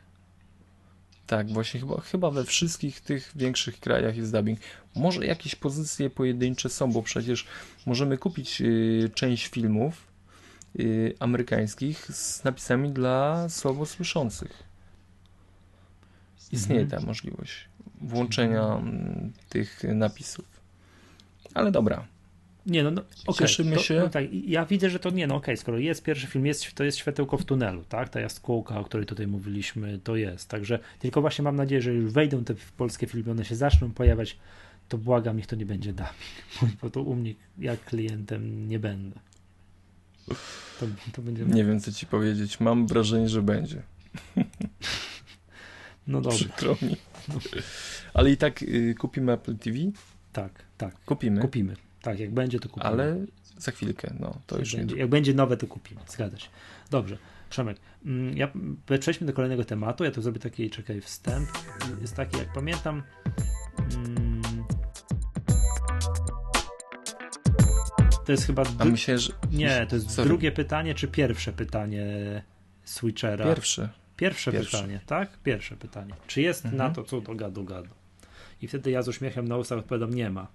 Tak, 1.26 1.52
właśnie 1.52 1.80
chyba, 1.80 2.00
chyba 2.00 2.30
we 2.30 2.44
wszystkich 2.44 3.00
tych 3.00 3.32
większych 3.36 3.80
krajach 3.80 4.16
jest 4.16 4.32
dubbing. 4.32 4.60
Może 4.94 5.26
jakieś 5.26 5.54
pozycje 5.54 6.10
pojedyncze 6.10 6.68
są, 6.68 6.92
bo 6.92 7.02
przecież 7.02 7.46
możemy 7.86 8.18
kupić 8.18 8.60
y, 8.60 9.10
część 9.14 9.46
filmów 9.46 10.06
y, 10.80 11.14
amerykańskich 11.18 12.06
z 12.12 12.44
napisami 12.44 12.90
dla 12.90 13.48
słabosłyszących. 13.48 14.62
Istnieje 16.52 16.82
mhm. 16.82 17.00
ta 17.00 17.06
możliwość 17.06 17.68
włączenia 18.00 18.62
mhm. 18.62 19.32
tych 19.48 19.82
napisów. 19.94 20.44
Ale 21.54 21.70
dobra, 21.70 22.06
nie, 22.66 22.82
no, 22.82 22.90
no 22.90 23.02
okay, 23.26 23.48
cieszymy 23.48 23.76
to, 23.76 23.82
się. 23.82 24.00
No, 24.00 24.08
tak, 24.08 24.24
ja 24.32 24.66
widzę, 24.66 24.90
że 24.90 24.98
to 24.98 25.10
nie, 25.10 25.26
no 25.26 25.34
okej, 25.34 25.44
okay, 25.44 25.56
skoro 25.56 25.78
jest 25.78 26.02
pierwszy 26.02 26.26
film, 26.26 26.46
jest, 26.46 26.74
to 26.74 26.84
jest 26.84 26.98
światełko 26.98 27.38
w 27.38 27.44
tunelu, 27.44 27.84
tak? 27.88 28.08
Ta 28.08 28.20
jaskółka, 28.20 28.80
o 28.80 28.84
której 28.84 29.06
tutaj 29.06 29.26
mówiliśmy, 29.26 29.98
to 30.04 30.16
jest. 30.16 30.48
Także 30.48 30.78
tylko 30.98 31.20
właśnie 31.20 31.42
mam 31.42 31.56
nadzieję, 31.56 31.82
że 31.82 31.94
już 31.94 32.12
wejdą 32.12 32.44
te 32.44 32.54
polskie 32.76 33.06
filmy, 33.06 33.30
one 33.30 33.44
się 33.44 33.56
zaczną 33.56 33.90
pojawiać, 33.92 34.38
to 34.88 34.98
błagam, 34.98 35.36
niech 35.36 35.46
to 35.46 35.56
nie 35.56 35.66
będzie 35.66 35.92
dubbing, 35.92 36.76
bo 36.82 36.90
to 36.90 37.02
u 37.02 37.14
mnie 37.14 37.34
jak 37.58 37.84
klientem 37.84 38.68
nie 38.68 38.78
będę. 38.78 39.20
To, 40.80 40.86
to 41.12 41.22
będzie... 41.22 41.44
Nie 41.44 41.64
wiem, 41.64 41.80
co 41.80 41.92
ci 41.92 42.06
powiedzieć. 42.06 42.60
Mam 42.60 42.86
wrażenie, 42.86 43.28
że 43.28 43.42
będzie. 43.42 43.82
No 46.06 46.20
dobrze. 46.20 46.38
Przykro 46.38 46.76
mi. 46.82 46.96
No. 47.28 47.34
Ale 48.14 48.30
i 48.30 48.36
tak 48.36 48.62
y, 48.62 48.94
kupimy 48.98 49.32
Apple 49.32 49.56
TV? 49.56 49.78
Tak, 50.32 50.52
tak. 50.78 51.04
Kupimy. 51.04 51.40
Kupimy. 51.40 51.76
Tak, 52.06 52.20
jak 52.20 52.30
będzie, 52.30 52.60
to 52.60 52.68
kupimy. 52.68 52.86
Ale 52.86 53.26
za 53.58 53.72
chwilkę, 53.72 54.14
no 54.20 54.38
to 54.46 54.54
jak 54.56 54.64
już 54.64 54.76
będzie, 54.76 54.96
Jak 54.96 55.08
będzie 55.08 55.34
nowe, 55.34 55.56
to 55.56 55.66
kupimy. 55.66 56.00
Zgadza 56.08 56.38
się. 56.38 56.48
Dobrze. 56.90 57.18
Przemek, 57.50 57.76
mm, 58.04 58.36
ja, 58.36 58.52
przejdźmy 59.00 59.26
do 59.26 59.32
kolejnego 59.32 59.64
tematu. 59.64 60.04
Ja 60.04 60.10
tu 60.10 60.22
zrobię 60.22 60.40
taki, 60.40 60.70
czekaj, 60.70 61.00
wstęp. 61.00 61.48
Jest 62.00 62.16
taki, 62.16 62.38
jak 62.38 62.52
pamiętam. 62.52 63.02
Mm, 63.94 64.42
to 68.26 68.32
jest 68.32 68.46
chyba. 68.46 68.62
A 68.78 68.84
myślę, 68.84 69.18
że. 69.18 69.32
Nie, 69.52 69.86
to 69.88 69.96
jest 69.96 70.10
Sorry. 70.10 70.28
drugie 70.28 70.52
pytanie, 70.52 70.94
czy 70.94 71.08
pierwsze 71.08 71.52
pytanie 71.52 72.06
Switchera? 72.84 73.44
Pierwsze. 73.44 73.88
Pierwsze, 74.16 74.52
Pierwsze. 74.52 74.76
pytanie, 74.76 75.00
tak? 75.06 75.38
Pierwsze 75.42 75.76
pytanie. 75.76 76.14
Czy 76.26 76.42
jest 76.42 76.64
mhm. 76.64 76.78
na 76.78 76.90
to, 76.90 77.04
co 77.04 77.20
do 77.20 77.34
gadu 77.34 77.64
gadu? 77.64 77.90
I 78.62 78.68
wtedy 78.68 78.90
ja 78.90 79.02
z 79.02 79.08
uśmiechem 79.08 79.48
na 79.48 79.56
ustach 79.56 79.78
odpowiadam, 79.78 80.14
nie 80.14 80.30
ma. 80.30 80.48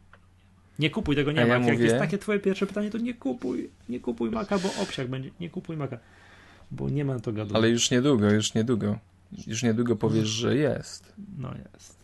Nie 0.82 0.90
kupuj 0.90 1.16
tego, 1.16 1.32
nie 1.32 1.42
A 1.42 1.48
ma. 1.48 1.54
Ja 1.54 1.60
Jak 1.60 1.64
mówię... 1.74 1.86
jest 1.86 1.98
takie 1.98 2.18
twoje 2.18 2.40
pierwsze 2.40 2.68
pytanie, 2.68 2.90
to 2.90 2.98
nie 2.98 3.14
kupuj, 3.14 3.70
nie 3.90 4.00
kupuj 4.00 4.32
maka, 4.32 4.60
bo 4.60 4.70
obsiak 4.82 5.08
będzie, 5.08 5.30
nie 5.40 5.50
kupuj 5.50 5.78
maka, 5.78 5.98
bo 6.72 6.90
nie 6.90 7.06
ma 7.06 7.20
to 7.20 7.34
gadu. 7.34 7.56
Ale 7.56 7.70
już 7.70 7.92
niedługo, 7.92 8.30
już 8.32 8.54
niedługo. 8.54 9.00
Już 9.48 9.64
niedługo 9.64 9.96
powiesz, 9.96 10.28
że 10.28 10.56
jest. 10.56 11.14
No 11.38 11.54
jest. 11.74 12.02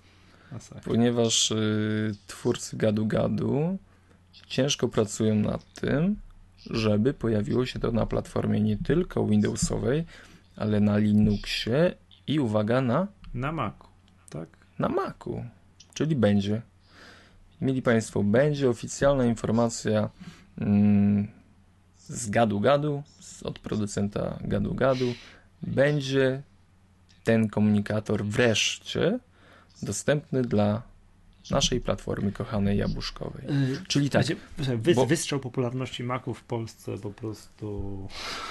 Ponieważ 0.86 1.52
y, 1.52 2.16
twórcy 2.28 2.78
gadu 2.78 3.06
gadu 3.06 3.78
ciężko 4.48 4.88
pracują 4.88 5.36
nad 5.36 5.74
tym, 5.74 6.16
żeby 6.70 7.14
pojawiło 7.14 7.66
się 7.66 7.80
to 7.80 7.92
na 7.92 8.06
platformie 8.06 8.62
nie 8.62 8.78
tylko 8.78 9.28
Windowsowej, 9.28 10.06
ale 10.56 10.80
na 10.80 10.98
Linuxie 10.98 11.94
i 12.28 12.40
uwaga 12.40 12.82
na 12.82 13.08
na 13.34 13.52
Macu, 13.52 13.88
tak? 14.30 14.50
Na 14.80 14.90
Macu, 14.90 15.44
czyli 15.94 16.16
będzie. 16.16 16.62
Mieli 17.62 17.82
Państwo, 17.82 18.24
będzie 18.24 18.70
oficjalna 18.70 19.26
informacja 19.26 20.10
mm, 20.58 21.28
z 21.98 22.30
gadu 22.30 22.60
gadu, 22.60 23.04
od 23.44 23.60
producenta 23.60 24.40
gadu 24.42 24.76
gadu, 24.76 25.14
będzie 25.62 26.42
ten 27.24 27.50
komunikator 27.50 28.26
wreszcie 28.26 29.20
dostępny 29.82 30.42
dla 30.42 30.82
naszej 31.52 31.82
platformy 31.82 32.32
kochanej 32.32 32.78
jabłuszkowej. 32.78 33.44
Yy, 33.46 33.82
Czyli 33.88 34.10
tak. 34.10 34.26
Wy, 34.58 34.94
bo... 34.94 35.06
Wystrzał 35.06 35.40
popularności 35.40 36.04
Maców 36.04 36.40
w 36.40 36.44
Polsce 36.44 36.98
po 36.98 37.10
prostu 37.12 38.08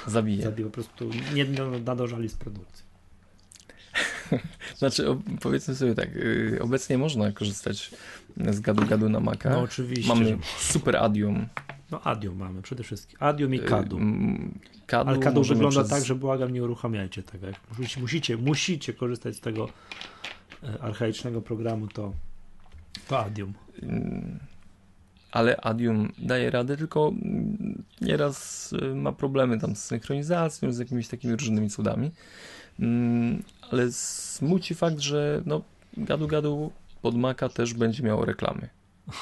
zabije. 0.07 0.43
zabije 0.43 0.67
po 0.67 0.73
prostu 0.73 1.11
nie 1.35 1.45
nadożali 1.85 2.29
z 2.29 2.35
produkcji. 2.35 2.85
znaczy, 4.79 5.07
powiedzmy 5.41 5.75
sobie 5.75 5.95
tak, 5.95 6.15
yy, 6.15 6.59
obecnie 6.61 6.99
można 6.99 7.33
korzystać 7.33 7.91
z 8.37 8.61
gadu-gadu 8.61 9.09
na 9.09 9.21
Maca. 9.21 9.51
No 9.51 9.61
oczywiście. 9.61 10.09
Mamy 10.09 10.39
super 10.59 10.97
Adium. 10.97 11.47
No 11.91 12.03
Adium 12.03 12.37
mamy 12.37 12.63
przede 12.63 12.83
wszystkim. 12.83 13.19
Adium 13.21 13.55
i 13.55 13.59
Kadu. 13.59 13.99
Yy, 13.99 14.05
Kadu 14.87 15.11
Ale 15.11 15.19
Kadu 15.19 15.43
wygląda 15.43 15.81
przez... 15.81 15.91
tak, 15.91 16.05
że 16.05 16.15
błagam, 16.15 16.53
nie 16.53 16.63
uruchamiajcie 16.63 17.23
tego. 17.23 17.47
Jak 17.47 17.57
musicie, 18.01 18.37
musicie, 18.37 18.93
korzystać 18.93 19.37
z 19.37 19.41
tego 19.41 19.69
e, 20.63 20.83
archaicznego 20.83 21.43
programu, 21.43 21.89
to, 21.89 22.13
to 23.09 23.19
Adium. 23.19 23.55
Yy, 23.83 23.89
ale 25.33 25.57
Adium 25.57 26.13
daje 26.19 26.51
radę, 26.51 26.77
tylko 26.77 27.09
mm, 27.09 27.83
nieraz 28.01 28.73
y, 28.73 28.95
ma 28.95 29.13
problemy 29.13 29.61
tam 29.61 29.77
z 29.77 29.85
synchronizacją, 29.85 30.73
z 30.73 30.79
jakimiś 30.79 31.09
takimi 31.09 31.37
różnymi 31.37 31.71
cudami. 31.71 32.11
Mm, 32.81 33.43
ale 33.71 33.93
smuci 33.93 34.75
fakt, 34.75 34.99
że 34.99 35.43
no, 35.47 35.63
gadu 35.97 36.27
gadu 36.27 36.73
pod 37.07 37.17
Maca 37.17 37.49
też 37.49 37.75
będzie 37.75 38.03
miało 38.03 38.25
reklamy. 38.25 38.69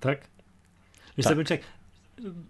Tak? 0.00 0.20
Wiesz 1.16 1.26
tak. 1.26 1.38
sobie, 1.38 1.58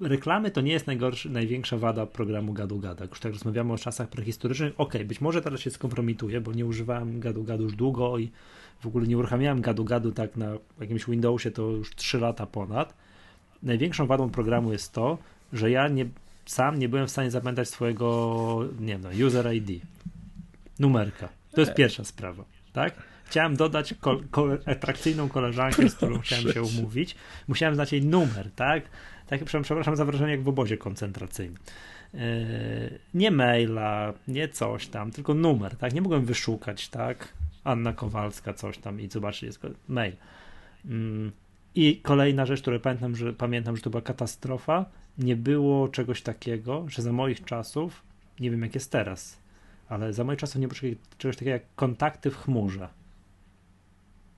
reklamy 0.00 0.50
to 0.50 0.60
nie 0.60 0.72
jest 0.72 0.86
najgorszy, 0.86 1.30
największa 1.30 1.76
wada 1.76 2.06
programu 2.06 2.52
gadu 2.52 2.78
gada. 2.78 3.04
Już 3.04 3.20
tak 3.20 3.32
rozmawiamy 3.32 3.72
o 3.72 3.78
czasach 3.78 4.08
prehistorycznych. 4.08 4.72
Ok, 4.76 4.94
być 5.04 5.20
może 5.20 5.42
teraz 5.42 5.60
się 5.60 5.70
skompromituje, 5.70 6.40
bo 6.40 6.52
nie 6.52 6.66
używałem 6.66 7.20
gadu 7.20 7.44
gadu 7.44 7.62
już 7.62 7.74
długo 7.74 8.18
i 8.18 8.30
w 8.80 8.86
ogóle 8.86 9.06
nie 9.06 9.18
uruchamiałem 9.18 9.60
gadu 9.60 9.84
gadu 9.84 10.12
tak 10.12 10.36
na 10.36 10.52
jakimś 10.80 11.04
Windowsie 11.04 11.50
to 11.50 11.62
już 11.62 11.94
3 11.94 12.18
lata 12.18 12.46
ponad. 12.46 12.94
Największą 13.62 14.06
wadą 14.06 14.30
programu 14.30 14.72
jest 14.72 14.92
to, 14.92 15.18
że 15.52 15.70
ja 15.70 15.88
nie, 15.88 16.06
sam 16.46 16.78
nie 16.78 16.88
byłem 16.88 17.06
w 17.06 17.10
stanie 17.10 17.30
zapamiętać 17.30 17.68
swojego, 17.68 18.68
nie 18.80 18.86
wiem, 18.86 19.02
no, 19.02 19.26
user 19.26 19.54
ID, 19.54 19.82
numerka. 20.78 21.28
To 21.54 21.60
jest 21.60 21.74
pierwsza 21.74 22.04
sprawa, 22.04 22.44
tak? 22.72 23.11
Chciałem 23.32 23.56
dodać 23.56 23.94
atrakcyjną 24.66 25.28
koleżankę, 25.28 25.88
z 25.88 25.94
którą 25.94 26.18
chciałem 26.18 26.52
się 26.52 26.62
umówić. 26.62 27.16
Musiałem 27.48 27.74
znać 27.74 27.92
jej 27.92 28.06
numer, 28.06 28.50
tak? 28.56 28.84
Tak, 29.26 29.44
przepraszam 29.44 29.96
za 29.96 30.04
wrażenie, 30.04 30.30
jak 30.30 30.42
w 30.42 30.48
obozie 30.48 30.76
koncentracyjnym. 30.76 31.58
Yy, 32.14 32.20
nie 33.14 33.30
maila, 33.30 34.12
nie 34.28 34.48
coś 34.48 34.86
tam, 34.86 35.10
tylko 35.10 35.34
numer, 35.34 35.76
tak? 35.76 35.94
Nie 35.94 36.02
mogłem 36.02 36.24
wyszukać, 36.24 36.88
tak? 36.88 37.28
Anna 37.64 37.92
Kowalska, 37.92 38.54
coś 38.54 38.78
tam 38.78 39.00
i 39.00 39.08
zobaczyć, 39.08 39.42
jest 39.42 39.60
mail. 39.88 40.14
Yy. 40.84 41.32
I 41.74 41.96
kolejna 41.96 42.46
rzecz, 42.46 42.60
którą 42.60 42.78
pamiętam, 42.78 43.16
że 43.16 43.32
pamiętam, 43.32 43.76
że 43.76 43.82
to 43.82 43.90
była 43.90 44.02
katastrofa, 44.02 44.86
nie 45.18 45.36
było 45.36 45.88
czegoś 45.88 46.22
takiego, 46.22 46.84
że 46.88 47.02
za 47.02 47.12
moich 47.12 47.44
czasów, 47.44 48.02
nie 48.40 48.50
wiem 48.50 48.62
jak 48.62 48.74
jest 48.74 48.90
teraz, 48.90 49.38
ale 49.88 50.12
za 50.12 50.24
moich 50.24 50.38
czasów 50.38 50.60
nie 50.60 50.68
było 50.68 50.80
czegoś 51.18 51.36
takiego 51.36 51.50
jak 51.50 51.74
kontakty 51.74 52.30
w 52.30 52.36
chmurze. 52.36 52.88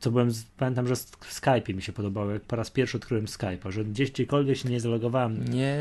Co 0.04 0.10
byłem, 0.10 0.30
pamiętam, 0.56 0.86
że 0.86 0.96
w 1.20 1.40
Skype'ie 1.40 1.74
mi 1.74 1.82
się 1.82 1.92
podobało, 1.92 2.30
jak 2.30 2.42
po 2.42 2.56
raz 2.56 2.70
pierwszy 2.70 2.96
odkryłem 2.96 3.24
Skype'a, 3.24 3.70
że 3.70 3.84
gdzieś 3.84 4.10
gdziekolwiek 4.10 4.56
się 4.56 4.68
nie 4.68 4.80
zalogowałem. 4.80 5.48
Nie, 5.48 5.76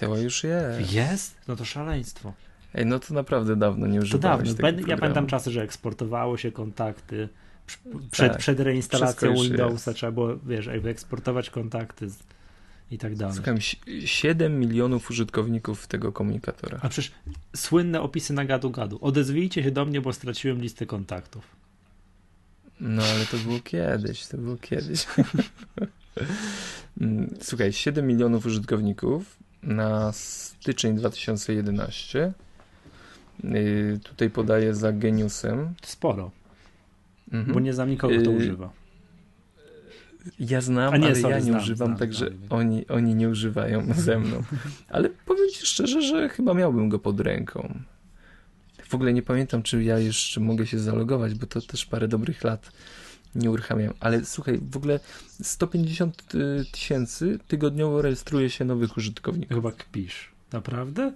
to 0.00 0.16
już 0.16 0.44
jest. 0.44 0.92
Jest? 0.92 1.36
No 1.48 1.56
to 1.56 1.64
szaleństwo. 1.64 2.32
Ej, 2.74 2.86
no 2.86 2.98
to 2.98 3.14
naprawdę 3.14 3.56
dawno 3.56 3.86
nie 3.86 4.00
używałem. 4.00 4.46
To 4.46 4.54
dawno. 4.54 4.86
Ja 4.86 4.96
pamiętam 4.96 5.26
czasy, 5.26 5.50
że 5.50 5.62
eksportowało 5.62 6.36
się 6.36 6.52
kontakty. 6.52 7.28
Przed, 8.10 8.32
tak, 8.32 8.38
przed 8.38 8.60
reinstalacją 8.60 9.34
Windowsa 9.34 9.92
trzeba 9.92 10.12
było, 10.12 10.36
wiesz, 10.46 10.68
eksportować 10.68 11.50
kontakty 11.50 12.08
i 12.90 12.98
tak 12.98 13.16
dalej. 13.16 13.34
Słucham, 13.34 13.56
7 14.04 14.60
milionów 14.60 15.10
użytkowników 15.10 15.86
tego 15.86 16.12
komunikatora. 16.12 16.78
A 16.82 16.88
przecież 16.88 17.12
słynne 17.56 18.00
opisy 18.00 18.32
na 18.32 18.44
gadu-gadu. 18.44 18.98
Odezwijcie 19.00 19.62
się 19.62 19.70
do 19.70 19.84
mnie, 19.84 20.00
bo 20.00 20.12
straciłem 20.12 20.60
listę 20.60 20.86
kontaktów. 20.86 21.62
No 22.80 23.02
ale 23.02 23.26
to 23.26 23.36
było 23.36 23.60
kiedyś, 23.60 24.26
to 24.26 24.38
było 24.38 24.56
kiedyś. 24.56 25.06
Mm, 27.00 27.34
słuchaj, 27.40 27.72
7 27.72 28.06
milionów 28.06 28.46
użytkowników 28.46 29.38
na 29.62 30.12
styczeń 30.12 30.96
2011. 30.96 32.32
Yy, 33.44 34.00
tutaj 34.02 34.30
podaję 34.30 34.74
za 34.74 34.92
geniusem. 34.92 35.74
Sporo. 35.82 36.30
Mhm. 37.32 37.54
Bo 37.54 37.60
nie 37.60 37.72
znam 37.72 37.90
nikogo, 37.90 38.14
kto 38.20 38.30
yy, 38.30 38.36
używa. 38.36 38.70
Ja 40.40 40.60
znam, 40.60 40.94
nie, 41.00 41.06
ale 41.06 41.16
sorry, 41.16 41.32
ja 41.34 41.38
nie 41.38 41.44
znam, 41.44 41.62
używam, 41.62 41.88
znam, 41.88 41.98
także 41.98 42.26
znam. 42.26 42.38
Oni, 42.50 42.88
oni 42.88 43.14
nie 43.14 43.28
używają 43.28 43.86
ze 43.94 44.18
mną. 44.18 44.42
Ale 44.88 45.08
powiem 45.26 45.48
ci 45.52 45.66
szczerze, 45.66 46.02
że 46.02 46.28
chyba 46.28 46.54
miałbym 46.54 46.88
go 46.88 46.98
pod 46.98 47.20
ręką. 47.20 47.78
W 48.92 48.94
ogóle 48.94 49.12
nie 49.12 49.22
pamiętam, 49.22 49.62
czy 49.62 49.84
ja 49.84 49.98
jeszcze 49.98 50.40
mogę 50.40 50.66
się 50.66 50.78
zalogować, 50.78 51.34
bo 51.34 51.46
to 51.46 51.60
też 51.60 51.86
parę 51.86 52.08
dobrych 52.08 52.44
lat 52.44 52.72
nie 53.34 53.50
uruchamiam. 53.50 53.94
Ale 54.00 54.24
słuchaj, 54.24 54.60
w 54.70 54.76
ogóle 54.76 55.00
150 55.42 56.34
y, 56.34 56.64
tysięcy 56.72 57.38
tygodniowo 57.48 58.02
rejestruje 58.02 58.50
się 58.50 58.64
nowych 58.64 58.96
użytkowników. 58.96 59.56
Chyba 59.56 59.72
kpisz. 59.72 60.30
Naprawdę? 60.52 61.12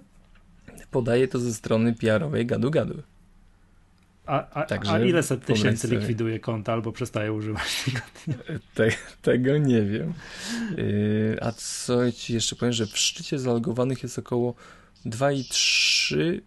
Podaję 0.91 1.27
to 1.27 1.39
ze 1.39 1.53
strony 1.53 1.93
PR-owej 1.93 2.45
Gadu 2.45 2.71
Gadu. 2.71 3.03
A, 4.25 4.49
a, 4.49 4.65
Także 4.65 4.91
a 4.91 4.99
ile 4.99 5.23
set 5.23 5.45
tysięcy 5.45 5.87
likwiduje 5.87 6.39
konta 6.39 6.73
albo 6.73 6.91
przestaje 6.91 7.33
używać 7.33 7.83
tego? 7.85 7.99
Te, 8.73 8.89
tego 9.21 9.57
nie 9.57 9.81
wiem. 9.81 10.13
Yy, 10.77 11.37
a 11.41 11.51
co 11.51 12.11
ci 12.11 12.33
jeszcze 12.33 12.55
powiem, 12.55 12.73
że 12.73 12.85
w 12.85 12.97
szczycie 12.97 13.39
zalogowanych 13.39 14.03
jest 14.03 14.19
około 14.19 14.55
2,3 15.05 16.41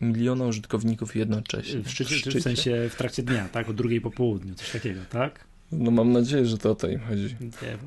miliona 0.00 0.46
użytkowników 0.46 1.16
jednocześnie. 1.16 1.82
W 1.82 1.90
szczycie, 1.90 2.14
w, 2.14 2.18
szczycie. 2.18 2.40
w 2.40 2.42
sensie 2.42 2.88
w 2.90 2.96
trakcie 2.96 3.22
dnia, 3.22 3.48
tak? 3.48 3.68
O 3.68 3.72
drugiej 3.72 4.00
po 4.00 4.10
południu, 4.10 4.54
coś 4.54 4.70
takiego, 4.70 5.00
tak? 5.10 5.44
No 5.72 5.90
mam 5.90 6.12
nadzieję, 6.12 6.46
że 6.46 6.58
to 6.58 6.70
o 6.70 6.74
to 6.74 6.88
im 6.88 7.00
chodzi. 7.00 7.36
Nie, 7.40 7.78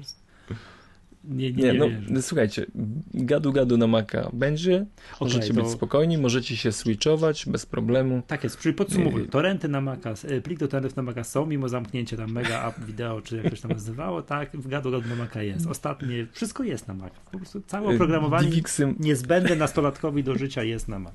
nie, 1.24 1.52
nie, 1.52 1.64
nie, 1.64 1.74
no, 1.74 1.86
nie 2.10 2.22
słuchajcie, 2.22 2.66
gadu 3.14 3.54
gadu 3.54 3.78
na 3.78 3.88
Maca 3.88 4.30
będzie, 4.34 4.76
okay, 4.76 5.28
możecie 5.28 5.54
to... 5.54 5.54
być 5.54 5.72
spokojni, 5.72 6.18
możecie 6.18 6.58
się 6.58 6.72
switchować 6.72 7.46
bez 7.46 7.66
problemu. 7.66 8.22
Tak 8.28 8.44
jest, 8.44 8.60
czyli 8.60 8.76
podsumowuję, 8.76 9.26
torenty 9.28 9.68
na 9.68 9.82
Maca, 9.82 10.14
e, 10.28 10.42
plik 10.42 10.60
do 10.60 10.68
torrentów 10.68 10.96
na 10.96 11.04
Maca 11.04 11.24
są, 11.24 11.46
mimo 11.46 11.70
zamknięcia 11.70 12.18
tam 12.18 12.32
mega 12.32 12.68
app 12.68 12.86
wideo, 12.86 13.22
czy 13.22 13.38
jak 13.38 13.50
to 13.50 13.56
się 13.56 13.62
tam 13.62 13.72
nazywało, 13.72 14.22
tak, 14.22 14.52
w 14.58 14.68
gadu 14.68 14.92
gadu 14.92 15.10
na 15.10 15.16
Maca 15.16 15.44
jest. 15.44 15.68
Ostatnie, 15.68 16.28
wszystko 16.32 16.64
jest 16.64 16.88
na 16.88 16.94
Maca, 16.94 17.20
po 17.32 17.38
prostu 17.38 17.62
całe 17.62 17.92
e, 17.92 17.96
oprogramowanie 17.96 18.50
Divixy... 18.50 18.94
niezbędne 19.00 19.56
nastolatkowi 19.56 20.24
do 20.24 20.38
życia 20.38 20.64
jest 20.64 20.88
na 20.88 21.00
Mac. 21.00 21.14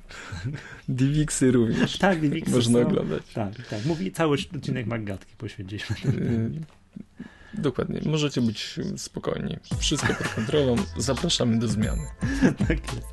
Divixy 0.89 1.51
również. 1.51 1.97
Tak, 2.05 2.21
Divixy 2.21 2.55
Można 2.55 2.81
są. 2.81 2.87
oglądać. 2.87 3.23
Tak, 3.33 3.67
tak, 3.69 3.85
mówi 3.85 4.11
cały 4.11 4.37
odcinek 4.55 4.87
Maggatki 4.87 5.35
poświęciliśmy. 5.37 6.11
Dokładnie. 7.57 8.01
Możecie 8.05 8.41
być 8.41 8.79
spokojni. 8.97 9.57
Wszystko 9.77 10.13
pod 10.13 10.27
kontrolą. 10.27 10.75
Zapraszamy 10.97 11.59
do 11.59 11.67
zmiany. 11.67 12.01
tak 12.67 12.93
jest. 12.93 13.07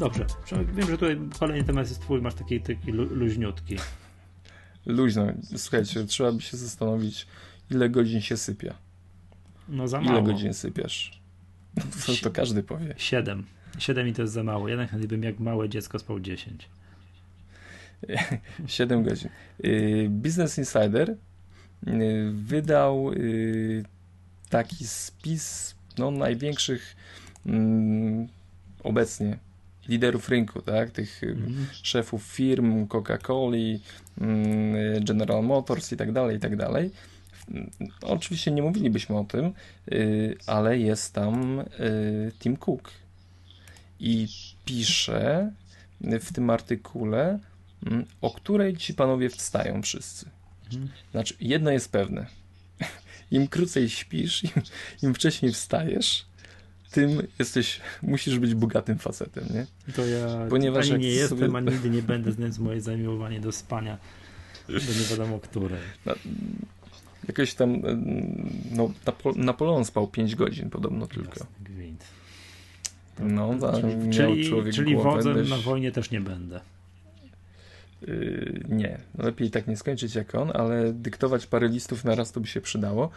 Dobrze. 0.00 0.26
Wiem, 0.74 0.86
że 0.86 0.92
tutaj 0.92 1.18
kolejny 1.38 1.64
temat 1.64 1.88
jest 1.88 2.00
twój, 2.00 2.22
masz 2.22 2.34
taki, 2.34 2.60
taki 2.60 2.92
luźniutki. 2.92 3.76
Luźno. 4.86 5.26
Słuchajcie, 5.56 6.04
trzeba 6.04 6.32
by 6.32 6.42
się 6.42 6.56
zastanowić, 6.56 7.26
ile 7.70 7.90
godzin 7.90 8.20
się 8.20 8.36
sypia. 8.36 8.74
No 9.68 9.88
za 9.88 10.00
mało. 10.00 10.18
Ile 10.18 10.32
godzin 10.32 10.54
sypiasz? 10.54 11.22
No, 11.76 11.82
to, 12.06 12.12
to 12.22 12.30
każdy 12.30 12.62
powie. 12.62 12.94
Siedem. 12.96 13.44
Siedem 13.78 14.08
i 14.08 14.12
to 14.12 14.22
jest 14.22 14.34
za 14.34 14.42
mało. 14.42 14.68
Jednak 14.68 15.06
bym 15.06 15.22
jak 15.22 15.40
małe 15.40 15.68
dziecko 15.68 15.98
spał 15.98 16.20
dziesięć. 16.20 16.68
7 18.66 19.02
godzin. 19.02 19.30
Y, 19.64 20.06
Business 20.10 20.58
Insider 20.58 21.10
y, 21.10 21.16
wydał 22.32 23.12
y, 23.12 23.84
taki 24.48 24.86
spis 24.86 25.74
no, 25.98 26.10
największych 26.10 26.96
mm, 27.46 28.28
obecnie 28.82 29.38
liderów 29.88 30.28
rynku, 30.28 30.62
tak? 30.62 30.90
tych 30.90 31.22
mm. 31.22 31.66
szefów 31.82 32.22
firm 32.22 32.86
Coca-Coli, 32.86 33.80
mm, 34.20 35.04
General 35.04 35.42
Motors 35.42 35.92
i 35.92 35.96
tak 35.96 36.12
dalej, 36.12 36.36
i 36.36 36.40
tak 36.40 36.56
dalej. 36.56 36.90
Oczywiście 38.02 38.50
nie 38.50 38.62
mówilibyśmy 38.62 39.18
o 39.18 39.24
tym, 39.24 39.52
ale 40.46 40.78
jest 40.78 41.14
tam 41.14 41.64
Tim 42.38 42.56
Cook 42.56 42.90
i 44.00 44.28
pisze 44.64 45.52
w 46.00 46.32
tym 46.32 46.50
artykule, 46.50 47.38
o 48.20 48.30
której 48.30 48.76
ci 48.76 48.94
panowie 48.94 49.30
wstają 49.30 49.82
wszyscy. 49.82 50.26
Mhm. 50.72 50.88
Znaczy, 51.10 51.34
jedno 51.40 51.70
jest 51.70 51.92
pewne. 51.92 52.26
Im 53.30 53.48
krócej 53.48 53.88
śpisz, 53.88 54.44
im, 54.44 54.50
im 55.02 55.14
wcześniej 55.14 55.52
wstajesz, 55.52 56.26
tym 56.90 57.26
jesteś, 57.38 57.80
musisz 58.02 58.38
być 58.38 58.54
bogatym 58.54 58.98
facetem, 58.98 59.44
nie? 59.54 59.66
To 59.92 60.06
ja 60.06 60.46
Ponieważ 60.50 60.90
ani 60.90 61.04
nie 61.04 61.10
jestem, 61.10 61.38
sobie... 61.38 61.56
ani 61.56 61.70
nigdy 61.70 61.90
nie 61.90 62.02
będę, 62.02 62.32
znając 62.32 62.58
moje 62.58 62.80
zamiłowanie 62.80 63.40
do 63.40 63.52
spania, 63.52 63.98
do 64.68 64.74
nie 64.74 65.06
wiadomo 65.10 65.38
której. 65.38 65.80
No, 66.06 66.14
jakoś 67.28 67.54
tam, 67.54 67.82
no, 68.70 68.92
Napoleon 69.36 69.84
spał 69.84 70.08
5 70.08 70.34
godzin 70.34 70.70
podobno 70.70 71.06
tylko. 71.06 71.46
Gwint. 71.60 72.04
No, 73.18 73.54
tak, 73.60 73.80
czyli, 73.80 74.10
czyli, 74.10 74.48
człowiek 74.48 74.74
czyli 74.74 74.96
wodzem 74.96 75.34
dość... 75.34 75.50
na 75.50 75.56
wojnie 75.56 75.92
też 75.92 76.10
nie 76.10 76.20
będę. 76.20 76.60
Yy, 78.02 78.64
nie, 78.68 78.98
lepiej 79.18 79.50
tak 79.50 79.66
nie 79.66 79.76
skończyć 79.76 80.14
jak 80.14 80.34
on, 80.34 80.50
ale 80.54 80.92
dyktować 80.92 81.46
parę 81.46 81.68
listów 81.68 82.04
na 82.04 82.14
raz 82.14 82.32
to 82.32 82.40
by 82.40 82.46
się 82.46 82.60
przydało. 82.60 83.10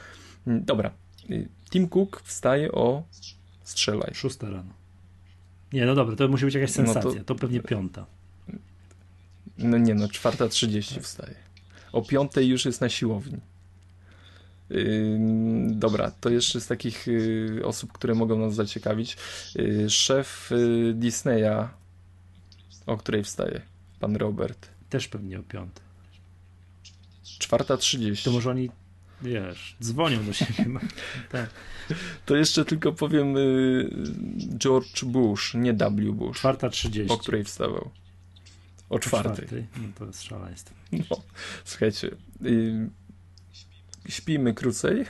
Yy, 0.48 0.60
dobra, 0.60 0.92
yy, 1.30 1.48
Tim 1.70 1.90
Cook 1.90 2.22
wstaje 2.22 2.72
o 2.72 3.04
strzelaj. 3.64 4.14
Szósta 4.14 4.50
rano. 4.50 4.74
Nie, 5.74 5.86
no 5.86 5.96
dobra, 5.96 6.16
to 6.16 6.28
musi 6.28 6.46
być 6.46 6.56
jakaś 6.56 6.72
sensacja, 6.72 7.12
no 7.12 7.16
to... 7.16 7.24
to 7.24 7.36
pewnie 7.36 7.60
piąta. 7.60 8.06
No 9.58 9.78
nie, 9.78 9.94
no 9.94 10.08
czwarta 10.08 10.48
trzydzieści 10.48 11.00
wstaje. 11.00 11.36
O 11.92 12.02
piątej 12.02 12.48
już 12.48 12.66
jest 12.66 12.82
na 12.82 12.90
siłowni. 12.90 13.38
Dobra, 15.68 16.12
to 16.12 16.30
jeszcze 16.30 16.62
z 16.62 16.68
takich 16.68 17.08
y, 17.08 17.62
osób, 17.66 17.92
które 17.92 18.16
mogą 18.16 18.40
nas 18.40 18.56
zaciekawić. 18.56 19.18
Y, 19.56 19.90
szef 19.90 20.52
y, 20.52 20.94
Disneya, 20.94 21.70
o 22.86 22.98
której 22.98 23.24
wstaje? 23.24 23.62
Pan 24.00 24.16
Robert. 24.16 24.71
Też 24.92 25.08
pewnie 25.08 25.40
o 25.40 25.44
piątej. 25.44 25.84
Czwarta 27.40 27.78
trzydzieści. 27.78 28.26
To 28.26 28.32
może 28.32 28.50
oni, 28.50 28.70
wiesz, 29.22 29.76
dzwonią 29.82 30.26
do 30.26 30.34
siebie. 30.34 30.66
tak. 31.32 31.50
To 32.26 32.36
jeszcze 32.36 32.66
tylko 32.66 32.92
powiem 32.92 33.36
George 34.58 35.04
Bush, 35.04 35.54
nie 35.54 35.74
W. 35.74 36.14
Bush. 36.14 36.38
Czwarta 36.38 36.70
trzydzieści. 36.70 37.14
O 37.14 37.18
której 37.18 37.44
wstawał. 37.44 37.92
O 38.90 39.00
czwartej. 39.00 39.36
czwartej? 39.36 39.68
No 39.78 39.88
to 40.00 40.06
jest 40.06 40.24
szaleństwo. 40.24 40.76
No, 40.92 41.18
słuchajcie, 41.66 42.12
śpimy 44.10 44.54
krócej, 44.54 45.06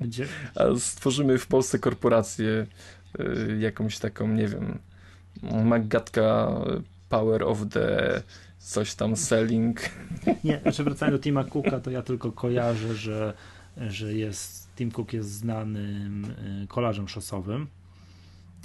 Gdzie? 0.00 0.26
a 0.54 0.78
stworzymy 0.78 1.38
w 1.38 1.46
Polsce 1.46 1.78
korporację 1.78 2.66
y, 3.20 3.58
jakąś 3.60 3.98
taką, 3.98 4.28
nie 4.28 4.48
wiem, 4.48 4.78
Magatka 5.42 6.50
Power 7.08 7.42
of 7.42 7.58
the 7.70 8.22
coś 8.66 8.94
tam 8.94 9.16
selling. 9.16 9.80
Nie, 10.44 10.60
znaczy 10.62 10.84
wracając 10.84 11.18
do 11.18 11.22
Tima 11.22 11.44
Cooka, 11.44 11.80
to 11.80 11.90
ja 11.90 12.02
tylko 12.02 12.32
kojarzę, 12.32 12.94
że, 12.94 13.34
że 13.76 14.14
jest, 14.14 14.68
Tim 14.76 14.90
Cook 14.90 15.12
jest 15.12 15.30
znanym 15.30 16.24
y, 16.24 16.66
kolarzem 16.66 17.08
szosowym, 17.08 17.66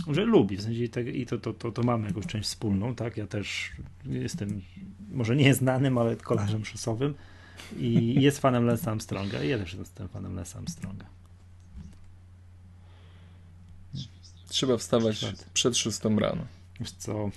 że 0.07 0.25
lubi, 0.25 0.57
w 0.57 0.61
sensie 0.61 0.83
i 1.13 1.25
to, 1.25 1.37
to, 1.37 1.53
to, 1.53 1.71
to 1.71 1.83
mamy 1.83 2.07
jakąś 2.07 2.25
część 2.25 2.49
wspólną, 2.49 2.95
tak, 2.95 3.17
ja 3.17 3.27
też 3.27 3.71
jestem, 4.05 4.61
może 5.11 5.35
nie 5.35 5.53
znanym, 5.53 5.97
ale 5.97 6.15
kolarzem 6.15 6.65
szosowym, 6.65 7.13
i 7.77 8.21
jest 8.21 8.39
fanem 8.39 8.65
Lesa 8.65 8.91
Armstronga. 8.91 9.43
I 9.43 9.49
ja 9.49 9.57
też 9.57 9.73
jestem 9.73 10.07
fanem 10.07 10.35
Lesa 10.35 10.59
Armstronga. 10.59 11.05
Trzeba 14.47 14.77
wstawać 14.77 15.25
przed, 15.53 15.77
6 15.77 15.99
rano. 16.03 16.45
Wiesz 16.79 16.91
co, 16.91 17.29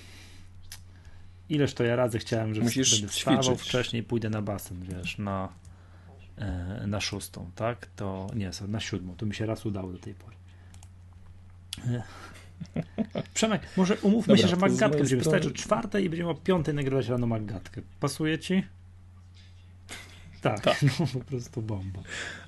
ileż 1.49 1.75
to 1.75 1.85
ja 1.85 1.97
razy 1.97 2.19
chciałem, 2.19 2.55
że 2.55 2.61
Musisz 2.61 3.01
będę 3.01 3.09
wstawał 3.09 3.43
ćwiczyć. 3.43 3.69
wcześniej, 3.69 4.03
pójdę 4.03 4.31
na 4.31 4.43
basen, 4.43 4.81
wiesz, 4.83 5.19
na, 5.19 5.49
e, 6.37 6.85
na 6.87 7.01
szóstą, 7.01 7.51
tak? 7.55 7.87
To 7.97 8.27
nie, 8.35 8.51
na 8.69 8.81
siódmą. 8.81 9.15
To 9.17 9.27
mi 9.27 9.35
się 9.35 9.47
raz 9.47 9.67
udało 9.67 9.93
do 9.93 9.99
tej 9.99 10.15
pory. 10.15 10.37
E. 11.89 12.03
Przemek, 13.35 13.63
może 13.77 13.95
umówmy 13.95 14.37
Dobra, 14.37 14.43
się, 14.43 14.49
że 14.49 14.57
Maggatkę 14.57 14.99
będziemy 14.99 15.23
strony... 15.23 15.39
wstać 15.39 15.53
o 15.53 15.57
czwartej 15.57 16.05
i 16.05 16.11
będziemy 16.11 16.31
o 16.31 16.35
piątej 16.35 16.75
nagrywać 16.75 17.09
rano 17.09 17.27
Maggatkę. 17.27 17.83
Pasuje 18.01 18.39
ci? 18.39 18.63
Tak, 20.41 20.61
tak. 20.61 20.77
No, 21.01 21.07
po 21.13 21.21
prostu 21.21 21.63
bomba. 21.63 22.01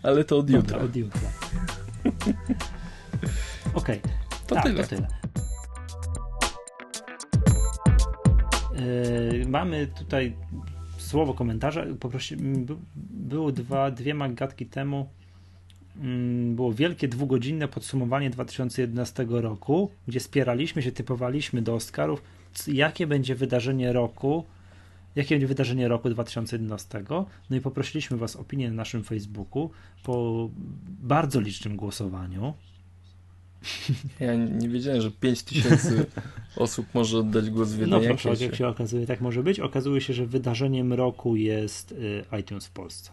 Ale 0.03 0.25
to 0.25 0.39
od 0.39 0.51
jutra. 0.51 0.79
Dobra, 0.79 0.85
od 0.85 0.97
jutra. 0.97 1.21
Okej, 3.75 4.01
okay. 4.01 4.01
to, 4.47 4.55
tak, 4.55 4.65
tyle. 4.65 4.83
to 4.83 4.89
tyle. 4.89 5.09
Mamy 9.49 9.87
tutaj 9.87 10.37
słowo 10.99 11.35
komentarza. 11.35 11.85
Poprosi, 12.01 12.37
było 13.11 13.53
dwa, 13.53 13.91
dwie 13.91 14.15
magatki 14.15 14.67
temu. 14.67 15.09
Mm, 16.01 16.57
było 16.57 16.73
wielkie 16.73 17.09
dwugodzinne 17.09 17.69
podsumowanie 17.69 18.31
2011 18.31 19.27
roku, 19.29 19.91
gdzie 20.09 20.21
spieraliśmy 20.21 20.83
się, 20.83 20.93
typowaliśmy 20.93 21.63
do 21.63 21.75
Oscarów, 21.75 22.23
jakie 22.67 23.07
będzie 23.07 23.35
wydarzenie 23.35 23.93
roku 23.93 24.45
jakie 25.17 25.35
będzie 25.35 25.47
wydarzenie 25.47 25.89
roku 25.89 26.11
2011. 26.11 27.05
No 27.51 27.57
i 27.57 27.61
poprosiliśmy 27.61 28.17
Was 28.17 28.37
o 28.37 28.41
opinię 28.41 28.69
na 28.69 28.75
naszym 28.75 29.05
Facebooku 29.05 29.71
po 30.03 30.49
bardzo 31.03 31.41
licznym 31.41 31.77
głosowaniu. 31.77 32.55
Ja 34.21 34.35
nie 34.35 34.69
wiedziałem, 34.69 35.01
że 35.01 35.11
5000 35.11 36.07
osób 36.57 36.87
może 36.95 37.19
oddać 37.19 37.51
głos 37.51 37.73
w 37.73 37.81
jednej 37.81 38.01
No 38.01 38.09
proszę, 38.09 38.45
jak 38.45 38.55
się 38.55 38.69
okazuje, 38.69 39.07
tak 39.07 39.21
może 39.21 39.43
być. 39.43 39.61
Okazuje 39.61 40.01
się, 40.01 40.15
że 40.15 40.27
wydarzeniem 40.27 40.93
roku 40.93 41.37
jest 41.37 41.93
y, 41.93 42.25
iTunes 42.41 42.67
w 42.67 42.71
Polsce. 42.71 43.11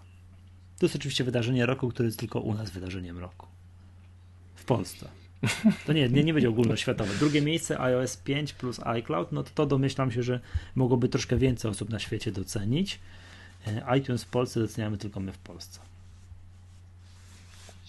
To 0.79 0.85
jest 0.85 0.95
oczywiście 0.95 1.23
wydarzenie 1.23 1.65
roku, 1.65 1.89
które 1.89 2.05
jest 2.05 2.19
tylko 2.19 2.39
u 2.39 2.53
nas 2.53 2.71
wydarzeniem 2.71 3.17
roku. 3.17 3.47
W 4.55 4.65
Polsce. 4.65 5.09
To 5.85 5.93
nie, 5.93 6.09
nie, 6.09 6.23
nie 6.23 6.33
będzie 6.33 6.49
ogólnoświatowe. 6.49 7.13
Drugie 7.19 7.41
miejsce 7.41 7.79
iOS 7.79 8.17
5 8.17 8.53
plus 8.53 8.79
iCloud, 8.79 9.31
no 9.31 9.43
to, 9.43 9.49
to 9.55 9.65
domyślam 9.65 10.11
się, 10.11 10.23
że 10.23 10.39
mogłoby 10.75 11.09
troszkę 11.09 11.37
więcej 11.37 11.71
osób 11.71 11.89
na 11.89 11.99
świecie 11.99 12.31
docenić. 12.31 12.99
E, 13.67 13.97
iTunes 13.97 14.23
w 14.23 14.27
Polsce 14.27 14.59
doceniamy 14.59 14.97
tylko 14.97 15.19
my 15.19 15.31
w 15.31 15.37
Polsce. 15.37 15.79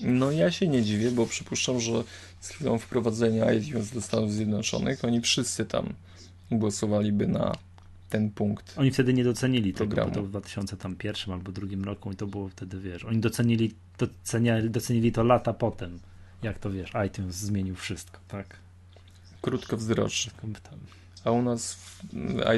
No 0.00 0.32
ja 0.32 0.50
się 0.50 0.68
nie 0.68 0.82
dziwię, 0.82 1.10
bo 1.10 1.26
przypuszczam, 1.26 1.80
że 1.80 2.04
z 2.40 2.48
chwilą 2.48 2.78
wprowadzenia 2.78 3.52
iTunes 3.52 3.90
do 3.90 4.02
Stanów 4.02 4.32
Zjednoczonych 4.32 5.04
oni 5.04 5.20
wszyscy 5.20 5.64
tam 5.64 5.94
głosowaliby 6.50 7.26
na 7.26 7.52
ten 8.10 8.30
punkt. 8.30 8.78
Oni 8.78 8.90
wtedy 8.90 9.14
nie 9.14 9.24
docenili 9.24 9.72
programu. 9.72 10.10
tego, 10.10 10.22
bo 10.22 10.32
to 10.32 10.38
w 10.38 10.42
2001 10.42 11.34
albo 11.34 11.52
drugim 11.52 11.84
roku 11.84 12.12
i 12.12 12.16
to 12.16 12.26
było 12.26 12.48
wtedy, 12.48 12.80
wiesz, 12.80 13.04
oni 13.04 13.20
docenili, 13.20 13.74
doceniali, 13.98 14.70
docenili 14.70 15.12
to 15.12 15.24
lata 15.24 15.52
potem 15.52 15.98
jak 16.44 16.58
to 16.58 16.70
wiesz, 16.70 16.92
iTunes 17.06 17.34
zmienił 17.34 17.74
wszystko, 17.74 18.20
tak? 18.28 18.56
Krótkowzrocznie. 19.42 20.32
A 21.24 21.30
u 21.30 21.42
nas 21.42 21.78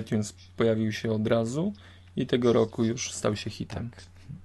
iTunes 0.01 0.35
pojawił 0.57 0.93
się 0.93 1.13
od 1.13 1.27
razu 1.27 1.73
i 2.17 2.27
tego 2.27 2.53
roku 2.53 2.85
już 2.85 3.13
stał 3.13 3.37
się 3.37 3.51
hitem. 3.51 3.91
Tak. 3.91 4.03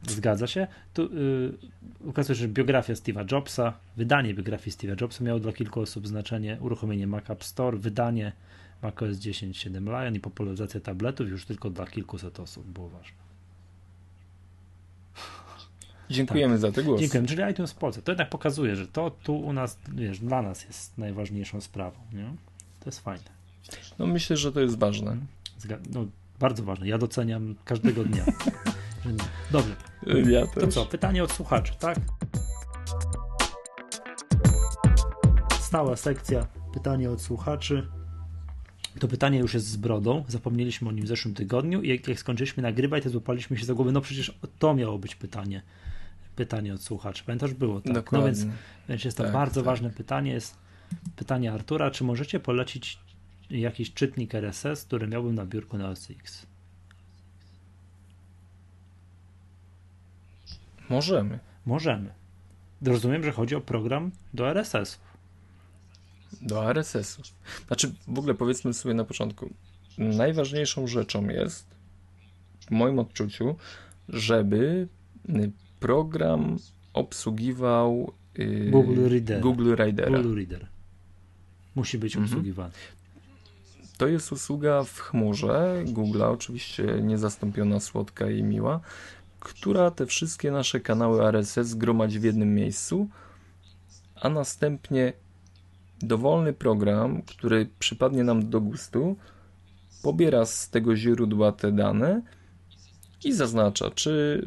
Zgadza 0.08 0.48
się. 0.48 0.68
Tu 0.94 1.02
yy, 1.16 1.58
ukazuje 2.00 2.36
się, 2.36 2.42
że 2.42 2.48
biografia 2.48 2.94
Steve'a 2.94 3.32
Jobsa, 3.32 3.74
wydanie 3.98 4.34
biografii 4.34 4.78
Steve'a 4.78 5.02
Jobsa 5.02 5.24
miało 5.24 5.40
dla 5.40 5.54
kilku 5.54 5.82
osób 5.82 6.08
znaczenie 6.08 6.58
uruchomienie 6.62 7.08
Mac 7.08 7.30
App 7.30 7.44
Store, 7.44 7.78
wydanie 7.78 8.32
macOS 8.82 9.18
10.7 9.18 9.86
Lion 9.86 10.16
i 10.16 10.20
popularyzacja 10.20 10.80
tabletów 10.80 11.30
już 11.30 11.46
tylko 11.46 11.70
dla 11.70 11.86
kilkuset 11.86 12.40
osób 12.40 12.68
było 12.68 12.90
ważne. 12.90 13.22
Dziękujemy 16.10 16.54
tak. 16.54 16.62
za 16.62 16.72
te 16.72 16.84
głosy. 16.84 17.02
Dziękujemy, 17.02 17.28
czyli 17.28 17.52
iTunes 17.52 17.74
Polsce. 17.74 18.02
To 18.02 18.12
jednak 18.12 18.30
pokazuje, 18.30 18.76
że 18.76 18.88
to 18.88 19.12
tu 19.24 19.36
u 19.36 19.54
nas, 19.54 19.78
wiesz, 19.94 20.20
dla 20.20 20.42
nas 20.42 20.66
jest 20.66 20.98
najważniejszą 20.98 21.62
sprawą. 21.62 21.98
Nie? 22.14 22.24
To 22.80 22.86
jest 22.86 23.00
fajne. 23.00 23.42
No 24.00 24.08
myślę, 24.08 24.38
że 24.38 24.52
to 24.52 24.60
jest 24.60 24.78
ważne. 24.78 25.18
No, 25.94 26.06
bardzo 26.40 26.64
ważne. 26.64 26.88
Ja 26.88 26.98
doceniam 26.98 27.56
każdego 27.66 28.04
dnia. 28.04 28.26
Dobrze. 29.52 29.76
Ja 30.32 30.48
to 30.48 30.68
co? 30.68 30.86
Pytanie 30.86 31.24
od 31.24 31.32
słuchaczy, 31.32 31.74
tak? 31.80 31.98
Stała 35.60 35.96
sekcja. 35.96 36.48
Pytanie 36.74 37.12
od 37.12 37.22
słuchaczy. 37.22 37.88
To 39.00 39.08
pytanie 39.08 39.40
już 39.40 39.54
jest 39.54 39.68
z 39.68 39.78
brodą, 39.78 40.24
zapomnieliśmy 40.28 40.90
o 40.90 40.92
nim 40.92 41.06
w 41.06 41.08
zeszłym 41.08 41.34
tygodniu 41.34 41.82
i 41.82 41.90
jak, 41.90 42.08
jak 42.08 42.20
skończyliśmy 42.20 42.64
nagrywać, 42.64 43.04
to 43.04 43.10
złapaliśmy 43.10 43.58
się 43.58 43.66
za 43.66 43.74
głowę, 43.74 43.92
no 43.92 44.02
przecież 44.02 44.40
to 44.60 44.74
miało 44.74 45.00
być 45.00 45.16
pytanie, 45.16 45.62
pytanie 46.36 46.74
od 46.74 46.84
słuchaczy. 46.84 47.24
Pamiętasz, 47.26 47.54
było 47.54 47.82
tak. 47.82 47.94
Dokładnie. 47.94 48.20
No 48.20 48.26
więc, 48.26 48.46
więc 48.90 49.06
jest 49.06 49.18
to 49.18 49.24
tak, 49.24 49.34
bardzo 49.34 49.62
tak. 49.62 49.66
ważne 49.66 49.90
pytanie, 49.90 50.32
jest 50.32 50.58
pytanie 51.16 51.52
Artura, 51.52 51.92
czy 51.92 52.04
możecie 52.04 52.40
polecić 52.40 53.00
jakiś 53.50 53.94
czytnik 53.94 54.36
RSS, 54.36 54.84
który 54.84 55.08
miałbym 55.08 55.36
na 55.36 55.46
biurku 55.46 55.78
na 55.78 55.90
OS 55.90 56.08
Możemy. 60.92 61.40
Możemy. 61.66 62.10
Rozumiem, 62.82 63.24
że 63.24 63.32
chodzi 63.32 63.56
o 63.56 63.62
program 63.62 64.12
do 64.34 64.50
RSS-ów. 64.50 65.02
Do 66.42 66.70
RSS-u. 66.70 67.22
Znaczy, 67.68 67.94
w 68.08 68.20
ogóle 68.20 68.34
powiedzmy 68.34 68.74
sobie 68.74 68.94
na 68.94 69.04
początku, 69.04 69.50
najważniejszą 69.98 70.88
rzeczą 70.88 71.30
jest, 71.30 71.66
w 72.68 72.72
moim 72.72 73.00
odczuciu, 73.00 73.56
żeby 74.10 74.88
y, 75.30 75.52
program 75.80 76.58
obsługiwał 76.94 78.14
yy, 78.38 78.70
Google 78.72 79.10
Reader. 79.10 79.42
Google 79.42 79.76
Readera. 79.76 80.18
Google 80.18 80.36
Reader. 80.36 80.68
Musi 81.76 81.98
być 81.98 82.16
Mhm. 82.16 82.26
obsługiwany. 82.32 82.74
To 83.98 84.08
jest 84.08 84.32
usługa 84.32 84.84
w 84.84 85.00
chmurze 85.00 85.84
Google'a, 85.86 86.32
oczywiście 86.34 86.84
niezastąpiona, 86.84 87.80
słodka 87.80 88.30
i 88.30 88.44
miła, 88.44 88.80
która 89.42 89.92
te 89.92 90.06
wszystkie 90.06 90.52
nasze 90.52 90.80
kanały 90.80 91.26
RSS 91.28 91.68
zgromadzi 91.68 92.20
w 92.20 92.24
jednym 92.24 92.56
miejscu, 92.56 93.08
a 94.16 94.30
następnie 94.30 95.14
dowolny 96.02 96.54
program, 96.54 97.22
który 97.22 97.70
przypadnie 97.80 98.24
nam 98.24 98.50
do 98.50 98.62
gustu, 98.62 99.16
pobiera 100.04 100.46
z 100.46 100.70
tego 100.70 100.96
źródła 100.96 101.52
te 101.52 101.72
dane 101.72 102.22
i 103.24 103.34
zaznacza, 103.34 103.92
czy 103.92 104.46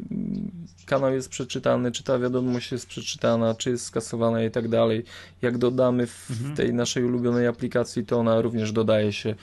kanał 0.85 1.13
jest 1.13 1.29
przeczytany, 1.29 1.91
czy 1.91 2.03
ta 2.03 2.19
wiadomość 2.19 2.71
jest 2.71 2.87
przeczytana, 2.87 3.55
czy 3.55 3.69
jest 3.69 3.85
skasowana 3.85 4.43
i 4.43 4.51
tak 4.51 4.67
dalej. 4.67 5.03
Jak 5.41 5.57
dodamy 5.57 6.07
w 6.07 6.27
Mhm. 6.31 6.55
tej 6.55 6.73
naszej 6.73 7.03
ulubionej 7.03 7.47
aplikacji, 7.47 8.05
to 8.05 8.19
ona 8.19 8.41
również 8.41 8.71
dodaje 8.71 9.13
się 9.13 9.35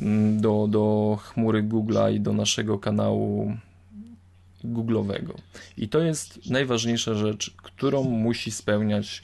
mm, 0.00 0.40
do, 0.40 0.66
do 0.70 1.18
chmury 1.22 1.62
Google'a 1.62 2.14
i 2.14 2.20
do 2.20 2.32
naszego 2.32 2.78
kanału 2.78 3.56
Google'owego. 4.64 5.34
I 5.76 5.88
to 5.88 5.98
jest 6.00 6.50
najważniejsza 6.50 7.14
rzecz, 7.14 7.50
którą 7.56 8.02
musi 8.04 8.50
spełniać 8.50 9.22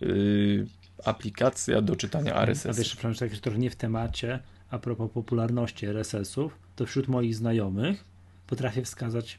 yy, 0.00 0.66
aplikacja 1.04 1.82
do 1.82 1.96
czytania 1.96 2.34
A 2.34 2.42
RSS. 2.42 2.78
wiesz, 2.78 2.88
przepraszam, 2.88 3.18
tak, 3.28 3.34
że 3.34 3.40
trochę 3.40 3.58
nie 3.58 3.70
w 3.70 3.76
temacie, 3.76 4.38
a 4.70 4.78
propos 4.78 5.10
popularności 5.10 5.86
RSS-ów, 5.86 6.58
to 6.76 6.86
wśród 6.86 7.08
moich 7.08 7.34
znajomych 7.34 8.04
potrafię 8.46 8.82
wskazać 8.82 9.38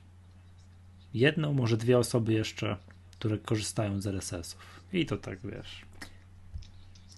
jedną, 1.14 1.54
może 1.54 1.78
dwie 1.78 1.98
osoby 1.98 2.34
jeszcze, 2.34 2.78
które 3.12 3.38
korzystają 3.38 4.02
z 4.02 4.08
RSS-ów. 4.08 4.82
I 4.94 5.06
to 5.06 5.18
tak, 5.18 5.40
wiesz. 5.44 5.82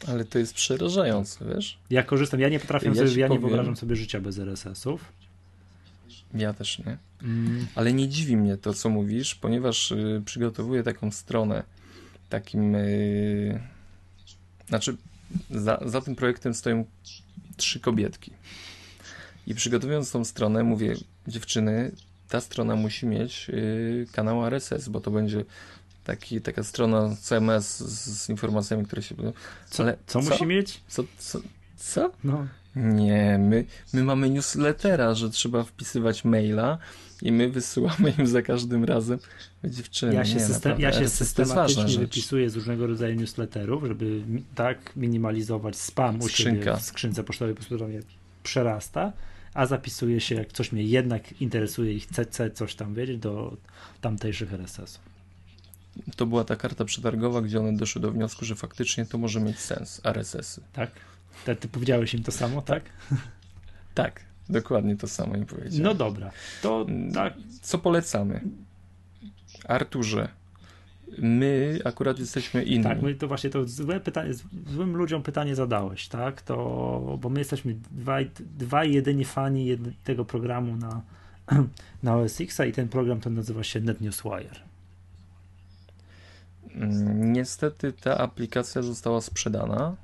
Ale 0.07 0.25
to 0.25 0.39
jest 0.39 0.53
przerażające, 0.53 1.45
wiesz? 1.55 1.77
Ja 1.89 2.03
korzystam, 2.03 2.39
ja 2.39 2.49
nie 2.49 2.59
potrafię 2.59 2.87
Ja 2.87 2.93
sobie, 2.95 3.07
ja 3.21 3.27
nie 3.27 3.35
powiem- 3.35 3.41
wyobrażam 3.41 3.75
sobie 3.75 3.95
życia 3.95 4.21
bez 4.21 4.39
RSS-ów. 4.39 5.13
Ja 6.33 6.53
też 6.53 6.79
nie. 6.79 6.97
Mm, 7.23 7.67
Ale 7.75 7.93
nie 7.93 8.09
dziwi 8.09 8.37
mnie 8.37 8.57
to, 8.57 8.73
co 8.73 8.89
mówisz, 8.89 9.35
ponieważ 9.35 9.91
y, 9.91 10.21
przygotowuję 10.25 10.83
taką 10.83 11.11
stronę, 11.11 11.63
takim. 12.29 12.75
Y, 12.75 13.59
znaczy, 14.69 14.97
za, 15.51 15.79
za 15.85 16.01
tym 16.01 16.15
projektem 16.15 16.53
stoją 16.53 16.85
trzy 17.57 17.79
kobietki. 17.79 18.31
I 19.47 19.55
przygotowując 19.55 20.11
tą 20.11 20.25
stronę, 20.25 20.63
mówię, 20.63 20.95
dziewczyny, 21.27 21.91
ta 22.29 22.41
strona 22.41 22.75
musi 22.75 23.05
mieć 23.05 23.49
y, 23.49 24.07
kanał 24.11 24.45
RSS, 24.45 24.89
bo 24.89 25.01
to 25.01 25.11
będzie 25.11 25.45
taki, 26.03 26.41
taka 26.41 26.63
strona 26.63 27.15
CMS 27.21 27.77
z, 27.79 28.23
z 28.23 28.29
informacjami, 28.29 28.85
które 28.85 29.01
się 29.01 29.15
będą. 29.15 29.33
co, 29.69 29.83
Ale 29.83 29.97
co, 30.07 30.21
co? 30.21 30.29
musi 30.29 30.45
mieć? 30.45 30.81
Co? 30.87 31.03
Co? 31.17 31.39
co? 31.77 32.11
No, 32.23 32.47
Nie, 32.75 33.37
my, 33.39 33.65
my 33.93 34.03
mamy 34.03 34.29
newslettera, 34.29 35.13
że 35.13 35.29
trzeba 35.29 35.63
wpisywać 35.63 36.25
maila 36.25 36.77
i 37.21 37.31
my 37.31 37.49
wysyłamy 37.49 38.13
im 38.19 38.27
za 38.27 38.41
każdym 38.41 38.83
razem. 38.85 39.19
Dziewczyny, 39.63 40.13
ja 40.13 40.25
się, 40.25 40.35
nie, 40.35 40.39
system, 40.39 40.79
ja 40.79 40.93
się 40.93 41.09
systematycznie 41.09 41.99
wypisuję 41.99 42.49
z 42.49 42.55
różnego 42.55 42.87
rodzaju 42.87 43.15
newsletterów, 43.15 43.83
żeby 43.83 44.21
tak 44.55 44.95
minimalizować 44.95 45.75
spam 45.75 46.15
u 46.15 46.29
siebie 46.29 46.29
Skrzynka. 46.29 46.75
w 46.75 46.81
skrzynce 46.81 47.23
pocztowej, 47.23 47.53
po 47.53 47.57
prostu 47.57 47.77
to 47.77 47.87
mnie 47.87 47.99
przerasta, 48.43 49.13
a 49.53 49.65
zapisuję 49.65 50.21
się, 50.21 50.35
jak 50.35 50.51
coś 50.53 50.71
mnie 50.71 50.83
jednak 50.83 51.41
interesuje 51.41 51.93
i 51.93 51.99
chcę 51.99 52.51
coś 52.53 52.75
tam 52.75 52.93
wiedzieć, 52.93 53.17
do 53.17 53.57
tamtejszych 54.01 54.53
RSS-ów. 54.53 55.13
To 56.15 56.25
była 56.25 56.43
ta 56.43 56.55
karta 56.55 56.85
przetargowa, 56.85 57.41
gdzie 57.41 57.59
one 57.59 57.77
doszły 57.77 58.01
do 58.01 58.11
wniosku, 58.11 58.45
że 58.45 58.55
faktycznie 58.55 59.05
to 59.05 59.17
może 59.17 59.39
mieć 59.39 59.59
sens, 59.59 60.01
RSS-y. 60.03 60.61
Tak? 60.73 60.91
Ty, 61.45 61.55
ty 61.55 61.67
powiedziałeś 61.67 62.13
im 62.13 62.23
to 62.23 62.31
samo, 62.31 62.61
tak? 62.61 62.83
Tak, 63.93 64.21
dokładnie 64.49 64.95
to 64.97 65.07
samo 65.07 65.35
im 65.35 65.45
powiedziałem. 65.45 65.83
No 65.83 65.93
dobra, 65.93 66.31
to 66.61 66.85
Mm, 66.89 67.11
tak, 67.13 67.33
Co 67.61 67.77
polecamy? 67.77 68.41
Arturze, 69.67 70.27
my 71.17 71.79
akurat 71.85 72.19
jesteśmy 72.19 72.63
inni. 72.63 72.83
tak, 72.83 73.01
my 73.01 73.15
to 73.15 73.27
właśnie 73.27 73.49
to 73.49 73.67
złe 73.67 73.99
pytanie, 73.99 74.33
złym 74.67 74.95
ludziom 74.95 75.23
pytanie 75.23 75.55
zadałeś, 75.55 76.07
tak? 76.07 76.41
To, 76.41 77.17
bo 77.21 77.29
my 77.29 77.39
jesteśmy 77.39 77.75
dwaj, 77.91 78.29
dwaj 78.57 78.93
jedyni 78.93 79.25
fani 79.25 79.65
jedy, 79.65 79.93
tego 80.03 80.25
programu 80.25 80.75
na, 80.75 81.01
na 82.03 82.15
OS 82.15 82.41
X-a 82.41 82.65
i 82.65 82.71
ten 82.71 82.87
program 82.89 83.19
to 83.19 83.29
nazywa 83.29 83.63
się 83.63 83.79
NetNewsWire. 83.81 84.59
Mm, 86.75 87.33
Niestety 87.33 87.93
ta 87.93 88.17
aplikacja 88.17 88.81
została 88.81 89.21
sprzedana 89.21 89.95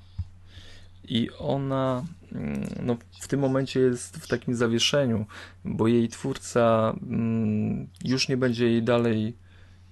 i 1.10 1.30
ona 1.40 2.06
mm, 2.32 2.68
no, 2.84 2.98
w 3.20 3.28
tym 3.28 3.40
momencie 3.40 3.80
jest 3.80 4.18
w 4.18 4.28
takim 4.28 4.56
zawieszeniu, 4.56 5.26
bo 5.66 5.88
jej 5.88 6.10
twórca 6.10 6.94
mm, 7.02 7.88
już 8.04 8.30
nie 8.30 8.38
będzie 8.38 8.66
jej 8.66 8.84
dalej 8.84 9.38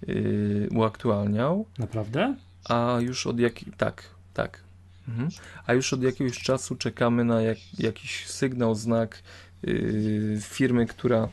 yy, 0.08 0.70
uaktualniał, 0.76 1.66
Naprawdę? 1.80 2.36
a 2.70 2.98
już 3.02 3.28
od 3.28 3.40
jak... 3.40 3.54
tak, 3.78 4.04
tak. 4.34 4.64
Mhm. 5.08 5.30
A 5.66 5.74
już 5.74 5.94
od 5.94 6.04
jakiegoś 6.04 6.40
czasu 6.40 6.76
czekamy 6.76 7.26
na 7.26 7.42
jak, 7.42 7.58
jakiś 7.80 8.28
sygnał, 8.28 8.76
znak 8.76 9.24
yy, 9.64 10.40
firmy, 10.42 10.86
która 10.86 11.30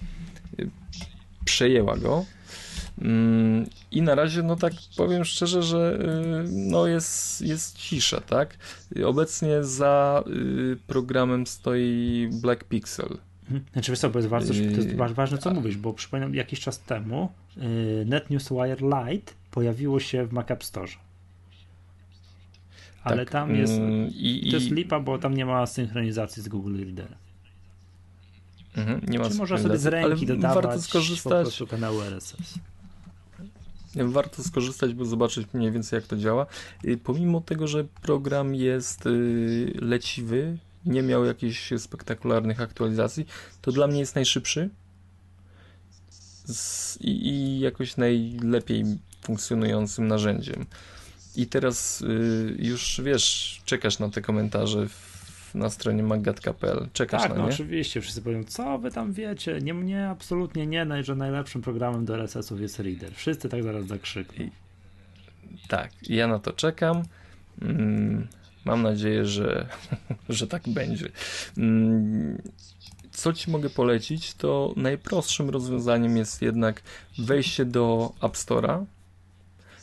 yy, 0.58 0.70
przejęła 1.44 1.96
go. 1.96 2.24
Mm, 3.02 3.66
I 3.90 4.02
na 4.02 4.14
razie, 4.14 4.42
no 4.42 4.56
tak 4.56 4.72
powiem 4.96 5.24
szczerze, 5.24 5.62
że 5.62 5.98
yy, 6.02 6.44
no 6.52 6.86
jest, 6.86 7.40
jest 7.40 7.76
cisza, 7.78 8.20
tak? 8.20 8.56
Obecnie 9.06 9.64
za 9.64 10.22
yy, 10.26 10.76
programem 10.86 11.46
stoi 11.46 12.28
Black 12.32 12.64
Pixel. 12.64 13.18
Mhm. 13.42 13.64
Znaczy, 13.72 13.92
wiesz 13.92 13.98
co, 13.98 14.10
bo 14.10 14.18
jest 14.18 14.28
bardzo, 14.28 14.54
to 14.54 14.60
jest 14.60 14.94
wa- 14.96 15.08
ważne, 15.08 15.38
co 15.38 15.50
mówisz, 15.50 15.76
bo 15.76 15.92
przypominam, 15.92 16.34
jakiś 16.34 16.60
czas 16.60 16.80
temu 16.80 17.32
NetNewsWire 18.06 18.80
Lite 18.80 19.32
pojawiło 19.50 20.00
się 20.00 20.26
w 20.26 20.32
Mac 20.32 20.50
App 20.50 20.64
Store. 20.64 20.88
Ale 23.04 23.24
Tak, 23.24 23.30
tam 23.32 23.54
jest, 23.56 23.72
mm, 23.72 24.10
i, 24.14 24.48
to 24.50 24.56
jest 24.56 24.66
i- 24.70 24.74
lipa, 24.74 25.00
bo 25.00 25.18
tam 25.18 25.34
nie 25.34 25.46
ma 25.46 25.66
synchronizacji 25.66 26.42
z 26.42 26.48
Google 26.48 26.76
Readerem. 26.84 27.14
Mhm, 28.76 29.00
nie 29.08 29.18
ma 29.18 29.28
Czy 29.30 29.34
można 29.34 29.58
sobie 29.58 29.78
z 29.78 29.86
ręki 29.86 30.06
ale 30.08 30.26
dodawać 30.26 30.54
warto 30.64 30.78
po 30.78 30.82
skorzystać. 30.84 31.42
prostu 31.44 31.66
kanału 31.66 32.00
RSS. 32.02 32.54
Warto 33.96 34.42
skorzystać, 34.42 34.94
by 34.94 35.06
zobaczyć 35.06 35.46
mniej 35.52 35.72
więcej 35.72 35.96
jak 35.96 36.06
to 36.06 36.16
działa. 36.16 36.46
Y, 36.84 36.96
Pomimo 36.96 37.40
tego, 37.40 37.66
że 37.66 37.84
program 37.84 38.54
jest 38.54 39.06
y, 39.06 39.72
leciwy, 39.80 40.58
nie 40.86 41.02
miał 41.02 41.24
jakichś 41.24 41.72
spektakularnych 41.78 42.60
aktualizacji, 42.60 43.26
to 43.62 43.72
dla 43.72 43.86
mnie 43.86 44.00
jest 44.00 44.14
najszybszy 44.14 44.70
i, 47.00 47.58
jakoś 47.60 47.96
najlepiej 47.96 48.84
funkcjonującym 49.22 50.08
narzędziem. 50.08 50.66
I 51.36 51.46
teraz 51.46 52.00
y, 52.00 52.56
już 52.58 53.00
wiesz, 53.04 53.60
czekasz 53.64 53.98
na 53.98 54.08
te 54.08 54.22
komentarze 54.22 54.86
na 55.54 55.70
stronie 55.70 56.02
maggat.pl. 56.02 56.88
Czekasz 56.92 57.22
Tak, 57.22 57.30
na 57.30 57.36
no 57.38 57.42
nie? 57.48 57.54
oczywiście, 57.54 58.00
wszyscy 58.00 58.22
powiedzą, 58.22 58.44
co 58.44 58.78
wy 58.78 58.90
tam 58.90 59.12
wiecie, 59.12 59.58
nie, 59.62 59.72
nie, 59.72 60.08
absolutnie 60.08 60.66
nie, 60.66 60.86
naj- 60.86 61.04
że 61.04 61.14
najlepszym 61.14 61.62
programem 61.62 62.04
do 62.04 62.14
RSS-ów 62.14 62.60
jest 62.60 62.78
Reader. 62.80 63.14
Wszyscy 63.14 63.48
tak 63.48 63.62
zaraz 63.62 63.86
zakrzykną. 63.86 64.44
I- 64.44 64.50
Tak, 65.68 65.90
ja 66.08 66.26
na 66.26 66.38
to 66.38 66.52
czekam. 66.52 67.02
Mm, 67.62 68.26
Mam 68.64 68.82
nadzieję, 68.82 69.26
że, 69.26 69.66
że 70.28 70.46
tak 70.46 70.62
będzie. 70.68 71.08
Mm, 71.58 72.42
Co 73.12 73.32
Ci 73.32 73.50
mogę 73.50 73.70
polecić, 73.70 74.34
to 74.34 74.72
najprostszym 74.76 75.50
rozwiązaniem 75.50 76.16
jest 76.16 76.42
jednak 76.42 76.82
wejście 77.18 77.64
do 77.64 78.12
App 78.22 78.32
Store'a, 78.34 78.84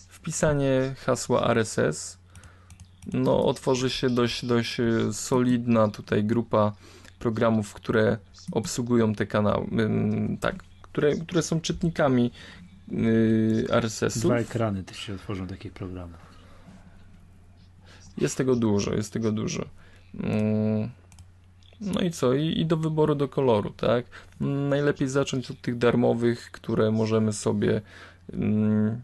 wpisanie 0.08 0.96
hasła 1.06 1.48
RSS. 1.54 2.18
No, 3.14 3.46
otworzy 3.46 3.90
się 3.90 4.10
dość, 4.10 4.46
dość 4.46 4.80
e, 4.80 5.14
solidna 5.14 5.88
tutaj 5.88 6.24
grupa 6.24 6.74
programów, 7.20 7.74
które 7.74 8.18
obsługują 8.52 9.16
te 9.16 9.26
kanały, 9.26 9.68
tak, 10.40 10.64
które, 10.82 11.16
które 11.16 11.42
są 11.42 11.62
czytnikami 11.62 12.32
yy, 12.88 13.66
RSS-u. 13.70 14.20
Dwa 14.20 14.38
ekrany 14.38 14.84
też 14.84 14.98
się 14.98 15.14
otworzą 15.14 15.48
takich 15.48 15.74
programów. 15.74 16.20
Jest 18.18 18.38
tego 18.38 18.56
dużo, 18.56 18.94
jest 18.94 19.14
tego 19.14 19.32
dużo. 19.32 19.66
Mm, 20.20 20.90
no 21.82 22.02
i 22.02 22.12
co? 22.12 22.34
I, 22.34 22.60
I, 22.60 22.66
do 22.66 22.78
wyboru 22.78 23.16
do 23.16 23.28
koloru, 23.28 23.70
tak? 23.70 24.06
Najlepiej 24.40 25.08
zacząć 25.08 25.52
od 25.52 25.62
tych 25.62 25.78
darmowych, 25.78 26.52
które 26.52 26.92
możemy 26.92 27.34
sobie 27.34 27.82
mm, 28.34 29.02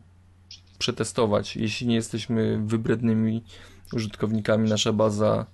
przetestować. 0.79 1.55
Jeśli 1.55 1.87
nie 1.87 1.95
jesteśmy 1.95 2.61
wybrednymi 2.65 3.43
użytkownikami, 3.93 4.69
nasza 4.69 4.93
baza 4.93 5.45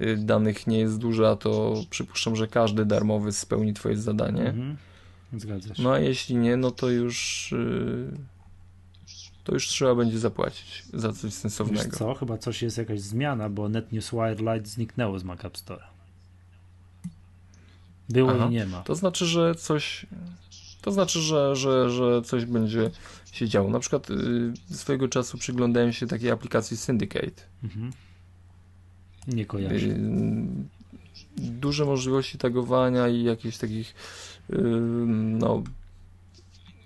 y, 0.00 0.16
danych 0.16 0.66
nie 0.66 0.78
jest 0.78 0.98
duża, 0.98 1.36
to 1.36 1.74
przypuszczam, 1.90 2.36
że 2.36 2.48
każdy 2.48 2.84
darmowy 2.84 3.32
spełni 3.32 3.74
Twoje 3.74 3.96
zadanie. 3.96 4.46
Mhm. 4.46 4.76
Zgadza 5.36 5.74
się. 5.74 5.82
No 5.82 5.92
a 5.92 5.98
jeśli 5.98 6.36
nie, 6.36 6.56
no 6.56 6.70
to 6.70 6.90
już 6.90 7.52
y, 7.52 8.12
to 9.44 9.54
już 9.54 9.68
trzeba 9.68 9.94
będzie 9.94 10.18
zapłacić 10.18 10.84
za 10.94 11.12
coś 11.12 11.32
sensownego. 11.32 11.84
Wiesz 11.84 11.98
co? 11.98 12.14
Chyba 12.14 12.38
coś 12.38 12.62
jest 12.62 12.78
jakaś 12.78 13.00
zmiana, 13.00 13.48
bo 13.48 13.68
NetNewsWire 13.68 14.38
Lite 14.38 14.66
zniknęło 14.66 15.18
z 15.18 15.24
Mac 15.24 15.44
App 15.44 15.56
Store. 15.56 15.82
Było 18.08 18.32
Aha. 18.34 18.46
i 18.46 18.50
nie 18.50 18.66
ma. 18.66 18.82
To 18.82 18.94
znaczy, 18.94 19.26
że 19.26 19.54
coś 19.54 20.06
to 20.82 20.92
znaczy, 20.92 21.20
że, 21.20 21.56
że, 21.56 21.90
że 21.90 22.22
coś 22.22 22.44
będzie 22.44 22.90
się 23.32 23.48
działo. 23.48 23.70
Na 23.70 23.78
przykład 23.78 24.10
y, 24.10 24.74
swojego 24.76 25.08
czasu 25.08 25.38
przyglądałem 25.38 25.92
się 25.92 26.06
takiej 26.06 26.30
aplikacji 26.30 26.76
Syndicate. 26.76 27.42
Mhm. 27.64 27.92
Nie 29.28 29.46
kojarzę. 29.46 29.86
Y, 29.86 29.96
duże 31.36 31.84
możliwości 31.84 32.38
tagowania 32.38 33.08
i 33.08 33.22
jakichś 33.22 33.58
takich 33.58 33.94
y, 34.50 34.56
no, 35.16 35.62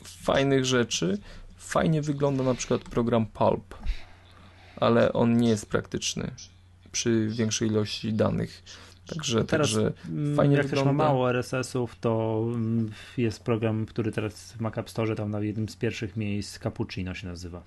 fajnych 0.05 0.64
rzeczy. 0.64 1.18
Fajnie 1.56 2.02
wygląda 2.02 2.44
na 2.44 2.55
przykład 2.55 2.82
program 2.82 3.27
Pulp, 3.27 3.74
ale 4.77 5.12
on 5.12 5.36
nie 5.36 5.48
jest 5.48 5.66
praktyczny 5.66 6.31
przy 6.93 7.28
większej 7.31 7.68
ilości 7.68 8.12
danych. 8.12 8.62
Także, 9.06 9.44
teraz, 9.44 9.72
także 9.72 9.92
mm, 10.08 10.36
fajnie 10.36 10.56
jak 10.56 10.66
wygląda. 10.66 10.90
też 10.90 10.96
ma 10.96 11.04
mało 11.04 11.30
RSS-ów, 11.30 11.96
to 12.00 12.42
mm, 12.48 12.90
jest 13.16 13.42
program, 13.42 13.86
który 13.86 14.12
teraz 14.12 14.52
w 14.52 14.60
Mac 14.60 14.78
App 14.78 14.90
Store 14.90 15.16
tam 15.16 15.30
na 15.30 15.40
jednym 15.40 15.68
z 15.68 15.76
pierwszych 15.76 16.16
miejsc 16.16 16.58
Cappuccino 16.58 17.14
się 17.14 17.26
nazywa. 17.26 17.62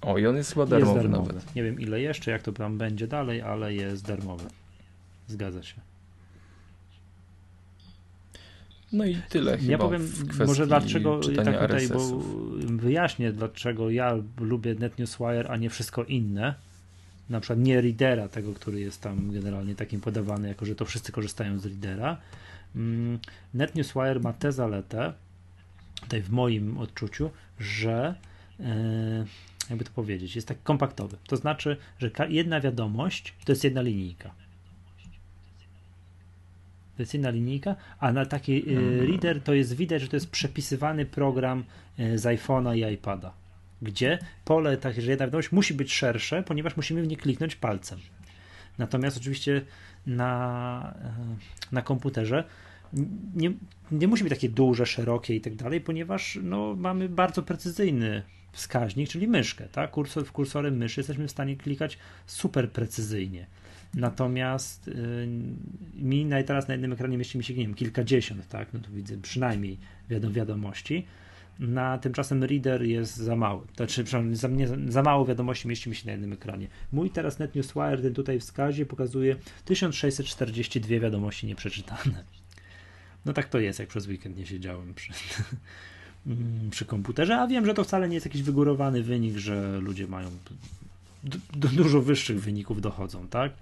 O, 0.00 0.18
i 0.18 0.26
on 0.26 0.36
jest 0.36 0.52
chyba 0.52 0.66
darmowy, 0.66 0.92
jest 0.92 1.08
darmowy. 1.08 1.32
nawet. 1.32 1.54
Nie 1.54 1.62
wiem 1.62 1.80
ile 1.80 2.00
jeszcze, 2.00 2.30
jak 2.30 2.42
to 2.42 2.52
tam 2.52 2.78
będzie 2.78 3.06
dalej, 3.06 3.42
ale 3.42 3.74
jest 3.74 4.06
darmowy. 4.06 4.44
Zgadza 5.28 5.62
się. 5.62 5.80
No 8.92 9.04
i 9.04 9.16
tyle 9.28 9.58
ja 9.62 9.78
powiem, 9.78 10.12
może 10.46 10.66
dlaczego 10.66 11.20
tak 11.36 11.60
tutaj, 11.60 11.88
bo 11.88 12.18
wyjaśnię, 12.60 13.32
dlaczego 13.32 13.90
ja 13.90 14.16
lubię 14.40 14.74
NetNewsWire, 14.74 15.46
a 15.48 15.56
nie 15.56 15.70
wszystko 15.70 16.04
inne 16.04 16.54
na 17.30 17.40
przykład 17.40 17.58
nie 17.58 17.80
readera, 17.80 18.28
tego, 18.28 18.54
który 18.54 18.80
jest 18.80 19.00
tam 19.00 19.32
generalnie 19.32 19.74
takim 19.74 20.00
podawany, 20.00 20.48
jako 20.48 20.66
że 20.66 20.74
to 20.74 20.84
wszyscy 20.84 21.12
korzystają 21.12 21.58
z 21.58 21.66
readera. 21.66 22.16
Mm, 22.76 23.18
NetNewsWire 23.54 24.20
ma 24.20 24.32
tę 24.32 24.52
zaletę, 24.52 25.12
tutaj 26.00 26.22
w 26.22 26.30
moim 26.30 26.78
odczuciu, 26.78 27.30
że 27.58 28.14
e, 28.60 29.26
jakby 29.70 29.84
to 29.84 29.90
powiedzieć, 29.90 30.36
jest 30.36 30.48
tak 30.48 30.62
kompaktowy. 30.62 31.16
To 31.26 31.36
znaczy, 31.36 31.76
że 31.98 32.10
jedna 32.28 32.60
wiadomość 32.60 33.34
to 33.44 33.52
jest 33.52 33.64
jedna 33.64 33.82
linijka. 33.82 34.30
To 36.96 37.02
jest 37.02 37.14
jedna 37.14 37.30
linijka, 37.30 37.76
a 37.98 38.12
na 38.12 38.26
taki 38.26 38.64
reader 39.00 39.42
to 39.42 39.54
jest 39.54 39.76
widać, 39.76 40.02
że 40.02 40.08
to 40.08 40.16
jest 40.16 40.30
przepisywany 40.30 41.06
program 41.06 41.64
e, 41.98 42.18
z 42.18 42.24
iPhone'a 42.24 42.76
i 42.76 42.94
iPada 42.94 43.45
gdzie 43.82 44.18
pole, 44.44 44.76
tak, 44.76 45.00
że 45.00 45.10
jedna 45.10 45.26
wiadomość 45.26 45.52
musi 45.52 45.74
być 45.74 45.92
szersze, 45.92 46.42
ponieważ 46.42 46.76
musimy 46.76 47.02
w 47.02 47.08
nie 47.08 47.16
kliknąć 47.16 47.56
palcem. 47.56 47.98
Natomiast 48.78 49.16
oczywiście 49.16 49.62
na, 50.06 50.94
e, 51.02 51.72
na 51.72 51.82
komputerze 51.82 52.44
nie, 53.34 53.52
nie 53.90 54.08
musi 54.08 54.22
być 54.22 54.32
takie 54.32 54.48
duże, 54.48 54.86
szerokie 54.86 55.34
i 55.34 55.40
tak 55.40 55.54
dalej, 55.54 55.80
ponieważ 55.80 56.38
no, 56.42 56.74
mamy 56.74 57.08
bardzo 57.08 57.42
precyzyjny 57.42 58.22
wskaźnik, 58.52 59.08
czyli 59.08 59.28
myszkę. 59.28 59.68
Tak? 59.68 59.90
Kursor, 59.90 60.24
w 60.26 60.32
kursorem 60.32 60.76
myszy 60.76 61.00
jesteśmy 61.00 61.28
w 61.28 61.30
stanie 61.30 61.56
klikać 61.56 61.98
super 62.26 62.70
precyzyjnie. 62.70 63.46
Natomiast 63.94 64.86
yy, 64.86 65.28
mi 65.94 66.30
teraz 66.46 66.68
na 66.68 66.74
jednym 66.74 66.92
ekranie 66.92 67.18
mieści 67.18 67.38
mi 67.38 67.44
się, 67.44 67.54
nie 67.54 67.64
wiem, 67.64 67.74
kilkadziesiąt, 67.74 68.48
tak? 68.48 68.72
No 68.72 68.80
to 68.80 68.90
widzę 68.90 69.16
przynajmniej 69.16 69.78
wiadom, 70.10 70.32
wiadomości 70.32 71.06
na 71.58 71.98
tymczasem 71.98 72.44
reader 72.44 72.82
jest 72.82 73.16
za 73.16 73.36
mały. 73.36 73.66
Znaczy, 73.76 74.04
za, 74.32 74.48
za 74.88 75.02
mało 75.02 75.26
wiadomości 75.26 75.68
mieści 75.68 75.88
mi 75.88 75.96
się 75.96 76.06
na 76.06 76.12
jednym 76.12 76.32
ekranie. 76.32 76.68
Mój 76.92 77.10
teraz 77.10 77.38
NetNewsWire, 77.38 78.02
ten 78.02 78.14
tutaj 78.14 78.40
wskazie, 78.40 78.86
pokazuje 78.86 79.36
1642 79.64 81.00
wiadomości 81.00 81.46
nieprzeczytane. 81.46 82.24
No 83.24 83.32
tak 83.32 83.48
to 83.48 83.58
jest, 83.58 83.78
jak 83.78 83.88
przez 83.88 84.06
weekend 84.06 84.36
nie 84.36 84.46
siedziałem 84.46 84.94
przy, 84.94 85.12
przy 86.70 86.84
komputerze, 86.84 87.36
a 87.36 87.46
wiem, 87.46 87.66
że 87.66 87.74
to 87.74 87.84
wcale 87.84 88.08
nie 88.08 88.14
jest 88.14 88.26
jakiś 88.26 88.42
wygórowany 88.42 89.02
wynik, 89.02 89.36
że 89.36 89.78
ludzie 89.80 90.06
mają 90.06 90.30
do, 91.24 91.38
do 91.56 91.68
dużo 91.68 92.02
wyższych 92.02 92.40
wyników 92.40 92.80
dochodzą, 92.80 93.28
tak? 93.28 93.52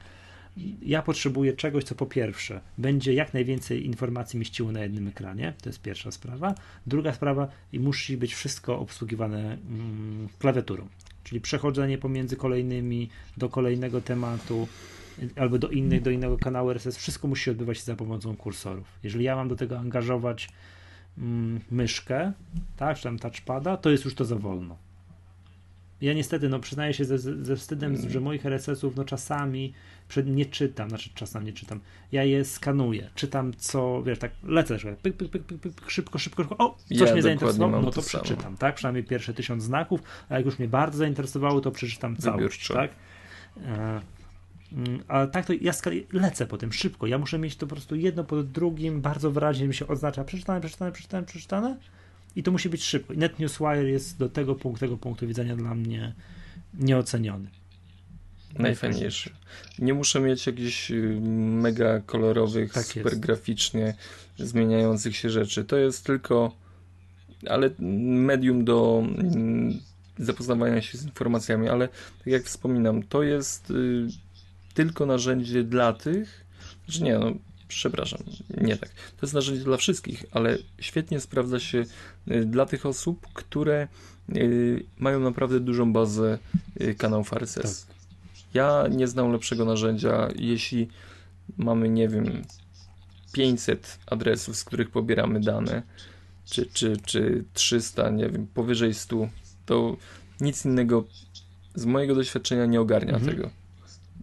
Ja 0.83 1.03
potrzebuję 1.03 1.53
czegoś, 1.53 1.85
co 1.85 1.95
po 1.95 2.07
pierwsze 2.07 2.61
będzie 2.79 3.15
jak 3.15 3.35
najwięcej 3.35 3.87
informacji 3.87 4.39
mieściło 4.39 4.73
na 4.73 4.81
jednym 4.81 5.09
ekranie, 5.09 5.55
to 5.63 5.69
jest 5.69 5.83
pierwsza 5.83 6.11
sprawa. 6.11 6.55
Druga 6.87 7.13
sprawa, 7.13 7.49
i 7.73 7.81
musi 7.81 8.17
być 8.17 8.35
wszystko 8.35 8.79
obsługiwane 8.79 9.39
mm, 9.39 10.29
klawiaturą, 10.39 10.89
czyli 11.25 11.41
przechodzenie 11.41 11.99
pomiędzy 11.99 12.37
kolejnymi 12.37 13.09
do 13.37 13.49
kolejnego 13.49 14.01
tematu 14.01 14.69
albo 15.37 15.59
do 15.59 15.69
innych, 15.69 16.03
do 16.03 16.11
innego 16.11 16.39
kanału 16.39 16.71
RSS, 16.71 16.97
wszystko 16.97 17.29
musi 17.29 17.51
odbywać 17.51 17.79
się 17.79 17.85
za 17.85 17.97
pomocą 17.97 18.37
kursorów. 18.37 18.87
Jeżeli 19.03 19.25
ja 19.25 19.37
mam 19.37 19.49
do 19.49 19.57
tego 19.57 19.79
angażować 19.79 20.49
mm, 21.19 21.61
myszkę, 21.71 22.33
tak, 22.77 22.97
czy 22.97 23.03
tam 23.03 23.19
touchpada, 23.19 23.77
to 23.77 23.91
jest 23.91 24.05
już 24.05 24.15
to 24.15 24.25
za 24.25 24.37
wolno. 24.37 24.77
Ja 26.05 26.13
niestety, 26.13 26.49
no 26.49 26.61
przyznaję 26.61 26.95
się 26.95 27.05
ze, 27.05 27.19
ze 27.19 27.57
wstydem, 27.57 28.11
że 28.11 28.21
moich 28.21 28.47
RSS-ów, 28.47 28.97
no 28.97 29.05
czasami 29.05 29.73
nie 30.27 30.47
czytam, 30.47 30.89
znaczy 30.89 31.11
czasem 31.15 31.45
nie 31.45 31.53
czytam, 31.53 31.81
ja 32.13 32.25
je 32.25 32.45
skanuję, 32.45 33.11
czytam 33.15 33.53
co, 33.57 34.03
wiesz, 34.03 34.19
tak 34.19 34.31
lecę, 34.43 34.79
że 34.79 34.97
pyk, 35.03 35.17
pyk, 35.17 35.31
pyk, 35.31 35.43
pyk, 35.43 35.61
pyk 35.61 35.91
szybko, 35.91 36.19
szybko, 36.19 36.43
szybko, 36.43 36.57
o, 36.59 36.77
coś 36.89 37.09
ja 37.09 37.13
mnie 37.13 37.23
zainteresowało, 37.23 37.83
no 37.83 37.91
to, 37.91 37.93
to 37.93 38.03
przeczytam, 38.03 38.57
tak, 38.57 38.75
przynajmniej 38.75 39.05
pierwsze 39.05 39.35
tysiąc 39.35 39.63
znaków, 39.63 40.01
a 40.29 40.37
jak 40.37 40.47
już 40.47 40.59
mnie 40.59 40.69
bardzo 40.69 40.99
zainteresowało, 40.99 41.61
to 41.61 41.71
przeczytam 41.71 42.17
całość, 42.17 42.69
tak. 42.69 42.91
E, 43.67 44.01
mm, 44.73 45.03
ale 45.09 45.29
tak 45.29 45.47
to 45.47 45.53
ja 45.61 45.73
lecę 46.13 46.47
po 46.47 46.59
tym 46.59 46.73
szybko. 46.73 47.07
Ja 47.07 47.19
muszę 47.19 47.39
mieć 47.39 47.57
to 47.57 47.67
po 47.67 47.75
prostu 47.75 47.97
jedno 47.97 48.25
po 48.25 48.43
drugim, 48.43 49.01
bardzo 49.01 49.31
wyraźnie 49.31 49.69
mi 49.69 49.75
się 49.75 49.87
oznacza. 49.87 50.25
Przeczytane, 50.25 50.61
przeczytane, 50.61 50.93
przeczytane, 50.93 51.27
przeczytane 51.27 51.77
i 52.37 52.43
to 52.43 52.53
musi 52.53 52.69
być 52.69 52.85
szybko. 52.85 53.15
NetNewsWire 53.15 53.91
jest 53.91 54.19
do 54.19 54.29
tego 54.29 54.55
punktu, 54.55 54.81
tego 54.81 54.97
punktu 54.97 55.27
widzenia 55.27 55.57
dla 55.57 55.75
mnie 55.75 56.15
nieoceniony. 56.75 57.51
Najfajniejszy. 58.59 59.31
Nie 59.79 59.95
muszę 59.95 60.21
mieć 60.21 60.47
jakichś 60.47 60.91
y, 60.91 61.21
mega 61.23 62.01
kolorowych, 62.01 62.73
tak 62.73 62.85
super 62.85 63.13
jest. 63.13 63.21
graficznie 63.21 63.95
zmieniających 64.39 65.17
się 65.17 65.31
rzeczy. 65.31 65.65
To 65.65 65.77
jest 65.77 66.07
tylko 66.07 66.65
ale 67.49 67.71
medium 67.79 68.65
do 68.65 69.05
mm, 69.19 69.79
zapoznawania 70.19 70.83
się 70.83 70.99
z 70.99 71.05
informacjami, 71.05 71.69
ale 71.69 71.89
tak 72.19 72.27
jak 72.27 72.43
wspominam, 72.43 73.03
to 73.03 73.23
jest 73.23 73.71
y, 73.71 74.07
tylko 74.75 75.07
narzędzie 75.07 75.65
dla 75.65 75.93
tych, 75.93 76.45
że 76.89 77.05
nie, 77.05 77.19
no 77.19 77.33
przepraszam, 77.69 78.21
nie 78.61 78.77
tak. 78.77 78.89
To 78.89 79.27
jest 79.27 79.35
narzędzie 79.35 79.65
dla 79.65 79.77
wszystkich, 79.77 80.25
ale 80.33 80.59
świetnie 80.81 81.21
sprawdza 81.21 81.61
się 81.61 81.85
y, 82.31 82.45
dla 82.45 82.67
tych 82.67 82.87
osób, 82.87 83.27
które 83.33 83.89
mają 84.99 85.21
naprawdę 85.21 85.61
dużą 85.61 85.93
bazę 85.93 86.39
kanałów 86.99 87.33
RSS. 87.33 87.87
Tak. 87.87 87.97
Ja 88.55 88.85
nie 88.91 89.09
znam 89.09 89.33
lepszego 89.33 89.65
narzędzia, 89.65 90.29
jeśli 90.37 90.89
mamy, 91.57 91.89
nie 91.89 92.09
wiem, 92.09 92.43
500 93.33 93.99
adresów, 94.07 94.57
z 94.57 94.65
których 94.65 94.91
pobieramy 94.91 95.41
dane, 95.41 95.83
czy, 96.45 96.67
czy, 96.67 96.97
czy 97.05 97.45
300, 97.55 98.11
nie 98.11 98.29
wiem, 98.29 98.47
powyżej 98.55 98.95
100, 98.95 99.29
to 99.67 99.97
nic 100.41 100.65
innego 100.65 101.05
z 101.75 101.85
mojego 101.85 102.15
doświadczenia 102.15 102.67
nie 102.67 102.81
ogarnia 102.81 103.15
mhm. 103.15 103.37
tego 103.37 103.51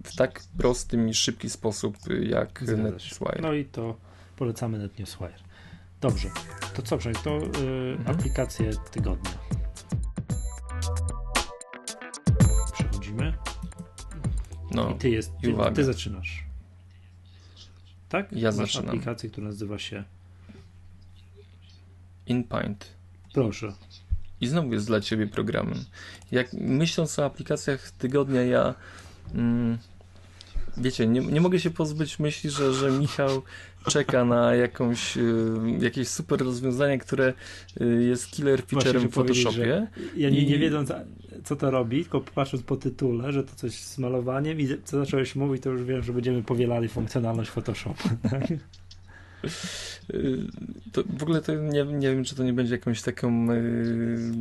w 0.03 0.15
tak 0.15 0.41
prostym 0.57 1.09
i 1.09 1.13
szybki 1.13 1.49
sposób 1.49 1.97
jak 2.23 2.61
NetNewsWire. 2.61 3.41
No 3.41 3.53
i 3.53 3.65
to 3.65 3.97
polecamy 4.35 4.77
NetNewsWire. 4.77 5.39
Dobrze, 6.01 6.29
to 6.73 6.81
co, 6.81 6.97
to 7.23 7.39
yy, 7.39 7.95
mhm. 7.97 8.17
aplikacje 8.17 8.71
tygodnia. 8.91 9.31
No, 14.71 14.89
I 14.89 14.95
ty, 14.95 15.09
jest, 15.09 15.31
ty, 15.41 15.55
ty 15.75 15.83
zaczynasz. 15.83 16.45
tak? 18.09 18.31
Ja 18.31 18.49
Masz 18.49 18.55
zaczynam. 18.55 18.87
aplikację, 18.87 19.29
która 19.29 19.47
nazywa 19.47 19.79
się 19.79 20.03
InPaint. 22.25 22.87
Proszę. 23.33 23.73
I 24.41 24.47
znowu 24.47 24.73
jest 24.73 24.87
dla 24.87 25.01
ciebie 25.01 25.27
programem. 25.27 25.85
Jak 26.31 26.53
myśląc 26.53 27.19
o 27.19 27.25
aplikacjach 27.25 27.91
tygodnia, 27.91 28.43
ja 28.43 28.75
mm, 29.33 29.77
wiecie, 30.77 31.07
nie, 31.07 31.19
nie 31.19 31.41
mogę 31.41 31.59
się 31.59 31.69
pozbyć 31.69 32.19
myśli, 32.19 32.49
że, 32.49 32.73
że 32.73 32.91
Michał 32.91 33.41
czeka 33.87 34.25
na 34.25 34.55
jakąś, 34.55 35.17
y, 35.17 35.21
jakieś 35.79 36.07
super 36.07 36.39
rozwiązanie, 36.39 36.97
które 36.97 37.33
y, 37.81 38.03
jest 38.03 38.31
killer 38.31 38.63
featurem 38.65 39.09
w 39.09 39.13
Photoshopie. 39.13 39.87
Ja 40.17 40.29
nie, 40.29 40.45
nie 40.45 40.57
wiedząc, 40.57 40.91
co 41.43 41.55
to 41.55 41.71
robi, 41.71 42.01
tylko 42.01 42.21
patrząc 42.21 42.63
po 42.63 42.77
tytule, 42.77 43.31
że 43.31 43.43
to 43.43 43.55
coś 43.55 43.73
z 43.73 43.97
malowaniem 43.97 44.59
i 44.59 44.67
co 44.83 44.99
zacząłeś 44.99 45.35
mówić, 45.35 45.63
to 45.63 45.69
już 45.69 45.83
wiem, 45.83 46.03
że 46.03 46.13
będziemy 46.13 46.43
powielali 46.43 46.87
funkcjonalność 46.87 47.49
Photoshopa. 47.49 48.09
Y, 50.13 50.47
to 50.91 51.03
w 51.17 51.23
ogóle 51.23 51.41
to 51.41 51.53
nie, 51.53 51.83
nie 51.83 52.11
wiem, 52.11 52.23
czy 52.23 52.35
to 52.35 52.43
nie 52.43 52.53
będzie 52.53 52.75
jakąś 52.75 53.01
taką 53.01 53.51
y, 53.51 54.31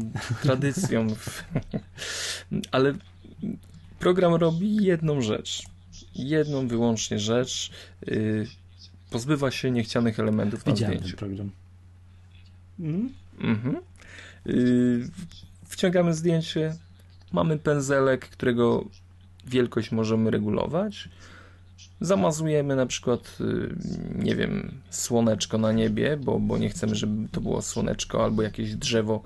tradycją, 0.42 1.06
ale 2.72 2.94
program 3.98 4.34
robi 4.34 4.76
jedną 4.76 5.20
rzecz. 5.20 5.62
Jedną 6.14 6.68
wyłącznie 6.68 7.18
rzecz. 7.18 7.70
Y, 8.08 8.46
pozbywa 9.10 9.50
się 9.50 9.70
niechcianych 9.70 10.20
elementów 10.20 10.66
na 10.66 10.72
Widziałem 10.72 10.98
zdjęciu. 10.98 11.16
program. 11.16 11.50
Mhm. 12.80 13.12
Mhm. 13.40 13.76
Y, 14.46 15.08
wciągamy 15.64 16.14
zdjęcie, 16.14 16.74
mamy 17.32 17.58
pędzelek, 17.58 18.28
którego 18.28 18.84
wielkość 19.46 19.92
możemy 19.92 20.30
regulować. 20.30 21.08
Zamazujemy 22.00 22.76
na 22.76 22.86
przykład, 22.86 23.36
y, 23.40 23.74
nie 24.18 24.36
wiem, 24.36 24.80
słoneczko 24.90 25.58
na 25.58 25.72
niebie, 25.72 26.16
bo, 26.16 26.38
bo 26.40 26.58
nie 26.58 26.68
chcemy, 26.68 26.94
żeby 26.94 27.28
to 27.28 27.40
było 27.40 27.62
słoneczko 27.62 28.24
albo 28.24 28.42
jakieś 28.42 28.74
drzewo 28.74 29.22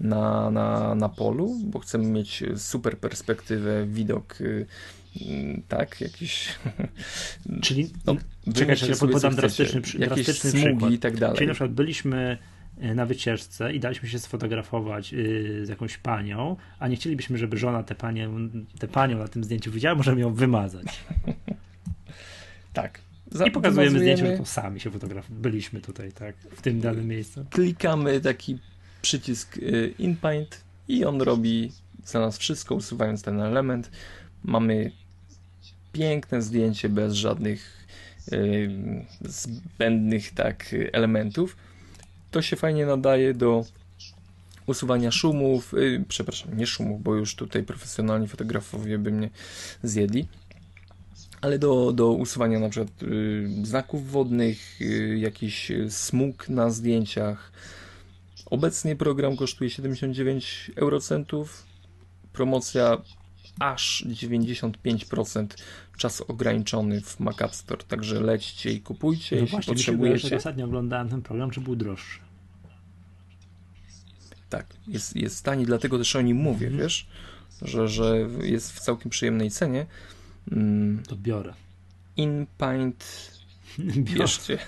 na, 0.00 0.50
na, 0.50 0.94
na 0.94 1.08
polu, 1.08 1.58
bo 1.64 1.78
chcemy 1.78 2.06
mieć 2.06 2.42
super 2.56 2.98
perspektywę, 2.98 3.86
widok, 3.86 4.38
tak, 5.68 6.00
jakiś. 6.00 6.48
Czyli, 7.62 7.90
No, 8.06 8.16
czekaj, 8.54 8.76
podam 9.12 9.34
drastyczny, 9.34 9.80
drastyczny 9.98 10.52
przykład. 10.52 10.92
i 10.92 10.98
tak 10.98 11.16
dalej. 11.16 11.36
Czyli 11.36 11.46
na 11.48 11.54
przykład 11.54 11.72
byliśmy 11.72 12.38
e, 12.80 12.94
na 12.94 13.06
wycieczce 13.06 13.72
i 13.72 13.80
daliśmy 13.80 14.08
się 14.08 14.18
sfotografować 14.18 15.14
y, 15.14 15.66
z 15.66 15.68
jakąś 15.68 15.98
panią, 15.98 16.56
a 16.78 16.88
nie 16.88 16.96
chcielibyśmy, 16.96 17.38
żeby 17.38 17.56
żona 17.58 17.82
tę 17.82 17.94
panią, 17.94 18.48
tę 18.78 18.88
panią 18.88 19.18
na 19.18 19.28
tym 19.28 19.44
zdjęciu 19.44 19.70
widziała, 19.70 19.94
możemy 19.94 20.20
ją 20.20 20.34
wymazać. 20.34 20.86
Tak. 22.72 23.00
Za- 23.30 23.46
I 23.46 23.50
pokazujemy 23.50 23.90
wymazujemy. 23.90 24.16
zdjęcie, 24.18 24.36
że 24.36 24.38
to 24.42 24.50
sami 24.50 24.80
się 24.80 24.90
fotografujemy. 24.90 25.42
Byliśmy 25.42 25.80
tutaj, 25.80 26.12
tak, 26.12 26.36
w 26.36 26.62
tym 26.62 26.80
danym 26.80 27.08
miejscu. 27.08 27.44
klikamy 27.50 28.20
taki 28.20 28.58
przycisk 29.02 29.56
y, 29.56 29.94
InPaint 29.98 30.60
i 30.88 31.04
on 31.04 31.20
robi 31.22 31.72
za 32.04 32.20
nas 32.20 32.38
wszystko, 32.38 32.74
usuwając 32.74 33.22
ten 33.22 33.40
element. 33.40 33.90
Mamy 34.44 34.92
piękne 35.94 36.42
zdjęcie 36.42 36.88
bez 36.88 37.14
żadnych 37.14 37.86
zbędnych 39.20 40.34
tak 40.34 40.74
elementów. 40.92 41.56
To 42.30 42.42
się 42.42 42.56
fajnie 42.56 42.86
nadaje 42.86 43.34
do 43.34 43.64
usuwania 44.66 45.10
szumów, 45.10 45.74
y, 45.74 46.04
przepraszam, 46.08 46.56
nie 46.56 46.66
szumów, 46.66 47.02
bo 47.02 47.14
już 47.14 47.34
tutaj 47.34 47.62
profesjonalni 47.62 48.28
fotografowie 48.28 48.98
by 48.98 49.12
mnie 49.12 49.30
zjedli, 49.82 50.26
ale 51.40 51.58
do, 51.58 51.92
do 51.92 52.12
usuwania 52.12 52.60
na 52.60 52.68
przykład 52.68 53.02
y, 53.02 53.48
znaków 53.62 54.10
wodnych, 54.10 54.80
y, 54.80 55.18
jakiś 55.18 55.70
y, 55.70 55.90
smug 55.90 56.48
na 56.48 56.70
zdjęciach. 56.70 57.52
Obecnie 58.46 58.96
program 58.96 59.36
kosztuje 59.36 59.70
79 59.70 60.70
eurocentów. 60.76 61.66
Promocja 62.32 63.02
aż 63.58 64.04
95% 64.06 65.46
czas 65.98 66.20
ograniczony 66.20 67.00
w 67.00 67.20
Mac 67.20 67.42
App 67.42 67.54
Store, 67.54 67.82
także 67.84 68.20
lećcie 68.20 68.70
i 68.72 68.80
kupujcie, 68.80 69.36
No 69.36 69.42
jeśli 69.42 69.56
właśnie, 69.56 69.74
potrzebujecie. 69.74 70.36
ostatnio 70.36 70.64
oglądałem 70.64 71.08
ten 71.08 71.22
program, 71.22 71.50
czy 71.50 71.60
był 71.60 71.76
droższy. 71.76 72.18
Tak, 74.48 74.66
jest, 74.88 75.16
jest 75.16 75.44
tani, 75.44 75.66
dlatego 75.66 75.98
też 75.98 76.16
o 76.16 76.20
nim 76.22 76.36
mówię, 76.36 76.66
Mhm. 76.66 76.82
wiesz, 76.82 77.06
że, 77.62 77.88
że 77.88 78.16
jest 78.42 78.72
w 78.72 78.80
całkiem 78.80 79.10
przyjemnej 79.10 79.50
cenie. 79.50 79.86
Mm, 80.52 81.02
To 81.08 81.16
biorę. 81.16 81.54
InPaint 82.16 83.30
bierzcie. 84.18 84.58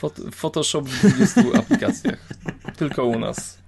Fot- 0.00 0.30
Photoshop 0.34 0.82
w 0.88 1.00
20 1.14 1.40
aplikacjach. 1.58 2.28
Tylko 2.76 3.04
u 3.04 3.18
nas. 3.18 3.58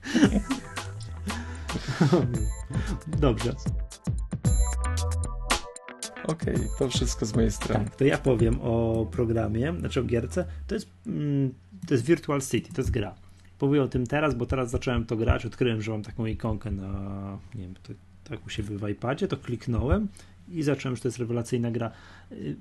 Dobrze. 3.07 3.55
Okej, 6.27 6.57
to 6.79 6.89
wszystko 6.89 7.27
z 7.27 7.35
mojej 7.35 7.51
strony. 7.51 7.85
Tak, 7.85 7.97
to 7.97 8.05
ja 8.05 8.19
powiem 8.19 8.59
o 8.63 9.07
programie, 9.11 9.75
znaczy 9.79 10.01
o 10.01 10.05
gierce. 10.05 10.45
To 10.67 10.75
jest, 10.75 10.89
mm, 11.07 11.55
to 11.89 11.95
jest 11.95 12.07
Virtual 12.07 12.41
City, 12.41 12.73
to 12.73 12.81
jest 12.81 12.91
gra. 12.91 13.15
Powiem 13.59 13.83
o 13.83 13.89
tym 13.89 14.07
teraz, 14.07 14.35
bo 14.35 14.47
teraz 14.47 14.71
zacząłem 14.71 15.07
to 15.07 15.17
grać, 15.17 15.47
odkryłem, 15.47 15.83
że 15.83 15.93
mam 15.93 16.03
taką 16.03 16.27
ikonkę 16.27 16.71
na, 16.71 17.39
nie 17.55 17.63
wiem, 17.63 17.75
to, 17.83 17.93
tak 18.25 18.47
u 18.47 18.51
siebie 18.51 18.79
w 18.79 18.89
iPadzie, 18.89 19.29
to 19.29 19.37
kliknąłem 19.37 20.09
i 20.49 20.63
zacząłem, 20.63 20.97
że 20.97 21.03
to 21.03 21.09
jest 21.09 21.19
rewelacyjna 21.19 21.71
gra. 21.71 21.91
Y, 22.33 22.57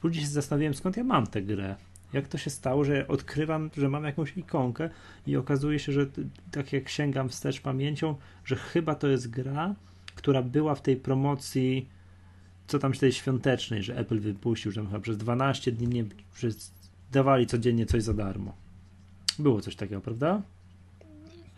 Później 0.00 0.24
się 0.24 0.30
zastanawiałem, 0.30 0.74
skąd 0.74 0.96
ja 0.96 1.04
mam 1.04 1.26
tę 1.26 1.42
grę. 1.42 1.76
Jak 2.12 2.28
to 2.28 2.38
się 2.38 2.50
stało, 2.50 2.84
że 2.84 3.08
odkrywam, 3.08 3.70
że 3.76 3.88
mam 3.88 4.04
jakąś 4.04 4.36
ikonkę 4.36 4.90
i 5.26 5.36
okazuje 5.36 5.78
się, 5.78 5.92
że 5.92 6.06
tak 6.50 6.72
jak 6.72 6.88
sięgam 6.88 7.28
wstecz 7.28 7.60
pamięcią, 7.60 8.14
że 8.44 8.56
chyba 8.56 8.94
to 8.94 9.08
jest 9.08 9.30
gra, 9.30 9.74
która 10.14 10.42
była 10.42 10.74
w 10.74 10.82
tej 10.82 10.96
promocji 10.96 11.88
co 12.70 12.78
tam 12.78 12.92
tej 12.92 13.12
świątecznej, 13.12 13.82
że 13.82 13.96
Apple 13.98 14.20
wypuścił, 14.20 14.72
że 14.72 14.84
chyba 14.86 15.00
przez 15.00 15.16
12 15.16 15.72
dni 15.72 15.86
nie, 15.88 16.04
przez, 16.34 16.72
dawali 17.12 17.46
codziennie 17.46 17.86
coś 17.86 18.02
za 18.02 18.14
darmo. 18.14 18.54
Było 19.38 19.60
coś 19.60 19.76
takiego, 19.76 20.00
prawda? 20.00 20.42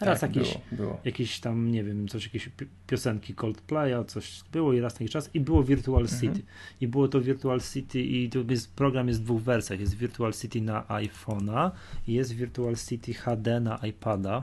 Raz 0.01 0.21
tak, 0.21 0.37
jakiś, 0.37 0.53
było, 0.53 0.63
było. 0.73 1.01
jakieś 1.05 1.41
tam, 1.41 1.71
nie 1.71 1.85
wiem, 1.85 2.09
coś, 2.09 2.25
jakieś 2.25 2.49
pi- 2.49 2.67
piosenki 2.87 3.35
Coldplaya, 3.35 4.05
coś 4.07 4.43
było 4.53 4.73
i 4.73 4.81
raz 4.81 4.95
na 4.95 4.99
jakiś 5.05 5.13
czas 5.13 5.31
i 5.35 5.41
było 5.41 5.63
Virtual 5.65 6.03
Mhm. 6.03 6.21
City. 6.21 6.43
I 6.81 6.89
było 6.89 7.09
to 7.09 7.21
Virtual 7.21 7.61
City 7.73 8.03
i 8.03 8.31
to 8.31 8.39
jest, 8.51 8.75
program 8.75 9.09
jest 9.09 9.21
w 9.21 9.25
dwóch 9.25 9.43
wersjach. 9.43 9.81
Jest 9.81 9.95
Virtual 9.95 10.33
City 10.33 10.61
na 10.61 10.83
iPhone'a 10.83 11.71
i 12.09 12.13
jest 12.13 12.33
Virtual 12.33 12.77
City 12.89 13.15
HD 13.15 13.61
na 13.61 13.77
iPada. 13.77 14.43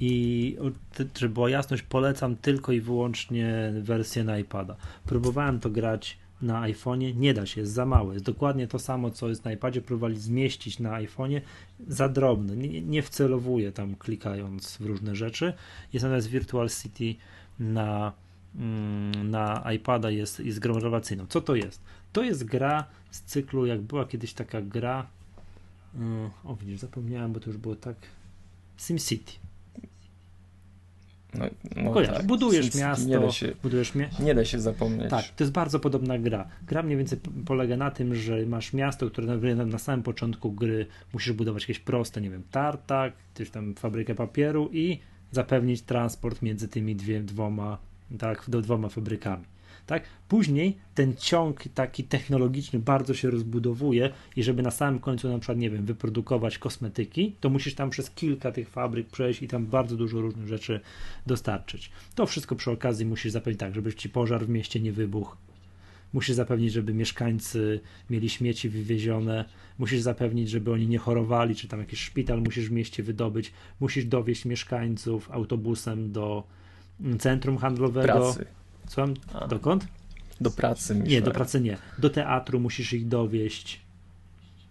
I 0.00 0.56
żeby 1.18 1.34
była 1.34 1.50
jasność, 1.50 1.82
polecam 1.82 2.36
tylko 2.36 2.72
i 2.72 2.80
wyłącznie 2.80 3.72
wersję 3.82 4.24
na 4.24 4.38
iPada. 4.38 4.76
Próbowałem 5.06 5.60
to 5.60 5.70
grać 5.70 6.18
na 6.42 6.62
iPhone'ie, 6.62 7.16
nie 7.16 7.34
da 7.34 7.46
się, 7.46 7.60
jest 7.60 7.72
za 7.72 7.86
małe. 7.86 8.14
Jest 8.14 8.24
dokładnie 8.26 8.66
to 8.66 8.78
samo, 8.78 9.10
co 9.10 9.28
jest 9.28 9.44
na 9.44 9.52
iPadzie. 9.52 9.80
Próbowali 9.80 10.18
zmieścić 10.18 10.78
na 10.78 10.90
iPhone'ie, 10.90 11.40
za 11.88 12.08
drobne. 12.08 12.56
Nie, 12.56 12.82
nie 12.82 13.02
wcelowuje 13.02 13.72
tam 13.72 13.94
klikając 13.94 14.76
w 14.76 14.86
różne 14.86 15.16
rzeczy. 15.16 15.52
Jest 15.92 16.02
natomiast 16.04 16.28
Virtual 16.28 16.68
City 16.68 17.14
na, 17.58 18.12
mm, 18.56 19.30
na 19.30 19.72
iPada 19.72 20.10
jest, 20.10 20.40
jest 20.40 20.58
grą 20.58 20.74
rewelacyjną. 20.74 21.26
Co 21.26 21.40
to 21.40 21.54
jest? 21.54 21.80
To 22.12 22.22
jest 22.22 22.44
gra 22.44 22.84
z 23.10 23.20
cyklu, 23.20 23.66
jak 23.66 23.80
była 23.80 24.06
kiedyś 24.06 24.32
taka 24.32 24.62
gra. 24.62 25.06
mm, 25.94 26.30
O, 26.44 26.56
widzisz, 26.56 26.80
zapomniałem, 26.80 27.32
bo 27.32 27.40
to 27.40 27.50
już 27.50 27.56
było 27.56 27.76
tak. 27.76 27.96
SimCity. 28.76 29.32
No, 31.34 31.44
no 31.76 31.92
Kojarz, 31.92 32.16
tak. 32.16 32.26
budujesz 32.26 32.74
miasto, 32.74 33.08
Nie 33.08 33.18
da 33.20 33.30
się, 33.30 33.52
budujesz 33.62 33.94
mie- 33.94 34.08
nie 34.20 34.34
da 34.34 34.44
się 34.44 34.60
zapomnieć. 34.60 35.10
Tak, 35.10 35.24
to 35.24 35.44
jest 35.44 35.52
bardzo 35.52 35.80
podobna 35.80 36.18
gra. 36.18 36.48
Gra 36.66 36.82
mniej 36.82 36.98
więcej 36.98 37.18
polega 37.46 37.76
na 37.76 37.90
tym, 37.90 38.14
że 38.14 38.46
masz 38.46 38.72
miasto, 38.72 39.10
które 39.10 39.54
na, 39.54 39.64
na 39.66 39.78
samym 39.78 40.02
początku 40.02 40.52
gry 40.52 40.86
musisz 41.12 41.32
budować 41.32 41.62
jakieś 41.62 41.78
proste, 41.78 42.20
nie 42.20 42.30
wiem, 42.30 42.42
tartak, 42.50 43.12
gdzieś 43.34 43.50
tam 43.50 43.74
fabrykę 43.74 44.14
papieru 44.14 44.68
i 44.72 44.98
zapewnić 45.30 45.82
transport 45.82 46.42
między 46.42 46.68
tymi 46.68 46.96
dwie, 46.96 47.20
dwoma, 47.20 47.78
tak, 48.18 48.44
do 48.48 48.62
dwoma 48.62 48.88
fabrykami. 48.88 49.44
Tak? 49.86 50.02
Później 50.28 50.76
ten 50.94 51.16
ciąg 51.16 51.64
taki 51.74 52.04
technologiczny 52.04 52.78
bardzo 52.78 53.14
się 53.14 53.30
rozbudowuje 53.30 54.10
i 54.36 54.42
żeby 54.42 54.62
na 54.62 54.70
samym 54.70 55.00
końcu 55.00 55.28
na 55.28 55.38
przykład, 55.38 55.58
nie 55.58 55.70
wiem, 55.70 55.86
wyprodukować 55.86 56.58
kosmetyki, 56.58 57.36
to 57.40 57.50
musisz 57.50 57.74
tam 57.74 57.90
przez 57.90 58.10
kilka 58.10 58.52
tych 58.52 58.68
fabryk 58.68 59.06
przejść 59.06 59.42
i 59.42 59.48
tam 59.48 59.66
bardzo 59.66 59.96
dużo 59.96 60.20
różnych 60.20 60.48
rzeczy 60.48 60.80
dostarczyć. 61.26 61.90
To 62.14 62.26
wszystko 62.26 62.56
przy 62.56 62.70
okazji 62.70 63.06
musisz 63.06 63.32
zapewnić 63.32 63.60
tak, 63.60 63.74
żeby 63.74 63.94
ci 63.94 64.08
pożar 64.08 64.46
w 64.46 64.48
mieście 64.48 64.80
nie 64.80 64.92
wybuchł. 64.92 65.36
Musisz 66.12 66.34
zapewnić, 66.34 66.72
żeby 66.72 66.94
mieszkańcy 66.94 67.80
mieli 68.10 68.28
śmieci 68.28 68.68
wywiezione. 68.68 69.44
Musisz 69.78 70.00
zapewnić, 70.00 70.50
żeby 70.50 70.72
oni 70.72 70.88
nie 70.88 70.98
chorowali, 70.98 71.54
czy 71.54 71.68
tam 71.68 71.80
jakiś 71.80 72.00
szpital 72.00 72.42
musisz 72.42 72.68
w 72.68 72.72
mieście 72.72 73.02
wydobyć. 73.02 73.52
Musisz 73.80 74.04
dowieść 74.04 74.44
mieszkańców 74.44 75.30
autobusem 75.30 76.12
do 76.12 76.44
centrum 77.18 77.56
handlowego. 77.56 78.06
Pracy. 78.06 78.46
Słucham? 78.92 79.14
A. 79.34 79.46
Dokąd? 79.46 79.86
Do 80.40 80.50
pracy 80.50 80.94
myślę. 80.94 81.10
Nie, 81.10 81.22
do 81.22 81.30
pracy 81.30 81.60
nie. 81.60 81.78
Do 81.98 82.10
teatru 82.10 82.60
musisz 82.60 82.92
ich 82.92 83.08
dowieść. 83.08 83.80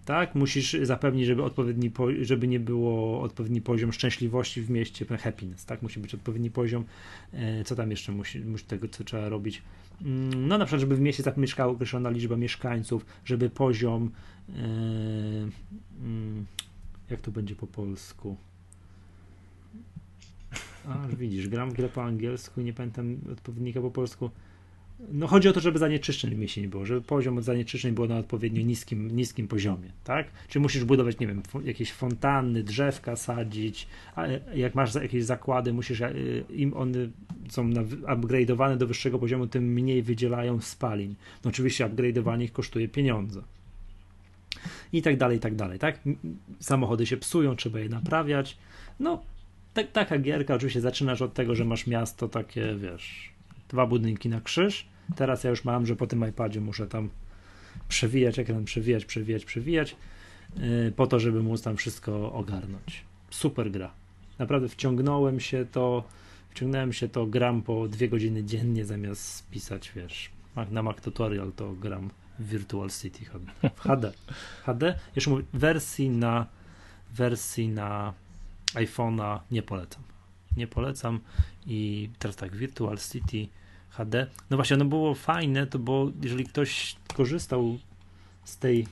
tak? 0.05 0.35
Musisz 0.35 0.77
zapewnić, 0.81 1.25
żeby, 1.25 1.43
odpowiedni 1.43 1.91
żeby 2.21 2.47
nie 2.47 2.59
było 2.59 3.21
odpowiedni 3.21 3.61
poziom 3.61 3.93
szczęśliwości 3.93 4.61
w 4.61 4.69
mieście, 4.69 5.05
happiness, 5.05 5.65
tak? 5.65 5.81
Musi 5.81 5.99
być 5.99 6.13
odpowiedni 6.13 6.51
poziom, 6.51 6.85
e, 7.33 7.63
co 7.63 7.75
tam 7.75 7.91
jeszcze 7.91 8.11
musi, 8.11 8.39
musi 8.39 8.65
tego, 8.65 8.87
co 8.87 9.03
trzeba 9.03 9.29
robić. 9.29 9.61
Mm, 10.01 10.47
no 10.47 10.57
na 10.57 10.65
przykład, 10.65 10.81
żeby 10.81 10.95
w 10.95 10.99
mieście 10.99 11.23
zamieszkała 11.23 11.71
określona 11.71 12.09
liczba 12.09 12.37
mieszkańców, 12.37 13.05
żeby 13.25 13.49
poziom, 13.49 14.11
e, 14.49 14.53
mm, 16.03 16.45
jak 17.09 17.21
to 17.21 17.31
będzie 17.31 17.55
po 17.55 17.67
polsku? 17.67 18.37
Widzisz, 21.17 21.49
gram 21.49 21.69
w 21.69 21.73
grę 21.73 21.89
po 21.89 22.03
angielsku 22.03 22.61
i 22.61 22.63
nie 22.63 22.73
pamiętam 22.73 23.17
odpowiednika 23.31 23.81
po 23.81 23.91
polsku 23.91 24.29
no 25.09 25.27
chodzi 25.27 25.49
o 25.49 25.53
to, 25.53 25.59
żeby 25.59 25.79
zanieczyszczeń 25.79 26.35
w 26.35 26.37
mieście 26.37 26.61
nie 26.61 26.67
było, 26.67 26.85
żeby 26.85 27.01
poziom 27.01 27.41
zanieczyszczeń 27.41 27.91
było 27.91 28.07
na 28.07 28.17
odpowiednio 28.17 28.61
niskim, 28.61 29.15
niskim 29.15 29.47
poziomie, 29.47 29.91
tak? 30.03 30.27
Czy 30.47 30.59
musisz 30.59 30.83
budować, 30.83 31.19
nie 31.19 31.27
wiem, 31.27 31.41
jakieś 31.63 31.91
fontanny, 31.91 32.63
drzewka 32.63 33.15
sadzić, 33.15 33.87
jak 34.55 34.75
masz 34.75 34.95
jakieś 34.95 35.23
zakłady, 35.23 35.73
musisz, 35.73 36.01
e, 36.01 36.13
im 36.49 36.73
one 36.73 36.97
są 37.49 37.69
upgrade'owane 37.69 38.77
do 38.77 38.87
wyższego 38.87 39.19
poziomu, 39.19 39.47
tym 39.47 39.63
mniej 39.63 40.03
wydzielają 40.03 40.61
spalin. 40.61 41.15
No 41.43 41.49
oczywiście 41.49 41.85
upgrade'owanie 41.85 42.43
ich 42.43 42.53
kosztuje 42.53 42.87
pieniądze. 42.87 43.41
I 44.93 45.01
tak 45.01 45.17
dalej, 45.17 45.37
i 45.37 45.39
tak 45.39 45.55
dalej, 45.55 45.79
tak? 45.79 45.99
Samochody 46.59 47.05
się 47.05 47.17
psują, 47.17 47.55
trzeba 47.55 47.79
je 47.79 47.89
naprawiać. 47.89 48.57
No, 48.99 49.23
tak, 49.73 49.91
taka 49.91 50.17
gierka, 50.17 50.55
oczywiście 50.55 50.81
zaczynasz 50.81 51.21
od 51.21 51.33
tego, 51.33 51.55
że 51.55 51.65
masz 51.65 51.87
miasto 51.87 52.27
takie, 52.27 52.75
wiesz, 52.75 53.33
dwa 53.69 53.87
budynki 53.87 54.29
na 54.29 54.41
krzyż, 54.41 54.91
Teraz 55.15 55.43
ja 55.43 55.49
już 55.49 55.65
mam, 55.65 55.85
że 55.85 55.95
po 55.95 56.07
tym 56.07 56.29
iPadzie 56.29 56.61
muszę 56.61 56.87
tam 56.87 57.09
przewijać 57.87 58.39
ekran, 58.39 58.65
przewijać, 58.65 59.05
przewijać, 59.05 59.45
przewijać, 59.45 59.95
yy, 60.55 60.93
po 60.95 61.07
to, 61.07 61.19
żeby 61.19 61.43
móc 61.43 61.61
tam 61.61 61.77
wszystko 61.77 62.33
ogarnąć. 62.33 63.05
Super 63.29 63.71
gra. 63.71 63.91
Naprawdę 64.39 64.69
wciągnąłem 64.69 65.39
się 65.39 65.65
to, 65.71 66.03
wciągnąłem 66.49 66.93
się 66.93 67.09
to, 67.09 67.25
gram 67.25 67.61
po 67.61 67.87
dwie 67.87 68.09
godziny 68.09 68.43
dziennie, 68.43 68.85
zamiast 68.85 69.49
pisać, 69.49 69.91
wiesz, 69.95 70.29
na 70.71 70.83
Mac 70.83 71.01
Tutorial 71.01 71.51
to 71.51 71.73
gram 71.73 72.09
w 72.39 72.49
Virtual 72.49 72.89
City 72.89 73.25
w 73.75 73.79
HD. 73.79 74.11
HD, 74.63 74.99
jeszcze 75.15 75.29
mówię, 75.29 75.43
wersji 75.53 76.09
na 76.09 76.45
wersji 77.13 77.69
na 77.69 78.13
iPhone'a 78.73 79.39
nie 79.51 79.63
polecam. 79.63 80.03
Nie 80.57 80.67
polecam 80.67 81.19
i 81.67 82.09
teraz 82.19 82.35
tak, 82.35 82.55
Virtual 82.55 82.97
City 82.97 83.47
HD. 83.89 84.27
No 84.49 84.57
właśnie, 84.57 84.77
no 84.77 84.85
było 84.85 85.15
fajne, 85.15 85.67
to 85.67 85.79
bo 85.79 86.11
jeżeli 86.21 86.45
ktoś 86.45 86.95
korzystał 87.13 87.77
z 88.43 88.57
tej 88.57 88.87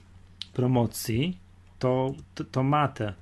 promocji, 0.54 1.38
to, 1.80 2.14
to, 2.36 2.44
to 2.44 2.64
ma 2.64 2.88
tę 2.88 3.14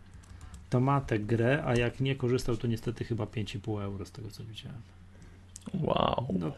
to 0.69 0.79
ma 0.79 1.01
tę 1.01 1.19
grę, 1.19 1.63
a 1.65 1.75
jak 1.75 1.99
nie 1.99 2.15
korzystał, 2.15 2.57
to 2.57 2.67
niestety 2.67 3.03
chyba 3.03 3.23
5,5 3.23 3.83
euro 3.83 4.05
z 4.05 4.11
tego 4.11 4.31
co 4.31 4.43
widziałem. 4.43 4.81
Wow. 5.73 6.27
No, 6.39 6.51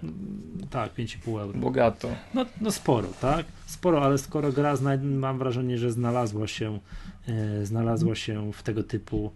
tak, 0.69 0.95
5,5 0.95 1.39
euro. 1.39 1.59
Bogato. 1.59 2.09
No, 2.33 2.45
no 2.61 2.71
sporo, 2.71 3.07
tak? 3.21 3.45
Sporo, 3.65 4.03
ale 4.03 4.17
skoro 4.17 4.51
gra, 4.51 4.75
mam 5.01 5.37
wrażenie, 5.37 5.77
że 5.77 5.91
znalazła 5.91 6.47
się, 6.47 6.79
e, 7.27 7.65
znalazła 7.65 8.15
się 8.15 8.53
w 8.53 8.63
tego 8.63 8.83
typu 8.83 9.31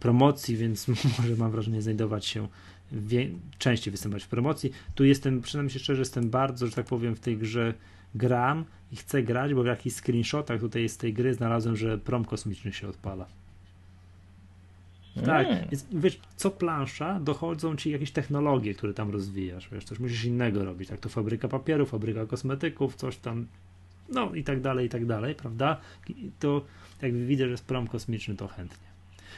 promocji, 0.00 0.56
więc 0.56 0.88
może 1.18 1.36
mam 1.36 1.50
wrażenie 1.50 1.82
znajdować 1.82 2.26
się 2.26 2.48
wie, 2.92 3.28
częściej 3.58 3.92
występować 3.92 4.24
w 4.24 4.28
promocji. 4.28 4.72
Tu 4.94 5.04
jestem, 5.04 5.42
przynajmniej 5.42 5.72
się 5.72 5.78
szczerze, 5.78 6.00
jestem 6.00 6.30
bardzo, 6.30 6.66
że 6.66 6.72
tak 6.72 6.86
powiem, 6.86 7.16
w 7.16 7.20
tej 7.20 7.36
grze 7.36 7.74
gram 8.14 8.64
i 8.92 8.96
chcę 8.96 9.22
grać, 9.22 9.54
bo 9.54 9.62
w 9.62 9.66
jakichś 9.66 9.96
screenshotach 9.96 10.60
tutaj 10.60 10.88
z 10.88 10.96
tej 10.96 11.12
gry 11.12 11.34
znalazłem, 11.34 11.76
że 11.76 11.98
prom 11.98 12.24
kosmiczny 12.24 12.72
się 12.72 12.88
odpala. 12.88 13.26
Tak, 15.24 15.46
mm. 15.46 15.68
więc 15.70 15.86
wiesz, 15.92 16.20
co 16.36 16.50
plansza 16.50 17.20
dochodzą 17.20 17.76
ci 17.76 17.90
jakieś 17.90 18.10
technologie, 18.10 18.74
które 18.74 18.94
tam 18.94 19.10
rozwijasz, 19.10 19.68
wiesz, 19.72 19.84
coś 19.84 19.98
musisz 19.98 20.24
innego 20.24 20.64
robić, 20.64 20.88
tak, 20.88 21.00
to 21.00 21.08
fabryka 21.08 21.48
papierów, 21.48 21.90
fabryka 21.90 22.26
kosmetyków, 22.26 22.96
coś 22.96 23.16
tam, 23.16 23.46
no 24.08 24.34
i 24.34 24.44
tak 24.44 24.60
dalej, 24.60 24.86
i 24.86 24.88
tak 24.88 25.06
dalej, 25.06 25.34
prawda? 25.34 25.80
To 26.38 26.64
jak 27.02 27.14
widzę, 27.14 27.44
że 27.44 27.50
jest 27.50 27.64
prom 27.64 27.86
kosmiczny, 27.86 28.34
to 28.34 28.48
chętnie. 28.48 28.86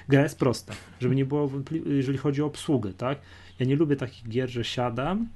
Gra 0.08 0.22
jest 0.22 0.38
prosta, 0.38 0.74
żeby 1.00 1.16
nie 1.16 1.24
było 1.24 1.48
wątpliwości, 1.48 1.96
jeżeli 1.96 2.18
chodzi 2.18 2.42
o 2.42 2.46
obsługę, 2.46 2.92
tak? 2.92 3.18
Ja 3.58 3.66
nie 3.66 3.76
lubię 3.76 3.96
takich 3.96 4.28
gier, 4.28 4.50
że 4.50 4.64
siadam 4.64 5.28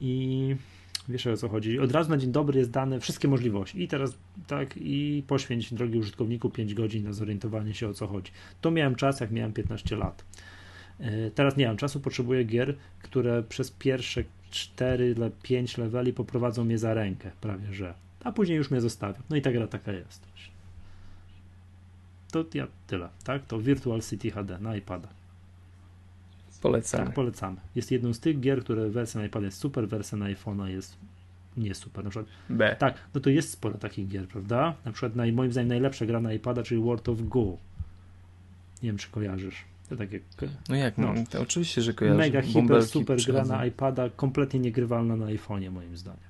i 0.00 0.56
wiesz 1.08 1.26
o 1.26 1.36
co 1.36 1.48
chodzi. 1.48 1.78
Od 1.78 1.92
razu 1.92 2.10
na 2.10 2.16
dzień 2.16 2.32
dobry 2.32 2.58
jest 2.58 2.70
dane 2.70 3.00
wszystkie 3.00 3.28
możliwości. 3.28 3.82
I 3.82 3.88
teraz 3.88 4.18
tak, 4.46 4.74
i 4.76 5.22
poświęć 5.26 5.74
drogi 5.74 5.98
użytkowniku 5.98 6.50
5 6.50 6.74
godzin 6.74 7.04
na 7.04 7.12
zorientowanie 7.12 7.74
się 7.74 7.88
o 7.88 7.94
co 7.94 8.06
chodzi. 8.06 8.32
To 8.60 8.70
miałem 8.70 8.94
czas, 8.94 9.20
jak 9.20 9.30
miałem 9.30 9.52
15 9.52 9.96
lat. 9.96 10.24
E, 11.00 11.30
teraz 11.30 11.56
nie 11.56 11.66
mam 11.66 11.76
czasu, 11.76 12.00
potrzebuję 12.00 12.44
gier, 12.44 12.76
które 13.02 13.42
przez 13.42 13.70
pierwsze 13.70 14.24
4 14.50 15.14
5 15.42 15.78
leveli 15.78 16.12
poprowadzą 16.12 16.64
mnie 16.64 16.78
za 16.78 16.94
rękę, 16.94 17.30
prawie 17.40 17.72
że. 17.72 17.94
A 18.24 18.32
później 18.32 18.58
już 18.58 18.70
mnie 18.70 18.80
zostawią. 18.80 19.22
No 19.30 19.36
i 19.36 19.42
ta 19.42 19.52
gra 19.52 19.66
taka 19.66 19.92
jest. 19.92 20.26
To 22.30 22.44
ja 22.54 22.66
tyle, 22.86 23.08
tak? 23.24 23.46
To 23.46 23.58
Virtual 23.58 24.02
City 24.02 24.30
HD 24.30 24.58
na 24.58 24.76
iPada. 24.76 25.08
Polecamy. 26.62 27.04
Tak, 27.04 27.14
polecamy. 27.14 27.56
Jest 27.74 27.90
jedną 27.90 28.14
z 28.14 28.20
tych 28.20 28.40
gier, 28.40 28.64
które 28.64 28.90
wersja 28.90 29.20
na 29.20 29.26
iPada 29.26 29.46
jest 29.46 29.58
super, 29.58 29.88
wersja 29.88 30.18
na 30.18 30.26
iPhone'a 30.26 30.66
jest 30.66 30.96
nie 31.56 31.74
super. 31.74 32.04
Na 32.04 32.10
przykład, 32.10 32.32
B. 32.50 32.76
Tak, 32.78 32.94
no 33.14 33.20
to 33.20 33.30
jest 33.30 33.50
sporo 33.50 33.78
takich 33.78 34.08
gier, 34.08 34.28
prawda? 34.28 34.74
Na 34.84 34.92
przykład 34.92 35.16
naj, 35.16 35.32
moim 35.32 35.52
zdaniem 35.52 35.68
najlepsza 35.68 36.06
gra 36.06 36.20
na 36.20 36.32
iPada, 36.32 36.62
czyli 36.62 36.80
World 36.80 37.08
of 37.08 37.22
Go. 37.22 37.44
Nie 38.82 38.88
wiem, 38.88 38.96
czy 38.98 39.10
kojarzysz. 39.10 39.64
To 39.88 39.96
takie. 39.96 40.20
No 40.68 40.76
jak, 40.76 40.98
no, 40.98 41.14
to 41.30 41.40
oczywiście, 41.42 41.82
że 41.82 41.94
kojarzę. 41.94 42.18
Mega 42.18 42.42
hiper, 42.42 42.86
super 42.86 43.18
gra 43.26 43.44
na 43.44 43.66
iPada, 43.66 44.10
kompletnie 44.10 44.60
niegrywalna 44.60 45.16
na 45.16 45.26
iPhone'ie, 45.26 45.70
moim 45.70 45.96
zdaniem 45.96 46.27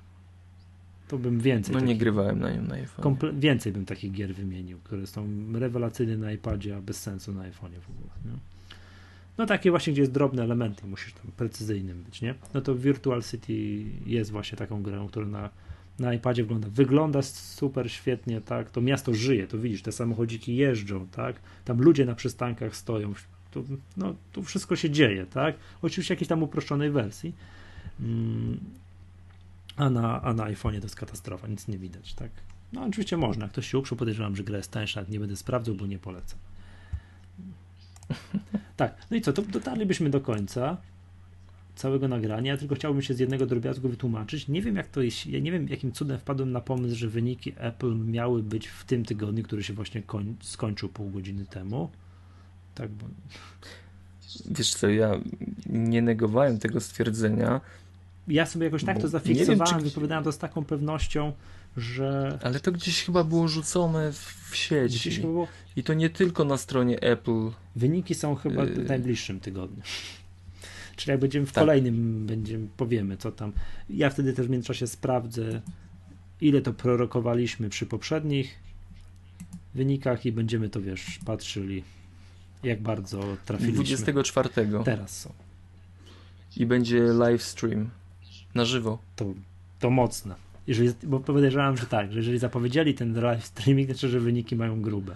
to 1.09 1.17
bym 1.17 1.39
więcej. 1.39 1.75
No 1.75 1.81
nie 1.81 1.97
grywałem 1.97 2.39
na 2.39 2.51
nią 2.53 2.61
na 2.61 2.75
iPhone. 2.75 3.17
Więcej 3.39 3.73
bym 3.73 3.85
takich 3.85 4.11
gier 4.11 4.35
wymienił, 4.35 4.79
które 4.83 5.07
są 5.07 5.27
rewelacyjne 5.53 6.17
na 6.17 6.31
iPadzie, 6.31 6.77
a 6.77 6.81
bez 6.81 7.01
sensu 7.01 7.33
na 7.33 7.41
iPhone'ie 7.41 7.79
w 7.79 7.89
ogóle. 7.89 8.11
Nie? 8.25 8.39
No 9.37 9.45
takie 9.45 9.71
właśnie, 9.71 9.93
gdzie 9.93 10.01
jest 10.01 10.11
drobne 10.11 10.43
elementy, 10.43 10.87
musisz 10.87 11.13
tam 11.13 11.31
precyzyjnym 11.37 12.03
być, 12.03 12.21
nie? 12.21 12.35
No 12.53 12.61
to 12.61 12.75
Virtual 12.75 13.23
City 13.23 13.83
jest 14.05 14.31
właśnie 14.31 14.57
taką 14.57 14.83
grą, 14.83 15.07
która 15.07 15.25
na, 15.25 15.49
na 15.99 16.13
iPadzie 16.13 16.43
wygląda. 16.43 16.67
Wygląda 16.69 17.21
super 17.21 17.91
świetnie, 17.91 18.41
tak? 18.41 18.71
To 18.71 18.81
miasto 18.81 19.13
żyje, 19.13 19.47
to 19.47 19.57
widzisz, 19.57 19.81
te 19.81 19.91
samochodziki 19.91 20.55
jeżdżą, 20.55 21.07
tak? 21.07 21.35
Tam 21.65 21.81
ludzie 21.81 22.05
na 22.05 22.15
przystankach 22.15 22.75
stoją. 22.75 23.13
To, 23.51 23.63
no, 23.97 24.15
tu 24.31 24.43
wszystko 24.43 24.75
się 24.75 24.89
dzieje, 24.89 25.25
tak? 25.25 25.55
Oczywiście 25.81 26.13
jakiejś 26.13 26.29
tam 26.29 26.43
uproszczonej 26.43 26.91
wersji. 26.91 27.33
Mm, 27.99 28.59
a 29.79 29.89
na, 29.89 30.21
a 30.21 30.33
na 30.33 30.43
iPhone'ie 30.43 30.79
to 30.79 30.85
jest 30.85 30.95
katastrofa, 30.95 31.47
nic 31.47 31.67
nie 31.67 31.77
widać, 31.77 32.13
tak? 32.13 32.31
No 32.73 32.83
oczywiście 32.83 33.17
można, 33.17 33.47
ktoś 33.47 33.71
się 33.71 33.77
uprzył, 33.77 33.97
podejrzewam, 33.97 34.35
że 34.35 34.43
gra 34.43 34.57
jest 34.57 34.71
tańsza, 34.71 35.05
nie 35.09 35.19
będę 35.19 35.35
sprawdzał, 35.35 35.75
bo 35.75 35.87
nie 35.87 35.99
polecam. 35.99 36.39
Tak, 38.77 38.97
no 39.11 39.17
i 39.17 39.21
co, 39.21 39.33
to 39.33 39.41
dotarlibyśmy 39.41 40.09
do 40.09 40.21
końca 40.21 40.77
całego 41.75 42.07
nagrania, 42.07 42.57
tylko 42.57 42.75
chciałbym 42.75 43.01
się 43.01 43.13
z 43.13 43.19
jednego 43.19 43.45
drobiazgu 43.45 43.89
wytłumaczyć. 43.89 44.47
Nie 44.47 44.61
wiem, 44.61 44.75
jak 44.75 44.87
to 44.87 45.01
jest, 45.01 45.25
ja 45.25 45.39
nie 45.39 45.51
wiem, 45.51 45.67
jakim 45.67 45.91
cudem 45.91 46.17
wpadłem 46.17 46.51
na 46.51 46.61
pomysł, 46.61 46.95
że 46.95 47.07
wyniki 47.07 47.53
Apple 47.57 47.95
miały 47.95 48.43
być 48.43 48.67
w 48.67 48.85
tym 48.85 49.05
tygodniu, 49.05 49.43
który 49.43 49.63
się 49.63 49.73
właśnie 49.73 50.01
koń, 50.01 50.35
skończył 50.41 50.89
pół 50.89 51.09
godziny 51.09 51.45
temu. 51.45 51.89
Tak, 52.75 52.91
bo... 52.91 53.05
Wiesz 54.51 54.75
co, 54.75 54.89
ja 54.89 55.11
nie 55.65 56.01
negowałem 56.01 56.59
tego 56.59 56.81
stwierdzenia, 56.81 57.61
ja 58.29 58.45
sobie 58.45 58.65
jakoś 58.65 58.83
tak 58.83 59.01
to 59.01 59.07
zafiksowałem, 59.07 59.59
wiem, 59.59 59.79
czy... 59.79 59.89
wypowiadałem 59.89 60.23
to 60.23 60.31
z 60.31 60.37
taką 60.37 60.65
pewnością, 60.65 61.33
że... 61.77 62.39
Ale 62.43 62.59
to 62.59 62.71
gdzieś 62.71 63.03
chyba 63.03 63.23
było 63.23 63.47
rzucone 63.47 64.11
w 64.13 64.51
sieci. 64.53 65.21
Było... 65.21 65.47
I 65.75 65.83
to 65.83 65.93
nie 65.93 66.09
tylko 66.09 66.45
na 66.45 66.57
stronie 66.57 66.99
Apple. 66.99 67.49
Wyniki 67.75 68.15
są 68.15 68.35
chyba 68.35 68.65
w 68.65 68.69
y- 68.69 68.83
najbliższym 68.83 69.39
tygodniu. 69.39 69.81
Czyli 70.95 71.11
jak 71.11 71.19
będziemy 71.19 71.45
w 71.45 71.51
tak. 71.51 71.61
kolejnym, 71.61 72.25
będziemy, 72.27 72.67
powiemy 72.77 73.17
co 73.17 73.31
tam. 73.31 73.51
Ja 73.89 74.09
wtedy 74.09 74.33
też 74.33 74.47
w 74.47 74.49
międzyczasie 74.49 74.87
sprawdzę, 74.87 75.61
ile 76.41 76.61
to 76.61 76.73
prorokowaliśmy 76.73 77.69
przy 77.69 77.85
poprzednich 77.85 78.59
wynikach 79.75 80.25
i 80.25 80.31
będziemy 80.31 80.69
to, 80.69 80.81
wiesz, 80.81 81.19
patrzyli, 81.25 81.83
jak 82.63 82.81
bardzo 82.81 83.23
trafiliśmy. 83.45 83.83
24. 83.83 84.49
Teraz 84.85 85.19
są. 85.19 85.33
I 86.57 86.65
będzie 86.65 86.99
live 86.99 87.43
stream. 87.43 87.89
Na 88.55 88.65
żywo. 88.65 88.97
To, 89.15 89.25
to 89.79 89.89
mocne. 89.89 90.35
Jeżeli, 90.67 90.93
bo 91.03 91.19
podejrzewam, 91.19 91.77
że 91.77 91.85
tak, 91.85 92.11
że 92.11 92.19
jeżeli 92.19 92.39
zapowiedzieli 92.39 92.93
ten 92.93 93.21
live 93.21 93.45
streaming, 93.45 93.87
to 93.87 93.93
znaczy, 93.93 94.09
że 94.09 94.19
wyniki 94.19 94.55
mają 94.55 94.81
grube. 94.81 95.15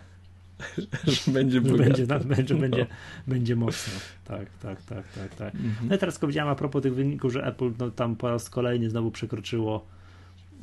że 1.25 1.31
będzie 1.31 1.61
będzie, 1.61 2.05
no, 2.07 2.19
będzie, 2.19 2.53
no. 2.53 2.59
będzie, 2.59 2.87
będzie 3.27 3.55
mocno. 3.55 3.93
Tak, 4.25 4.49
tak, 4.61 4.81
tak, 4.81 5.07
tak, 5.07 5.35
tak. 5.35 5.55
Mhm. 5.55 5.89
No 5.89 5.95
i 5.95 5.99
teraz 5.99 6.19
powiedziałem 6.19 6.51
a 6.51 6.55
propos 6.55 6.83
tych 6.83 6.95
wyników, 6.95 7.33
że 7.33 7.45
Apple 7.45 7.71
no, 7.79 7.91
tam 7.91 8.15
po 8.15 8.29
raz 8.29 8.49
kolejny 8.49 8.89
znowu 8.89 9.11
przekroczyło 9.11 9.85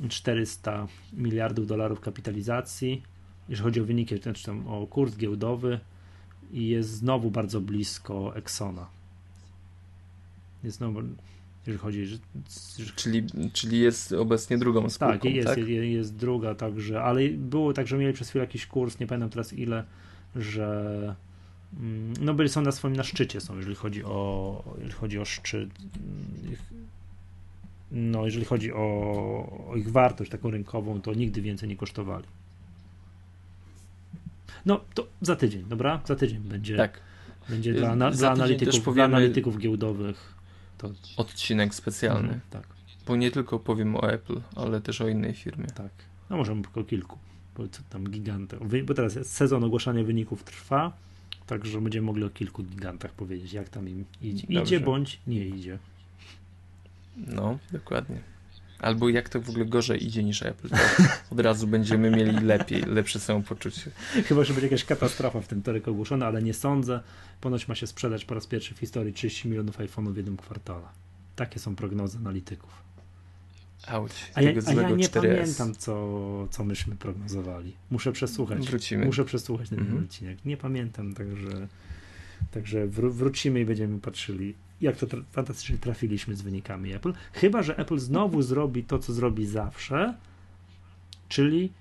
400 0.08 0.86
miliardów 1.12 1.66
dolarów 1.66 2.00
kapitalizacji, 2.00 3.02
jeżeli 3.48 3.64
chodzi 3.64 3.80
o 3.80 3.84
wyniki, 3.84 4.18
znaczy 4.18 4.44
tam 4.44 4.68
o 4.68 4.86
kurs 4.86 5.16
giełdowy 5.16 5.80
i 6.52 6.68
jest 6.68 6.90
znowu 6.90 7.30
bardzo 7.30 7.60
blisko 7.60 8.36
Exxona. 8.36 8.86
Jest 10.64 10.76
znowu, 10.76 11.00
jeżeli 11.66 11.78
chodzi... 11.78 12.06
Że. 12.06 12.18
Czyli, 12.96 13.26
czyli 13.52 13.80
jest 13.80 14.12
obecnie 14.12 14.58
drugą 14.58 14.90
spółką, 14.90 15.18
tak? 15.18 15.24
Jest, 15.24 15.48
tak? 15.48 15.58
Jest, 15.58 15.70
jest 15.70 16.16
druga 16.16 16.54
także, 16.54 17.02
ale 17.02 17.28
było 17.28 17.72
tak, 17.72 17.88
że 17.88 17.98
mieli 17.98 18.12
przez 18.12 18.28
chwilę 18.28 18.44
jakiś 18.44 18.66
kurs, 18.66 19.00
nie 19.00 19.06
pamiętam 19.06 19.30
teraz 19.30 19.52
ile, 19.52 19.84
że 20.36 21.14
mm, 21.80 22.12
no 22.20 22.34
byli 22.34 22.48
są 22.48 22.62
na 22.62 22.72
swoim 22.72 22.96
na 22.96 23.02
szczycie 23.02 23.40
są, 23.40 23.56
jeżeli 23.56 23.76
chodzi 23.76 24.04
o 24.04 24.62
jeżeli 24.76 24.94
chodzi 24.94 25.18
o 25.18 25.24
szczyt 25.24 25.70
no 27.92 28.24
jeżeli 28.24 28.44
chodzi 28.44 28.72
o, 28.72 29.66
o 29.68 29.76
ich 29.76 29.90
wartość 29.92 30.30
taką 30.30 30.50
rynkową, 30.50 31.00
to 31.00 31.14
nigdy 31.14 31.42
więcej 31.42 31.68
nie 31.68 31.76
kosztowali. 31.76 32.24
No 34.66 34.80
to 34.94 35.06
za 35.20 35.36
tydzień, 35.36 35.64
dobra? 35.68 36.00
Za 36.04 36.16
tydzień 36.16 36.38
będzie. 36.38 36.76
Tak. 36.76 37.00
Będzie 37.48 37.74
dla, 37.74 37.96
na, 37.96 38.10
dla, 38.10 38.30
analityków, 38.30 38.80
powiemy... 38.80 39.08
dla 39.08 39.16
analityków 39.18 39.58
giełdowych. 39.58 40.34
To... 40.80 40.90
Odcinek 41.16 41.74
specjalny. 41.74 42.20
Mhm, 42.20 42.40
tak. 42.50 42.66
Bo 43.06 43.16
nie 43.16 43.30
tylko 43.30 43.58
powiem 43.58 43.96
o 43.96 44.10
Apple, 44.12 44.40
ale 44.56 44.80
też 44.80 45.00
o 45.00 45.08
innej 45.08 45.34
firmie. 45.34 45.66
Tak. 45.66 45.90
No 46.30 46.36
możemy 46.36 46.62
tylko 46.62 46.84
kilku. 46.84 47.18
Bo 47.56 47.64
tam 47.90 48.04
giganty. 48.04 48.56
Bo 48.84 48.94
teraz 48.94 49.18
sezon 49.22 49.64
ogłaszania 49.64 50.04
wyników 50.04 50.44
trwa. 50.44 50.92
Także 51.46 51.80
będziemy 51.80 52.06
mogli 52.06 52.24
o 52.24 52.30
kilku 52.30 52.62
gigantach 52.62 53.12
powiedzieć, 53.12 53.52
jak 53.52 53.68
tam 53.68 53.88
im 53.88 54.04
idzie. 54.22 54.46
Idzie 54.46 54.80
bądź 54.80 55.20
nie 55.26 55.46
idzie. 55.46 55.78
No, 57.16 57.58
dokładnie. 57.72 58.20
Albo 58.80 59.08
jak 59.08 59.28
to 59.28 59.40
w 59.40 59.50
ogóle 59.50 59.64
gorzej 59.64 60.06
idzie 60.06 60.24
niż 60.24 60.42
Apple, 60.42 60.68
to 60.68 60.76
od 61.32 61.40
razu 61.40 61.66
będziemy 61.66 62.10
mieli 62.10 62.46
lepiej, 62.46 62.82
lepsze 62.82 63.20
samopoczucie. 63.20 63.90
Chyba, 64.24 64.44
że 64.44 64.52
będzie 64.52 64.66
jakaś 64.66 64.84
katastrofa 64.84 65.40
w 65.40 65.46
tym 65.46 65.62
torek 65.62 65.88
ogłoszona, 65.88 66.26
ale 66.26 66.42
nie 66.42 66.54
sądzę. 66.54 67.00
Ponoć 67.40 67.68
ma 67.68 67.74
się 67.74 67.86
sprzedać 67.86 68.24
po 68.24 68.34
raz 68.34 68.46
pierwszy 68.46 68.74
w 68.74 68.78
historii 68.78 69.12
30 69.12 69.48
milionów 69.48 69.78
iPhone'ów 69.78 70.12
w 70.12 70.16
jednym 70.16 70.36
kwartale. 70.36 70.86
Takie 71.36 71.60
są 71.60 71.76
prognozy 71.76 72.18
analityków. 72.18 72.90
Auć, 73.86 74.12
a, 74.34 74.42
ja, 74.42 74.50
a 74.66 74.72
ja 74.72 74.90
nie 74.90 75.08
4S. 75.08 75.20
pamiętam, 75.20 75.74
co, 75.74 76.48
co 76.50 76.64
myśmy 76.64 76.96
prognozowali. 76.96 77.72
Muszę 77.90 78.12
przesłuchać. 78.12 78.66
Wrócimy. 78.66 79.04
Muszę 79.04 79.24
przesłuchać 79.24 79.68
ten 79.68 79.78
mhm. 79.78 80.04
odcinek. 80.04 80.44
Nie 80.44 80.56
pamiętam, 80.56 81.14
także, 81.14 81.68
także 82.50 82.86
wró 82.86 83.10
wrócimy 83.10 83.60
i 83.60 83.64
będziemy 83.64 84.00
patrzyli 84.00 84.54
jak 84.80 84.96
to 84.96 85.06
tra 85.06 85.20
fantastycznie 85.32 85.78
trafiliśmy 85.78 86.36
z 86.36 86.42
wynikami 86.42 86.92
Apple. 86.92 87.12
Chyba, 87.32 87.62
że 87.62 87.78
Apple 87.78 87.98
znowu 87.98 88.42
zrobi 88.42 88.84
to, 88.84 88.98
co 88.98 89.12
zrobi 89.12 89.46
zawsze, 89.46 90.14
czyli 91.28 91.72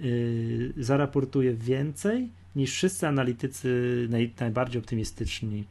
yy, 0.00 0.72
zaraportuje 0.76 1.54
więcej 1.54 2.28
niż 2.56 2.72
wszyscy 2.72 3.08
analitycy 3.08 4.06
naj, 4.10 4.32
najbardziej 4.40 4.80
optymistyczni 4.80 5.64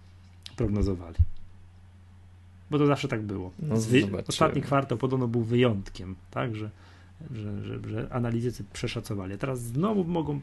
prognozowali. 0.55 1.15
Bo 2.71 2.77
to 2.77 2.85
zawsze 2.85 3.07
tak 3.07 3.21
było. 3.21 3.51
No, 3.59 3.75
ostatni 4.27 4.61
kwartał 4.61 4.97
podobno 4.97 5.27
był 5.27 5.43
wyjątkiem, 5.43 6.15
tak, 6.31 6.55
że, 6.55 6.69
że, 7.31 7.63
że, 7.65 7.79
że 7.89 8.07
analitycy 8.13 8.63
przeszacowali. 8.73 9.33
A 9.33 9.37
teraz 9.37 9.61
znowu 9.61 10.03
mogą 10.03 10.41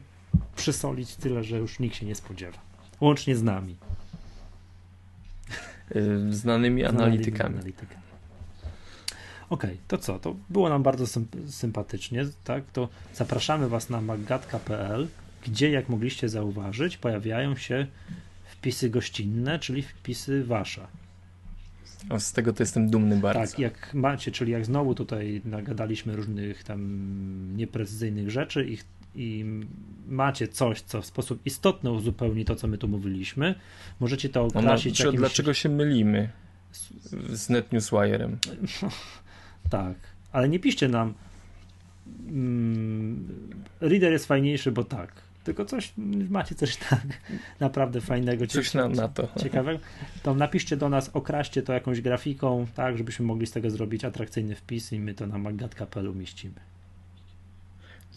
przysolić 0.55 1.15
tyle, 1.15 1.43
że 1.43 1.57
już 1.57 1.79
nikt 1.79 1.95
się 1.95 2.05
nie 2.05 2.15
spodziewa. 2.15 2.57
Łącznie 3.01 3.35
z 3.35 3.43
nami. 3.43 3.75
Y, 5.95 6.33
znanymi 6.33 6.85
analitykami. 6.85 7.55
analitykami. 7.55 8.01
Okej, 9.49 9.69
okay, 9.69 9.83
to 9.87 9.97
co? 9.97 10.19
To 10.19 10.35
było 10.49 10.69
nam 10.69 10.83
bardzo 10.83 11.21
sympatycznie, 11.47 12.25
tak? 12.43 12.63
To 12.73 12.89
zapraszamy 13.13 13.69
Was 13.69 13.89
na 13.89 14.01
maggatka.pl, 14.01 15.07
gdzie, 15.45 15.69
jak 15.69 15.89
mogliście 15.89 16.29
zauważyć, 16.29 16.97
pojawiają 16.97 17.55
się 17.55 17.87
wpisy 18.45 18.89
gościnne, 18.89 19.59
czyli 19.59 19.81
wpisy 19.81 20.43
Wasze. 20.43 20.87
O, 22.09 22.19
z 22.19 22.31
tego 22.31 22.53
to 22.53 22.63
jestem 22.63 22.89
dumny 22.89 23.17
bardzo. 23.17 23.51
Tak, 23.51 23.59
jak 23.59 23.93
macie, 23.93 24.31
czyli 24.31 24.51
jak 24.51 24.65
znowu 24.65 24.95
tutaj 24.95 25.41
nagadaliśmy 25.45 26.15
różnych 26.15 26.63
tam 26.63 27.57
nieprecyzyjnych 27.57 28.31
rzeczy 28.31 28.65
i 28.69 28.77
i 29.15 29.45
macie 30.07 30.47
coś, 30.47 30.81
co 30.81 31.01
w 31.01 31.05
sposób 31.05 31.39
istotny 31.45 31.91
uzupełni 31.91 32.45
to, 32.45 32.55
co 32.55 32.67
my 32.67 32.77
tu 32.77 32.87
mówiliśmy, 32.87 33.55
możecie 33.99 34.29
to 34.29 34.43
okrasić. 34.43 34.99
No, 34.99 35.05
jakimś... 35.05 35.19
Dlaczego 35.19 35.53
się 35.53 35.69
mylimy 35.69 36.29
z 37.29 37.49
NetNewsWire'em? 37.49 38.35
tak, 39.69 39.95
ale 40.31 40.49
nie 40.49 40.59
piszcie 40.59 40.87
nam 40.87 41.13
mm, 42.27 43.27
reader 43.81 44.11
jest 44.11 44.25
fajniejszy, 44.25 44.71
bo 44.71 44.83
tak. 44.83 45.27
Tylko 45.43 45.65
coś, 45.65 45.93
macie 46.29 46.55
coś 46.55 46.77
tak 46.89 47.07
naprawdę 47.59 48.01
fajnego, 48.01 48.47
coś 48.47 48.73
na, 48.73 48.87
na 48.87 49.07
to. 49.07 49.27
ciekawego, 49.43 49.79
to 50.23 50.35
napiszcie 50.35 50.77
do 50.77 50.89
nas, 50.89 51.09
okraście 51.13 51.61
to 51.61 51.73
jakąś 51.73 52.01
grafiką, 52.01 52.67
tak, 52.75 52.97
żebyśmy 52.97 53.25
mogli 53.25 53.47
z 53.47 53.51
tego 53.51 53.69
zrobić 53.69 54.05
atrakcyjny 54.05 54.55
wpis 54.55 54.93
i 54.93 54.99
my 54.99 55.13
to 55.13 55.27
na 55.27 55.37
maggat.pl 55.37 56.07
umieścimy 56.07 56.76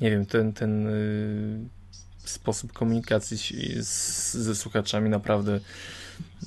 nie 0.00 0.10
wiem, 0.10 0.26
ten, 0.26 0.52
ten 0.52 0.86
y, 0.86 1.68
sposób 2.18 2.72
komunikacji 2.72 3.38
z, 3.82 4.34
ze 4.34 4.54
słuchaczami 4.54 5.10
naprawdę 5.10 5.60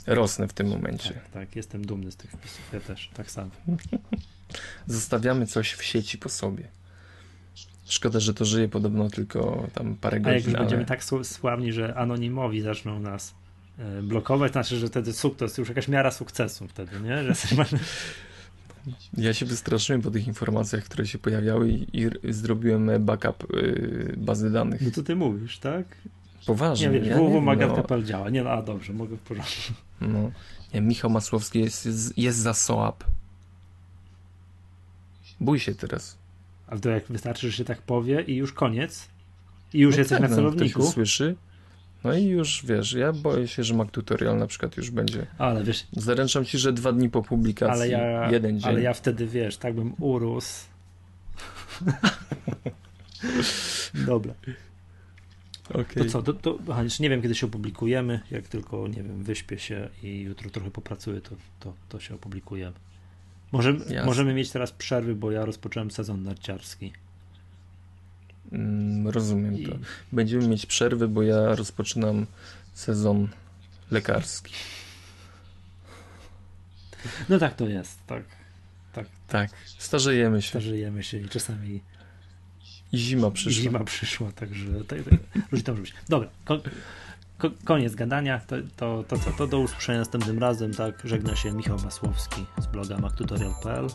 rosnę 0.07 0.47
w 0.47 0.53
tym 0.53 0.67
momencie. 0.67 1.09
Tak, 1.13 1.29
tak, 1.29 1.55
jestem 1.55 1.85
dumny 1.85 2.11
z 2.11 2.15
tych 2.15 2.31
wpisów, 2.31 2.69
ja 2.73 2.79
też, 2.79 3.09
tak 3.13 3.31
samo. 3.31 3.49
Zostawiamy 4.87 5.47
coś 5.47 5.73
w 5.73 5.83
sieci 5.83 6.17
po 6.17 6.29
sobie. 6.29 6.67
Szkoda, 7.85 8.19
że 8.19 8.33
to 8.33 8.45
żyje 8.45 8.69
podobno 8.69 9.09
tylko 9.09 9.67
tam 9.73 9.95
parę 9.95 10.19
godzin. 10.19 10.31
A 10.31 10.35
jak 10.35 10.45
już 10.45 10.55
ale... 10.55 10.63
będziemy 10.63 10.85
tak 10.85 11.03
sławni, 11.23 11.73
że 11.73 11.95
anonimowi 11.95 12.61
zaczną 12.61 12.99
nas 12.99 13.35
e, 13.77 14.01
blokować, 14.01 14.51
znaczy, 14.51 14.77
że 14.77 14.87
wtedy 14.87 15.13
sukces, 15.13 15.57
już 15.57 15.69
jakaś 15.69 15.87
miara 15.87 16.11
sukcesu 16.11 16.67
wtedy, 16.67 16.99
nie? 16.99 17.23
Że 17.23 17.33
ja 19.17 19.33
się 19.33 19.45
wystraszyłem 19.45 20.01
po 20.01 20.11
tych 20.11 20.27
informacjach, 20.27 20.83
które 20.83 21.07
się 21.07 21.17
pojawiały 21.17 21.69
i, 21.69 22.01
i 22.23 22.33
zrobiłem 22.33 23.05
backup 23.05 23.53
yy, 23.53 24.15
bazy 24.17 24.51
danych. 24.51 24.81
No 24.81 24.91
to 24.91 25.03
ty 25.03 25.15
mówisz, 25.15 25.59
tak? 25.59 25.85
Poważnie. 26.45 26.87
Nie 26.87 26.99
wiesz, 26.99 27.07
ja 27.07 27.15
www.magat.pl 27.15 27.99
no. 27.99 28.05
działa. 28.05 28.29
Nie, 28.29 28.43
no, 28.43 28.49
a 28.49 28.61
dobrze, 28.61 28.93
mogę 28.93 29.17
w 29.17 29.21
porządku. 29.21 29.73
No. 30.01 30.31
Nie, 30.73 30.81
Michał 30.81 31.09
Masłowski 31.09 31.59
jest, 31.59 31.85
jest, 31.85 32.17
jest 32.17 32.37
za 32.37 32.53
SOAP. 32.53 33.03
Bój 35.39 35.59
się 35.59 35.75
teraz. 35.75 36.17
Ale 36.67 36.79
to 36.79 36.89
jak 36.89 37.05
wystarczy, 37.07 37.51
że 37.51 37.57
się 37.57 37.65
tak 37.65 37.81
powie 37.81 38.21
i 38.21 38.35
już 38.35 38.53
koniec? 38.53 39.07
I 39.73 39.79
już 39.79 39.95
no 39.95 39.99
jesteś 39.99 40.19
tak, 40.19 40.29
na 40.29 40.35
celowniku? 40.35 40.79
No, 40.79 40.85
słyszy? 40.91 41.35
No 42.03 42.13
i 42.13 42.25
już 42.25 42.65
wiesz, 42.65 42.93
ja 42.93 43.13
boję 43.13 43.47
się, 43.47 43.63
że 43.63 43.73
Mac 43.73 43.91
Tutorial 43.91 44.37
na 44.37 44.47
przykład 44.47 44.77
już 44.77 44.91
będzie. 44.91 45.25
Ale 45.37 45.63
wiesz. 45.63 45.87
Zaręczam 45.91 46.45
ci, 46.45 46.57
że 46.57 46.73
dwa 46.73 46.91
dni 46.91 47.09
po 47.09 47.23
publikacji, 47.23 47.73
ale 47.73 47.89
ja, 47.89 48.31
jeden 48.31 48.59
dzień. 48.59 48.69
Ale 48.69 48.81
ja 48.81 48.93
wtedy 48.93 49.27
wiesz, 49.27 49.57
tak 49.57 49.75
bym 49.75 49.93
urósł. 49.99 50.65
Dobra. 54.05 54.33
Okay. 55.69 56.03
To 56.03 56.05
co, 56.05 56.23
to, 56.23 56.33
to, 56.33 56.57
aha, 56.71 56.83
nie 56.99 57.09
wiem 57.09 57.21
kiedy 57.21 57.35
się 57.35 57.45
opublikujemy, 57.45 58.19
jak 58.31 58.47
tylko, 58.47 58.87
nie 58.87 59.03
wiem, 59.03 59.23
wyśpię 59.23 59.59
się 59.59 59.89
i 60.03 60.21
jutro 60.21 60.49
trochę 60.49 60.71
popracuję, 60.71 61.21
to, 61.21 61.35
to, 61.59 61.73
to 61.89 61.99
się 61.99 62.15
opublikujemy. 62.15 62.75
Może, 63.51 63.75
możemy 64.05 64.33
mieć 64.33 64.51
teraz 64.51 64.71
przerwy, 64.71 65.15
bo 65.15 65.31
ja 65.31 65.45
rozpocząłem 65.45 65.91
sezon 65.91 66.23
narciarski. 66.23 66.93
Mm, 68.51 69.07
rozumiem 69.07 69.63
to. 69.63 69.77
Będziemy 70.11 70.47
mieć 70.47 70.65
przerwy, 70.65 71.07
bo 71.07 71.23
ja 71.23 71.55
rozpoczynam 71.55 72.25
sezon 72.73 73.27
lekarski. 73.91 74.53
No 77.29 77.39
tak 77.39 77.55
to 77.55 77.67
jest, 77.67 77.99
tak. 78.07 78.23
Tak, 78.93 79.07
tak. 79.27 79.51
Starzejemy 79.77 80.41
się. 80.41 80.49
Starzejemy 80.49 81.03
się 81.03 81.17
i 81.17 81.29
czasami 81.29 81.81
i 82.93 82.97
zima 82.97 83.31
przyszła. 83.31 83.61
Zima 83.61 83.83
przyszła, 83.83 84.31
także 84.31 84.65
tak, 84.87 84.99
tak, 85.03 85.61
to 85.61 85.71
może 85.71 85.81
być. 85.81 85.93
Dobra, 86.09 86.29
ko, 86.45 86.61
ko, 87.37 87.51
koniec 87.65 87.95
gadania. 87.95 88.39
To, 88.39 88.55
to, 88.77 89.03
to, 89.03 89.17
to, 89.17 89.31
to 89.31 89.47
do 89.47 89.59
usłyszenia 89.59 89.99
następnym 89.99 90.39
razem. 90.39 90.73
Tak, 90.73 91.01
żegna 91.03 91.35
się 91.35 91.51
Michał 91.51 91.79
Masłowski 91.79 92.45
z 92.61 92.67
bloga 92.67 92.97
mactutorial.pl 92.97 93.87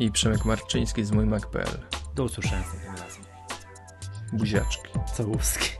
i 0.00 0.10
Przemek 0.10 0.44
Marczyński 0.44 1.04
z 1.04 1.12
mójmac.pl. 1.12 1.78
Do 2.14 2.24
usłyszenia 2.24 2.62
następnym 2.62 2.96
razem. 2.96 3.22
Buziaczki. 4.32 4.88
Całuski. 5.14 5.70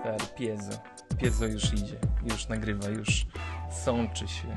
Stary 0.00 0.26
piezo. 0.36 0.70
Piezo 1.18 1.46
już 1.46 1.72
idzie. 1.72 1.98
Już 2.24 2.48
nagrywa, 2.48 2.88
już 2.88 3.26
sączy 3.84 4.28
się 4.28 4.56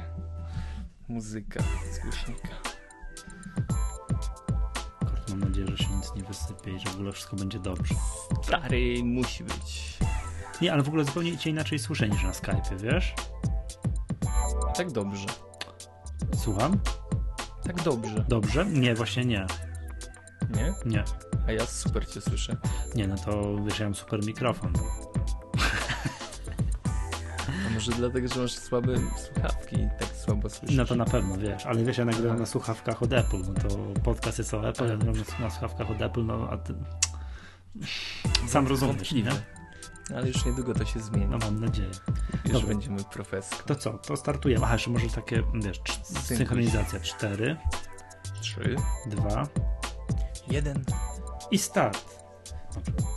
Muzyka 1.08 1.64
z 1.92 2.00
głośnika. 2.00 2.48
Mam 5.30 5.40
nadzieję, 5.40 5.68
że 5.68 5.78
się 5.78 5.90
nic 5.90 6.16
nie 6.16 6.24
wysypie 6.24 6.72
i 6.72 6.80
że 6.80 6.90
w 6.90 6.94
ogóle 6.96 7.12
wszystko 7.12 7.36
będzie 7.36 7.60
dobrze. 7.60 7.96
Stary, 8.44 9.04
musi 9.04 9.44
być. 9.44 9.98
Nie, 10.62 10.74
ale 10.74 10.84
w 10.84 10.88
ogóle 10.88 11.04
zupełnie 11.04 11.38
cię 11.38 11.50
inaczej 11.50 11.80
słyszę 11.80 12.10
niż 12.10 12.24
na 12.24 12.32
Skype'ie, 12.32 12.82
wiesz? 12.82 13.14
Tak 14.76 14.92
dobrze. 14.92 15.28
Słucham? 16.38 16.80
Tak 17.64 17.84
dobrze. 17.84 18.26
Dobrze? 18.28 18.66
Nie, 18.66 18.96
właśnie 18.96 19.26
nie. 19.26 19.48
Nie? 20.56 20.74
Nie. 20.86 21.04
A 21.48 21.52
ja 21.52 21.66
super 21.66 22.08
cię 22.08 22.22
słyszę. 22.22 22.58
Nie, 22.96 23.08
no 23.08 23.16
to 23.16 23.56
wiesz, 23.66 23.80
ja 23.80 23.86
mam 23.86 23.96
super 23.96 24.26
mikrofon. 24.26 24.74
Może 27.78 27.92
dlatego, 27.92 28.28
że 28.28 28.42
masz 28.42 28.52
słabe 28.52 28.94
słuchawki 29.26 29.76
i 29.76 29.90
tak 30.00 30.10
słabo 30.16 30.50
słyszysz? 30.50 30.78
No 30.78 30.86
to 30.86 30.96
na 30.96 31.06
pewno, 31.06 31.38
wiesz, 31.38 31.66
ale 31.66 31.84
wiesz, 31.84 31.98
ja 31.98 32.06
nagrywam 32.06 32.40
na 32.40 32.46
słuchawkach 32.46 33.04
od 33.04 33.14
Apple, 33.14 33.42
no 33.48 33.54
to 33.54 34.00
podcast 34.04 34.38
jest 34.38 34.54
o 34.54 34.70
Apple, 34.70 34.88
ja 34.88 34.98
nagrywam 34.98 35.24
na 35.40 35.50
słuchawkach 35.50 35.92
od 35.92 36.02
Apple, 36.02 36.26
no 36.26 36.48
a 36.52 36.58
ty... 36.58 36.74
Sam 38.48 38.68
rozumiesz, 38.68 39.12
nie? 39.12 39.32
Ale 40.16 40.28
już 40.28 40.46
niedługo 40.46 40.74
to 40.74 40.86
się 40.86 41.00
zmieni. 41.00 41.28
No 41.30 41.38
mam 41.38 41.60
nadzieję. 41.60 41.90
Już 42.44 42.54
dobra. 42.54 42.68
będziemy 42.68 43.04
profeską. 43.04 43.58
To 43.66 43.76
co, 43.76 43.94
to 43.94 44.18
startujemy. 44.18 44.66
Aha, 44.66 44.74
jeszcze 44.74 44.90
może 44.90 45.08
takie, 45.08 45.44
wiesz, 45.54 45.82
synchronizacja. 46.04 47.00
4, 47.00 47.58
Trzy, 48.42 48.76
2 49.08 49.48
jeden. 50.48 50.84
i 51.52 51.58
start. 51.58 52.24
Dobra. 52.76 53.17